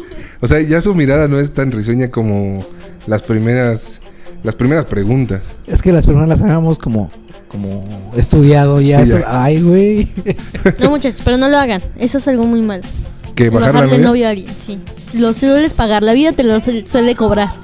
O 0.42 0.46
sea, 0.46 0.60
ya 0.60 0.82
su 0.82 0.94
mirada 0.94 1.28
no 1.28 1.40
es 1.40 1.50
tan 1.52 1.72
risueña 1.72 2.10
como 2.10 2.66
las 3.06 3.22
primeras 3.22 4.00
las 4.44 4.54
primeras 4.54 4.84
preguntas. 4.84 5.42
Es 5.66 5.82
que 5.82 5.92
las 5.92 6.06
primeras 6.06 6.28
las 6.28 6.42
habíamos 6.42 6.78
como, 6.78 7.10
como 7.48 8.12
estudiado 8.14 8.80
ya. 8.80 9.02
Sí, 9.04 9.10
ya. 9.10 9.16
Estas- 9.18 9.34
Ay, 9.34 9.60
güey. 9.60 10.08
No, 10.80 10.90
muchachos, 10.90 11.20
pero 11.24 11.36
no 11.38 11.48
lo 11.48 11.58
hagan. 11.58 11.82
Eso 11.96 12.18
es 12.18 12.28
algo 12.28 12.44
muy 12.44 12.62
mal. 12.62 12.82
Que 13.34 13.50
bajar 13.50 13.72
bajarle 13.72 13.96
el 13.96 14.02
novio 14.02 14.26
a 14.28 14.30
alguien, 14.30 14.50
sí. 14.54 14.78
Lo 15.14 15.32
sueles 15.34 15.74
pagar, 15.74 16.04
la 16.04 16.12
vida 16.12 16.30
te 16.32 16.44
lo 16.44 16.58
suele 16.60 17.16
cobrar. 17.16 17.54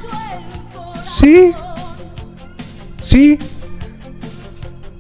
Sí. 1.05 1.53
Sí. 3.01 3.39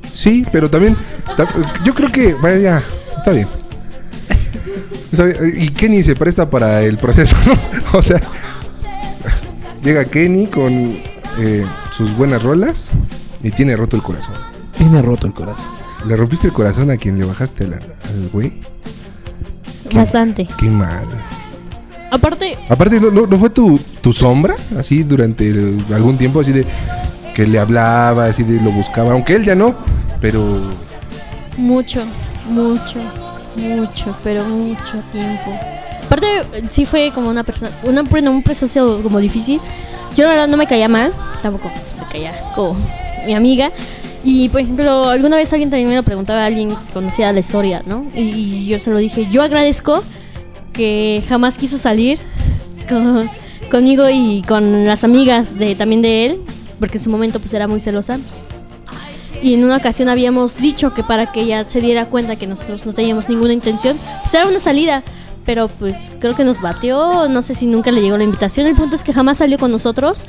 Sí, 0.08 0.44
pero 0.52 0.68
también 0.70 0.96
ta- 1.36 1.48
yo 1.84 1.94
creo 1.94 2.10
que 2.12 2.34
vaya 2.34 2.58
ya, 2.58 2.82
está 3.18 3.30
bien. 3.32 3.46
Está 5.12 5.24
bien, 5.24 5.36
Y 5.56 5.68
Kenny 5.70 6.02
se 6.02 6.14
presta 6.14 6.48
para 6.48 6.82
el 6.82 6.98
proceso, 6.98 7.36
¿no? 7.46 7.98
O 7.98 8.02
sea, 8.02 8.20
llega 9.82 10.04
Kenny 10.04 10.46
con 10.46 10.98
eh, 11.38 11.64
sus 11.90 12.16
buenas 12.16 12.42
rolas 12.42 12.90
y 13.42 13.50
tiene 13.50 13.76
roto 13.76 13.96
el 13.96 14.02
corazón. 14.02 14.34
Tiene 14.76 15.00
roto 15.02 15.26
el 15.26 15.32
corazón. 15.34 15.70
¿Le 16.06 16.16
rompiste 16.16 16.46
el 16.48 16.52
corazón 16.52 16.90
a 16.90 16.96
quien 16.96 17.18
le 17.18 17.24
bajaste 17.26 17.66
la- 17.66 17.76
al 17.76 18.28
güey? 18.32 18.62
¿Qué? 19.88 19.96
Bastante. 19.98 20.48
Qué 20.58 20.68
mal. 20.70 21.04
Aparte, 22.10 22.56
Aparte, 22.68 22.98
¿no, 23.00 23.10
no, 23.10 23.26
no 23.26 23.38
fue 23.38 23.50
tu, 23.50 23.78
tu 24.00 24.12
sombra? 24.12 24.56
Así 24.78 25.02
durante 25.02 25.48
el- 25.48 25.84
algún 25.92 26.16
tiempo, 26.18 26.40
así 26.40 26.52
de 26.52 26.66
que 27.34 27.46
le 27.46 27.58
hablaba, 27.58 28.26
así 28.26 28.42
de 28.42 28.60
lo 28.60 28.70
buscaba. 28.72 29.12
Aunque 29.12 29.34
él 29.36 29.44
ya 29.44 29.54
no, 29.54 29.74
pero 30.20 30.60
mucho, 31.56 32.02
mucho, 32.48 32.98
mucho, 33.56 34.16
pero 34.24 34.44
mucho 34.44 34.98
tiempo. 35.12 35.58
Aparte, 36.10 36.26
sí 36.70 36.86
fue 36.86 37.12
como 37.14 37.30
una 37.30 37.44
persona, 37.44 37.70
una, 37.84 38.02
un 38.02 38.42
proceso 38.42 38.98
como 39.00 39.20
difícil. 39.20 39.60
Yo 40.16 40.24
la 40.24 40.30
verdad 40.30 40.48
no 40.48 40.56
me 40.56 40.66
caía 40.66 40.88
mal, 40.88 41.12
tampoco 41.40 41.70
me 42.00 42.06
caía 42.10 42.34
como 42.56 42.76
mi 43.24 43.32
amiga. 43.32 43.70
Y 44.24 44.48
por 44.48 44.60
ejemplo, 44.60 45.08
alguna 45.08 45.36
vez 45.36 45.52
alguien 45.52 45.70
también 45.70 45.88
me 45.88 45.94
lo 45.94 46.02
preguntaba 46.02 46.44
alguien 46.44 46.74
conocía 46.92 47.32
la 47.32 47.38
historia, 47.38 47.84
¿no? 47.86 48.04
Y, 48.12 48.22
y 48.22 48.66
yo 48.66 48.80
se 48.80 48.90
lo 48.90 48.98
dije, 48.98 49.28
yo 49.30 49.40
agradezco 49.40 50.02
que 50.72 51.22
jamás 51.28 51.56
quiso 51.58 51.78
salir 51.78 52.18
con- 52.88 53.30
conmigo 53.70 54.10
y 54.10 54.42
con 54.48 54.84
las 54.84 55.04
amigas 55.04 55.56
de 55.56 55.76
también 55.76 56.02
de 56.02 56.26
él, 56.26 56.40
porque 56.80 56.98
en 56.98 57.04
su 57.04 57.10
momento 57.10 57.38
pues 57.38 57.54
era 57.54 57.68
muy 57.68 57.78
celosa. 57.78 58.18
Y 59.42 59.54
en 59.54 59.62
una 59.64 59.76
ocasión 59.76 60.08
habíamos 60.08 60.56
dicho 60.58 60.92
que 60.92 61.04
para 61.04 61.30
que 61.30 61.42
ella 61.42 61.64
se 61.68 61.80
diera 61.80 62.06
cuenta 62.06 62.34
que 62.34 62.48
nosotros 62.48 62.84
no 62.84 62.92
teníamos 62.92 63.28
ninguna 63.28 63.52
intención, 63.52 63.96
pues 64.22 64.34
era 64.34 64.48
una 64.48 64.58
salida. 64.58 65.04
Pero 65.50 65.66
pues 65.66 66.12
creo 66.20 66.36
que 66.36 66.44
nos 66.44 66.60
batió, 66.60 67.28
no 67.28 67.42
sé 67.42 67.54
si 67.54 67.66
nunca 67.66 67.90
le 67.90 68.00
llegó 68.00 68.16
la 68.16 68.22
invitación. 68.22 68.68
El 68.68 68.76
punto 68.76 68.94
es 68.94 69.02
que 69.02 69.12
jamás 69.12 69.38
salió 69.38 69.58
con 69.58 69.72
nosotros. 69.72 70.24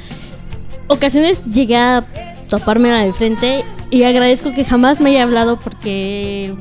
Ocasiones 0.88 1.46
llegué 1.46 1.78
a 1.78 2.04
toparme 2.50 2.90
de 2.90 3.14
frente 3.14 3.64
y 3.92 4.02
agradezco 4.02 4.52
que 4.52 4.66
jamás 4.66 5.00
me 5.00 5.12
haya 5.12 5.22
hablado 5.22 5.60
porque 5.60 6.56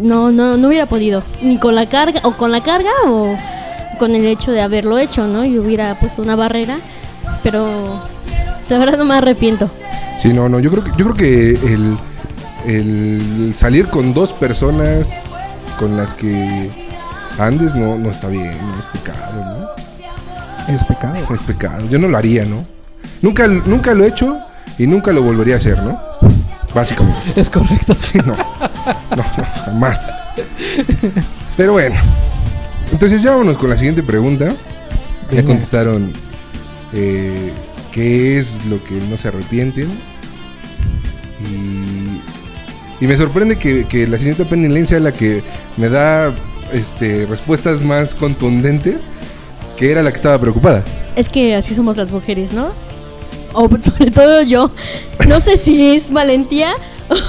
no, 0.00 0.32
no, 0.32 0.56
no 0.56 0.66
hubiera 0.66 0.88
podido. 0.88 1.22
Ni 1.42 1.58
con 1.60 1.76
la 1.76 1.86
carga, 1.86 2.22
o 2.24 2.36
con 2.36 2.50
la 2.50 2.60
carga 2.60 2.90
o 3.06 3.36
con 4.00 4.16
el 4.16 4.26
hecho 4.26 4.50
de 4.50 4.62
haberlo 4.62 4.98
hecho, 4.98 5.28
¿no? 5.28 5.44
Y 5.44 5.56
hubiera 5.56 5.94
puesto 5.94 6.22
una 6.22 6.34
barrera. 6.34 6.78
Pero 7.44 8.02
la 8.68 8.78
verdad 8.78 8.98
no 8.98 9.04
me 9.04 9.14
arrepiento. 9.14 9.70
sí, 10.20 10.32
no, 10.32 10.48
no. 10.48 10.58
Yo 10.58 10.72
creo 10.72 10.82
que, 10.82 10.90
yo 10.98 11.04
creo 11.04 11.14
que 11.14 11.50
el, 11.50 11.96
el 12.66 13.54
salir 13.56 13.86
con 13.90 14.12
dos 14.12 14.32
personas 14.32 15.54
con 15.78 15.96
las 15.96 16.14
que 16.14 16.84
andes 17.38 17.74
no, 17.74 17.98
no 17.98 18.10
está 18.10 18.28
bien, 18.28 18.58
no 18.60 18.78
es 18.78 18.86
pecado, 18.86 19.44
¿no? 19.44 20.72
Es 20.72 20.84
pecado. 20.84 21.34
Es 21.34 21.42
pecado. 21.42 21.88
Yo 21.88 21.98
no 21.98 22.08
lo 22.08 22.18
haría, 22.18 22.44
¿no? 22.44 22.62
Nunca, 23.22 23.46
nunca 23.46 23.94
lo 23.94 24.04
he 24.04 24.08
hecho 24.08 24.38
y 24.78 24.86
nunca 24.86 25.12
lo 25.12 25.22
volvería 25.22 25.54
a 25.54 25.58
hacer, 25.58 25.82
¿no? 25.82 26.00
Básicamente. 26.74 27.32
Es 27.36 27.50
correcto. 27.50 27.96
No. 28.24 28.36
No, 28.36 29.16
no, 29.16 29.44
jamás. 29.64 30.10
Pero 31.56 31.72
bueno. 31.72 31.96
Entonces 32.92 33.22
ya 33.22 33.30
vámonos 33.32 33.58
con 33.58 33.68
la 33.70 33.76
siguiente 33.76 34.02
pregunta. 34.02 34.52
Ya 35.30 35.42
contestaron 35.42 36.12
eh, 36.92 37.52
qué 37.92 38.38
es 38.38 38.64
lo 38.66 38.82
que 38.84 38.94
no 38.94 39.16
se 39.16 39.28
arrepienten. 39.28 39.88
Y, 41.44 43.04
y 43.04 43.08
me 43.08 43.16
sorprende 43.16 43.56
que, 43.56 43.86
que 43.86 44.06
la 44.06 44.18
señorita 44.18 44.44
Penny 44.44 44.68
Lane 44.68 44.86
sea 44.86 45.00
la 45.00 45.12
que 45.12 45.42
me 45.76 45.88
da 45.88 46.34
este, 46.72 47.26
respuestas 47.26 47.82
más 47.82 48.14
contundentes 48.14 49.02
que 49.76 49.90
era 49.92 50.02
la 50.02 50.10
que 50.10 50.16
estaba 50.16 50.38
preocupada. 50.40 50.82
Es 51.16 51.28
que 51.28 51.54
así 51.54 51.74
somos 51.74 51.96
las 51.96 52.10
mujeres, 52.12 52.52
¿no? 52.52 52.68
O 53.52 53.68
sobre 53.78 54.10
todo 54.10 54.42
yo. 54.42 54.70
No 55.28 55.40
sé 55.40 55.56
si 55.56 55.94
es 55.96 56.10
valentía 56.10 56.72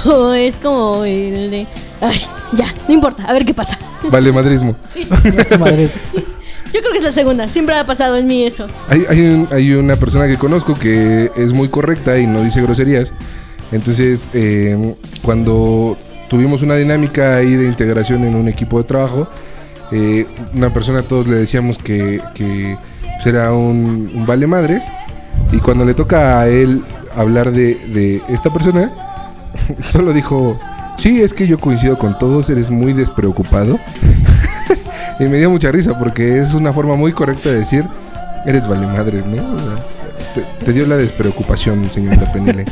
o 0.06 0.32
es 0.32 0.58
como 0.58 1.04
el 1.04 1.50
de. 1.50 1.66
Ay, 2.00 2.20
ya, 2.56 2.72
no 2.86 2.94
importa, 2.94 3.24
a 3.24 3.32
ver 3.32 3.44
qué 3.44 3.52
pasa. 3.54 3.78
Vale, 4.10 4.30
madrismo. 4.32 4.76
Sí. 4.84 5.06
Madre, 5.58 5.88
Yo 6.72 6.80
creo 6.80 6.92
que 6.92 6.98
es 6.98 7.04
la 7.04 7.12
segunda. 7.12 7.48
Siempre 7.48 7.74
ha 7.74 7.84
pasado 7.84 8.16
en 8.16 8.26
mí 8.26 8.44
eso. 8.44 8.66
Hay, 8.88 9.04
hay, 9.08 9.20
un- 9.20 9.48
hay 9.50 9.72
una 9.72 9.96
persona 9.96 10.26
que 10.26 10.36
conozco 10.38 10.74
que 10.74 11.30
es 11.36 11.52
muy 11.52 11.68
correcta 11.68 12.18
y 12.18 12.26
no 12.26 12.42
dice 12.42 12.62
groserías. 12.62 13.12
Entonces, 13.72 14.28
eh, 14.32 14.94
cuando 15.22 15.96
tuvimos 16.28 16.62
una 16.62 16.76
dinámica 16.76 17.36
ahí 17.36 17.56
de 17.56 17.66
integración 17.66 18.24
en 18.24 18.34
un 18.34 18.48
equipo 18.48 18.78
de 18.78 18.84
trabajo. 18.84 19.28
Eh, 19.90 20.26
una 20.54 20.72
persona, 20.72 21.02
todos 21.02 21.26
le 21.26 21.36
decíamos 21.36 21.78
que, 21.78 22.20
que 22.34 22.76
pues, 23.02 23.26
era 23.26 23.52
un, 23.52 24.10
un 24.14 24.26
vale 24.26 24.46
madres. 24.46 24.84
Y 25.52 25.58
cuando 25.58 25.84
le 25.84 25.94
toca 25.94 26.40
a 26.40 26.48
él 26.48 26.84
hablar 27.16 27.50
de, 27.50 27.74
de 27.74 28.22
esta 28.28 28.52
persona, 28.52 28.92
solo 29.82 30.12
dijo: 30.12 30.58
Sí, 30.98 31.20
es 31.22 31.32
que 31.32 31.46
yo 31.46 31.58
coincido 31.58 31.98
con 31.98 32.18
todos, 32.18 32.50
eres 32.50 32.70
muy 32.70 32.92
despreocupado. 32.92 33.78
y 35.20 35.24
me 35.24 35.38
dio 35.38 35.50
mucha 35.50 35.70
risa 35.72 35.98
porque 35.98 36.38
es 36.38 36.54
una 36.54 36.72
forma 36.72 36.96
muy 36.96 37.12
correcta 37.12 37.48
de 37.48 37.60
decir: 37.60 37.84
Eres 38.44 38.68
vale 38.68 38.86
madres, 38.86 39.24
¿no? 39.24 39.42
O 39.54 39.58
sea, 39.58 39.84
te, 40.34 40.64
te 40.64 40.72
dio 40.72 40.86
la 40.86 40.96
despreocupación, 40.96 41.86
señorita 41.88 42.30
Penile. 42.32 42.66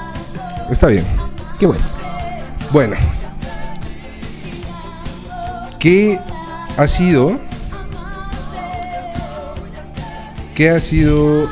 Está 0.70 0.86
bien. 0.86 1.04
Qué 1.58 1.66
bueno. 1.66 2.03
Bueno. 2.74 2.96
¿Qué 5.78 6.18
ha 6.76 6.88
sido? 6.88 7.38
¿Qué 10.56 10.70
ha 10.70 10.80
sido 10.80 11.48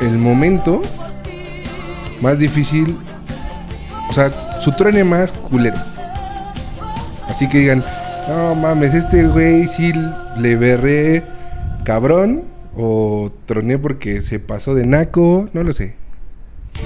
el 0.00 0.16
momento 0.16 0.80
más 2.22 2.38
difícil? 2.38 2.96
O 4.08 4.12
sea, 4.14 4.58
su 4.58 4.72
truene 4.72 5.04
más 5.04 5.34
culero. 5.34 5.76
Así 7.28 7.46
que 7.46 7.58
digan, 7.58 7.84
no 8.30 8.54
mames, 8.54 8.94
este 8.94 9.26
güey 9.26 9.68
sí 9.68 9.92
le 10.38 10.56
berré 10.56 11.26
cabrón. 11.84 12.44
O 12.74 13.30
troné 13.44 13.76
porque 13.76 14.22
se 14.22 14.40
pasó 14.40 14.74
de 14.74 14.86
naco. 14.86 15.50
No 15.52 15.62
lo 15.62 15.74
sé. 15.74 15.94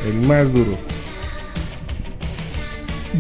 El 0.05 0.15
más 0.27 0.53
duro. 0.53 0.77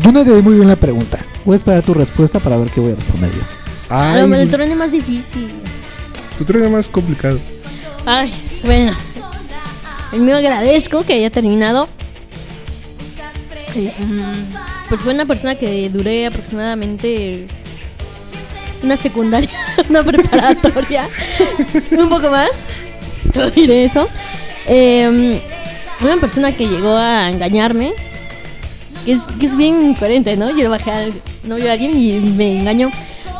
Yo 0.00 0.12
no 0.12 0.20
entendí 0.20 0.42
muy 0.42 0.54
bien 0.54 0.68
la 0.68 0.76
pregunta. 0.76 1.18
Voy 1.44 1.54
a 1.54 1.56
esperar 1.56 1.82
tu 1.82 1.94
respuesta 1.94 2.38
para 2.40 2.56
ver 2.56 2.70
qué 2.70 2.80
voy 2.80 2.92
a 2.92 2.96
responder 2.96 3.32
yo. 3.32 3.42
A 3.88 4.16
lo 4.16 4.22
Ay, 4.24 4.28
mejor 4.28 4.42
el 4.44 4.50
truene 4.50 4.74
más 4.74 4.90
difícil. 4.92 5.54
tu 6.38 6.44
truene 6.44 6.68
más 6.68 6.88
complicado. 6.88 7.38
Ay, 8.04 8.32
bueno. 8.64 8.92
El 10.12 10.20
mío 10.20 10.36
agradezco 10.36 11.02
que 11.02 11.14
haya 11.14 11.30
terminado. 11.30 11.88
Eh, 13.74 13.92
mm, 13.98 14.32
Pues 14.88 15.00
fue 15.00 15.12
una 15.14 15.24
persona 15.26 15.54
que 15.56 15.88
duré 15.90 16.26
aproximadamente 16.26 17.46
una 18.82 18.96
secundaria, 18.96 19.50
una 19.88 20.02
preparatoria, 20.02 21.08
un 21.90 22.08
poco 22.08 22.30
más. 22.30 22.66
Solo 23.32 23.50
diré 23.50 23.84
eso. 23.84 24.08
Eh, 24.68 25.40
una 26.00 26.16
persona 26.18 26.52
que 26.56 26.68
llegó 26.68 26.96
a 26.96 27.28
engañarme, 27.30 27.92
que 29.06 29.12
es, 29.12 29.26
que 29.38 29.46
es 29.46 29.56
bien 29.56 29.90
incoherente, 29.90 30.36
¿no? 30.36 30.50
Yo 30.50 30.56
le 30.56 30.68
bajé 30.68 30.90
al 30.90 31.12
novio 31.44 31.64
de 31.64 31.70
alguien 31.70 31.96
y 31.96 32.18
me 32.18 32.58
engañó. 32.58 32.90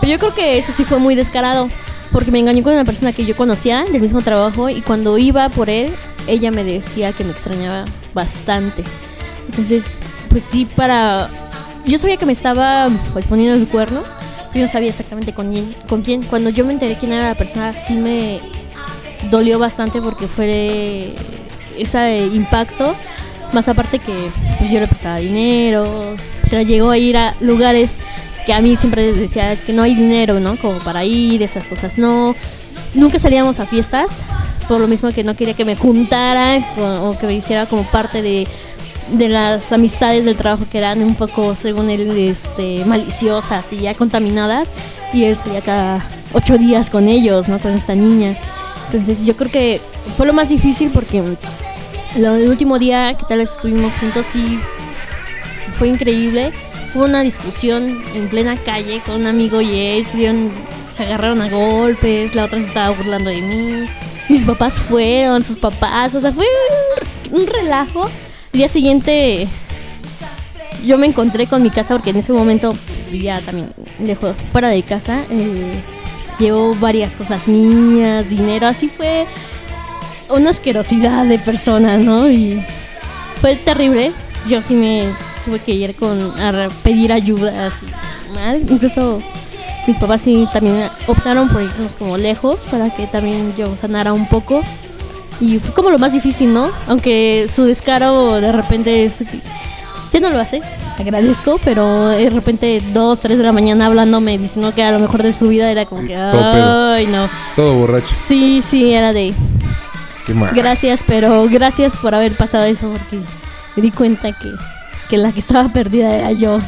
Pero 0.01 0.12
yo 0.12 0.18
creo 0.18 0.34
que 0.34 0.59
eso 0.59 0.72
sí 0.72 0.84
fue 0.84 1.01
muy 1.01 1.16
descarado, 1.16 1.68
porque 2.12 2.30
me 2.30 2.38
engañó 2.38 2.62
con 2.62 2.72
una 2.72 2.84
persona 2.84 3.12
que 3.12 3.26
yo 3.26 3.36
conocía 3.36 3.84
del 3.84 4.01
mismo 4.01 4.22
trabajo 4.22 4.70
y 4.70 4.80
cuando 4.80 5.18
iba 5.18 5.48
por 5.48 5.68
él, 5.68 5.93
ella 6.28 6.52
me 6.52 6.62
decía 6.62 7.12
que 7.12 7.24
me 7.24 7.32
extrañaba 7.32 7.84
bastante. 8.14 8.84
Entonces, 9.47 10.06
pues 10.30 10.44
sí, 10.44 10.66
para... 10.66 11.28
Yo 11.84 11.98
sabía 11.98 12.16
que 12.16 12.26
me 12.26 12.32
estaba 12.32 12.88
pues 13.12 13.26
poniendo 13.26 13.59
el 13.59 13.66
cuerno, 13.66 14.05
pero 14.52 14.66
no 14.66 14.70
sabía 14.70 14.90
exactamente 14.90 15.32
con 15.32 15.52
quién, 15.52 15.74
con 15.88 16.02
quién. 16.02 16.22
Cuando 16.22 16.51
yo 16.51 16.64
me 16.64 16.72
enteré 16.72 16.94
quién 16.94 17.12
era 17.12 17.28
la 17.28 17.34
persona, 17.34 17.74
sí 17.74 17.94
me 17.94 18.40
dolió 19.30 19.59
bastante 19.59 20.01
porque 20.01 20.28
fue 20.28 21.14
ese 21.76 22.26
impacto. 22.32 22.94
Más 23.52 23.68
aparte 23.68 23.98
que 23.98 24.14
pues 24.59 24.70
yo 24.70 24.81
le 24.81 24.86
prestaba 24.86 25.18
dinero, 25.18 26.14
o 26.44 26.48
sea, 26.48 26.62
llegó 26.62 26.90
a 26.90 26.98
ir 26.98 27.16
a 27.16 27.35
lugares 27.40 27.97
que 28.47 28.52
a 28.52 28.60
mí 28.60 28.77
siempre 28.77 29.12
decía 29.12 29.52
es 29.52 29.60
que 29.60 29.73
no 29.73 29.82
hay 29.82 29.94
dinero, 29.94 30.39
¿no? 30.40 30.56
Como 30.56 30.78
para 30.78 31.05
ir, 31.05 31.43
esas 31.43 31.66
cosas 31.66 31.98
no. 31.98 32.35
Nunca 32.94 33.18
salíamos 33.18 33.59
a 33.59 33.66
fiestas, 33.66 34.20
por 34.68 34.81
lo 34.81 34.86
mismo 34.86 35.10
que 35.10 35.24
no 35.24 35.35
quería 35.35 35.55
que 35.55 35.64
me 35.64 35.77
juntara 35.77 36.64
o 36.78 37.18
que 37.18 37.27
me 37.27 37.35
hiciera 37.35 37.66
como 37.66 37.82
parte 37.82 38.23
de, 38.23 38.47
de 39.12 39.28
las 39.28 39.73
amistades 39.73 40.24
del 40.24 40.36
trabajo 40.36 40.64
que 40.70 40.78
eran 40.78 41.02
un 41.02 41.16
poco, 41.16 41.56
según 41.56 41.90
él, 41.90 42.10
este, 42.16 42.85
maliciosas 42.85 43.73
y 43.73 43.78
ya 43.78 43.94
contaminadas. 43.94 44.74
Y 45.12 45.24
él 45.24 45.36
salía 45.36 45.60
cada 45.60 46.09
ocho 46.32 46.56
días 46.56 46.89
con 46.89 47.09
ellos, 47.09 47.48
¿no? 47.48 47.59
Con 47.59 47.73
esta 47.73 47.97
niña. 47.97 48.39
Entonces 48.86 49.27
yo 49.27 49.36
creo 49.36 49.51
que 49.51 49.81
fue 50.16 50.27
lo 50.27 50.32
más 50.32 50.48
difícil 50.48 50.90
porque 50.90 51.23
lo, 52.18 52.34
el 52.36 52.48
último 52.48 52.78
día 52.78 53.14
que 53.18 53.24
tal 53.26 53.38
vez 53.38 53.51
estuvimos 53.52 53.97
juntos 53.97 54.26
sí 54.26 54.59
fue 55.78 55.88
increíble. 55.88 56.52
Hubo 56.94 57.05
una 57.05 57.22
discusión 57.22 58.02
en 58.14 58.28
plena 58.28 58.56
calle 58.56 59.02
con 59.05 59.16
un 59.16 59.26
amigo 59.26 59.60
y 59.60 59.78
él 59.78 60.06
se, 60.06 60.16
dieron- 60.16 60.51
se 60.93 61.02
agarraron 61.02 61.40
a 61.43 61.51
golpes, 61.51 62.34
la 62.34 62.44
otra 62.47 62.60
se 62.62 62.68
estaba 62.68 62.90
burlando 62.90 63.28
de 63.30 63.40
mí. 63.43 63.86
Mis 64.28 64.44
papás 64.44 64.74
fueron, 64.80 65.44
sus 65.44 65.56
papás, 65.56 66.14
o 66.14 66.20
sea, 66.20 66.32
fue 66.32 66.47
un, 67.30 67.47
relajo. 67.47 68.09
El 68.52 68.59
día 68.60 68.68
siguiente 68.68 69.47
yo 70.86 70.97
me 70.98 71.06
encontré 71.06 71.47
con 71.47 71.62
mi 71.62 71.70
casa 71.70 71.94
porque 71.94 72.10
en 72.10 72.16
ese 72.16 72.32
momento 72.32 72.74
vivía 73.10 73.40
también 73.40 73.72
lejos, 74.01 74.36
fuera 74.52 74.68
de 74.68 74.82
casa. 74.82 75.22
eh, 75.30 75.80
pues, 76.14 76.30
llevo 76.38 76.74
varias 76.76 77.14
cosas 77.14 77.47
mías, 77.47 78.30
dinero, 78.30 78.66
así 78.66 78.88
fue 78.88 79.26
una 80.28 80.51
asquerosidad 80.51 81.24
de 81.27 81.39
persona, 81.39 81.97
¿no? 81.97 82.31
Y 82.31 82.65
fue 83.40 83.57
terrible. 83.57 84.12
Yo 84.48 84.62
sí 84.62 84.74
me 84.74 85.09
tuve 85.44 85.59
que 85.59 85.73
ir 85.73 85.94
con 85.94 86.39
a 86.40 86.69
pedir 86.82 87.12
ayuda 87.12 87.69
así 87.69 87.86
mal. 88.35 88.62
Incluso 88.69 89.20
mis 89.86 89.98
papás 89.98 90.20
sí 90.23 90.48
también 90.53 90.90
optaron 91.07 91.48
por 91.48 91.62
irnos 91.62 91.93
como 91.98 92.16
lejos 92.16 92.66
para 92.70 92.90
que 92.90 93.07
también 93.07 93.55
yo 93.57 93.74
sanara 93.77 94.12
un 94.12 94.27
poco. 94.28 94.62
Y 95.40 95.59
fue 95.59 95.73
como 95.74 95.90
lo 95.90 95.98
más 95.98 96.12
difícil, 96.12 96.53
¿no? 96.53 96.70
Aunque 96.86 97.47
su 97.53 97.65
descaro 97.65 98.40
de 98.40 98.53
repente 98.53 99.05
es... 99.05 99.24
Ya 100.12 100.20
no 100.20 100.31
lo 100.31 100.39
hace, 100.39 100.62
agradezco, 100.98 101.61
pero 101.62 102.09
de 102.09 102.31
repente 102.31 102.81
dos, 102.94 103.20
tres 103.20 103.36
de 103.36 103.44
la 103.44 103.53
mañana 103.53 103.86
hablándome 103.86 104.39
diciendo 104.39 104.73
que 104.74 104.82
a 104.82 104.93
lo 104.93 104.98
mejor 104.98 105.23
de 105.23 105.32
su 105.32 105.48
vida 105.48 105.70
era 105.70 105.85
como 105.85 106.07
que... 106.07 106.16
Ay, 106.16 107.07
no. 107.07 107.28
Todo 107.55 107.74
borracho. 107.74 108.07
Sí, 108.09 108.62
sí, 108.62 108.94
era 108.94 109.12
de... 109.12 109.35
Qué 110.27 110.35
mal. 110.35 110.53
Gracias, 110.55 111.03
pero 111.07 111.47
gracias 111.48 111.97
por 111.97 112.15
haber 112.15 112.32
pasado 112.36 112.65
eso 112.65 112.90
porque 112.90 113.20
me 113.77 113.82
di 113.82 113.90
cuenta 113.93 114.32
que, 114.36 114.53
que 115.09 115.16
la 115.19 115.31
que 115.32 115.40
estaba 115.40 115.73
perdida 115.73 116.15
era 116.16 116.32
yo. 116.32 116.59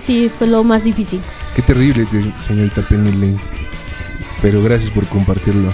Sí, 0.00 0.30
fue 0.36 0.46
lo 0.46 0.64
más 0.64 0.84
difícil. 0.84 1.20
Qué 1.54 1.62
terrible, 1.62 2.06
te- 2.06 2.32
señorita 2.46 2.82
Penny 2.88 3.12
Lane. 3.12 3.40
Pero 4.40 4.62
gracias 4.62 4.90
por 4.90 5.06
compartirlo. 5.06 5.70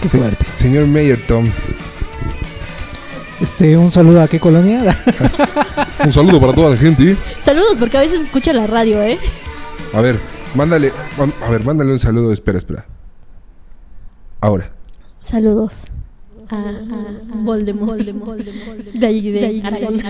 Qué 0.00 0.08
Se- 0.08 0.18
fuerte. 0.18 0.46
Señor 0.56 0.86
Mayor 0.86 1.18
Tom, 1.28 1.50
Este, 3.40 3.76
un 3.76 3.92
saludo 3.92 4.22
a 4.22 4.28
qué 4.28 4.40
colonia. 4.40 4.96
un 6.04 6.12
saludo 6.12 6.40
para 6.40 6.54
toda 6.54 6.70
la 6.70 6.76
gente. 6.78 7.16
Saludos, 7.38 7.76
porque 7.78 7.98
a 7.98 8.00
veces 8.00 8.20
escucha 8.20 8.52
la 8.54 8.66
radio, 8.66 9.02
¿eh? 9.02 9.18
A 9.92 10.00
ver, 10.00 10.18
mándale, 10.54 10.92
a 11.44 11.50
ver, 11.50 11.64
mándale 11.64 11.92
un 11.92 11.98
saludo. 11.98 12.32
Espera, 12.32 12.56
espera. 12.58 12.86
Ahora. 14.40 14.70
Saludos. 15.20 15.88
A, 16.48 16.56
a- 16.56 16.58
a 16.58 17.36
Voldemort. 17.42 17.98
De 17.98 19.06
ahí, 19.06 19.30
de, 19.30 19.62
Aragón. 19.64 20.00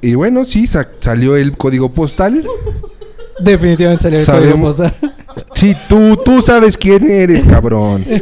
Y 0.00 0.14
bueno, 0.14 0.44
sí, 0.44 0.66
sa- 0.66 0.88
salió 0.98 1.36
el 1.36 1.56
código 1.56 1.90
postal. 1.90 2.44
Definitivamente 3.40 4.02
salió 4.02 4.20
el 4.20 4.26
código 4.26 4.40
Sabemos- 4.40 4.76
postal. 4.76 5.14
Sí, 5.54 5.74
tú, 5.88 6.16
tú 6.24 6.40
sabes 6.40 6.76
quién 6.76 7.08
eres, 7.10 7.44
cabrón. 7.44 8.04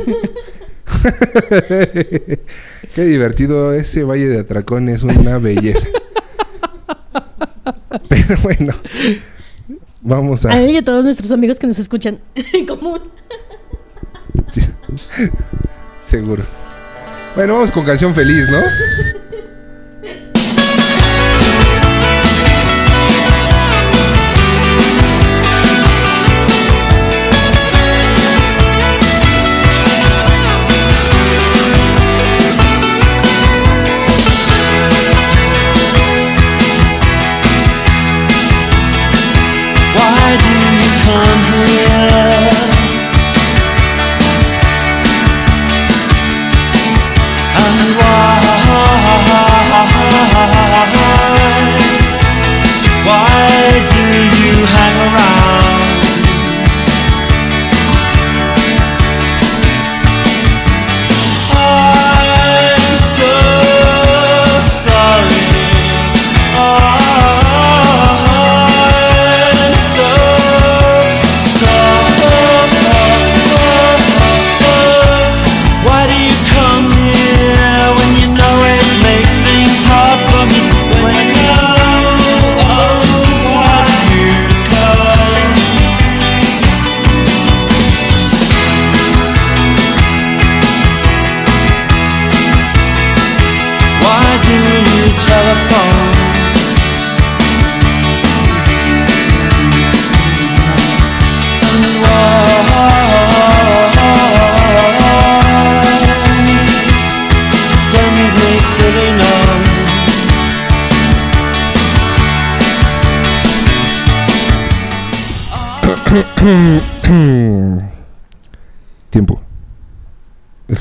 Qué 2.95 3.05
divertido. 3.05 3.73
Ese 3.75 4.05
Valle 4.05 4.27
de 4.29 4.41
Atracón 4.41 4.89
es 4.89 5.03
una 5.03 5.37
belleza. 5.39 5.87
Pero 8.09 8.37
bueno, 8.43 8.73
vamos 10.01 10.45
A 10.47 10.53
a... 10.53 10.61
él 10.63 10.71
y 10.71 10.77
a 10.77 10.85
todos 10.85 11.05
nuestros 11.05 11.31
amigos 11.31 11.59
que 11.59 11.67
nos 11.67 11.79
escuchan 11.79 12.19
en 12.53 12.67
común. 12.67 13.01
Seguro. 16.01 16.45
Bueno, 17.35 17.55
vamos 17.55 17.73
con 17.73 17.85
canción 17.85 18.15
feliz, 18.15 18.49
¿no? 18.49 18.61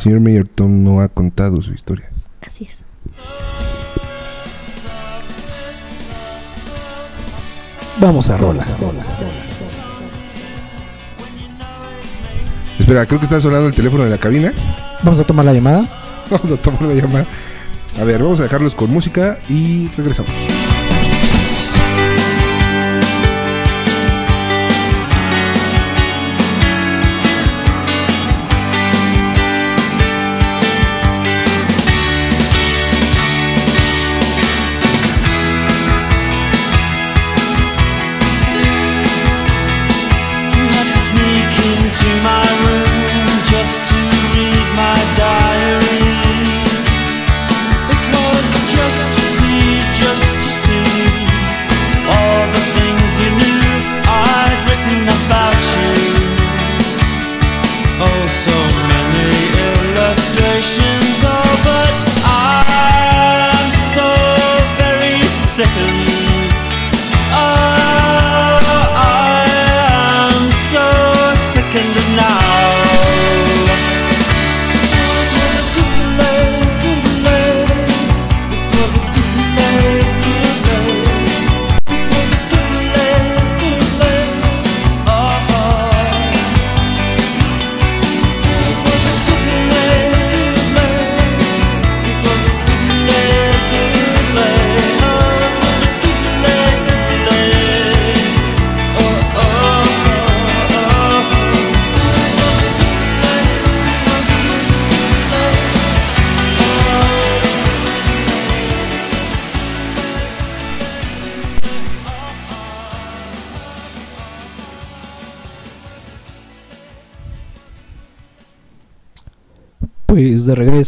Señor 0.06 0.19
Mayor 0.19 0.48
Tom 0.48 0.84
no 0.84 1.02
ha 1.02 1.07
contado 1.07 1.60
su 1.64 1.73
historia. 1.73 2.11
Así 2.40 2.64
es. 2.64 2.86
Vamos 7.99 8.30
a 8.30 8.38
rola. 8.38 8.64
Espera, 12.77 13.07
creo 13.07 13.19
que 13.19 13.26
está 13.26 13.41
sonando 13.41 13.68
el 13.68 13.73
teléfono 13.73 14.03
de 14.03 14.11
la 14.11 14.19
cabina. 14.19 14.53
Vamos 15.02 15.19
a 15.19 15.23
tomar 15.23 15.44
la 15.44 15.53
llamada. 15.53 15.90
Vamos 16.30 16.52
a 16.52 16.61
tomar 16.61 16.84
la 16.84 16.94
llamada. 16.94 17.26
A 17.99 18.03
ver, 18.03 18.22
vamos 18.22 18.40
a 18.41 18.44
dejarlos 18.44 18.76
con 18.76 18.91
música 18.91 19.40
y 19.49 19.88
regresamos. 19.95 20.32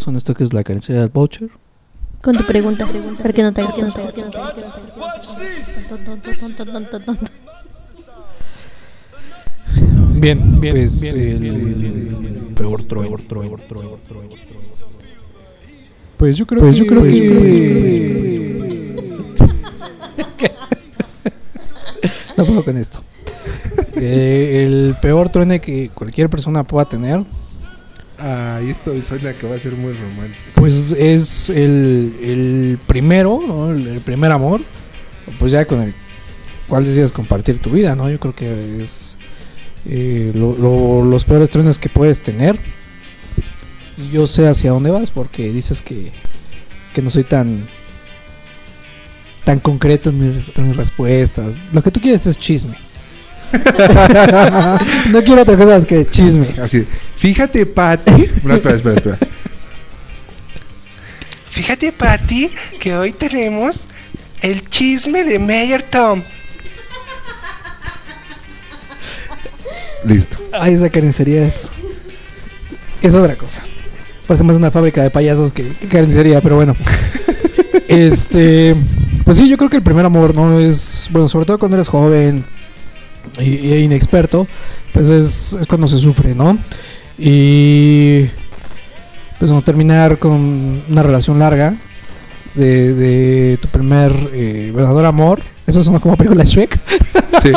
En 0.10 0.16
esto 0.16 0.34
que 0.34 0.44
es 0.44 0.54
la 0.54 0.64
carencia 0.64 0.96
del 0.96 1.10
voucher. 1.10 1.50
Con 2.22 2.36
tu 2.36 2.44
pregunta, 2.44 2.88
para 3.22 3.34
que 3.34 3.44
no 3.44 3.54
te 3.54 3.62
hagas 3.62 3.78
tonto. 3.78 4.02
Bien, 10.16 10.60
bien, 10.60 10.74
pues 10.74 11.14
el 11.14 12.48
peor 12.56 12.84
troll. 12.84 13.08
Pues 16.18 16.36
yo 16.36 16.48
creo 16.48 16.62
Pues 16.62 16.76
que 16.76 16.82
yo 16.82 16.88
creo 16.88 17.04
no 22.38 22.46
puedo 22.46 22.64
con 22.64 22.78
esto. 22.78 23.04
Eh, 24.00 24.64
el 24.64 24.96
peor 25.02 25.30
truene 25.30 25.60
que 25.60 25.90
cualquier 25.92 26.30
persona 26.30 26.64
pueda 26.64 26.88
tener, 26.88 27.24
Ay, 28.20 28.72
esto 28.72 29.00
suena 29.02 29.32
que 29.34 29.48
va 29.48 29.56
a 29.56 29.60
ser 29.60 29.74
muy 29.74 29.94
romántico. 29.94 30.42
pues 30.56 30.92
es 30.92 31.50
el, 31.50 32.16
el 32.22 32.80
primero, 32.88 33.40
¿no? 33.48 33.72
el, 33.72 34.00
primer 34.02 34.32
amor, 34.32 34.62
pues 35.38 35.52
ya 35.52 35.66
con 35.66 35.82
el 35.82 35.94
cual 36.68 36.84
decides 36.84 37.12
compartir 37.12 37.60
tu 37.60 37.70
vida, 37.70 37.96
¿no? 37.96 38.10
Yo 38.10 38.20
creo 38.20 38.34
que 38.34 38.82
es 38.84 39.16
eh, 39.86 40.32
lo- 40.34 40.58
lo- 40.58 41.06
los 41.06 41.26
peores 41.26 41.50
truenes 41.52 41.78
que 41.78 41.90
puedes 41.90 42.20
tener. 42.22 42.58
Y 43.98 44.10
yo 44.12 44.26
sé 44.28 44.48
hacia 44.48 44.72
dónde 44.72 44.90
vas 44.92 45.12
porque 45.12 45.52
dices 45.52 45.82
que, 45.82 46.12
que 46.94 47.02
no 47.02 47.10
soy 47.10 47.24
tan 47.24 47.64
tan 49.44 49.60
concreto 49.60 50.10
en 50.10 50.20
mis 50.68 50.76
respuestas. 50.76 51.56
Lo 51.72 51.82
que 51.82 51.90
tú 51.92 52.02
quieres 52.02 52.26
es 52.28 52.38
chisme. 52.38 52.76
no 55.10 55.24
quiero 55.24 55.42
otra 55.42 55.56
cosa 55.56 55.76
más 55.76 55.86
que 55.86 56.06
chisme. 56.10 56.48
Así, 56.62 56.86
fíjate, 57.16 57.66
Pati. 57.66 58.12
No, 58.44 58.56
espera, 58.56 58.76
espera, 58.76 58.96
espera. 58.96 59.18
Fíjate, 61.46 61.92
Patty, 61.92 62.52
que 62.80 62.96
hoy 62.96 63.14
tenemos 63.14 63.88
el 64.42 64.68
chisme 64.68 65.24
de 65.24 65.40
Mayor 65.40 65.82
Tom. 65.84 66.22
Listo. 70.04 70.38
Ay, 70.54 70.74
esa 70.74 70.90
carnicería 70.90 71.48
es. 71.48 71.70
Es 73.02 73.16
otra 73.16 73.36
cosa. 73.36 73.64
Parece 74.28 74.44
más 74.44 74.58
una 74.58 74.72
fábrica 74.72 75.02
de 75.02 75.10
payasos 75.10 75.54
que, 75.54 75.64
que 75.64 75.88
carnicería, 75.88 76.42
pero 76.42 76.58
bueno. 76.58 76.76
este. 77.88 78.76
Pues 79.26 79.38
sí, 79.38 79.50
yo 79.50 79.58
creo 79.58 79.70
que 79.70 79.78
el 79.78 79.84
primer 79.84 80.06
amor, 80.06 80.36
¿no? 80.36 80.60
Es. 80.60 81.08
Bueno, 81.12 81.28
sobre 81.28 81.46
todo 81.46 81.58
cuando 81.58 81.78
eres 81.78 81.88
joven 81.88 82.46
y, 83.40 83.44
y 83.44 83.74
inexperto, 83.84 84.48
pues 84.94 85.10
es, 85.10 85.58
es 85.60 85.68
cuando 85.68 85.88
se 85.88 85.98
sufre, 85.98 86.36
¿no? 86.36 86.58
Y. 87.18 88.26
Pues 89.40 89.52
no 89.52 89.62
terminar 89.62 90.18
con 90.18 90.82
una 90.90 91.04
relación 91.04 91.38
larga 91.38 91.76
de, 92.56 92.94
de 92.96 93.58
tu 93.58 93.68
primer 93.68 94.12
eh, 94.34 94.72
verdadero 94.74 95.08
amor. 95.08 95.42
Eso 95.68 95.84
suena 95.84 96.00
como 96.00 96.18
película 96.18 96.44
de 96.44 96.50
Shrek. 96.50 96.80
Sí. 97.44 97.52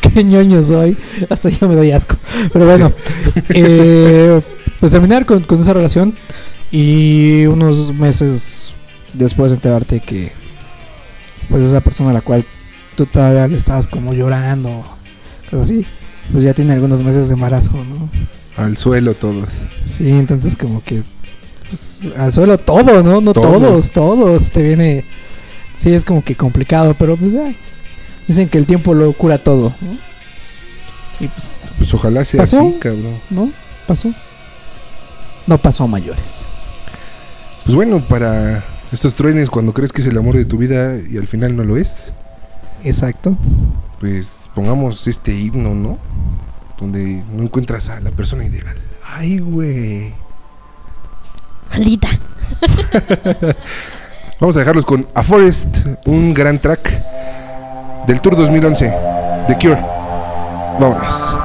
Qué 0.00 0.24
ñoño 0.24 0.62
soy. 0.62 0.96
Hasta 1.30 1.50
yo 1.50 1.68
me 1.68 1.76
doy 1.76 1.92
asco. 1.92 2.16
Pero 2.52 2.66
bueno, 2.66 2.92
eh, 3.50 4.40
pues 4.80 4.90
terminar 4.90 5.24
con, 5.24 5.44
con 5.44 5.60
esa 5.60 5.72
relación 5.72 6.14
y 6.72 7.46
unos 7.46 7.94
meses 7.94 8.72
después 9.12 9.52
enterarte 9.52 10.00
que 10.00 10.32
pues 11.48 11.64
esa 11.66 11.80
persona 11.80 12.10
a 12.10 12.14
la 12.14 12.22
cual 12.22 12.44
tú 12.96 13.06
todavía 13.06 13.46
le 13.48 13.56
estabas 13.56 13.88
como 13.88 14.12
llorando, 14.14 14.84
cosas 15.50 15.64
así, 15.66 15.86
pues 16.30 16.44
ya 16.44 16.54
tiene 16.54 16.72
algunos 16.72 17.02
meses 17.02 17.28
de 17.28 17.34
embarazo, 17.34 17.72
¿no? 17.72 18.08
Al 18.62 18.76
suelo 18.76 19.14
todos. 19.14 19.48
Sí, 19.86 20.10
entonces 20.10 20.56
como 20.56 20.82
que 20.84 21.02
pues, 21.68 22.08
al 22.18 22.32
suelo 22.32 22.58
todo, 22.58 23.02
¿no? 23.02 23.20
No 23.20 23.32
Todos. 23.32 23.52
todos, 23.60 23.90
todos, 23.90 24.50
te 24.50 24.62
viene... 24.62 25.04
Sí, 25.76 25.92
es 25.94 26.04
como 26.04 26.22
que 26.22 26.36
complicado, 26.36 26.94
pero 26.98 27.16
pues 27.16 27.32
ya. 27.32 27.52
Dicen 28.28 28.48
que 28.48 28.58
el 28.58 28.66
tiempo 28.66 28.92
lo 28.94 29.12
cura 29.14 29.38
todo, 29.38 29.72
¿no? 29.80 29.96
Y 31.18 31.28
pues, 31.28 31.64
Pues 31.78 31.92
ojalá 31.94 32.24
sea 32.24 32.40
¿Pasó? 32.42 32.60
así, 32.60 32.78
cabrón. 32.78 33.14
¿no? 33.30 33.50
Pasó. 33.86 34.12
No 35.46 35.58
pasó 35.58 35.84
a 35.84 35.86
mayores. 35.86 36.46
Pues 37.64 37.74
bueno, 37.74 38.00
para 38.00 38.64
estos 38.92 39.14
truenes 39.14 39.48
cuando 39.50 39.72
crees 39.72 39.92
que 39.92 40.02
es 40.02 40.06
el 40.08 40.18
amor 40.18 40.36
de 40.36 40.44
tu 40.44 40.58
vida 40.58 40.98
y 41.10 41.16
al 41.16 41.26
final 41.26 41.56
no 41.56 41.64
lo 41.64 41.76
es, 41.78 42.12
Exacto. 42.84 43.36
pues 44.00 44.48
pongamos 44.54 45.06
este 45.06 45.32
himno, 45.32 45.74
¿no? 45.74 45.98
Donde 46.78 47.22
no 47.30 47.44
encuentras 47.44 47.88
a 47.88 48.00
la 48.00 48.10
persona 48.10 48.44
ideal. 48.44 48.76
Ay, 49.04 49.38
güey. 49.38 50.12
Maldita. 51.70 52.08
Vamos 54.40 54.56
a 54.56 54.58
dejarlos 54.58 54.84
con 54.84 55.06
A 55.14 55.22
Forest, 55.22 55.66
un 56.06 56.34
gran 56.34 56.58
track 56.58 56.80
del 58.06 58.20
Tour 58.20 58.36
2011 58.36 58.92
The 59.46 59.58
Cure. 59.58 59.80
Vámonos. 60.80 61.36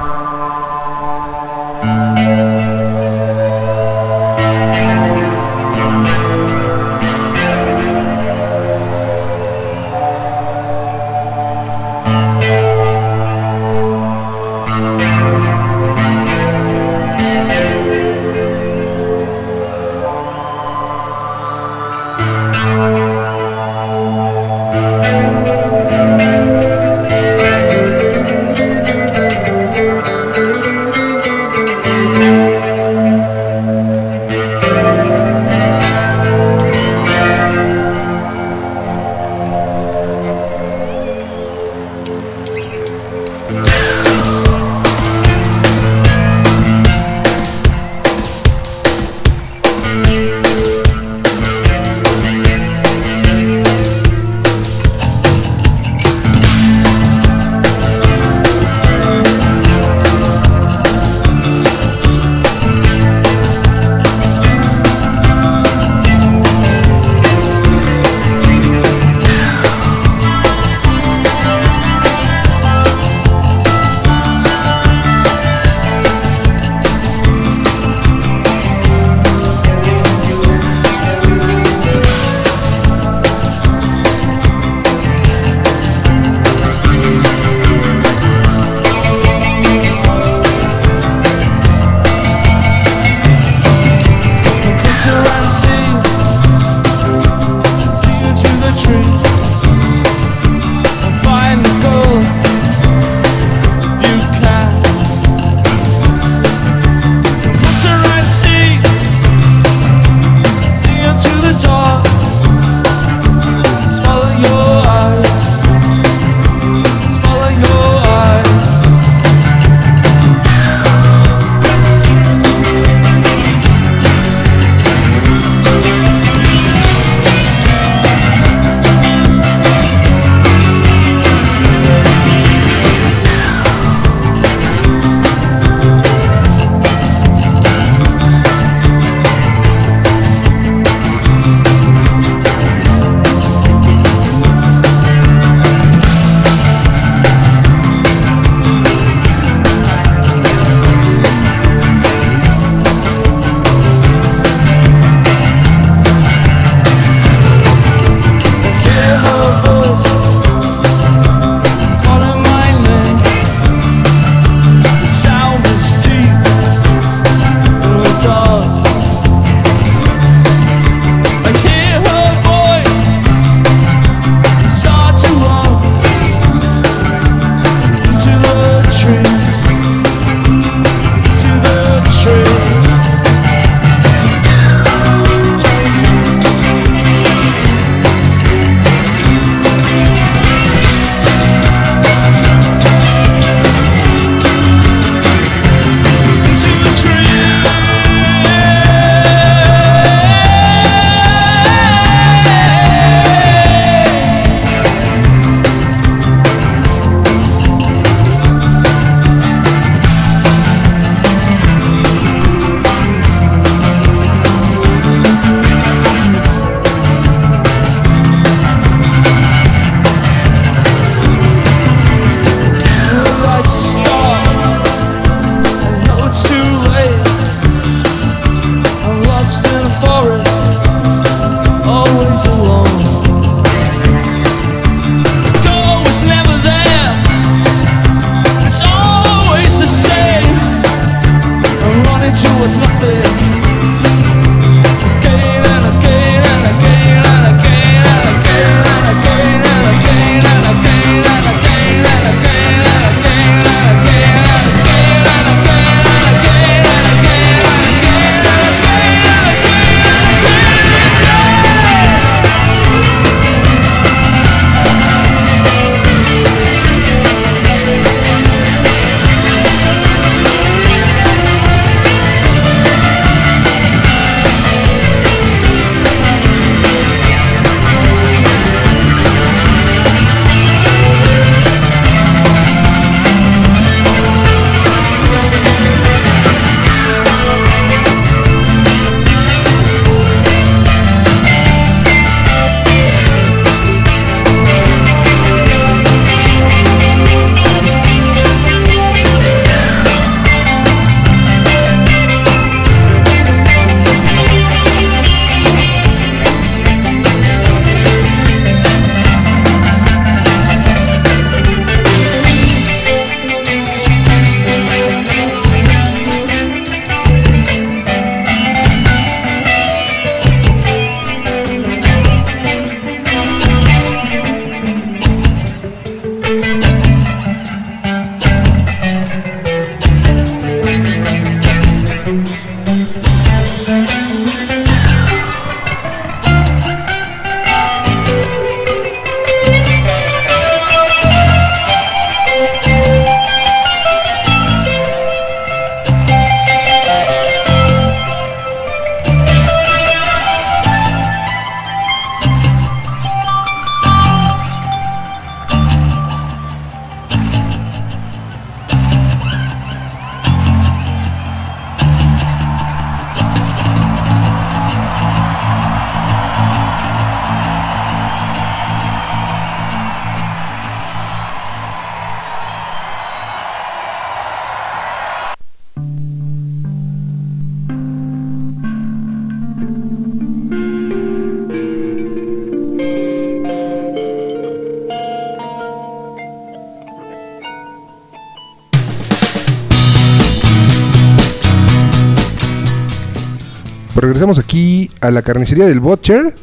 A 395.20 395.30
la 395.30 395.42
carnicería 395.42 395.86
del 395.86 396.00
Butcher. 396.00 396.54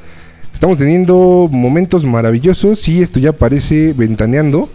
Estamos 0.53 0.77
teniendo 0.77 1.49
momentos 1.51 2.05
maravillosos. 2.05 2.87
Y 2.87 3.01
esto 3.01 3.19
ya 3.19 3.33
parece 3.33 3.93
ventaneando. 3.93 4.69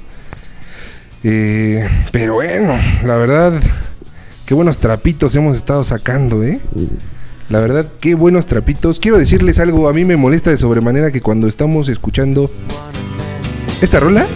Eh, 1.23 1.87
pero 2.13 2.35
bueno, 2.35 2.75
la 3.05 3.17
verdad, 3.17 3.53
qué 4.47 4.55
buenos 4.55 4.79
trapitos 4.79 5.35
hemos 5.37 5.57
estado 5.57 5.85
sacando, 5.85 6.43
¿eh? 6.43 6.61
La 7.49 7.61
verdad, 7.61 7.87
qué 8.01 8.15
buenos 8.15 8.47
trapitos. 8.47 9.01
Quiero 9.01 9.19
decirles 9.19 9.59
algo, 9.59 9.89
a 9.89 9.93
mí 9.93 10.05
me 10.05 10.17
molesta 10.17 10.51
de 10.51 10.57
sobremanera 10.57 11.11
que 11.11 11.21
cuando 11.21 11.49
estamos 11.49 11.89
escuchando 11.89 12.51
esta 13.83 14.01
rola, 14.01 14.27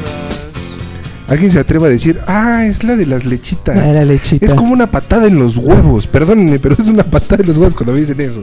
alguien 1.29 1.53
se 1.53 1.59
atreva 1.59 1.87
a 1.87 1.91
decir, 1.91 2.21
ah, 2.27 2.67
es 2.67 2.85
la 2.85 2.97
de 2.97 3.07
las 3.07 3.25
lechitas. 3.25 3.77
La 3.77 3.85
de 3.85 3.95
la 3.95 4.05
lechita. 4.05 4.45
Es 4.45 4.55
como 4.55 4.73
una 4.73 4.91
patada 4.91 5.27
en 5.27 5.39
los 5.39 5.57
huevos, 5.57 6.07
perdónenme, 6.07 6.59
pero 6.59 6.77
es 6.79 6.89
una 6.89 7.05
patada 7.05 7.43
en 7.43 7.47
los 7.47 7.57
huevos 7.57 7.75
cuando 7.75 7.93
me 7.93 8.01
dicen 8.01 8.21
eso. 8.21 8.43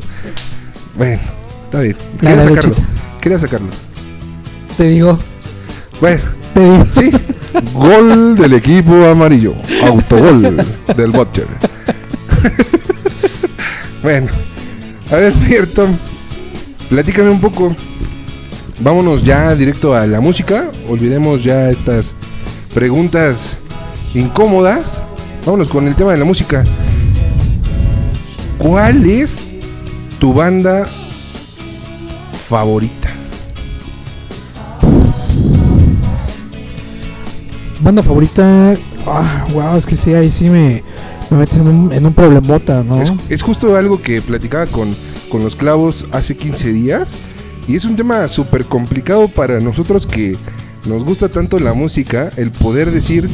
Bueno, 0.96 1.22
está 1.66 1.80
bien. 1.82 1.96
Quería 2.20 2.36
la 2.36 2.44
sacarlo. 2.44 2.76
Quería 3.22 3.38
sacarlo. 3.40 3.68
Te 4.78 4.84
digo, 4.86 5.18
Bueno, 6.00 6.22
te 6.54 6.60
digo. 6.64 6.86
sí. 6.96 7.12
Gol 7.74 8.36
del 8.36 8.54
equipo 8.54 9.06
amarillo. 9.06 9.54
Autogol 9.86 10.58
del 10.96 11.12
Butcher. 11.12 11.48
bueno, 14.02 14.28
a 15.12 15.16
ver, 15.16 15.34
Ayrton, 15.48 15.98
platícame 16.90 17.30
un 17.30 17.42
poco. 17.42 17.76
Vámonos 18.80 19.22
ya 19.22 19.54
directo 19.56 19.94
a 19.94 20.08
la 20.08 20.20
música. 20.22 20.66
Olvidemos 20.90 21.44
ya 21.44 21.70
estas 21.70 22.16
preguntas 22.74 23.58
incómodas. 24.16 25.04
Vámonos 25.46 25.70
con 25.70 25.88
el 25.88 25.96
tema 25.96 26.14
de 26.14 26.18
la 26.18 26.26
música. 26.26 26.64
¿Cuál 28.58 29.06
es 29.10 29.48
tu 30.22 30.32
banda 30.32 30.86
favorita? 32.48 33.10
Banda 37.80 38.04
favorita. 38.04 38.76
Ah, 39.08 39.48
wow, 39.52 39.76
es 39.76 39.88
que 39.88 39.98
sí, 39.98 40.14
ahí 40.14 40.30
sí 40.30 40.48
me, 40.48 40.84
me 41.32 41.38
metes 41.38 41.58
en 41.58 41.68
un, 41.68 41.92
en 41.92 42.06
un 42.06 42.14
problemota, 42.14 42.84
¿no? 42.84 43.02
Es, 43.02 43.12
es 43.30 43.42
justo 43.42 43.76
algo 43.76 44.00
que 44.00 44.22
platicaba 44.22 44.68
con, 44.68 44.96
con 45.30 45.44
los 45.44 45.56
clavos 45.56 46.06
hace 46.12 46.38
15 46.38 46.72
días. 46.72 47.16
Y 47.68 47.76
es 47.76 47.86
un 47.86 47.96
tema 47.96 48.28
súper 48.28 48.66
complicado 48.66 49.28
para 49.28 49.60
nosotros 49.60 50.06
que 50.06 50.38
nos 50.86 51.04
gusta 51.04 51.30
tanto 51.30 51.58
la 51.58 51.74
música, 51.74 52.30
el 52.38 52.52
poder 52.52 52.92
decir 52.92 53.28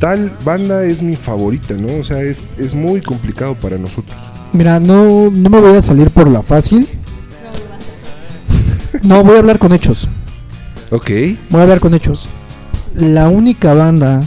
tal 0.00 0.34
banda 0.42 0.86
es 0.86 1.02
mi 1.02 1.16
favorita, 1.16 1.74
¿no? 1.74 2.00
O 2.00 2.02
sea, 2.02 2.22
es, 2.22 2.52
es 2.56 2.74
muy 2.74 3.02
complicado 3.02 3.56
para 3.56 3.76
nosotros. 3.76 4.16
Mira, 4.52 4.80
no, 4.80 5.30
no 5.30 5.50
me 5.50 5.60
voy 5.60 5.76
a 5.76 5.82
salir 5.82 6.10
por 6.10 6.28
la 6.28 6.42
fácil. 6.42 6.88
No, 9.02 9.22
voy 9.22 9.36
a 9.36 9.38
hablar 9.40 9.58
con 9.58 9.72
hechos. 9.72 10.08
Ok, 10.90 11.10
Voy 11.50 11.60
a 11.60 11.62
hablar 11.62 11.80
con 11.80 11.94
hechos. 11.94 12.28
La 12.94 13.28
única 13.28 13.74
banda 13.74 14.22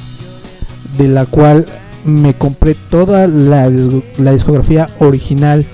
de 0.98 1.08
la 1.08 1.25
cual 1.25 1.66
me 2.06 2.35
compré 2.35 2.75
toda 2.75 3.27
la, 3.27 3.69
la 4.17 4.32
discografía 4.32 4.88
original 5.00 5.66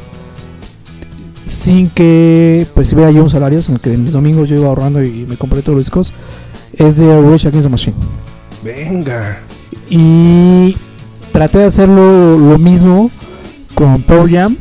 sin 1.46 1.90
que 1.90 2.66
percibiera 2.76 3.12
yo 3.12 3.24
un 3.24 3.30
salario, 3.30 3.62
sino 3.62 3.80
que 3.80 3.90
de 3.90 3.98
mis 3.98 4.14
domingos 4.14 4.50
yo 4.50 4.56
iba 4.56 4.68
ahorrando 4.68 5.04
y 5.04 5.26
me 5.26 5.38
compré 5.38 5.62
todos 5.62 5.76
los 5.78 5.86
discos, 5.86 6.14
es 6.74 6.98
de 6.98 7.22
Rage 7.22 7.48
Against 7.48 7.68
the 7.68 7.70
Machine. 7.70 7.96
venga. 8.64 9.40
Y 9.90 10.76
traté 11.32 11.60
de 11.60 11.66
hacerlo 11.66 12.38
lo 12.38 12.58
mismo 12.58 13.10
con 13.78 14.02
Pearl 14.02 14.30
Jam. 14.30 14.58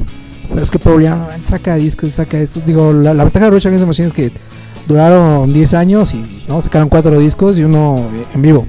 Pero 0.49 0.62
es 0.62 0.70
que 0.70 0.78
Pearl 0.78 1.03
Jam 1.03 1.27
saca 1.41 1.75
discos, 1.75 2.12
saca 2.12 2.39
esto. 2.39 2.61
Digo, 2.65 2.93
la, 2.93 3.15
la 3.15 3.25
ventaja 3.25 3.47
de 3.47 3.53
Rage 3.53 3.69
Against 3.69 3.83
the 3.83 3.86
Machine 3.86 4.07
es 4.07 4.12
que 4.12 4.31
duraron 4.86 5.53
10 5.53 5.75
años 5.75 6.15
y 6.15 6.23
no 6.47 6.61
sacaron 6.61 6.89
4 6.89 7.19
discos 7.19 7.59
y 7.59 7.65
uno 7.65 8.07
en 8.33 8.43
vivo. 8.43 8.67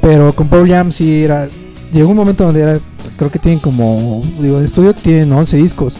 Pero 0.00 0.32
con 0.34 0.48
Pearl 0.48 0.68
Jam 0.68 0.92
sí 0.92 1.24
era. 1.24 1.48
Llegó 1.92 2.10
un 2.10 2.16
momento 2.16 2.44
donde 2.44 2.60
era. 2.60 2.78
Creo 3.18 3.30
que 3.30 3.38
tienen 3.38 3.58
como. 3.58 4.22
Digo, 4.40 4.60
de 4.60 4.64
estudio 4.64 4.94
tienen 4.94 5.32
11 5.32 5.56
discos. 5.56 5.98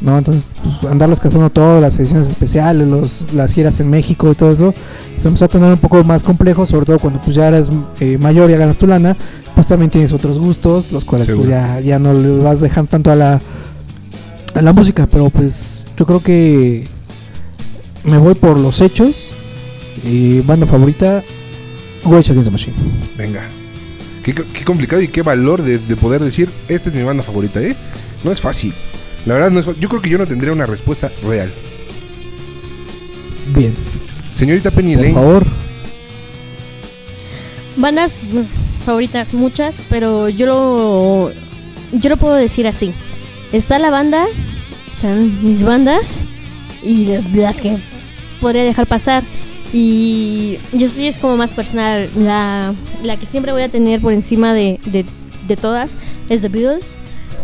¿No? 0.00 0.18
Entonces, 0.18 0.50
pues, 0.62 0.90
andarlos 0.90 1.20
cazando 1.20 1.50
todas 1.50 1.82
las 1.82 1.98
ediciones 1.98 2.28
especiales, 2.28 2.86
los, 2.86 3.26
las 3.32 3.52
giras 3.52 3.80
en 3.80 3.90
México 3.90 4.30
y 4.30 4.34
todo 4.34 4.50
eso, 4.52 4.74
se 5.16 5.28
empezó 5.28 5.46
a 5.46 5.48
tener 5.48 5.70
un 5.70 5.78
poco 5.78 6.02
más 6.04 6.22
complejo, 6.22 6.66
sobre 6.66 6.86
todo 6.86 6.98
cuando 6.98 7.20
pues 7.20 7.34
ya 7.36 7.48
eres 7.48 7.70
eh, 8.00 8.18
mayor 8.18 8.48
y 8.48 8.52
ya 8.52 8.58
ganas 8.58 8.78
tu 8.78 8.86
lana, 8.86 9.16
pues 9.54 9.66
también 9.66 9.90
tienes 9.90 10.12
otros 10.12 10.38
gustos, 10.38 10.92
los 10.92 11.04
cuales 11.04 11.28
pues 11.28 11.48
ya, 11.48 11.80
ya 11.80 11.98
no 11.98 12.12
le 12.12 12.38
vas 12.38 12.60
dejando 12.60 12.88
tanto 12.88 13.10
a 13.10 13.16
la, 13.16 13.40
a 14.54 14.62
la 14.62 14.72
música, 14.72 15.08
pero 15.10 15.30
pues 15.30 15.86
yo 15.96 16.06
creo 16.06 16.22
que 16.22 16.86
me 18.04 18.18
voy 18.18 18.34
por 18.34 18.58
los 18.58 18.80
hechos 18.80 19.32
y 20.04 20.40
banda 20.40 20.66
favorita, 20.66 21.22
Rage 22.04 22.30
Against 22.30 22.44
the 22.44 22.50
Machine. 22.50 22.76
Venga. 23.16 23.42
Qué, 24.22 24.34
qué 24.34 24.64
complicado 24.64 25.02
y 25.02 25.08
qué 25.08 25.22
valor 25.22 25.62
de, 25.62 25.78
de 25.78 25.96
poder 25.96 26.22
decir, 26.22 26.50
esta 26.68 26.90
es 26.90 26.94
mi 26.94 27.02
banda 27.02 27.22
favorita, 27.22 27.60
¿eh? 27.60 27.74
No 28.24 28.30
es 28.30 28.40
fácil. 28.40 28.74
La 29.26 29.34
verdad 29.34 29.50
no 29.50 29.60
es. 29.60 29.66
Yo 29.78 29.88
creo 29.88 30.00
que 30.02 30.10
yo 30.10 30.18
no 30.18 30.26
tendría 30.26 30.52
una 30.52 30.66
respuesta 30.66 31.10
real. 31.22 31.52
Bien, 33.54 33.74
Señorita 34.34 34.70
Penny 34.70 34.94
por 34.94 35.02
Lane, 35.02 35.14
favor. 35.14 35.46
Bandas 37.76 38.20
mm, 38.22 38.84
favoritas, 38.84 39.34
muchas, 39.34 39.76
pero 39.88 40.28
yo 40.28 40.46
lo, 40.46 41.32
yo 41.92 42.10
lo 42.10 42.16
puedo 42.16 42.34
decir 42.34 42.66
así. 42.66 42.92
Está 43.52 43.78
la 43.78 43.90
banda, 43.90 44.26
están 44.90 45.42
mis 45.42 45.62
bandas 45.62 46.16
y 46.82 47.06
las 47.34 47.60
que 47.60 47.76
podría 48.40 48.64
dejar 48.64 48.86
pasar. 48.86 49.22
Y 49.72 50.58
yo 50.72 50.86
sí 50.88 51.06
es 51.06 51.18
como 51.18 51.36
más 51.36 51.52
personal. 51.52 52.08
La, 52.16 52.72
la 53.02 53.16
que 53.16 53.26
siempre 53.26 53.52
voy 53.52 53.62
a 53.62 53.68
tener 53.68 54.00
por 54.00 54.12
encima 54.12 54.54
de, 54.54 54.80
de, 54.86 55.04
de 55.46 55.56
todas 55.56 55.98
es 56.28 56.40
The 56.42 56.48
Beatles. 56.48 56.96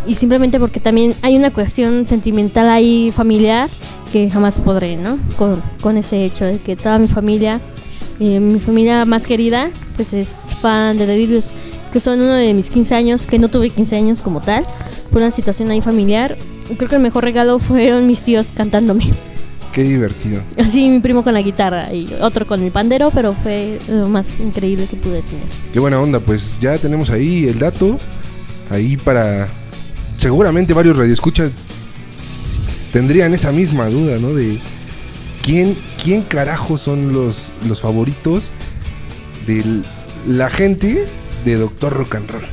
Y 0.07 0.15
simplemente 0.15 0.59
porque 0.59 0.79
también 0.79 1.13
hay 1.21 1.35
una 1.35 1.51
cuestión 1.51 2.05
sentimental 2.05 2.69
ahí 2.69 3.11
familiar 3.15 3.69
que 4.11 4.29
jamás 4.29 4.59
podré, 4.59 4.97
¿no? 4.97 5.17
Con, 5.37 5.61
con 5.81 5.97
ese 5.97 6.25
hecho 6.25 6.45
de 6.45 6.59
que 6.59 6.75
toda 6.75 6.99
mi 6.99 7.07
familia, 7.07 7.59
eh, 8.19 8.39
mi 8.39 8.59
familia 8.59 9.05
más 9.05 9.25
querida, 9.25 9.69
pues 9.95 10.13
es 10.13 10.55
fan 10.61 10.97
de 10.97 11.05
The 11.05 11.17
Beatles. 11.17 11.53
Que 11.91 11.99
son 11.99 12.19
uno 12.21 12.33
de 12.33 12.53
mis 12.53 12.69
15 12.69 12.93
años, 12.93 13.25
que 13.25 13.39
no 13.39 13.49
tuve 13.49 13.69
15 13.69 13.95
años 13.95 14.21
como 14.21 14.41
tal, 14.41 14.65
por 15.11 15.21
una 15.21 15.31
situación 15.31 15.71
ahí 15.71 15.81
familiar. 15.81 16.37
Creo 16.77 16.89
que 16.89 16.95
el 16.95 17.01
mejor 17.01 17.23
regalo 17.23 17.57
fueron 17.59 18.05
mis 18.05 18.21
tíos 18.21 18.51
cantándome. 18.53 19.11
qué 19.73 19.83
divertido. 19.83 20.41
Así 20.57 20.89
mi 20.89 20.99
primo 20.99 21.23
con 21.23 21.33
la 21.33 21.41
guitarra 21.41 21.93
y 21.93 22.13
otro 22.21 22.45
con 22.45 22.61
el 22.61 22.71
pandero, 22.71 23.11
pero 23.13 23.33
fue 23.33 23.79
lo 23.89 24.07
más 24.09 24.33
increíble 24.39 24.87
que 24.87 24.97
pude 24.97 25.21
tener. 25.21 25.45
Qué 25.73 25.79
buena 25.79 25.99
onda, 25.99 26.19
pues 26.19 26.57
ya 26.59 26.77
tenemos 26.77 27.09
ahí 27.09 27.47
el 27.47 27.59
dato. 27.59 27.97
Ahí 28.69 28.97
para. 28.97 29.47
Seguramente 30.17 30.73
varios 30.73 30.97
radioescuchas 30.97 31.51
tendrían 32.91 33.33
esa 33.33 33.51
misma 33.51 33.87
duda, 33.89 34.17
¿no? 34.17 34.33
De 34.33 34.59
quién, 35.43 35.77
quién 36.01 36.23
carajo 36.23 36.77
son 36.77 37.13
los, 37.13 37.51
los 37.67 37.81
favoritos 37.81 38.51
de 39.45 39.63
la 40.27 40.49
gente 40.49 41.05
de 41.43 41.55
Doctor 41.55 41.93
Rock 41.93 42.15
and 42.15 42.31
Roll. 42.31 42.43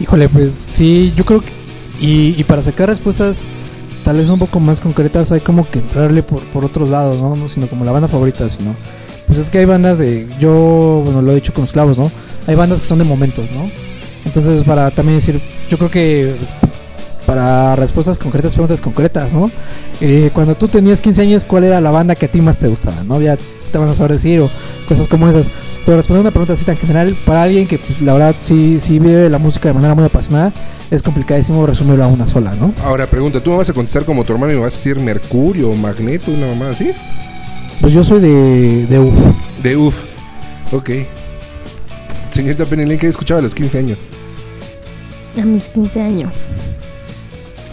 Híjole, 0.00 0.28
pues 0.28 0.52
sí, 0.52 1.12
yo 1.16 1.24
creo 1.24 1.40
que. 1.40 1.62
Y, 2.00 2.42
para 2.44 2.60
sacar 2.60 2.88
respuestas 2.88 3.46
tal 4.02 4.16
vez 4.16 4.28
un 4.28 4.40
poco 4.40 4.58
más 4.58 4.80
concretas, 4.80 5.30
hay 5.30 5.38
como 5.38 5.68
que 5.68 5.78
entrarle 5.78 6.24
por, 6.24 6.42
por 6.46 6.64
otros 6.64 6.88
lados, 6.90 7.20
¿no? 7.20 7.36
No 7.36 7.46
sino 7.46 7.68
como 7.68 7.84
la 7.84 7.92
banda 7.92 8.08
favorita, 8.08 8.48
sino. 8.48 8.74
Pues 9.28 9.38
es 9.38 9.48
que 9.48 9.58
hay 9.58 9.64
bandas 9.64 9.98
de. 9.98 10.28
Yo, 10.40 11.02
bueno, 11.04 11.22
lo 11.22 11.32
he 11.32 11.36
dicho 11.36 11.52
con 11.52 11.62
los 11.62 11.72
clavos, 11.72 11.98
¿no? 11.98 12.10
Hay 12.46 12.56
bandas 12.56 12.80
que 12.80 12.86
son 12.86 12.98
de 12.98 13.04
momentos, 13.04 13.52
¿no? 13.52 13.70
Entonces, 14.24 14.62
para 14.64 14.90
también 14.90 15.18
decir, 15.18 15.40
yo 15.68 15.78
creo 15.78 15.90
que. 15.90 16.36
Para 17.32 17.74
respuestas 17.76 18.18
concretas, 18.18 18.52
preguntas 18.52 18.82
concretas, 18.82 19.32
¿no? 19.32 19.50
Eh, 20.02 20.30
cuando 20.34 20.54
tú 20.54 20.68
tenías 20.68 21.00
15 21.00 21.22
años, 21.22 21.44
¿cuál 21.46 21.64
era 21.64 21.80
la 21.80 21.90
banda 21.90 22.14
que 22.14 22.26
a 22.26 22.30
ti 22.30 22.42
más 22.42 22.58
te 22.58 22.68
gustaba, 22.68 23.02
¿no? 23.04 23.22
Ya 23.22 23.38
te 23.38 23.78
van 23.78 23.88
a 23.88 23.94
saber 23.94 24.12
decir, 24.12 24.38
o 24.42 24.50
cosas 24.86 25.08
como 25.08 25.26
esas. 25.30 25.50
Pero 25.86 25.96
responder 25.96 26.20
una 26.20 26.30
pregunta 26.30 26.52
así 26.52 26.66
tan 26.66 26.76
general, 26.76 27.16
para 27.24 27.44
alguien 27.44 27.66
que 27.66 27.78
pues, 27.78 28.02
la 28.02 28.12
verdad 28.12 28.34
sí, 28.36 28.78
sí 28.78 28.98
vive 28.98 29.30
la 29.30 29.38
música 29.38 29.70
de 29.70 29.72
manera 29.72 29.94
muy 29.94 30.04
apasionada, 30.04 30.52
es 30.90 31.02
complicadísimo 31.02 31.64
resumirlo 31.64 32.04
a 32.04 32.06
una 32.06 32.28
sola, 32.28 32.54
¿no? 32.54 32.74
Ahora 32.84 33.06
pregunta, 33.06 33.42
¿tú 33.42 33.48
me 33.52 33.56
vas 33.56 33.70
a 33.70 33.72
contestar 33.72 34.04
como 34.04 34.24
tu 34.24 34.34
hermano 34.34 34.52
y 34.52 34.56
me 34.56 34.60
vas 34.60 34.74
a 34.74 34.76
decir 34.76 35.00
Mercurio 35.00 35.70
o 35.70 35.74
Magneto, 35.74 36.32
una 36.32 36.48
mamá 36.48 36.68
así? 36.68 36.90
Pues 37.80 37.94
yo 37.94 38.04
soy 38.04 38.20
de, 38.20 38.86
de 38.88 38.98
UF. 38.98 39.16
De 39.62 39.74
UF. 39.74 39.94
Ok. 40.70 40.90
Señorita 42.30 42.66
Penny 42.66 42.82
Lane, 42.82 42.98
¿qué 42.98 43.08
escuchaba 43.08 43.40
a 43.40 43.42
los 43.42 43.54
15 43.54 43.78
años? 43.78 43.98
A 45.40 45.46
mis 45.46 45.68
15 45.68 46.02
años. 46.02 46.48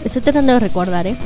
Estoy 0.04 0.22
tratando 0.22 0.54
de 0.54 0.60
recordar, 0.60 1.06
¿eh? 1.06 1.16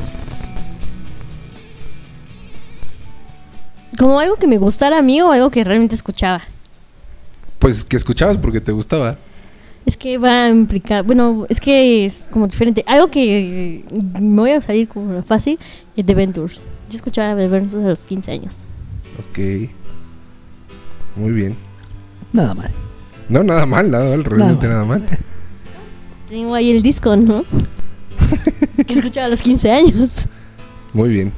Como 3.99 4.19
algo 4.19 4.37
que 4.37 4.47
me 4.47 4.59
gustara 4.59 4.99
a 4.99 5.03
mí 5.03 5.21
o 5.23 5.31
algo 5.31 5.51
que 5.51 5.63
realmente 5.63 5.95
escuchaba. 5.95 6.43
Pues 7.59 7.85
que 7.85 7.97
escuchabas 7.97 8.37
porque 8.37 8.61
te 8.61 8.73
gustaba. 8.73 9.17
Es 9.87 9.97
que 9.97 10.19
va 10.19 10.45
a 10.45 10.49
implicar, 10.49 11.05
bueno, 11.05 11.47
es 11.49 11.61
que 11.61 12.05
es 12.05 12.27
como 12.31 12.47
diferente. 12.47 12.85
Algo 12.87 13.09
que 13.09 13.85
me 14.19 14.41
voy 14.41 14.51
a 14.51 14.61
salir 14.61 14.89
como 14.89 15.23
fácil 15.23 15.59
es 15.97 16.05
The 16.05 16.15
Ventures. 16.15 16.63
Yo 16.91 16.97
escuchaba 16.97 17.37
The 17.37 17.49
Ventures 17.49 17.85
a 17.85 17.89
los 17.89 18.07
15 18.07 18.33
años. 18.33 18.63
Ok. 19.31 19.71
Muy 21.17 21.33
bien. 21.33 21.57
Nada 22.33 22.55
mal. 22.55 22.71
No, 23.29 23.43
nada 23.43 23.65
mal, 23.67 23.91
nada 23.91 24.11
mal, 24.11 24.25
realmente 24.25 24.67
nada 24.67 24.85
mal. 24.85 25.03
Tengo 26.29 26.55
ahí 26.55 26.71
el 26.71 26.83
disco, 26.83 27.15
¿no? 27.17 27.45
que 28.87 28.95
escuchaba 28.95 29.27
a 29.27 29.31
los 29.31 29.43
15 29.43 29.71
años. 29.71 30.11
Muy 30.93 31.09
bien. 31.11 31.33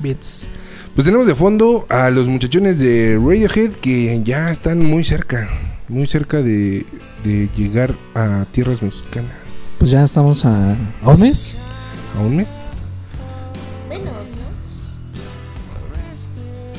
Bits. 0.00 0.48
Pues 0.94 1.04
tenemos 1.04 1.26
de 1.26 1.34
fondo 1.34 1.86
a 1.88 2.10
los 2.10 2.26
muchachones 2.26 2.78
de 2.78 3.18
Radiohead 3.22 3.72
que 3.80 4.20
ya 4.24 4.50
están 4.50 4.84
muy 4.84 5.04
cerca, 5.04 5.48
muy 5.88 6.06
cerca 6.06 6.42
de, 6.42 6.84
de 7.24 7.48
llegar 7.56 7.94
a 8.14 8.44
tierras 8.52 8.82
mexicanas. 8.82 9.30
Pues 9.78 9.90
ya 9.90 10.04
estamos 10.04 10.44
a, 10.44 10.76
a 11.02 11.10
un 11.10 11.20
mes. 11.20 11.56
¿A 12.18 12.22
un 12.22 12.36
mes? 12.36 12.48
Menos, 13.88 14.12
¿no? 14.12 14.50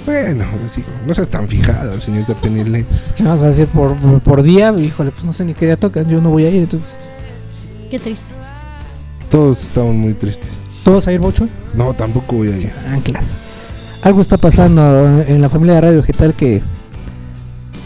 Bueno, 0.06 0.46
así, 0.66 0.84
no 1.08 1.14
seas 1.14 1.30
tan 1.30 1.48
fijada, 1.48 2.00
señorita 2.02 2.36
Penile. 2.36 2.86
Es 2.94 3.14
que 3.14 3.24
me 3.24 3.30
vas 3.30 3.44
a 3.44 3.48
decir 3.48 3.68
por, 3.68 3.96
por 4.22 4.44
día, 4.44 4.74
híjole, 4.78 5.12
pues 5.12 5.24
no 5.26 5.34
sé 5.34 5.46
ni 5.46 5.54
qué 5.54 5.66
día 5.66 5.78
tocan, 5.78 6.10
yo 6.10 6.22
no 6.22 6.30
voy 6.30 6.46
a 6.46 6.50
ir, 6.50 6.64
entonces. 6.64 6.98
Qué 7.90 7.98
triste. 7.98 8.34
Todos 9.32 9.64
estamos 9.64 9.96
muy 9.96 10.14
tristes. 10.14 10.50
¿Tú 10.84 10.92
vas 10.92 11.08
a 11.08 11.14
ir, 11.14 11.20
Bocho? 11.20 11.48
No, 11.74 11.94
tampoco 11.94 12.36
voy 12.36 12.50
a 12.50 12.58
ir. 12.58 12.72
Anclas. 12.88 13.38
Algo 14.04 14.20
está 14.20 14.38
pasando 14.38 15.22
en 15.22 15.42
la 15.42 15.48
familia 15.48 15.76
de 15.76 15.82
Radio 15.82 16.02
Vegetal 16.02 16.34
que 16.34 16.62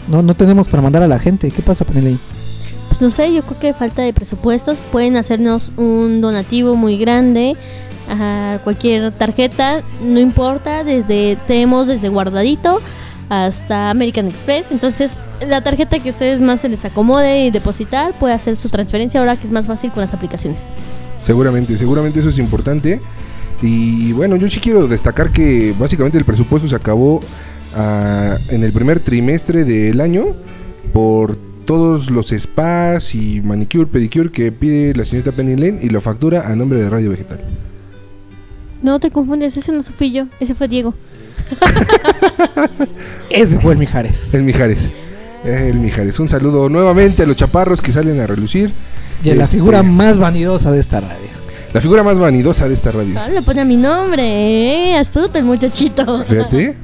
no, 0.08 0.22
no 0.22 0.34
tenemos 0.34 0.66
para 0.68 0.82
mandar 0.82 1.02
a 1.02 1.08
la 1.08 1.18
gente. 1.18 1.50
¿Qué 1.50 1.62
pasa, 1.62 1.84
Peneley? 1.84 2.18
Pues 2.88 3.00
no 3.00 3.10
sé, 3.10 3.32
yo 3.32 3.42
creo 3.42 3.60
que 3.60 3.74
falta 3.74 4.02
de 4.02 4.12
presupuestos. 4.12 4.78
Pueden 4.90 5.16
hacernos 5.16 5.72
un 5.76 6.20
donativo 6.20 6.74
muy 6.74 6.98
grande 6.98 7.56
a 8.10 8.58
cualquier 8.64 9.12
tarjeta, 9.12 9.82
no 10.02 10.20
importa, 10.20 10.84
desde 10.84 11.36
tenemos 11.46 11.86
desde 11.86 12.08
guardadito 12.08 12.80
hasta 13.28 13.90
American 13.90 14.26
Express. 14.26 14.70
Entonces, 14.70 15.18
la 15.46 15.60
tarjeta 15.60 15.98
que 15.98 16.08
a 16.08 16.12
ustedes 16.12 16.40
más 16.40 16.60
se 16.60 16.68
les 16.68 16.84
acomode 16.84 17.46
y 17.46 17.50
depositar, 17.50 18.12
puede 18.14 18.34
hacer 18.34 18.56
su 18.56 18.68
transferencia 18.68 19.20
ahora 19.20 19.36
que 19.36 19.46
es 19.46 19.52
más 19.52 19.66
fácil 19.66 19.90
con 19.90 20.00
las 20.00 20.14
aplicaciones. 20.14 20.70
Seguramente, 21.26 21.76
seguramente 21.76 22.20
eso 22.20 22.28
es 22.28 22.38
importante. 22.38 23.00
Y 23.60 24.12
bueno, 24.12 24.36
yo 24.36 24.48
sí 24.48 24.60
quiero 24.60 24.86
destacar 24.86 25.32
que 25.32 25.74
básicamente 25.76 26.16
el 26.18 26.24
presupuesto 26.24 26.68
se 26.68 26.76
acabó 26.76 27.20
ah, 27.74 28.36
en 28.50 28.62
el 28.62 28.72
primer 28.72 29.00
trimestre 29.00 29.64
del 29.64 30.00
año 30.00 30.26
por 30.92 31.36
todos 31.64 32.10
los 32.10 32.28
spas 32.28 33.12
y 33.16 33.40
manicure, 33.42 33.86
pedicure 33.86 34.30
que 34.30 34.52
pide 34.52 34.94
la 34.94 35.04
señorita 35.04 35.32
Penny 35.32 35.56
Lane 35.56 35.80
y 35.82 35.88
lo 35.88 36.00
factura 36.00 36.48
a 36.48 36.54
nombre 36.54 36.78
de 36.78 36.88
Radio 36.88 37.10
Vegetal. 37.10 37.40
No 38.80 39.00
te 39.00 39.10
confundes, 39.10 39.56
ese 39.56 39.72
no 39.72 39.80
fui 39.80 40.12
yo, 40.12 40.26
ese 40.38 40.54
fue 40.54 40.68
Diego. 40.68 40.94
Ese 43.30 43.58
fue 43.60 43.74
el 43.74 43.78
Mijares. 43.78 44.32
El 44.34 44.44
Mijares. 44.44 44.88
El 45.44 45.78
Mijares. 45.78 46.18
Un 46.18 46.28
saludo 46.28 46.68
nuevamente 46.70 47.24
a 47.24 47.26
los 47.26 47.36
chaparros 47.36 47.82
que 47.82 47.92
salen 47.92 48.18
a 48.20 48.26
relucir. 48.26 48.72
Y 49.24 49.30
a 49.30 49.34
la 49.34 49.44
Este, 49.44 49.56
figura 49.56 49.82
más 49.82 50.18
vanidosa 50.18 50.70
de 50.72 50.80
esta 50.80 51.00
radio. 51.00 51.16
La 51.72 51.80
figura 51.80 52.02
más 52.02 52.18
vanidosa 52.18 52.68
de 52.68 52.74
esta 52.74 52.90
radio. 52.92 53.18
Ah, 53.20 53.28
le 53.28 53.42
pone 53.42 53.60
a 53.60 53.64
mi 53.64 53.76
nombre, 53.76 54.22
¿eh? 54.92 54.96
Astuto 54.96 55.38
el 55.38 55.44
muchachito. 55.44 56.24
Fíjate. 56.24 56.74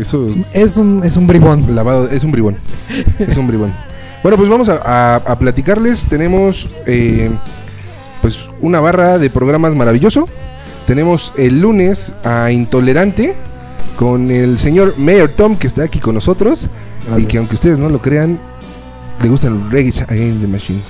Eso 0.00 0.26
Es 0.54 0.76
un, 0.76 1.02
es 1.04 1.16
un 1.16 1.26
bribón. 1.26 1.74
lavado, 1.74 2.08
es 2.08 2.22
un 2.24 2.30
bribón. 2.32 2.56
Es 3.18 3.36
un 3.36 3.46
bribón. 3.46 3.74
Bueno, 4.22 4.36
pues 4.38 4.48
vamos 4.48 4.68
a, 4.68 4.80
a- 4.84 5.16
a 5.16 5.38
platicarles. 5.38 6.04
Tenemos 6.04 6.68
eh, 6.86 7.30
pues 8.22 8.48
una 8.60 8.80
barra 8.80 9.18
de 9.18 9.28
programas 9.30 9.74
maravilloso. 9.74 10.28
Tenemos 10.86 11.32
el 11.36 11.60
lunes 11.60 12.12
a 12.24 12.50
Intolerante 12.52 13.34
con 13.96 14.30
el 14.30 14.58
señor 14.58 14.94
Mayor 14.98 15.30
Tom 15.30 15.56
que 15.56 15.66
está 15.66 15.82
aquí 15.84 15.98
con 15.98 16.14
nosotros. 16.14 16.68
Y 17.18 17.24
que 17.24 17.38
aunque 17.38 17.54
ustedes 17.54 17.78
no 17.78 17.88
lo 17.88 18.00
crean, 18.00 18.38
le 19.22 19.28
gustan 19.28 19.58
los 19.58 19.72
Reggae 19.72 19.92
Against 20.08 20.40
the 20.40 20.46
Machines. 20.46 20.84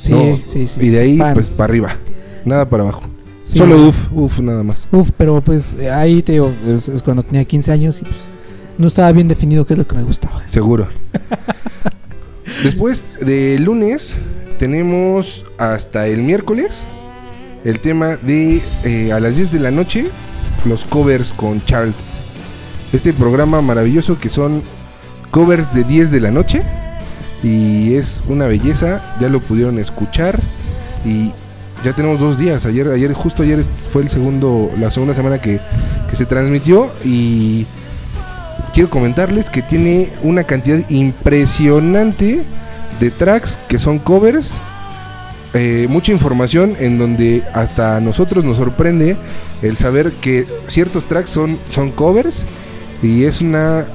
Sí, 0.00 0.12
No, 0.12 0.38
sí, 0.48 0.66
sí. 0.66 0.80
y 0.82 0.88
de 0.88 1.00
ahí, 1.00 1.18
Pan. 1.18 1.34
pues 1.34 1.48
para 1.50 1.64
arriba. 1.70 1.96
Nada 2.44 2.68
para 2.68 2.84
abajo. 2.84 3.02
Sí. 3.44 3.58
Solo 3.58 3.88
uf, 3.88 3.96
uf, 4.12 4.38
nada 4.40 4.62
más. 4.62 4.86
Uf, 4.92 5.10
pero 5.16 5.40
pues 5.42 5.76
ahí 5.92 6.22
te 6.22 6.32
digo, 6.32 6.52
es, 6.66 6.88
es 6.88 7.02
cuando 7.02 7.22
tenía 7.22 7.44
15 7.44 7.72
años 7.72 8.00
y 8.00 8.04
pues 8.04 8.16
no 8.78 8.86
estaba 8.86 9.12
bien 9.12 9.28
definido 9.28 9.66
qué 9.66 9.74
es 9.74 9.78
lo 9.78 9.86
que 9.86 9.96
me 9.96 10.02
gustaba. 10.04 10.42
Seguro. 10.48 10.86
Después 12.64 13.14
de 13.20 13.58
lunes 13.58 14.16
tenemos 14.58 15.44
hasta 15.58 16.06
el 16.06 16.22
miércoles 16.22 16.72
el 17.64 17.78
tema 17.78 18.16
de 18.16 18.60
eh, 18.84 19.12
a 19.12 19.20
las 19.20 19.36
10 19.36 19.52
de 19.52 19.58
la 19.60 19.70
noche 19.70 20.06
los 20.64 20.84
covers 20.84 21.32
con 21.32 21.62
Charles. 21.64 22.14
Este 22.92 23.12
programa 23.12 23.60
maravilloso 23.62 24.18
que 24.18 24.28
son 24.28 24.62
covers 25.30 25.74
de 25.74 25.84
10 25.84 26.10
de 26.10 26.20
la 26.20 26.30
noche 26.30 26.62
y 27.42 27.94
es 27.94 28.22
una 28.28 28.46
belleza, 28.46 29.16
ya 29.20 29.28
lo 29.28 29.40
pudieron 29.40 29.78
escuchar. 29.78 30.38
Y 31.04 31.32
ya 31.84 31.92
tenemos 31.94 32.20
dos 32.20 32.38
días, 32.38 32.66
ayer, 32.66 32.88
ayer 32.88 33.12
justo 33.12 33.42
ayer 33.42 33.62
fue 33.64 34.02
el 34.02 34.10
segundo, 34.10 34.70
la 34.78 34.90
segunda 34.90 35.14
semana 35.14 35.40
que, 35.40 35.60
que 36.08 36.16
se 36.16 36.26
transmitió. 36.26 36.90
Y 37.04 37.66
quiero 38.74 38.90
comentarles 38.90 39.48
que 39.50 39.62
tiene 39.62 40.10
una 40.22 40.44
cantidad 40.44 40.78
impresionante 40.90 42.42
de 43.00 43.10
tracks 43.10 43.58
que 43.68 43.78
son 43.78 43.98
covers. 43.98 44.52
eh, 45.54 45.86
mucha 45.88 46.12
información 46.12 46.76
en 46.78 46.98
donde 46.98 47.42
hasta 47.54 47.96
a 47.96 48.00
nosotros 48.00 48.44
nos 48.44 48.58
sorprende 48.58 49.16
el 49.62 49.76
saber 49.76 50.12
que 50.12 50.46
ciertos 50.68 51.06
tracks 51.06 51.30
son, 51.30 51.58
son 51.70 51.90
covers. 51.90 52.44
Y 53.02 53.24
es 53.24 53.40
una 53.40 53.86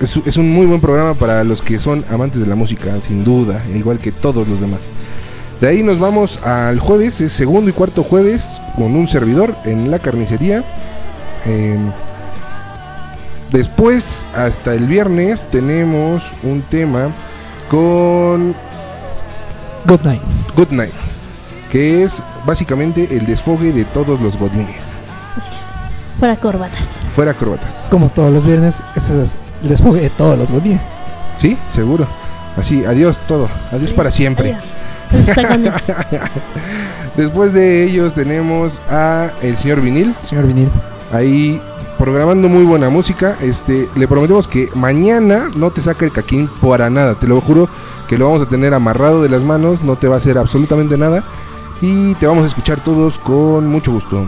es, 0.00 0.16
es 0.24 0.36
un 0.36 0.50
muy 0.52 0.66
buen 0.66 0.80
programa 0.80 1.14
para 1.14 1.44
los 1.44 1.62
que 1.62 1.78
son 1.78 2.04
amantes 2.10 2.40
de 2.40 2.46
la 2.46 2.54
música, 2.54 2.92
sin 3.06 3.24
duda, 3.24 3.62
igual 3.74 3.98
que 3.98 4.12
todos 4.12 4.46
los 4.48 4.60
demás. 4.60 4.80
De 5.60 5.68
ahí 5.68 5.82
nos 5.82 5.98
vamos 5.98 6.38
al 6.44 6.78
jueves, 6.78 7.20
es 7.20 7.32
segundo 7.32 7.70
y 7.70 7.72
cuarto 7.72 8.02
jueves, 8.02 8.60
con 8.76 8.94
un 8.94 9.06
servidor 9.06 9.56
en 9.64 9.90
la 9.90 9.98
carnicería. 9.98 10.64
Em, 11.46 11.90
Después, 13.52 14.24
hasta 14.36 14.74
el 14.74 14.86
viernes, 14.86 15.46
tenemos 15.50 16.32
un 16.42 16.62
tema 16.62 17.08
con 17.70 18.54
Good 19.86 20.00
night. 20.02 20.22
Good 20.56 20.72
Night, 20.72 20.92
que 21.70 22.02
es 22.02 22.22
básicamente 22.44 23.16
el 23.16 23.24
desfogue 23.24 23.72
de 23.72 23.84
todos 23.84 24.20
los 24.20 24.36
godines. 24.36 24.84
Así 25.36 25.50
es. 25.54 25.62
Fuera 26.18 26.36
corbatas. 26.36 27.02
Fuera 27.14 27.30
acróbatas. 27.32 27.86
Como 27.88 28.08
todos 28.08 28.32
los 28.32 28.44
viernes, 28.46 28.82
ese 28.96 29.24
es 29.56 29.62
el 29.62 29.68
desfogue 29.68 30.00
de 30.00 30.10
todos 30.10 30.38
los 30.38 30.50
godines. 30.50 30.80
¿Sí? 31.36 31.56
Seguro. 31.70 32.06
Así, 32.56 32.84
adiós 32.84 33.18
todo. 33.26 33.48
Adiós 33.72 33.92
para 33.92 34.10
siempre. 34.10 34.54
Adiós. 34.54 34.76
Después 37.16 37.52
de 37.52 37.84
ellos 37.84 38.14
tenemos 38.14 38.80
a 38.90 39.30
el 39.42 39.56
señor 39.56 39.80
Vinil. 39.80 40.14
Señor 40.22 40.46
Vinil. 40.46 40.70
Ahí 41.12 41.60
programando 41.98 42.48
muy 42.48 42.64
buena 42.64 42.90
música. 42.90 43.36
Este, 43.40 43.88
le 43.94 44.08
prometemos 44.08 44.48
que 44.48 44.68
mañana 44.74 45.50
no 45.54 45.70
te 45.70 45.80
saca 45.80 46.04
el 46.04 46.12
caquín 46.12 46.48
para 46.60 46.90
nada. 46.90 47.14
Te 47.14 47.26
lo 47.26 47.40
juro 47.40 47.68
que 48.08 48.18
lo 48.18 48.26
vamos 48.26 48.42
a 48.42 48.48
tener 48.48 48.74
amarrado 48.74 49.22
de 49.22 49.28
las 49.28 49.42
manos. 49.42 49.82
No 49.82 49.96
te 49.96 50.08
va 50.08 50.16
a 50.16 50.18
hacer 50.18 50.38
absolutamente 50.38 50.96
nada. 50.96 51.22
Y 51.80 52.14
te 52.14 52.26
vamos 52.26 52.44
a 52.44 52.48
escuchar 52.48 52.80
todos 52.80 53.18
con 53.18 53.66
mucho 53.66 53.92
gusto. 53.92 54.24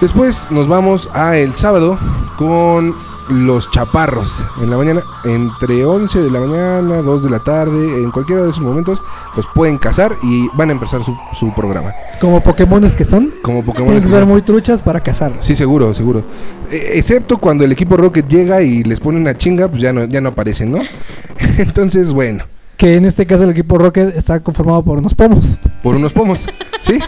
Después 0.00 0.50
nos 0.50 0.66
vamos 0.66 1.10
a 1.12 1.36
el 1.36 1.54
sábado 1.54 1.98
con 2.36 2.94
los 3.28 3.70
chaparros. 3.70 4.44
En 4.62 4.70
la 4.70 4.76
mañana, 4.76 5.02
entre 5.24 5.84
11 5.84 6.20
de 6.22 6.30
la 6.30 6.40
mañana, 6.40 7.02
2 7.02 7.22
de 7.22 7.30
la 7.30 7.38
tarde, 7.40 8.02
en 8.02 8.10
cualquiera 8.10 8.42
de 8.42 8.50
esos 8.50 8.62
momentos, 8.62 9.00
los 9.36 9.46
pueden 9.54 9.78
cazar 9.78 10.16
y 10.22 10.48
van 10.54 10.70
a 10.70 10.72
empezar 10.72 11.02
su, 11.04 11.16
su 11.34 11.52
programa. 11.54 11.92
Como 12.20 12.42
Pokémones 12.42 12.94
que 12.94 13.04
son, 13.04 13.32
Como 13.42 13.64
Pokémon. 13.64 13.86
tienen 13.86 14.02
que 14.02 14.08
ser 14.10 14.26
muy 14.26 14.42
truchas 14.42 14.82
para 14.82 15.00
cazarlos. 15.00 15.44
Sí, 15.44 15.54
seguro, 15.56 15.92
seguro. 15.94 16.22
Eh, 16.70 16.92
excepto 16.94 17.38
cuando 17.38 17.64
el 17.64 17.72
equipo 17.72 17.96
Rocket 17.96 18.26
llega 18.28 18.62
y 18.62 18.82
les 18.84 19.00
pone 19.00 19.18
una 19.18 19.36
chinga, 19.36 19.68
pues 19.68 19.80
ya 19.82 19.92
no, 19.92 20.04
ya 20.04 20.20
no 20.20 20.30
aparecen, 20.30 20.72
¿no? 20.72 20.78
Entonces, 21.58 22.12
bueno, 22.12 22.44
Que 22.76 22.94
en 22.96 23.04
este 23.04 23.26
caso 23.26 23.44
el 23.44 23.50
equipo 23.50 23.76
Rocket 23.78 24.16
está 24.16 24.40
conformado 24.40 24.82
por 24.82 24.98
unos 24.98 25.14
pomos. 25.14 25.58
por 25.82 25.94
unos 25.94 26.12
pomos, 26.12 26.46
¿sí? 26.80 26.98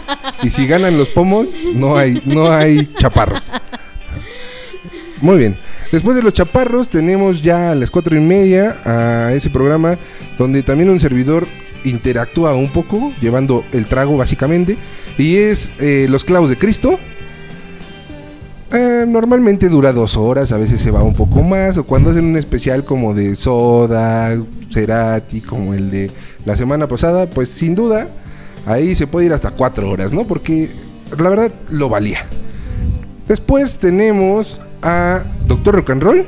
Y 0.43 0.49
si 0.49 0.67
ganan 0.67 0.97
los 0.97 1.09
pomos, 1.09 1.49
no 1.75 1.97
hay, 1.97 2.21
no 2.25 2.51
hay 2.51 2.91
chaparros. 2.97 3.51
Muy 5.23 5.37
bien. 5.37 5.55
Después 5.89 6.17
de 6.17 6.21
los 6.21 6.33
chaparros, 6.33 6.89
tenemos 6.89 7.41
ya 7.41 7.71
a 7.71 7.75
las 7.75 7.89
cuatro 7.89 8.13
y 8.17 8.19
media 8.19 8.75
a 8.83 9.31
ese 9.33 9.49
programa 9.49 9.97
donde 10.37 10.63
también 10.63 10.89
un 10.89 10.99
servidor 10.99 11.47
interactúa 11.85 12.53
un 12.55 12.69
poco, 12.69 13.13
llevando 13.21 13.63
el 13.71 13.85
trago 13.85 14.17
básicamente. 14.17 14.77
Y 15.17 15.37
es 15.37 15.71
eh, 15.79 16.07
Los 16.09 16.25
Clavos 16.25 16.49
de 16.49 16.57
Cristo. 16.57 16.99
Eh, 18.73 19.05
normalmente 19.07 19.69
dura 19.69 19.93
dos 19.93 20.17
horas, 20.17 20.51
a 20.51 20.57
veces 20.57 20.81
se 20.81 20.91
va 20.91 21.01
un 21.01 21.13
poco 21.13 21.41
más, 21.41 21.77
o 21.77 21.85
cuando 21.85 22.09
hacen 22.09 22.25
un 22.25 22.35
especial 22.35 22.83
como 22.83 23.13
de 23.13 23.37
Soda, 23.37 24.37
Cerati, 24.69 25.39
como 25.39 25.73
el 25.73 25.89
de 25.89 26.11
la 26.43 26.57
semana 26.57 26.89
pasada, 26.89 27.27
pues 27.27 27.47
sin 27.47 27.75
duda, 27.75 28.09
ahí 28.65 28.93
se 28.93 29.07
puede 29.07 29.27
ir 29.27 29.31
hasta 29.31 29.51
cuatro 29.51 29.89
horas, 29.89 30.11
¿no? 30.11 30.27
Porque 30.27 30.69
la 31.17 31.29
verdad 31.29 31.53
lo 31.69 31.87
valía. 31.87 32.25
Después 33.25 33.77
tenemos 33.77 34.59
a 34.83 35.23
Doctor 35.47 35.75
Rock 35.75 35.89
and 35.91 36.03
Roll 36.03 36.25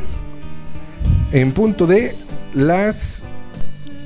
en 1.32 1.52
punto 1.52 1.86
de 1.88 2.16
las 2.54 3.26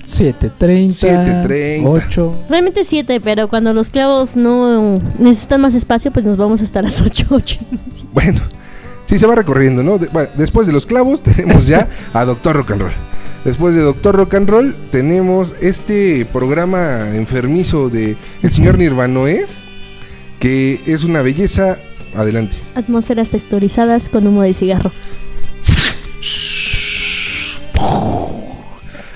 7.30, 0.03 0.53
7:30. 0.89 1.81
8. 1.85 2.35
Realmente 2.49 2.83
siete, 2.83 3.21
pero 3.21 3.47
cuando 3.47 3.73
los 3.73 3.89
clavos 3.89 4.35
no 4.35 5.01
necesitan 5.19 5.61
más 5.61 5.75
espacio, 5.75 6.11
pues 6.11 6.25
nos 6.25 6.37
vamos 6.37 6.61
hasta 6.61 6.81
las 6.81 6.99
8, 7.01 7.27
8. 7.29 7.59
Bueno, 8.13 8.41
sí 9.05 9.19
se 9.19 9.27
va 9.27 9.35
recorriendo, 9.35 9.83
¿no? 9.83 9.97
De- 9.99 10.07
bueno, 10.07 10.29
después 10.37 10.65
de 10.65 10.73
los 10.73 10.85
clavos 10.85 11.21
tenemos 11.23 11.67
ya 11.67 11.87
a 12.13 12.25
Doctor 12.25 12.55
Rock 12.55 12.71
and 12.71 12.81
Roll. 12.81 12.93
Después 13.45 13.73
de 13.75 13.81
Doctor 13.81 14.15
Rock 14.15 14.33
and 14.33 14.49
Roll 14.49 14.75
tenemos 14.91 15.53
este 15.61 16.25
programa 16.33 17.15
enfermizo 17.15 17.89
de 17.89 18.17
el 18.41 18.51
señor 18.51 18.77
Nirvanoe, 18.77 19.45
que 20.39 20.79
es 20.87 21.03
una 21.03 21.21
belleza. 21.21 21.77
Adelante. 22.15 22.55
Atmósferas 22.75 23.29
texturizadas 23.29 24.09
con 24.09 24.27
humo 24.27 24.43
de 24.43 24.53
cigarro. 24.53 24.91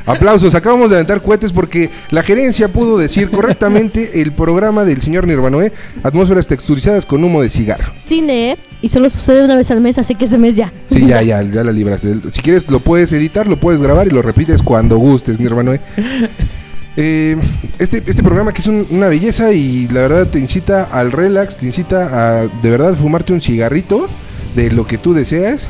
Aplausos, 0.06 0.54
acabamos 0.54 0.90
de 0.90 0.98
aventar 0.98 1.22
cohetes 1.22 1.54
porque 1.54 1.90
la 2.12 2.24
gerencia 2.24 2.68
pudo 2.68 2.98
decir 2.98 3.30
correctamente 3.30 4.22
el 4.22 4.34
programa 4.34 4.84
del 4.84 5.02
señor 5.02 5.26
Nirvanoe, 5.28 5.72
atmósferas 6.04 6.46
texturizadas 6.46 7.06
con 7.06 7.24
humo 7.24 7.42
de 7.42 7.50
cigarro. 7.50 7.94
Sin 8.06 8.28
leer, 8.28 8.60
y 8.82 8.90
solo 8.90 9.10
sucede 9.10 9.46
una 9.46 9.56
vez 9.56 9.72
al 9.72 9.80
mes, 9.80 9.98
así 9.98 10.16
que 10.16 10.26
este 10.26 10.38
mes 10.38 10.58
ya. 10.58 10.74
Sí, 10.90 11.06
ya, 11.06 11.22
ya, 11.22 11.42
ya 11.54 11.64
la 11.64 11.72
libraste. 11.72 12.16
Si 12.32 12.42
quieres 12.42 12.70
lo 12.70 12.82
puedes 12.82 13.14
editar, 13.14 13.48
lo 13.48 13.58
puedes 13.58 13.82
grabar 13.82 14.08
y 14.08 14.10
lo 14.10 14.22
repites 14.22 14.62
cuando 14.62 14.98
gustes, 14.98 15.40
Nirvanoe. 15.40 15.80
Eh, 16.96 17.36
este, 17.80 17.98
este 18.06 18.22
programa 18.22 18.54
que 18.54 18.62
es 18.62 18.68
un- 18.68 18.86
una 18.92 19.08
belleza 19.08 19.52
y 19.52 19.88
la 19.88 20.02
verdad 20.02 20.28
te 20.28 20.38
incita 20.40 20.84
al 20.84 21.12
relax, 21.12 21.58
te 21.58 21.66
incita 21.66 22.42
a 22.42 22.42
de 22.48 22.70
verdad 22.70 22.94
fumarte 22.96 23.34
un 23.34 23.42
cigarrito 23.42 24.08
de 24.56 24.70
lo 24.72 24.86
que 24.86 25.00
tú 25.00 25.14
deseas 25.16 25.66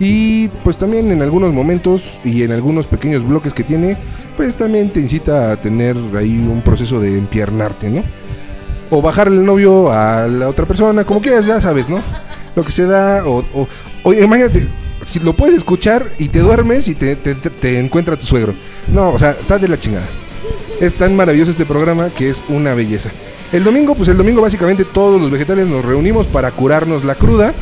y 0.00 0.48
pues 0.64 0.78
también 0.78 1.10
en 1.12 1.20
algunos 1.20 1.52
momentos 1.52 2.18
y 2.24 2.42
en 2.42 2.52
algunos 2.52 2.86
pequeños 2.86 3.26
bloques 3.28 3.52
que 3.52 3.64
tiene, 3.64 3.98
pues 4.36 4.54
también 4.56 4.90
te 4.90 5.00
incita 5.00 5.52
a 5.52 5.60
tener 5.60 5.94
ahí 6.16 6.38
un 6.38 6.62
proceso 6.62 6.98
de 7.00 7.18
empiernarte, 7.18 7.90
¿no? 7.90 8.02
O 8.90 9.02
bajarle 9.02 9.38
el 9.40 9.44
novio 9.44 9.92
a 9.92 10.26
la 10.26 10.48
otra 10.48 10.64
persona, 10.64 11.04
como 11.04 11.20
quieras, 11.20 11.44
ya 11.44 11.60
sabes, 11.60 11.88
¿no? 11.90 12.00
Lo 12.56 12.64
que 12.64 12.72
se 12.72 12.86
da, 12.86 13.24
o, 13.26 13.44
o, 14.04 14.12
imagínate, 14.14 14.68
si 15.02 15.18
lo 15.20 15.34
puedes 15.34 15.56
escuchar 15.58 16.06
y 16.18 16.28
te 16.28 16.40
duermes 16.40 16.88
y 16.88 16.94
te, 16.94 17.14
te- 17.16 17.78
encuentra 17.78 18.16
tu 18.16 18.24
suegro. 18.26 18.54
No, 18.92 19.10
o 19.10 19.18
sea, 19.18 19.32
está 19.32 19.58
de 19.58 19.68
la 19.68 19.78
chingada. 19.78 20.06
Es 20.82 20.96
tan 20.96 21.14
maravilloso 21.14 21.52
este 21.52 21.64
programa 21.64 22.10
que 22.10 22.28
es 22.28 22.42
una 22.48 22.74
belleza. 22.74 23.08
El 23.52 23.62
domingo, 23.62 23.94
pues 23.94 24.08
el 24.08 24.16
domingo 24.16 24.42
básicamente 24.42 24.84
todos 24.84 25.20
los 25.20 25.30
vegetales 25.30 25.68
nos 25.68 25.84
reunimos 25.84 26.26
para 26.26 26.50
curarnos 26.50 27.04
la 27.04 27.14
cruda. 27.14 27.54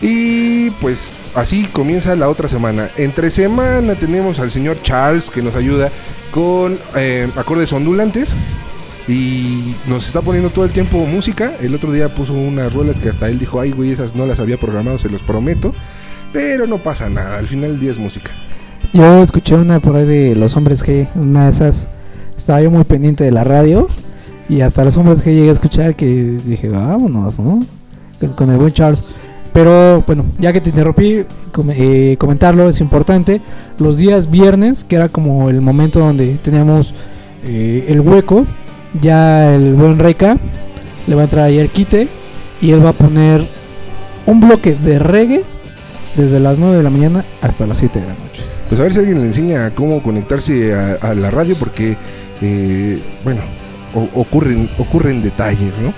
Y 0.00 0.70
pues 0.80 1.22
así 1.36 1.66
comienza 1.66 2.16
la 2.16 2.28
otra 2.28 2.48
semana. 2.48 2.90
Entre 2.96 3.30
semana 3.30 3.94
tenemos 3.94 4.40
al 4.40 4.50
señor 4.50 4.82
Charles 4.82 5.30
que 5.30 5.40
nos 5.40 5.54
ayuda 5.54 5.92
con 6.32 6.80
eh, 6.96 7.30
acordes 7.36 7.72
ondulantes. 7.72 8.34
Y 9.06 9.76
nos 9.86 10.08
está 10.08 10.20
poniendo 10.20 10.50
todo 10.50 10.64
el 10.64 10.72
tiempo 10.72 10.98
música. 11.06 11.54
El 11.60 11.76
otro 11.76 11.92
día 11.92 12.12
puso 12.12 12.32
unas 12.32 12.74
rolas 12.74 12.98
que 12.98 13.08
hasta 13.08 13.28
él 13.28 13.38
dijo, 13.38 13.60
ay 13.60 13.70
güey, 13.70 13.92
esas 13.92 14.16
no 14.16 14.26
las 14.26 14.40
había 14.40 14.58
programado, 14.58 14.98
se 14.98 15.08
los 15.08 15.22
prometo. 15.22 15.76
Pero 16.32 16.66
no 16.66 16.82
pasa 16.82 17.08
nada, 17.08 17.38
al 17.38 17.46
final 17.46 17.70
del 17.70 17.78
día 17.78 17.92
es 17.92 18.00
música. 18.00 18.32
Yo 18.92 19.22
escuché 19.22 19.54
una 19.54 19.78
por 19.78 19.94
ahí 19.94 20.06
de 20.06 20.34
los 20.34 20.56
hombres 20.56 20.84
G, 20.84 21.06
una 21.14 21.44
de 21.44 21.50
esas. 21.50 21.86
Estaba 22.42 22.60
yo 22.60 22.72
muy 22.72 22.82
pendiente 22.82 23.22
de 23.22 23.30
la 23.30 23.44
radio 23.44 23.86
y 24.48 24.62
hasta 24.62 24.82
los 24.82 24.96
hombres 24.96 25.24
G 25.24 25.26
llegué 25.26 25.50
a 25.50 25.52
escuchar 25.52 25.94
que 25.94 26.40
dije, 26.44 26.68
vámonos, 26.68 27.38
¿no? 27.38 27.60
Con, 28.34 28.50
el 28.50 28.56
buen 28.56 28.72
Charles. 28.72 29.04
Pero 29.52 30.02
bueno, 30.08 30.24
ya 30.40 30.52
que 30.52 30.60
te 30.60 30.70
interrumpí, 30.70 31.24
eh, 31.68 32.16
comentarlo 32.18 32.68
es 32.68 32.80
importante. 32.80 33.40
Los 33.78 33.96
días 33.96 34.28
viernes, 34.28 34.82
que 34.82 34.96
era 34.96 35.08
como 35.08 35.50
el 35.50 35.60
momento 35.60 36.00
donde 36.00 36.34
teníamos 36.42 36.96
eh, 37.44 37.84
el 37.86 38.00
hueco, 38.00 38.44
ya 39.00 39.54
el 39.54 39.74
buen 39.74 40.00
Reika 40.00 40.36
le 41.06 41.14
va 41.14 41.20
a 41.20 41.24
entrar 41.26 41.44
ahí 41.44 41.60
el 41.60 41.70
quite 41.70 42.08
y 42.60 42.72
él 42.72 42.84
va 42.84 42.90
a 42.90 42.94
poner 42.94 43.46
un 44.26 44.40
bloque 44.40 44.74
de 44.74 44.98
reggae 44.98 45.44
desde 46.16 46.40
las 46.40 46.58
9 46.58 46.78
de 46.78 46.82
la 46.82 46.90
mañana 46.90 47.24
hasta 47.40 47.68
las 47.68 47.78
7 47.78 48.00
de 48.00 48.06
la 48.08 48.14
noche. 48.14 48.42
Pues 48.68 48.80
a 48.80 48.84
ver 48.84 48.94
si 48.94 49.00
alguien 49.00 49.18
le 49.20 49.26
enseña 49.26 49.70
cómo 49.70 50.02
conectarse 50.02 50.74
a 50.74 51.14
la 51.14 51.30
radio 51.30 51.58
porque, 51.58 51.98
eh, 52.42 53.00
bueno, 53.24 53.40
o- 53.94 54.20
ocurren, 54.20 54.68
ocurren 54.78 55.22
detalles, 55.22 55.72
¿no? 55.82 55.92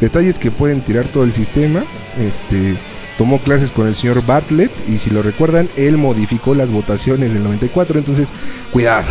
Detalles 0.00 0.38
que 0.38 0.50
pueden 0.50 0.80
tirar 0.80 1.06
todo 1.08 1.24
el 1.24 1.32
sistema. 1.32 1.82
Este 2.18 2.74
tomó 3.18 3.38
clases 3.38 3.70
con 3.70 3.86
el 3.86 3.94
señor 3.94 4.24
Bartlett 4.24 4.70
y 4.88 4.96
si 4.98 5.10
lo 5.10 5.22
recuerdan, 5.22 5.68
él 5.76 5.98
modificó 5.98 6.54
las 6.54 6.70
votaciones 6.70 7.34
del 7.34 7.44
94, 7.44 7.98
entonces 7.98 8.30
cuidado, 8.72 9.04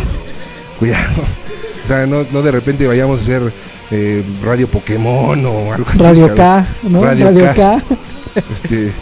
cuidado. 0.80 1.22
O 1.84 1.86
sea, 1.86 2.06
no, 2.06 2.26
no 2.32 2.42
de 2.42 2.50
repente 2.50 2.86
vayamos 2.88 3.20
a 3.20 3.22
hacer 3.22 3.52
eh, 3.92 4.24
Radio 4.42 4.68
Pokémon 4.68 5.44
o 5.46 5.72
algo 5.72 5.86
así. 5.90 5.98
Radio. 6.02 6.34
K, 6.34 6.66
¿no? 6.84 7.02
Radio 7.04 7.26
Radio, 7.26 7.44
K. 7.46 7.54
K. 7.54 7.82
Este. 8.52 8.92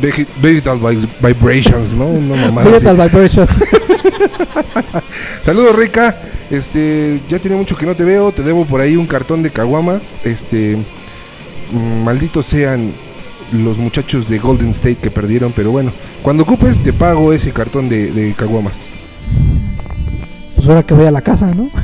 Vegetal 0.42 0.78
vi- 0.78 1.08
Vibrations, 1.22 1.94
¿no? 1.94 2.06
Una 2.06 2.46
mamada 2.46 2.70
Vegetal 2.70 3.00
así. 3.00 3.08
Vibration. 3.08 3.48
Saludos, 5.42 5.76
Rica. 5.76 6.16
Este, 6.50 7.20
ya 7.28 7.38
tiene 7.38 7.56
mucho 7.56 7.76
que 7.76 7.86
no 7.86 7.94
te 7.96 8.04
veo. 8.04 8.32
Te 8.32 8.42
debo 8.42 8.64
por 8.64 8.80
ahí 8.80 8.96
un 8.96 9.06
cartón 9.06 9.42
de 9.42 9.50
caguamas. 9.50 10.00
Este, 10.24 10.76
mm, 11.72 12.04
malditos 12.04 12.46
sean 12.46 12.92
los 13.52 13.78
muchachos 13.78 14.28
de 14.28 14.38
Golden 14.38 14.70
State 14.70 14.96
que 14.96 15.10
perdieron. 15.10 15.52
Pero 15.52 15.70
bueno, 15.72 15.92
cuando 16.22 16.42
ocupes, 16.44 16.82
te 16.82 16.92
pago 16.92 17.32
ese 17.32 17.52
cartón 17.52 17.88
de, 17.88 18.10
de 18.12 18.32
caguamas. 18.34 18.90
Pues 20.54 20.68
ahora 20.68 20.82
que 20.84 20.94
voy 20.94 21.06
a 21.06 21.10
la 21.10 21.22
casa, 21.22 21.52
¿no? 21.54 21.68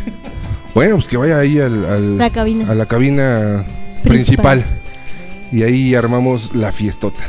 Bueno, 0.74 0.94
pues 0.96 1.06
que 1.06 1.18
vaya 1.18 1.38
ahí 1.38 1.58
al, 1.60 1.84
al- 1.84 2.16
La 2.16 2.30
cabina. 2.30 2.70
a 2.70 2.74
la 2.74 2.86
cabina 2.86 3.62
principal. 4.04 4.64
Y 5.52 5.64
ahí 5.64 5.94
armamos 5.94 6.54
la 6.56 6.72
fiestota. 6.72 7.24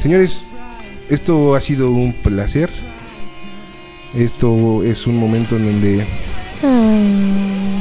Señores, 0.00 0.42
esto 1.10 1.56
ha 1.56 1.60
sido 1.60 1.90
un 1.90 2.12
placer. 2.12 2.70
Esto 4.14 4.84
es 4.84 5.08
un 5.08 5.16
momento 5.16 5.56
en 5.56 5.66
donde. 5.66 6.06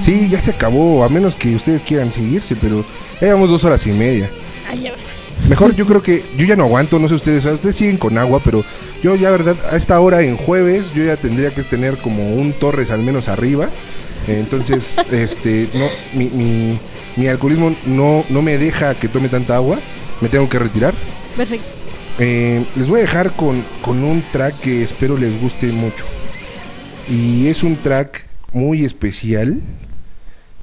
Sí, 0.04 0.28
ya 0.30 0.42
se 0.42 0.52
acabó, 0.52 1.04
a 1.04 1.10
menos 1.10 1.36
que 1.36 1.56
ustedes 1.56 1.84
quieran 1.84 2.12
seguirse, 2.12 2.56
pero 2.56 2.86
ya 3.20 3.28
llevamos 3.28 3.50
dos 3.50 3.64
horas 3.64 3.86
y 3.86 3.92
media. 3.92 4.30
Ay, 4.68 4.82
ya 4.82 4.94
ves. 4.94 5.06
Mejor 5.48 5.76
yo 5.76 5.86
creo 5.86 6.02
que 6.02 6.26
yo 6.38 6.46
ya 6.46 6.56
no 6.56 6.64
aguanto, 6.64 7.00
no 7.00 7.08
sé 7.08 7.16
ustedes, 7.16 7.40
o 7.40 7.42
sea, 7.42 7.54
ustedes 7.54 7.76
siguen 7.76 7.98
con 7.98 8.18
agua, 8.18 8.42
pero 8.44 8.64
yo 9.02 9.16
ya 9.16 9.32
verdad 9.32 9.56
a 9.72 9.78
esta 9.78 10.00
hora 10.00 10.22
en 10.22 10.38
jueves 10.38 10.94
yo 10.94 11.04
ya 11.04 11.18
tendría 11.18 11.54
que 11.54 11.64
tener 11.64 11.98
como 11.98 12.36
un 12.36 12.54
Torres 12.54 12.92
al 12.92 13.02
menos 13.02 13.28
arriba. 13.28 13.70
Entonces, 14.28 14.96
este, 15.12 15.70
no, 15.74 15.86
mi, 16.14 16.26
mi, 16.30 16.80
mi 17.16 17.28
alcoholismo 17.28 17.76
no, 17.86 18.26
no 18.30 18.42
me 18.42 18.58
deja 18.58 18.96
que 18.96 19.08
tome 19.08 19.30
tanta 19.30 19.56
agua, 19.56 19.80
me 20.22 20.30
tengo 20.30 20.48
que 20.50 20.60
retirar. 20.60 20.94
Perfecto. 21.36 21.68
Eh, 22.20 22.66
les 22.76 22.88
voy 22.88 23.00
a 23.00 23.04
dejar 23.04 23.32
con, 23.32 23.64
con 23.82 24.04
un 24.04 24.24
track 24.32 24.60
que 24.60 24.84
espero 24.84 25.18
les 25.18 25.40
guste 25.42 25.68
mucho. 25.68 26.06
Y 27.10 27.48
es 27.48 27.64
un 27.64 27.76
track 27.78 28.29
muy 28.54 28.86
especial. 28.86 29.60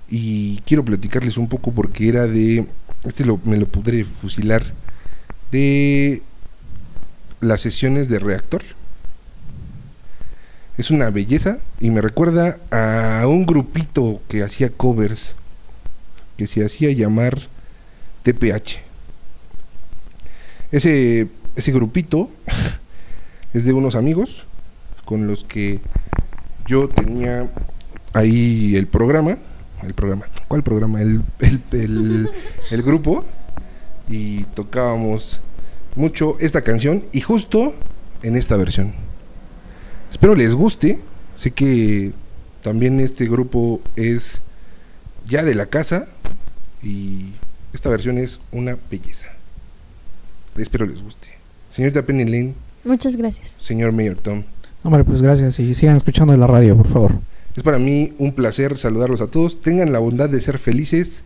Y 0.09 0.59
quiero 0.67 0.85
platicarles 0.85 1.37
un 1.37 1.49
poco 1.49 1.73
porque 1.73 2.09
era 2.09 2.27
de. 2.27 2.67
Este 3.05 3.25
lo, 3.25 3.41
me 3.45 3.57
lo 3.57 3.67
podré 3.67 4.05
fusilar. 4.05 4.65
De 5.51 6.23
las 7.41 7.61
sesiones 7.61 8.09
de 8.09 8.19
reactor. 8.19 8.63
Es 10.79 10.91
una 10.91 11.11
belleza 11.11 11.59
y 11.81 11.91
me 11.91 12.03
recuerda 12.03 12.59
a 12.71 13.27
un 13.27 13.47
grupito 13.47 14.21
que 14.29 14.43
hacía 14.43 14.71
covers. 14.71 15.35
Que 16.37 16.47
se 16.47 16.65
hacía 16.65 16.93
llamar 16.93 17.39
TPH. 18.23 18.81
Ese, 20.71 21.29
ese 21.55 21.73
grupito 21.73 22.31
es 23.55 23.65
de 23.65 23.73
unos 23.73 23.95
amigos 23.95 24.45
con 25.05 25.27
los 25.27 25.45
que 25.45 25.81
yo 26.67 26.89
tenía 26.89 27.49
ahí 28.17 28.75
el 28.77 28.87
programa. 28.87 29.37
El 29.83 29.95
programa. 29.95 30.25
¿Cuál 30.49 30.63
programa? 30.63 31.01
El, 31.03 31.23
el, 31.41 31.61
el- 31.73 32.31
el 32.71 32.83
grupo. 32.83 33.25
Y 34.09 34.45
tocábamos 34.55 35.41
mucho 35.97 36.37
esta 36.41 36.63
canción 36.63 37.05
y 37.13 37.21
justo 37.21 37.75
en 38.23 38.37
esta 38.37 38.57
versión. 38.57 38.93
Espero 40.11 40.35
les 40.35 40.55
guste. 40.55 40.99
Sé 41.37 41.51
que 41.51 42.13
también 42.63 43.01
este 43.01 43.27
grupo 43.29 43.81
es 43.97 44.41
ya 45.29 45.43
de 45.45 45.55
la 45.55 45.67
casa 45.67 46.07
y 46.83 47.33
esta 47.73 47.89
versión 47.91 48.17
es 48.19 48.41
una 48.53 48.77
belleza. 48.91 49.27
Espero 50.57 50.87
les 50.87 51.03
guste. 51.03 51.29
Señorita 51.71 52.03
Penny 52.03 52.25
Lane, 52.25 52.55
Muchas 52.85 53.17
gracias. 53.17 53.51
señor 53.51 53.93
Mayor 53.93 54.17
Tom, 54.17 54.45
Hombre, 54.83 55.05
pues 55.05 55.21
gracias 55.21 55.59
y 55.59 55.75
sigan 55.75 55.97
escuchando 55.97 56.35
la 56.37 56.47
radio, 56.47 56.77
por 56.77 56.87
favor. 56.89 57.13
Es 57.57 57.63
para 57.63 57.79
mí 57.79 58.13
un 58.19 58.33
placer 58.33 58.77
saludarlos 58.77 59.23
a 59.23 59.29
todos. 59.29 59.61
Tengan 59.61 59.93
la 59.93 59.99
bondad 59.99 60.29
de 60.29 60.41
ser 60.41 60.59
felices 60.59 61.23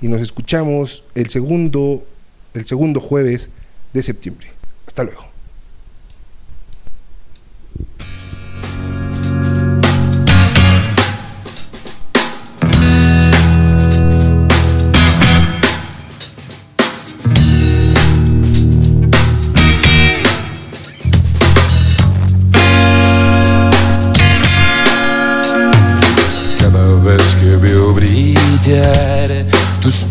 y 0.00 0.08
nos 0.08 0.20
escuchamos 0.20 1.02
el 1.14 1.28
segundo, 1.28 2.06
el 2.54 2.66
segundo 2.66 3.00
jueves 3.00 3.48
de 3.92 4.02
septiembre. 4.02 4.48
Hasta 4.86 5.02
luego. 5.02 5.35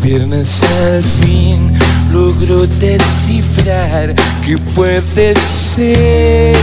Piernas 0.06 0.62
al 0.62 1.02
fin 1.02 1.76
logro 2.12 2.64
descifrar 2.78 4.14
que 4.44 4.56
puedes 4.76 5.36
ser 5.36 6.56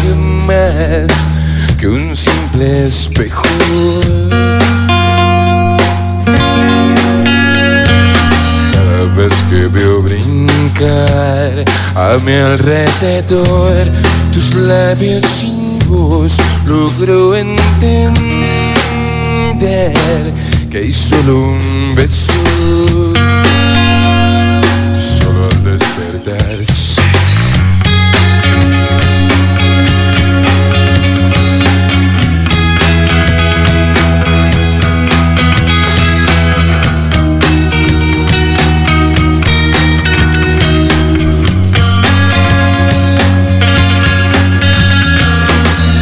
más 0.47 1.27
que 1.77 1.89
un 1.89 2.15
simple 2.15 2.85
espejo. 2.85 3.43
Cada 8.71 9.03
vez 9.17 9.33
que 9.49 9.67
veo 9.67 10.01
brincar 10.01 11.65
a 11.95 12.17
mi 12.23 12.31
alrededor 12.31 13.91
tus 14.31 14.53
labios 14.55 15.25
sin 15.25 15.79
voz 15.89 16.37
logro 16.65 17.35
entender 17.35 18.63
que 20.73 20.79
hay 20.79 20.91
solo 20.91 21.51
un 21.51 21.93
beso. 21.93 22.33
Solo 24.95 25.49
al 25.51 25.63
despertar. 25.63 26.65
sí. 26.65 27.01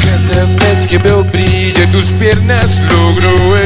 Cada 0.06 0.46
vez 0.46 0.88
que 0.88 0.98
veo 0.98 1.26
brillar 1.26 1.92
tus 1.92 2.14
piernas 2.14 2.82
logro 2.90 3.58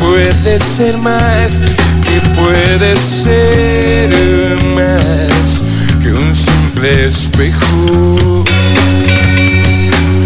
que 0.00 0.06
puedes 0.06 0.62
ser 0.62 0.96
más, 0.96 1.60
que 2.02 2.20
puedes 2.40 2.98
ser 2.98 4.08
más 4.74 5.62
que 6.02 6.10
un 6.12 6.34
simple 6.34 7.06
espejo. 7.06 8.44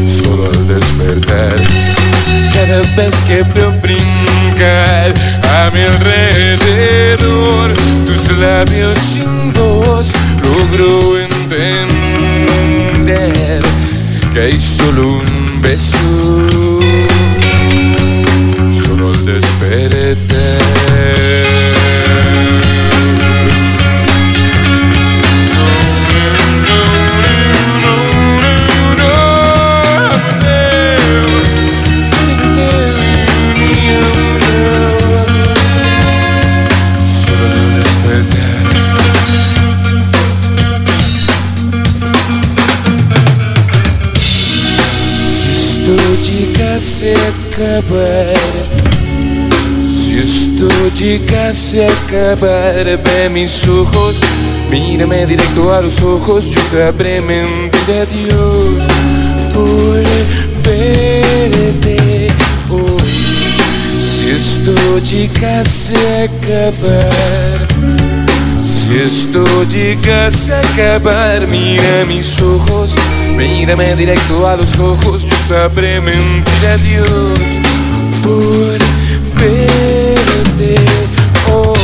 Solo 0.07 0.47
al 0.47 0.69
despertar, 0.69 1.57
cada 2.53 2.81
vez 2.97 3.25
que 3.25 3.43
veo 3.55 3.73
brincar 3.83 5.13
a 5.43 5.71
mi 5.73 5.81
alrededor 5.81 7.75
tus 8.07 8.31
labios 8.39 8.97
sin 8.99 9.53
voz, 9.53 10.15
logro 10.43 11.19
entender 11.19 12.55
que 14.33 14.41
hay 14.41 14.61
solo 14.61 15.19
un 15.19 15.61
beso. 15.61 15.99
Solo 19.65 19.97
al 19.97 20.24
llegase 51.05 51.85
a 51.85 51.93
acabar, 51.93 52.85
ve 53.05 53.29
mis 53.29 53.69
ojos, 53.69 54.21
mírame 54.71 55.27
directo 55.27 55.71
a 55.75 55.83
los 55.83 56.01
ojos, 56.01 56.47
yo 56.47 56.63
sabré 56.63 57.21
mentir 57.21 57.91
a 57.91 58.07
Dios 58.07 58.85
por 59.53 60.03
verte 60.65 62.33
hoy. 62.71 64.01
Si 64.01 64.31
esto 64.31 64.73
llegase 65.01 65.95
a 65.95 66.25
acabar, 66.25 67.69
si 68.63 68.97
esto 68.97 69.45
llegase 69.65 70.55
a 70.55 70.61
acabar, 70.61 71.47
mira 71.49 72.07
mis 72.09 72.41
ojos, 72.41 72.97
mírame 73.37 73.95
directo 73.95 74.47
a 74.49 74.57
los 74.57 74.79
ojos, 74.79 75.27
yo 75.27 75.37
sabré 75.37 76.01
mentir 76.01 76.67
a 76.67 76.79
Dios 76.79 77.61
por 78.23 78.79
verte 79.39 79.94
hoy. 81.47 81.75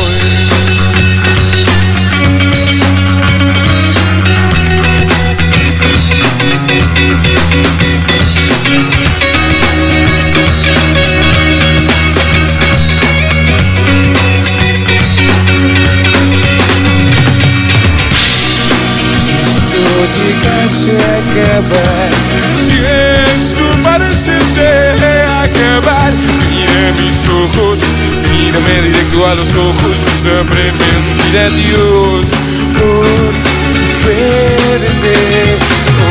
Si 20.68 20.90
esto 23.36 23.64
pareciese 23.82 24.66
acabar, 25.42 26.12
mira 26.50 26.92
mis 26.98 27.26
ojos, 27.28 27.80
mírame 28.30 28.82
directo 28.82 29.26
a 29.26 29.34
los 29.34 29.55
ojos, 29.55 29.98
yo 30.05 30.12
sabré 30.22 30.72
mentir 30.72 31.39
a 31.39 31.48
Dios 31.50 32.26
por 32.78 33.32
verte 34.06 35.16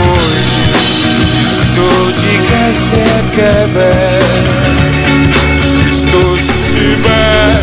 hoy. 0.01 0.39
Si 1.25 1.37
esto 1.45 1.85
llegase 2.21 2.99
a 3.01 3.19
acabar, 3.27 4.21
si 5.63 5.83
esto 5.87 6.21
se 6.37 6.85
va, 7.07 7.58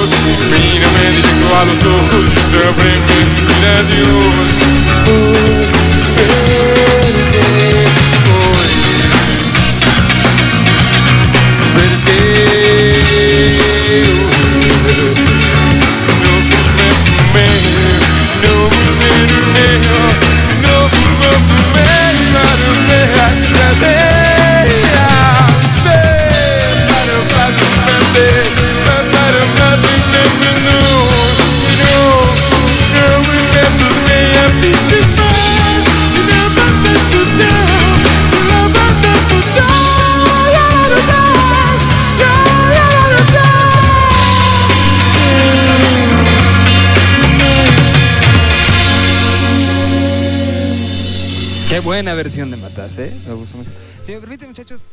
mis 0.00 0.12
ojos, 0.12 0.14
mírame 0.50 1.10
directo 1.12 1.56
a 1.56 1.64
los 1.64 1.84
ojos, 1.84 2.34
yo 2.34 2.40
sabré 2.42 2.92
mentir 3.06 3.66
a 3.66 3.82
Dios 3.82 4.60
por 5.04 5.14
verte 6.16 7.39
De 52.30 52.56
Matas, 52.56 52.96
¿eh? 52.96 53.12
Me 53.26 53.34
gustó 53.34 53.56
mucho. 53.56 53.72
Si 54.02 54.12
me 54.12 54.20
permiten, 54.20 54.48
muchachos. 54.50 54.84